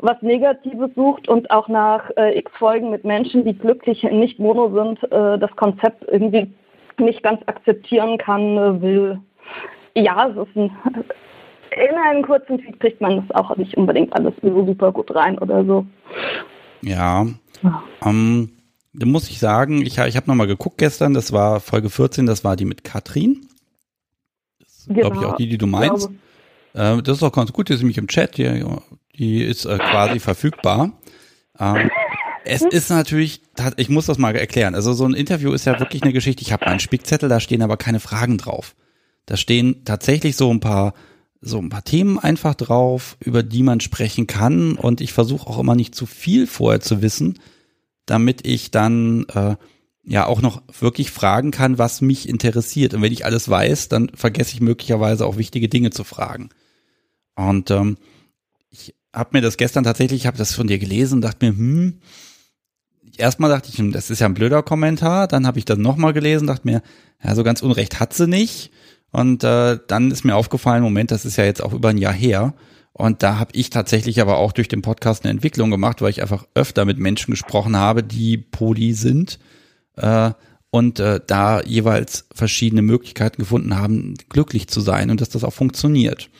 [0.00, 4.70] was Negatives sucht und auch nach äh, x Folgen mit Menschen, die glücklich nicht mono
[4.74, 6.52] sind, äh, das Konzept irgendwie
[6.98, 9.20] nicht ganz akzeptieren kann, äh, will.
[9.94, 10.70] Ja, es ist ein,
[11.76, 15.38] in einem kurzen Tweet kriegt man das auch nicht unbedingt alles so super gut rein
[15.38, 15.84] oder so.
[16.82, 17.26] Ja.
[17.62, 17.82] ja.
[18.04, 18.50] Ähm,
[18.92, 22.44] da muss ich sagen, ich, ich habe nochmal geguckt gestern, das war Folge 14, das
[22.44, 23.46] war die mit Katrin.
[24.58, 25.00] Das ist, genau.
[25.00, 26.10] glaube ich, auch die, die du meinst.
[26.74, 28.64] Äh, das ist auch ganz gut, die ist nämlich im Chat, die, die
[29.16, 30.92] Die ist äh, quasi verfügbar.
[31.58, 31.90] Ähm,
[32.44, 33.42] es ist natürlich,
[33.76, 34.74] ich muss das mal erklären.
[34.74, 36.42] Also so ein Interview ist ja wirklich eine Geschichte.
[36.42, 38.74] Ich habe einen Spickzettel, da stehen aber keine Fragen drauf.
[39.26, 40.94] Da stehen tatsächlich so ein paar
[41.42, 44.76] so ein paar Themen einfach drauf, über die man sprechen kann.
[44.76, 47.38] Und ich versuche auch immer nicht zu viel vorher zu wissen,
[48.06, 49.56] damit ich dann äh,
[50.04, 52.94] ja auch noch wirklich fragen kann, was mich interessiert.
[52.94, 56.50] Und wenn ich alles weiß, dann vergesse ich möglicherweise auch wichtige Dinge zu fragen.
[57.36, 57.96] Und ähm,
[58.70, 62.00] ich habe mir das gestern tatsächlich, ich habe das von dir gelesen, dachte mir, hm,
[63.16, 65.28] erstmal dachte ich, hm, das ist ja ein blöder Kommentar.
[65.28, 66.82] Dann habe ich das nochmal gelesen, dachte mir,
[67.22, 68.70] ja, so ganz unrecht hat sie nicht.
[69.12, 72.12] Und äh, dann ist mir aufgefallen, Moment, das ist ja jetzt auch über ein Jahr
[72.12, 72.54] her.
[72.92, 76.22] Und da habe ich tatsächlich aber auch durch den Podcast eine Entwicklung gemacht, weil ich
[76.22, 79.38] einfach öfter mit Menschen gesprochen habe, die Poli sind
[79.96, 80.30] äh,
[80.70, 85.52] und äh, da jeweils verschiedene Möglichkeiten gefunden haben, glücklich zu sein und dass das auch
[85.52, 86.30] funktioniert.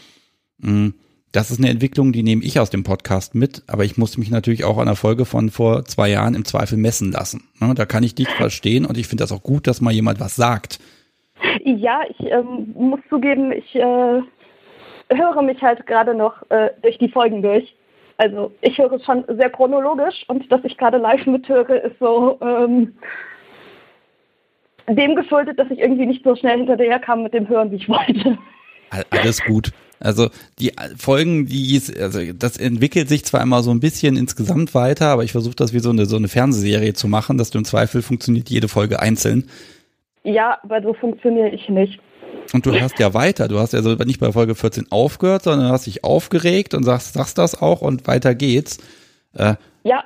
[0.58, 0.94] Mhm.
[1.32, 4.30] Das ist eine Entwicklung, die nehme ich aus dem Podcast mit, aber ich musste mich
[4.30, 7.44] natürlich auch an der Folge von vor zwei Jahren im Zweifel messen lassen.
[7.60, 10.18] Ne, da kann ich dich verstehen und ich finde das auch gut, dass mal jemand
[10.18, 10.80] was sagt.
[11.64, 14.22] Ja, ich ähm, muss zugeben, ich äh,
[15.10, 17.74] höre mich halt gerade noch äh, durch die Folgen durch.
[18.18, 22.38] Also ich höre es schon sehr chronologisch und dass ich gerade live mithöre, ist so
[22.42, 22.94] ähm,
[24.88, 27.88] dem geschuldet, dass ich irgendwie nicht so schnell hinterher kam mit dem Hören, wie ich
[27.88, 28.38] wollte.
[29.10, 29.70] Alles gut.
[30.00, 35.08] Also die Folgen, die also das entwickelt sich zwar immer so ein bisschen insgesamt weiter,
[35.08, 37.64] aber ich versuche das wie so eine so eine Fernsehserie zu machen, dass du im
[37.64, 39.50] Zweifel funktioniert jede Folge einzeln.
[40.24, 42.00] Ja, aber so funktioniere ich nicht.
[42.52, 45.70] Und du hast ja weiter, du hast ja so nicht bei Folge 14 aufgehört, sondern
[45.70, 48.78] hast dich aufgeregt und sagst, sagst das auch und weiter geht's.
[49.34, 49.54] Äh,
[49.84, 50.04] ja.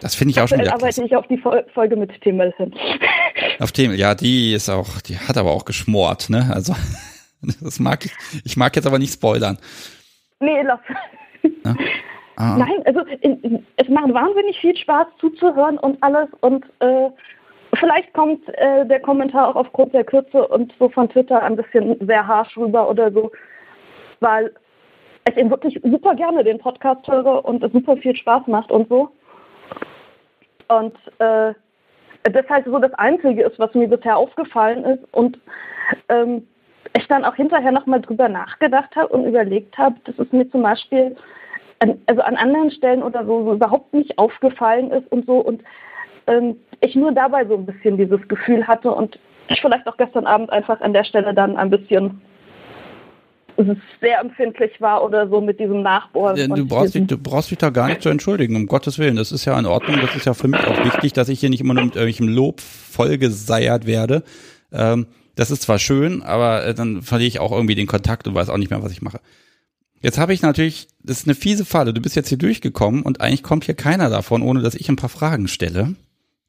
[0.00, 1.38] Das finde ich auch schon wieder arbeite ich auf die
[1.74, 2.74] Folge mit Timmel hin.
[3.58, 6.50] Auf Timmel, ja, die ist auch, die hat aber auch geschmort, ne?
[6.54, 6.74] Also
[7.60, 8.12] das mag ich.
[8.44, 9.58] Ich mag jetzt aber nicht spoilern.
[10.40, 10.80] Nee, lass.
[11.64, 11.76] Ja?
[12.36, 12.56] Ah.
[12.56, 17.10] Nein, also in, in, es macht wahnsinnig viel Spaß zuzuhören und alles und äh,
[17.74, 21.96] vielleicht kommt äh, der Kommentar auch aufgrund der Kürze und so von Twitter ein bisschen
[22.06, 23.30] sehr harsch rüber oder so,
[24.20, 24.52] weil
[25.28, 28.88] ich eben wirklich super gerne den Podcast höre und es super viel Spaß macht und
[28.88, 29.10] so.
[30.68, 31.54] Und äh,
[32.24, 35.38] das halt so das Einzige ist, was mir bisher aufgefallen ist und
[36.08, 36.46] ähm,
[36.96, 40.62] ich dann auch hinterher nochmal drüber nachgedacht habe und überlegt habe, dass es mir zum
[40.62, 41.16] Beispiel
[41.80, 45.62] an, also an anderen Stellen oder so, so überhaupt nicht aufgefallen ist und so und
[46.26, 49.18] ähm, ich nur dabei so ein bisschen dieses Gefühl hatte und
[49.48, 52.20] ich vielleicht auch gestern Abend einfach an der Stelle dann ein bisschen
[54.00, 56.36] sehr empfindlich war oder so mit diesem Nachbohren.
[56.36, 59.16] Ja, du, brauchst dich, du brauchst dich da gar nicht zu entschuldigen, um Gottes Willen.
[59.16, 60.00] Das ist ja in Ordnung.
[60.00, 62.28] Das ist ja für mich auch wichtig, dass ich hier nicht immer nur mit irgendwelchem
[62.28, 64.22] Lob vollgeseiert werde.
[64.72, 68.34] Ähm, das ist zwar schön, aber äh, dann verliere ich auch irgendwie den Kontakt und
[68.34, 69.20] weiß auch nicht mehr, was ich mache.
[70.00, 71.92] Jetzt habe ich natürlich, das ist eine fiese Falle.
[71.92, 74.96] Du bist jetzt hier durchgekommen und eigentlich kommt hier keiner davon, ohne dass ich ein
[74.96, 75.94] paar Fragen stelle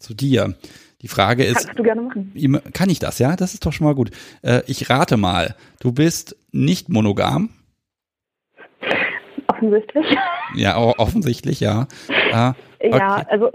[0.02, 0.56] zu dir.
[1.02, 2.62] Die Frage ist, Kannst du gerne machen.
[2.74, 3.36] kann ich das, ja?
[3.36, 4.12] Das ist doch schon mal gut.
[4.44, 7.50] Äh, ich rate mal, du bist nicht monogam.
[9.48, 10.06] Offensichtlich.
[10.56, 11.88] Ja, offensichtlich, ja.
[12.10, 12.98] Äh, okay.
[12.98, 13.52] Ja, also.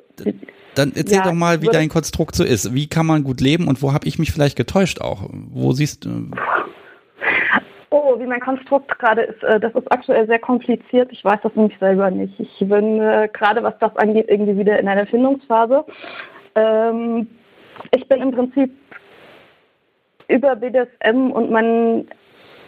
[0.74, 2.74] Dann erzähl ja, doch mal, wie dein Konstrukt so ist.
[2.74, 5.28] Wie kann man gut leben und wo habe ich mich vielleicht getäuscht auch?
[5.30, 6.30] Wo siehst du?
[7.90, 11.10] Oh, wie mein Konstrukt gerade ist, äh, das ist aktuell sehr kompliziert.
[11.12, 12.38] Ich weiß das nämlich selber nicht.
[12.38, 15.84] Ich bin äh, gerade, was das angeht, irgendwie wieder in einer Findungsphase.
[16.56, 17.28] Ähm,
[17.92, 18.72] ich bin im Prinzip
[20.28, 22.08] über BDSM und meinen,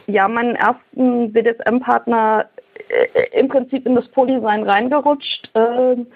[0.06, 2.48] ja, meinen ersten BDSM-Partner
[2.88, 5.50] äh, im Prinzip in das Polysein reingerutscht.
[5.54, 6.06] Ähm,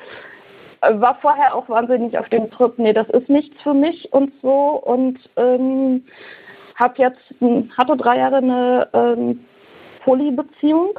[0.82, 4.82] war vorher auch wahnsinnig auf dem Trip, nee, das ist nichts für mich und so
[4.84, 6.04] und ähm,
[6.74, 7.20] hab jetzt,
[7.76, 9.44] hatte drei Jahre eine ähm,
[10.04, 10.98] Polybeziehung,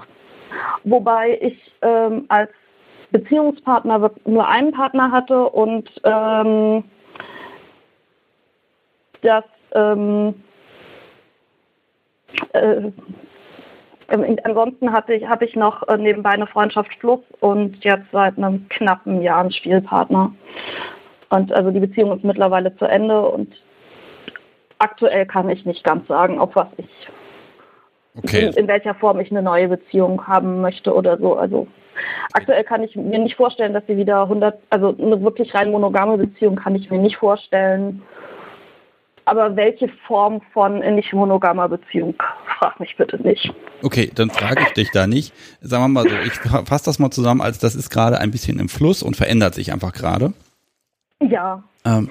[0.86, 2.52] wobei ich ähm, als
[3.14, 6.84] Beziehungspartner nur einen Partner hatte und ähm,
[9.22, 10.34] das ähm,
[12.54, 12.92] äh,
[14.44, 18.68] ansonsten hatte ich, habe ich noch äh, nebenbei eine Freundschaft Plus und jetzt seit einem
[18.70, 20.34] knappen Jahr einen Spielpartner.
[21.30, 23.54] Und also die Beziehung ist mittlerweile zu Ende und
[24.80, 26.90] aktuell kann ich nicht ganz sagen, auf was ich
[28.18, 28.48] okay.
[28.48, 31.36] in, in welcher Form ich eine neue Beziehung haben möchte oder so.
[31.36, 31.68] Also
[32.34, 36.18] Aktuell kann ich mir nicht vorstellen, dass sie wieder 100, also eine wirklich rein monogame
[36.18, 38.02] Beziehung kann ich mir nicht vorstellen.
[39.26, 42.16] Aber welche Form von nicht monogamer Beziehung?
[42.60, 43.54] Frag mich bitte nicht.
[43.82, 45.34] Okay, dann frage ich dich da nicht.
[45.62, 46.34] Sagen wir mal so, ich
[46.68, 49.72] fasse das mal zusammen, als das ist gerade ein bisschen im Fluss und verändert sich
[49.72, 50.34] einfach gerade.
[51.22, 51.64] Ja.
[51.86, 52.10] Ähm,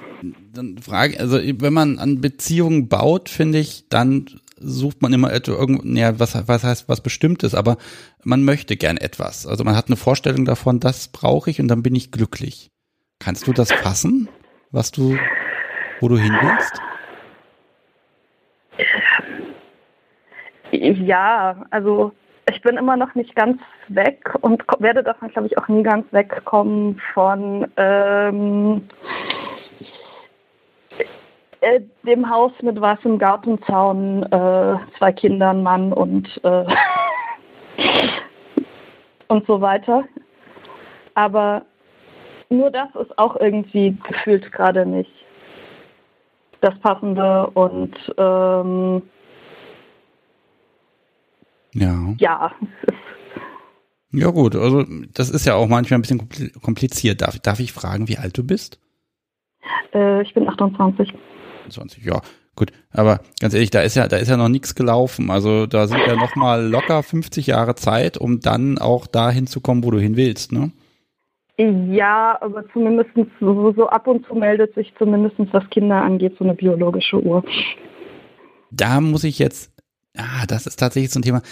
[0.53, 4.25] dann frage, also wenn man an Beziehungen baut, finde ich, dann
[4.63, 7.77] sucht man immer irgend, ja, was, was heißt was Bestimmtes, aber
[8.23, 9.45] man möchte gern etwas.
[9.45, 12.71] Also man hat eine Vorstellung davon, das brauche ich und dann bin ich glücklich.
[13.19, 14.29] Kannst du das fassen,
[14.71, 15.17] was du,
[15.99, 16.81] wo du hin willst?
[20.71, 22.11] Ja, also
[22.49, 26.05] ich bin immer noch nicht ganz weg und werde davon, glaube ich, auch nie ganz
[26.11, 28.87] wegkommen von ähm,
[31.63, 36.65] äh, dem Haus mit weißem Gartenzaun, äh, zwei Kindern, Mann und, äh,
[39.29, 40.03] und so weiter.
[41.15, 41.63] Aber
[42.49, 45.11] nur das ist auch irgendwie gefühlt gerade nicht
[46.61, 49.01] das Passende und ähm,
[51.73, 52.13] ja.
[52.19, 52.51] Ja.
[54.11, 54.83] Ja gut, also
[55.13, 56.29] das ist ja auch manchmal ein bisschen
[56.61, 57.21] kompliziert.
[57.21, 58.79] Darf, darf ich fragen, wie alt du bist?
[59.93, 61.11] Äh, ich bin 28.
[61.73, 62.21] 20, ja,
[62.55, 62.71] gut.
[62.91, 65.29] Aber ganz ehrlich, da ist ja, da ist ja noch nichts gelaufen.
[65.29, 69.61] Also da sind ja noch mal locker 50 Jahre Zeit, um dann auch dahin zu
[69.61, 70.71] kommen, wo du hin willst, ne?
[71.57, 76.43] Ja, aber zumindest so, so ab und zu meldet sich zumindest, was Kinder angeht, so
[76.43, 77.43] eine biologische Uhr.
[78.71, 79.71] Da muss ich jetzt,
[80.17, 81.43] ah, das ist tatsächlich so ein Thema.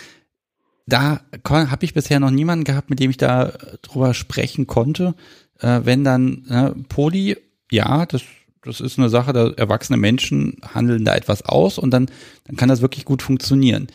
[0.88, 3.54] Da habe ich bisher noch niemanden gehabt, mit dem ich da
[3.84, 5.14] drüber sprechen konnte.
[5.60, 7.38] Äh, wenn dann äh, Poli,
[7.70, 8.24] ja, das
[8.64, 12.10] das ist eine Sache, da erwachsene Menschen handeln da etwas aus und dann,
[12.46, 13.88] dann kann das wirklich gut funktionieren.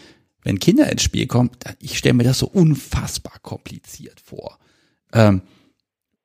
[0.42, 4.58] Wenn Kinder ins Spiel kommen, ich stelle mir das so unfassbar kompliziert vor.
[5.12, 5.42] Ähm,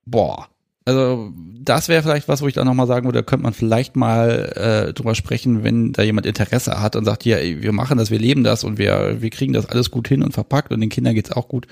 [0.04, 0.48] boah,
[0.84, 3.94] also das wäre vielleicht was, wo ich da nochmal sagen würde, da könnte man vielleicht
[3.94, 4.52] mal
[4.88, 8.18] äh, drüber sprechen, wenn da jemand Interesse hat und sagt, ja, wir machen das, wir
[8.18, 11.14] leben das und wir, wir kriegen das alles gut hin und verpackt und den Kindern
[11.14, 11.68] geht's auch gut.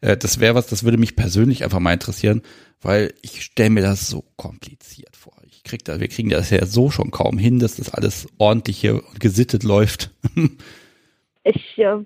[0.00, 2.42] Äh, das wäre was, das würde mich persönlich einfach mal interessieren,
[2.80, 5.34] weil ich stelle mir das so kompliziert vor
[5.66, 8.94] krieg da, wir kriegen das ja so schon kaum hin, dass das alles ordentlich hier
[8.94, 10.10] und gesittet läuft.
[11.44, 11.98] ich, äh,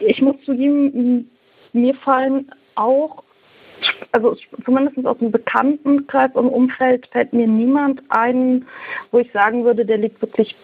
[0.00, 1.30] ich muss zugeben,
[1.72, 3.22] mir fallen auch,
[4.12, 8.66] also zumindest aus dem Bekanntenkreis und Umfeld fällt mir niemand ein,
[9.10, 10.54] wo ich sagen würde, der liegt wirklich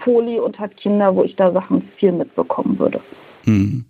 [0.00, 3.00] Poli und hat Kinder, wo ich da Sachen viel mitbekommen würde.
[3.44, 3.84] Hm.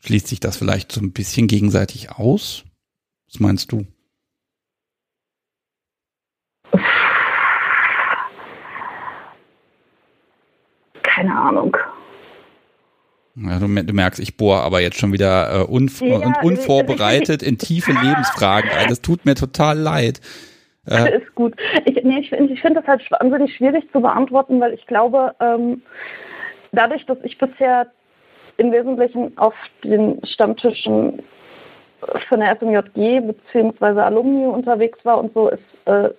[0.00, 2.64] Schließt sich das vielleicht so ein bisschen gegenseitig aus?
[3.26, 3.86] Was meinst du?
[11.18, 11.76] Keine Ahnung.
[13.34, 17.58] Ja, du, merkst, ich bohre aber jetzt schon wieder äh, unv ja, und unvorbereitet in
[17.58, 18.88] tiefe Lebensfragen ein.
[18.88, 20.20] Das tut mir total leid.
[20.88, 21.54] Äh, ist gut.
[21.84, 25.82] Ich, nee, ich, ich finde das halt wahnsinnig schwierig zu beantworten, weil ich glaube, ähm,
[26.72, 27.86] dadurch, dass ich bisher
[28.56, 29.54] im Wesentlichen auf
[29.84, 31.22] den Stammtischen
[32.28, 34.00] von der SMJG bzw.
[34.00, 36.10] Alumni unterwegs war und so, ist äh,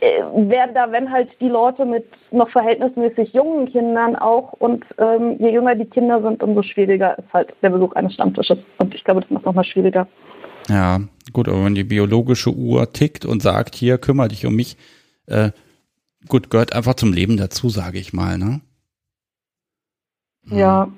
[0.00, 5.36] äh, werden da, wenn halt die Leute mit noch verhältnismäßig jungen Kindern auch und ähm,
[5.38, 8.58] je jünger die Kinder sind, umso schwieriger ist halt der Besuch eines Stammtisches.
[8.78, 10.06] Und ich glaube, das macht nochmal schwieriger.
[10.68, 11.00] Ja,
[11.32, 14.76] gut, aber wenn die biologische Uhr tickt und sagt, hier, kümmere dich um mich,
[15.26, 15.50] äh,
[16.28, 18.60] gut, gehört einfach zum Leben dazu, sage ich mal, ne?
[20.44, 20.88] Ja.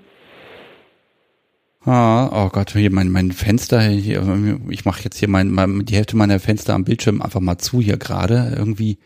[1.82, 5.96] Ah, oh Gott, hier mein, mein Fenster, hier, ich mache jetzt hier mein, mein, die
[5.96, 8.54] Hälfte meiner Fenster am Bildschirm einfach mal zu hier gerade.
[8.54, 8.98] Irgendwie,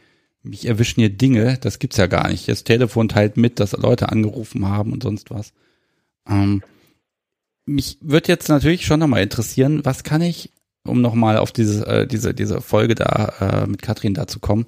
[0.43, 2.49] mich erwischen hier Dinge, das gibt's ja gar nicht.
[2.49, 5.53] Das Telefon teilt mit, dass Leute angerufen haben und sonst was.
[6.29, 6.63] Ähm,
[7.65, 10.51] mich wird jetzt natürlich schon nochmal interessieren, was kann ich,
[10.85, 14.67] um nochmal auf diese, äh, diese, diese Folge da äh, mit Katrin da zu kommen,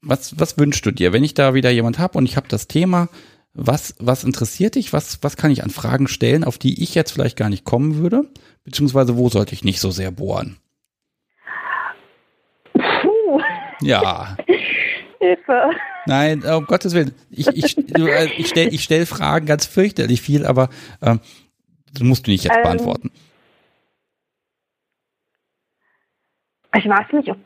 [0.00, 2.66] was, was wünschst du dir, wenn ich da wieder jemand hab und ich habe das
[2.66, 3.08] Thema,
[3.54, 4.92] was, was interessiert dich?
[4.92, 7.98] Was, was kann ich an Fragen stellen, auf die ich jetzt vielleicht gar nicht kommen
[7.98, 8.28] würde?
[8.64, 10.58] Beziehungsweise wo sollte ich nicht so sehr bohren?
[12.72, 13.40] Puh.
[13.80, 14.36] Ja.
[15.20, 15.70] Hilfe.
[16.06, 17.14] Nein, um Gottes Willen.
[17.30, 20.68] Ich, ich, äh, ich stelle ich stell Fragen ganz fürchterlich viel, aber
[21.00, 21.20] ähm,
[21.94, 23.10] du musst du nicht jetzt ähm, beantworten.
[26.76, 27.38] Ich weiß nicht, ob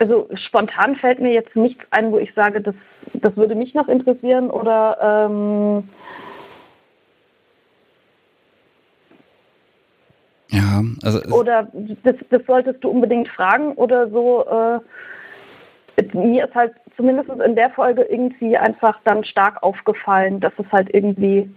[0.00, 2.74] also spontan fällt mir jetzt nichts ein, wo ich sage, das,
[3.12, 5.88] das würde mich noch interessieren oder ähm
[10.48, 11.68] ja, also oder
[12.02, 14.46] das, das solltest du unbedingt fragen oder so.
[14.46, 14.80] Äh,
[16.14, 20.94] mir ist halt zumindest in der Folge irgendwie einfach dann stark aufgefallen, dass es halt
[20.94, 21.54] irgendwie,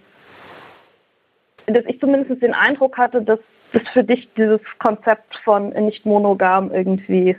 [1.67, 3.39] dass ich zumindest den Eindruck hatte, dass
[3.71, 7.37] das für dich dieses Konzept von nicht monogam irgendwie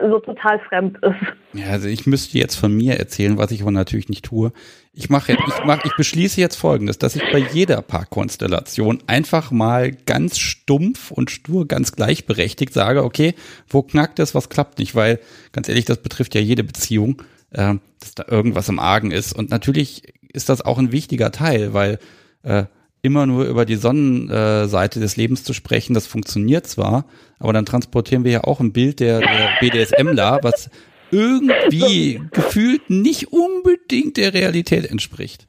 [0.00, 1.60] so total fremd ist.
[1.60, 4.52] Ja, also ich müsste jetzt von mir erzählen, was ich aber natürlich nicht tue.
[4.92, 9.50] Ich mache jetzt, ich mache, ich beschließe jetzt folgendes, dass ich bei jeder Parkkonstellation einfach
[9.50, 13.34] mal ganz stumpf und stur, ganz gleichberechtigt sage, okay,
[13.68, 15.20] wo knackt es, was klappt nicht, weil
[15.52, 19.32] ganz ehrlich, das betrifft ja jede Beziehung, äh, dass da irgendwas im Argen ist.
[19.32, 21.98] Und natürlich ist das auch ein wichtiger Teil, weil
[22.42, 22.64] äh,
[23.02, 27.06] immer nur über die Sonnenseite des Lebens zu sprechen, das funktioniert zwar,
[27.38, 30.70] aber dann transportieren wir ja auch ein Bild der, der BDSMler, was
[31.10, 35.46] irgendwie gefühlt nicht unbedingt der Realität entspricht.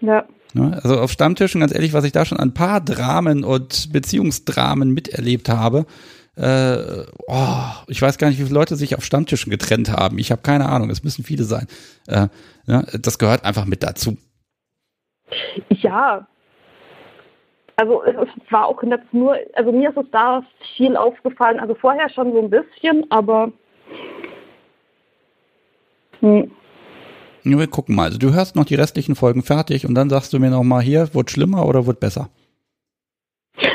[0.00, 0.26] Ja.
[0.54, 0.80] Ne?
[0.82, 5.48] Also auf Stammtischen, ganz ehrlich, was ich da schon an paar Dramen und Beziehungsdramen miterlebt
[5.48, 5.86] habe,
[6.36, 10.18] äh, oh, ich weiß gar nicht, wie viele Leute sich auf Stammtischen getrennt haben.
[10.18, 11.66] Ich habe keine Ahnung, es müssen viele sein.
[12.06, 12.28] Äh,
[12.66, 12.86] ne?
[13.00, 14.16] Das gehört einfach mit dazu.
[15.68, 16.26] Ja.
[17.76, 20.44] Also es war auch jetzt nur, also mir ist es da
[20.76, 23.50] viel aufgefallen, also vorher schon so ein bisschen, aber
[26.20, 26.50] hm.
[27.44, 28.04] Ja, wir gucken mal.
[28.04, 30.82] Also du hörst noch die restlichen Folgen fertig und dann sagst du mir noch mal
[30.82, 32.30] hier, wird schlimmer oder wird besser?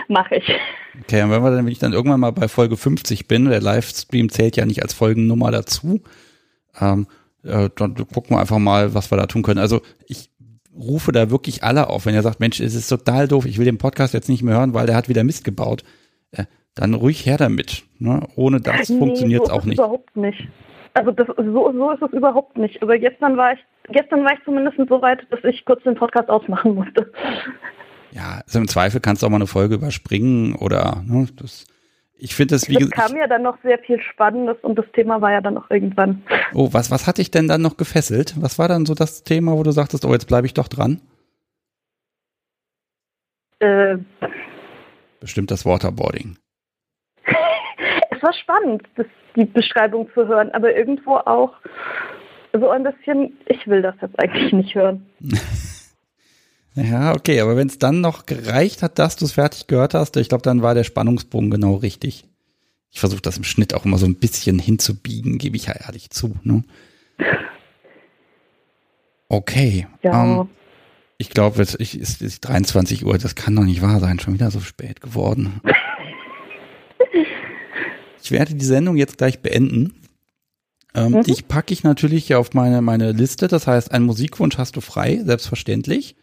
[0.08, 0.52] Mache ich.
[1.02, 3.62] Okay, und wenn wir dann, wenn ich dann irgendwann mal bei Folge 50 bin, der
[3.62, 6.02] Livestream zählt ja nicht als Folgennummer dazu,
[6.82, 7.06] ähm,
[7.44, 9.60] äh, dann gucken wir einfach mal, was wir da tun können.
[9.60, 10.32] Also ich
[10.76, 13.66] rufe da wirklich alle auf, wenn ihr sagt, Mensch, es ist total doof, ich will
[13.66, 15.84] den Podcast jetzt nicht mehr hören, weil der hat wieder Mist gebaut,
[16.32, 17.84] äh, dann ruhig her damit.
[17.98, 18.28] Ne?
[18.36, 19.80] Ohne das nee, funktioniert es so auch nicht.
[19.80, 20.48] Überhaupt nicht.
[20.94, 22.82] Also das, so, so ist es überhaupt nicht.
[22.82, 23.60] Aber gestern war ich,
[23.92, 27.12] gestern war ich zumindest so weit, dass ich kurz den Podcast ausmachen musste.
[28.12, 31.66] Ja, also im Zweifel kannst du auch mal eine Folge überspringen oder ne, das.
[32.22, 35.22] Ich finde das wie Es kam ja dann noch sehr viel Spannendes und das Thema
[35.22, 36.22] war ja dann noch irgendwann.
[36.54, 38.36] Oh, was, was hat dich denn dann noch gefesselt?
[38.40, 41.02] Was war dann so das Thema, wo du sagtest, oh, jetzt bleibe ich doch dran?
[43.60, 43.98] Äh,
[45.22, 46.38] Bestimmt das Waterboarding.
[48.12, 51.54] es war spannend, das, die Beschreibung zu hören, aber irgendwo auch
[52.54, 55.06] so ein bisschen, ich will das jetzt eigentlich nicht hören.
[56.80, 60.16] ja, okay, aber wenn es dann noch gereicht hat, dass du es fertig gehört hast,
[60.18, 62.26] ich glaube, dann war der Spannungsbogen genau richtig.
[62.92, 66.10] Ich versuche das im Schnitt auch immer so ein bisschen hinzubiegen, gebe ich ja ehrlich
[66.10, 66.36] zu.
[66.44, 66.64] Ne?
[69.28, 69.88] Okay.
[70.02, 70.42] Ja.
[70.42, 70.50] Ähm,
[71.18, 74.52] ich glaube, es ist, ist 23 Uhr, das kann doch nicht wahr sein, schon wieder
[74.52, 75.62] so spät geworden.
[78.22, 79.94] Ich werde die Sendung jetzt gleich beenden.
[80.94, 81.24] Ähm, mhm.
[81.26, 83.48] Ich packe ich natürlich auf meine, meine Liste.
[83.48, 86.16] Das heißt, einen Musikwunsch hast du frei, selbstverständlich.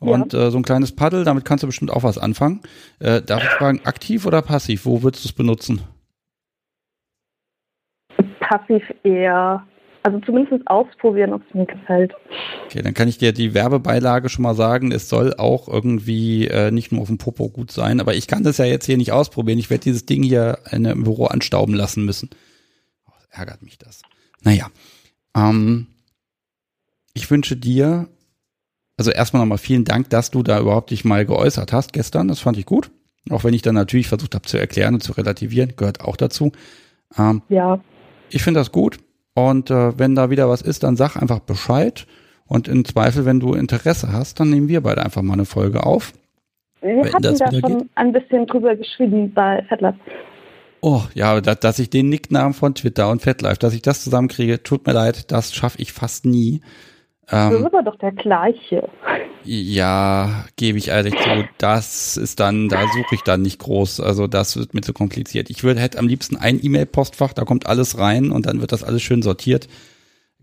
[0.00, 0.46] Und ja.
[0.46, 2.60] äh, so ein kleines Paddel, damit kannst du bestimmt auch was anfangen.
[2.98, 4.84] Äh, darf ich fragen, aktiv oder passiv?
[4.84, 5.82] Wo würdest du es benutzen?
[8.40, 9.66] Passiv eher.
[10.02, 12.12] Also zumindest ausprobieren, ob es mir gefällt.
[12.66, 14.92] Okay, dann kann ich dir die Werbebeilage schon mal sagen.
[14.92, 18.44] Es soll auch irgendwie äh, nicht nur auf dem Popo gut sein, aber ich kann
[18.44, 19.58] das ja jetzt hier nicht ausprobieren.
[19.58, 22.30] Ich werde dieses Ding hier in, im Büro anstauben lassen müssen.
[23.08, 24.02] Oh, ärgert mich das.
[24.44, 24.68] Naja,
[25.34, 25.88] ähm,
[27.12, 28.08] ich wünsche dir,
[28.96, 32.28] also erstmal nochmal vielen Dank, dass du da überhaupt dich mal geäußert hast gestern.
[32.28, 32.90] Das fand ich gut.
[33.30, 36.52] Auch wenn ich dann natürlich versucht habe zu erklären und zu relativieren, gehört auch dazu.
[37.18, 37.80] Ähm, ja.
[38.30, 38.98] Ich finde das gut.
[39.34, 42.06] Und äh, wenn da wieder was ist, dann sag einfach Bescheid.
[42.46, 45.84] Und im Zweifel, wenn du Interesse hast, dann nehmen wir beide einfach mal eine Folge
[45.84, 46.12] auf.
[46.80, 47.90] Wir hatten da schon geht.
[47.96, 49.98] ein bisschen drüber geschrieben bei FatLife.
[50.80, 54.62] Oh, ja, dass, dass ich den Nicknamen von Twitter und FatLife, dass ich das zusammenkriege,
[54.62, 56.60] tut mir leid, das schaffe ich fast nie.
[57.32, 58.88] Ähm, das ist aber doch der gleiche.
[59.44, 61.44] Ja, gebe ich ehrlich zu.
[61.58, 64.00] Das ist dann, da suche ich dann nicht groß.
[64.00, 65.50] Also das wird mir zu kompliziert.
[65.50, 68.84] Ich würde hätte am liebsten ein E-Mail-Postfach, da kommt alles rein und dann wird das
[68.84, 69.68] alles schön sortiert.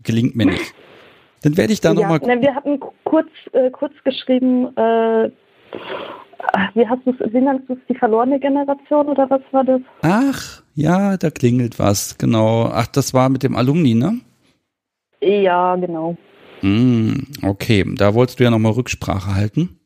[0.02, 0.74] Gelingt mir nicht.
[1.42, 2.18] Dann werde ich da ja, nochmal.
[2.18, 5.30] Ne, wir hatten kurz, äh, kurz geschrieben, äh,
[6.74, 9.80] wie hast du wie nennst du es, die verlorene Generation oder was war das?
[10.02, 12.70] Ach, ja, da klingelt was, genau.
[12.72, 14.20] Ach, das war mit dem Alumni, ne?
[15.20, 16.16] Ja, genau.
[16.64, 19.78] Mm, okay, da wolltest du ja nochmal Rücksprache halten.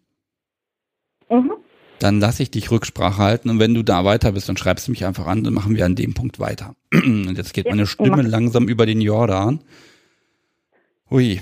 [1.29, 1.55] Mhm.
[1.99, 4.93] Dann lasse ich dich Rücksprache halten und wenn du da weiter bist, dann schreibst du
[4.93, 6.77] mich einfach an, dann machen wir an dem Punkt weiter.
[6.95, 9.65] und jetzt geht meine Stimme langsam über den Jordan.
[11.11, 11.41] Hui.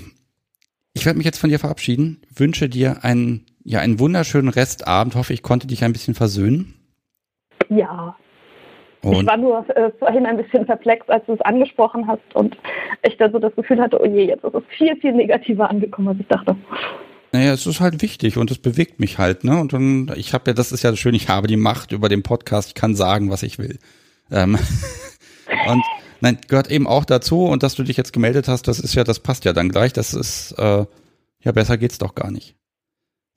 [0.93, 5.33] Ich werde mich jetzt von dir verabschieden, wünsche dir einen, ja, einen wunderschönen Restabend, hoffe
[5.33, 6.73] ich konnte dich ein bisschen versöhnen.
[7.69, 8.17] Ja,
[9.09, 12.57] und ich war nur äh, vorhin ein bisschen perplex, als du es angesprochen hast und
[13.03, 16.09] ich dann so das Gefühl hatte, oh je, jetzt ist es viel, viel negativer angekommen,
[16.09, 16.55] als ich dachte.
[17.31, 19.59] Naja, es ist halt wichtig und es bewegt mich halt, ne?
[19.59, 22.23] Und dann, ich habe ja, das ist ja schön, ich habe die Macht über den
[22.23, 23.79] Podcast, ich kann sagen, was ich will.
[24.31, 24.57] Ähm,
[25.69, 25.83] und
[26.21, 29.03] nein, gehört eben auch dazu und dass du dich jetzt gemeldet hast, das ist ja,
[29.03, 30.85] das passt ja dann gleich, das ist, äh,
[31.43, 32.55] ja, besser geht's doch gar nicht.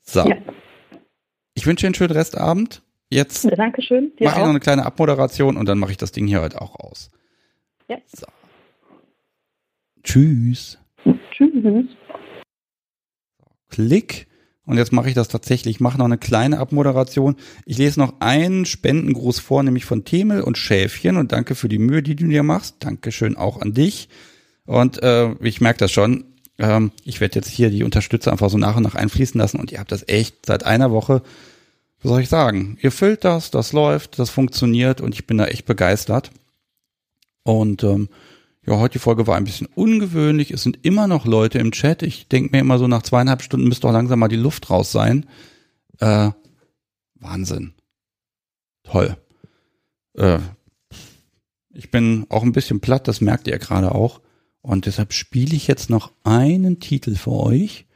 [0.03, 0.21] So.
[0.21, 0.37] Ja.
[1.55, 3.91] Ich wünsche dir einen schönen Restabend Jetzt ja, mache ich
[4.21, 7.11] noch eine kleine Abmoderation und dann mache ich das Ding hier heute auch aus.
[7.89, 7.99] Ja.
[8.07, 8.27] So.
[10.05, 10.79] Tschüss.
[11.33, 11.87] Tschüss.
[13.69, 14.27] Klick.
[14.65, 15.77] Und jetzt mache ich das tatsächlich.
[15.77, 17.35] Ich mache noch eine kleine Abmoderation.
[17.67, 21.17] Ich lese noch einen Spendengruß vor, nämlich von Themel und Schäfchen.
[21.17, 22.77] Und danke für die Mühe, die du dir machst.
[22.79, 24.09] Dankeschön auch an dich.
[24.67, 26.25] Und äh, ich merke das schon.
[26.59, 29.59] Ähm, ich werde jetzt hier die Unterstützer einfach so nach und nach einfließen lassen.
[29.59, 31.23] Und ihr habt das echt seit einer Woche,
[32.03, 32.79] was soll ich sagen?
[32.81, 36.31] Ihr füllt das, das läuft, das funktioniert und ich bin da echt begeistert.
[37.43, 38.09] Und ähm,
[38.67, 40.51] ja, heute die Folge war ein bisschen ungewöhnlich.
[40.51, 42.03] Es sind immer noch Leute im Chat.
[42.03, 44.93] Ich denke mir immer so, nach zweieinhalb Stunden müsste doch langsam mal die Luft raus
[44.93, 45.27] sein.
[45.99, 46.31] Äh,
[47.17, 47.75] Wahnsinn.
[48.83, 49.17] Toll.
[50.15, 50.39] Äh,
[51.73, 54.21] ich bin auch ein bisschen platt, das merkt ihr gerade auch.
[54.63, 57.87] Und deshalb spiele ich jetzt noch einen Titel für euch.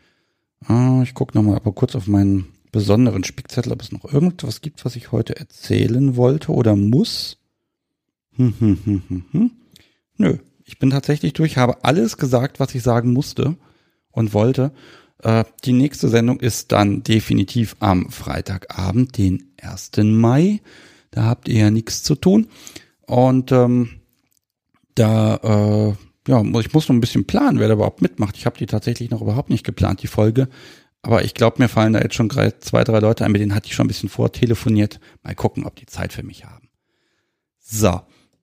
[0.68, 4.84] Äh, ich gucke nochmal aber kurz auf meinen besonderen Spickzettel, ob es noch irgendwas gibt,
[4.84, 7.38] was ich heute erzählen wollte oder muss.
[8.34, 9.50] Hm, hm, hm, hm, hm.
[10.16, 13.56] Nö, ich bin tatsächlich durch, habe alles gesagt, was ich sagen musste
[14.10, 14.72] und wollte.
[15.22, 19.92] Äh, die nächste Sendung ist dann definitiv am Freitagabend, den 1.
[19.98, 20.60] Mai.
[21.12, 22.48] Da habt ihr ja nichts zu tun.
[23.06, 24.00] Und ähm,
[24.96, 25.94] da, äh,
[26.28, 28.36] ja, ich muss noch ein bisschen planen, wer da überhaupt mitmacht.
[28.36, 30.48] Ich habe die tatsächlich noch überhaupt nicht geplant, die Folge.
[31.04, 33.66] Aber ich glaube, mir fallen da jetzt schon zwei, drei Leute ein, mit denen hatte
[33.66, 35.00] ich schon ein bisschen vortelefoniert.
[35.22, 36.68] Mal gucken, ob die Zeit für mich haben.
[37.60, 38.00] So.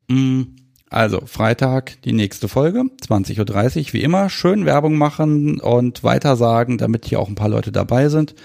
[0.07, 0.43] Mm.
[0.89, 4.29] Also Freitag die nächste Folge, 20.30 Uhr, wie immer.
[4.29, 8.35] Schön Werbung machen und weitersagen, damit hier auch ein paar Leute dabei sind.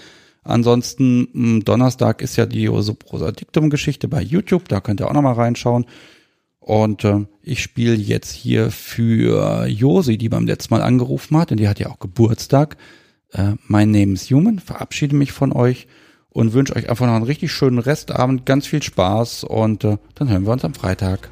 [0.44, 5.34] Ansonsten Donnerstag ist ja die Prosa Diktum Geschichte bei YouTube, da könnt ihr auch nochmal
[5.34, 5.86] reinschauen.
[6.60, 11.58] Und äh, ich spiele jetzt hier für Josi, die beim letzten Mal angerufen hat, denn
[11.58, 12.76] die hat ja auch Geburtstag.
[13.36, 15.86] Äh, mein Name ist Human, verabschiede mich von euch
[16.30, 20.30] und wünsche euch einfach noch einen richtig schönen Restabend, ganz viel Spaß und äh, dann
[20.30, 21.30] hören wir uns am Freitag.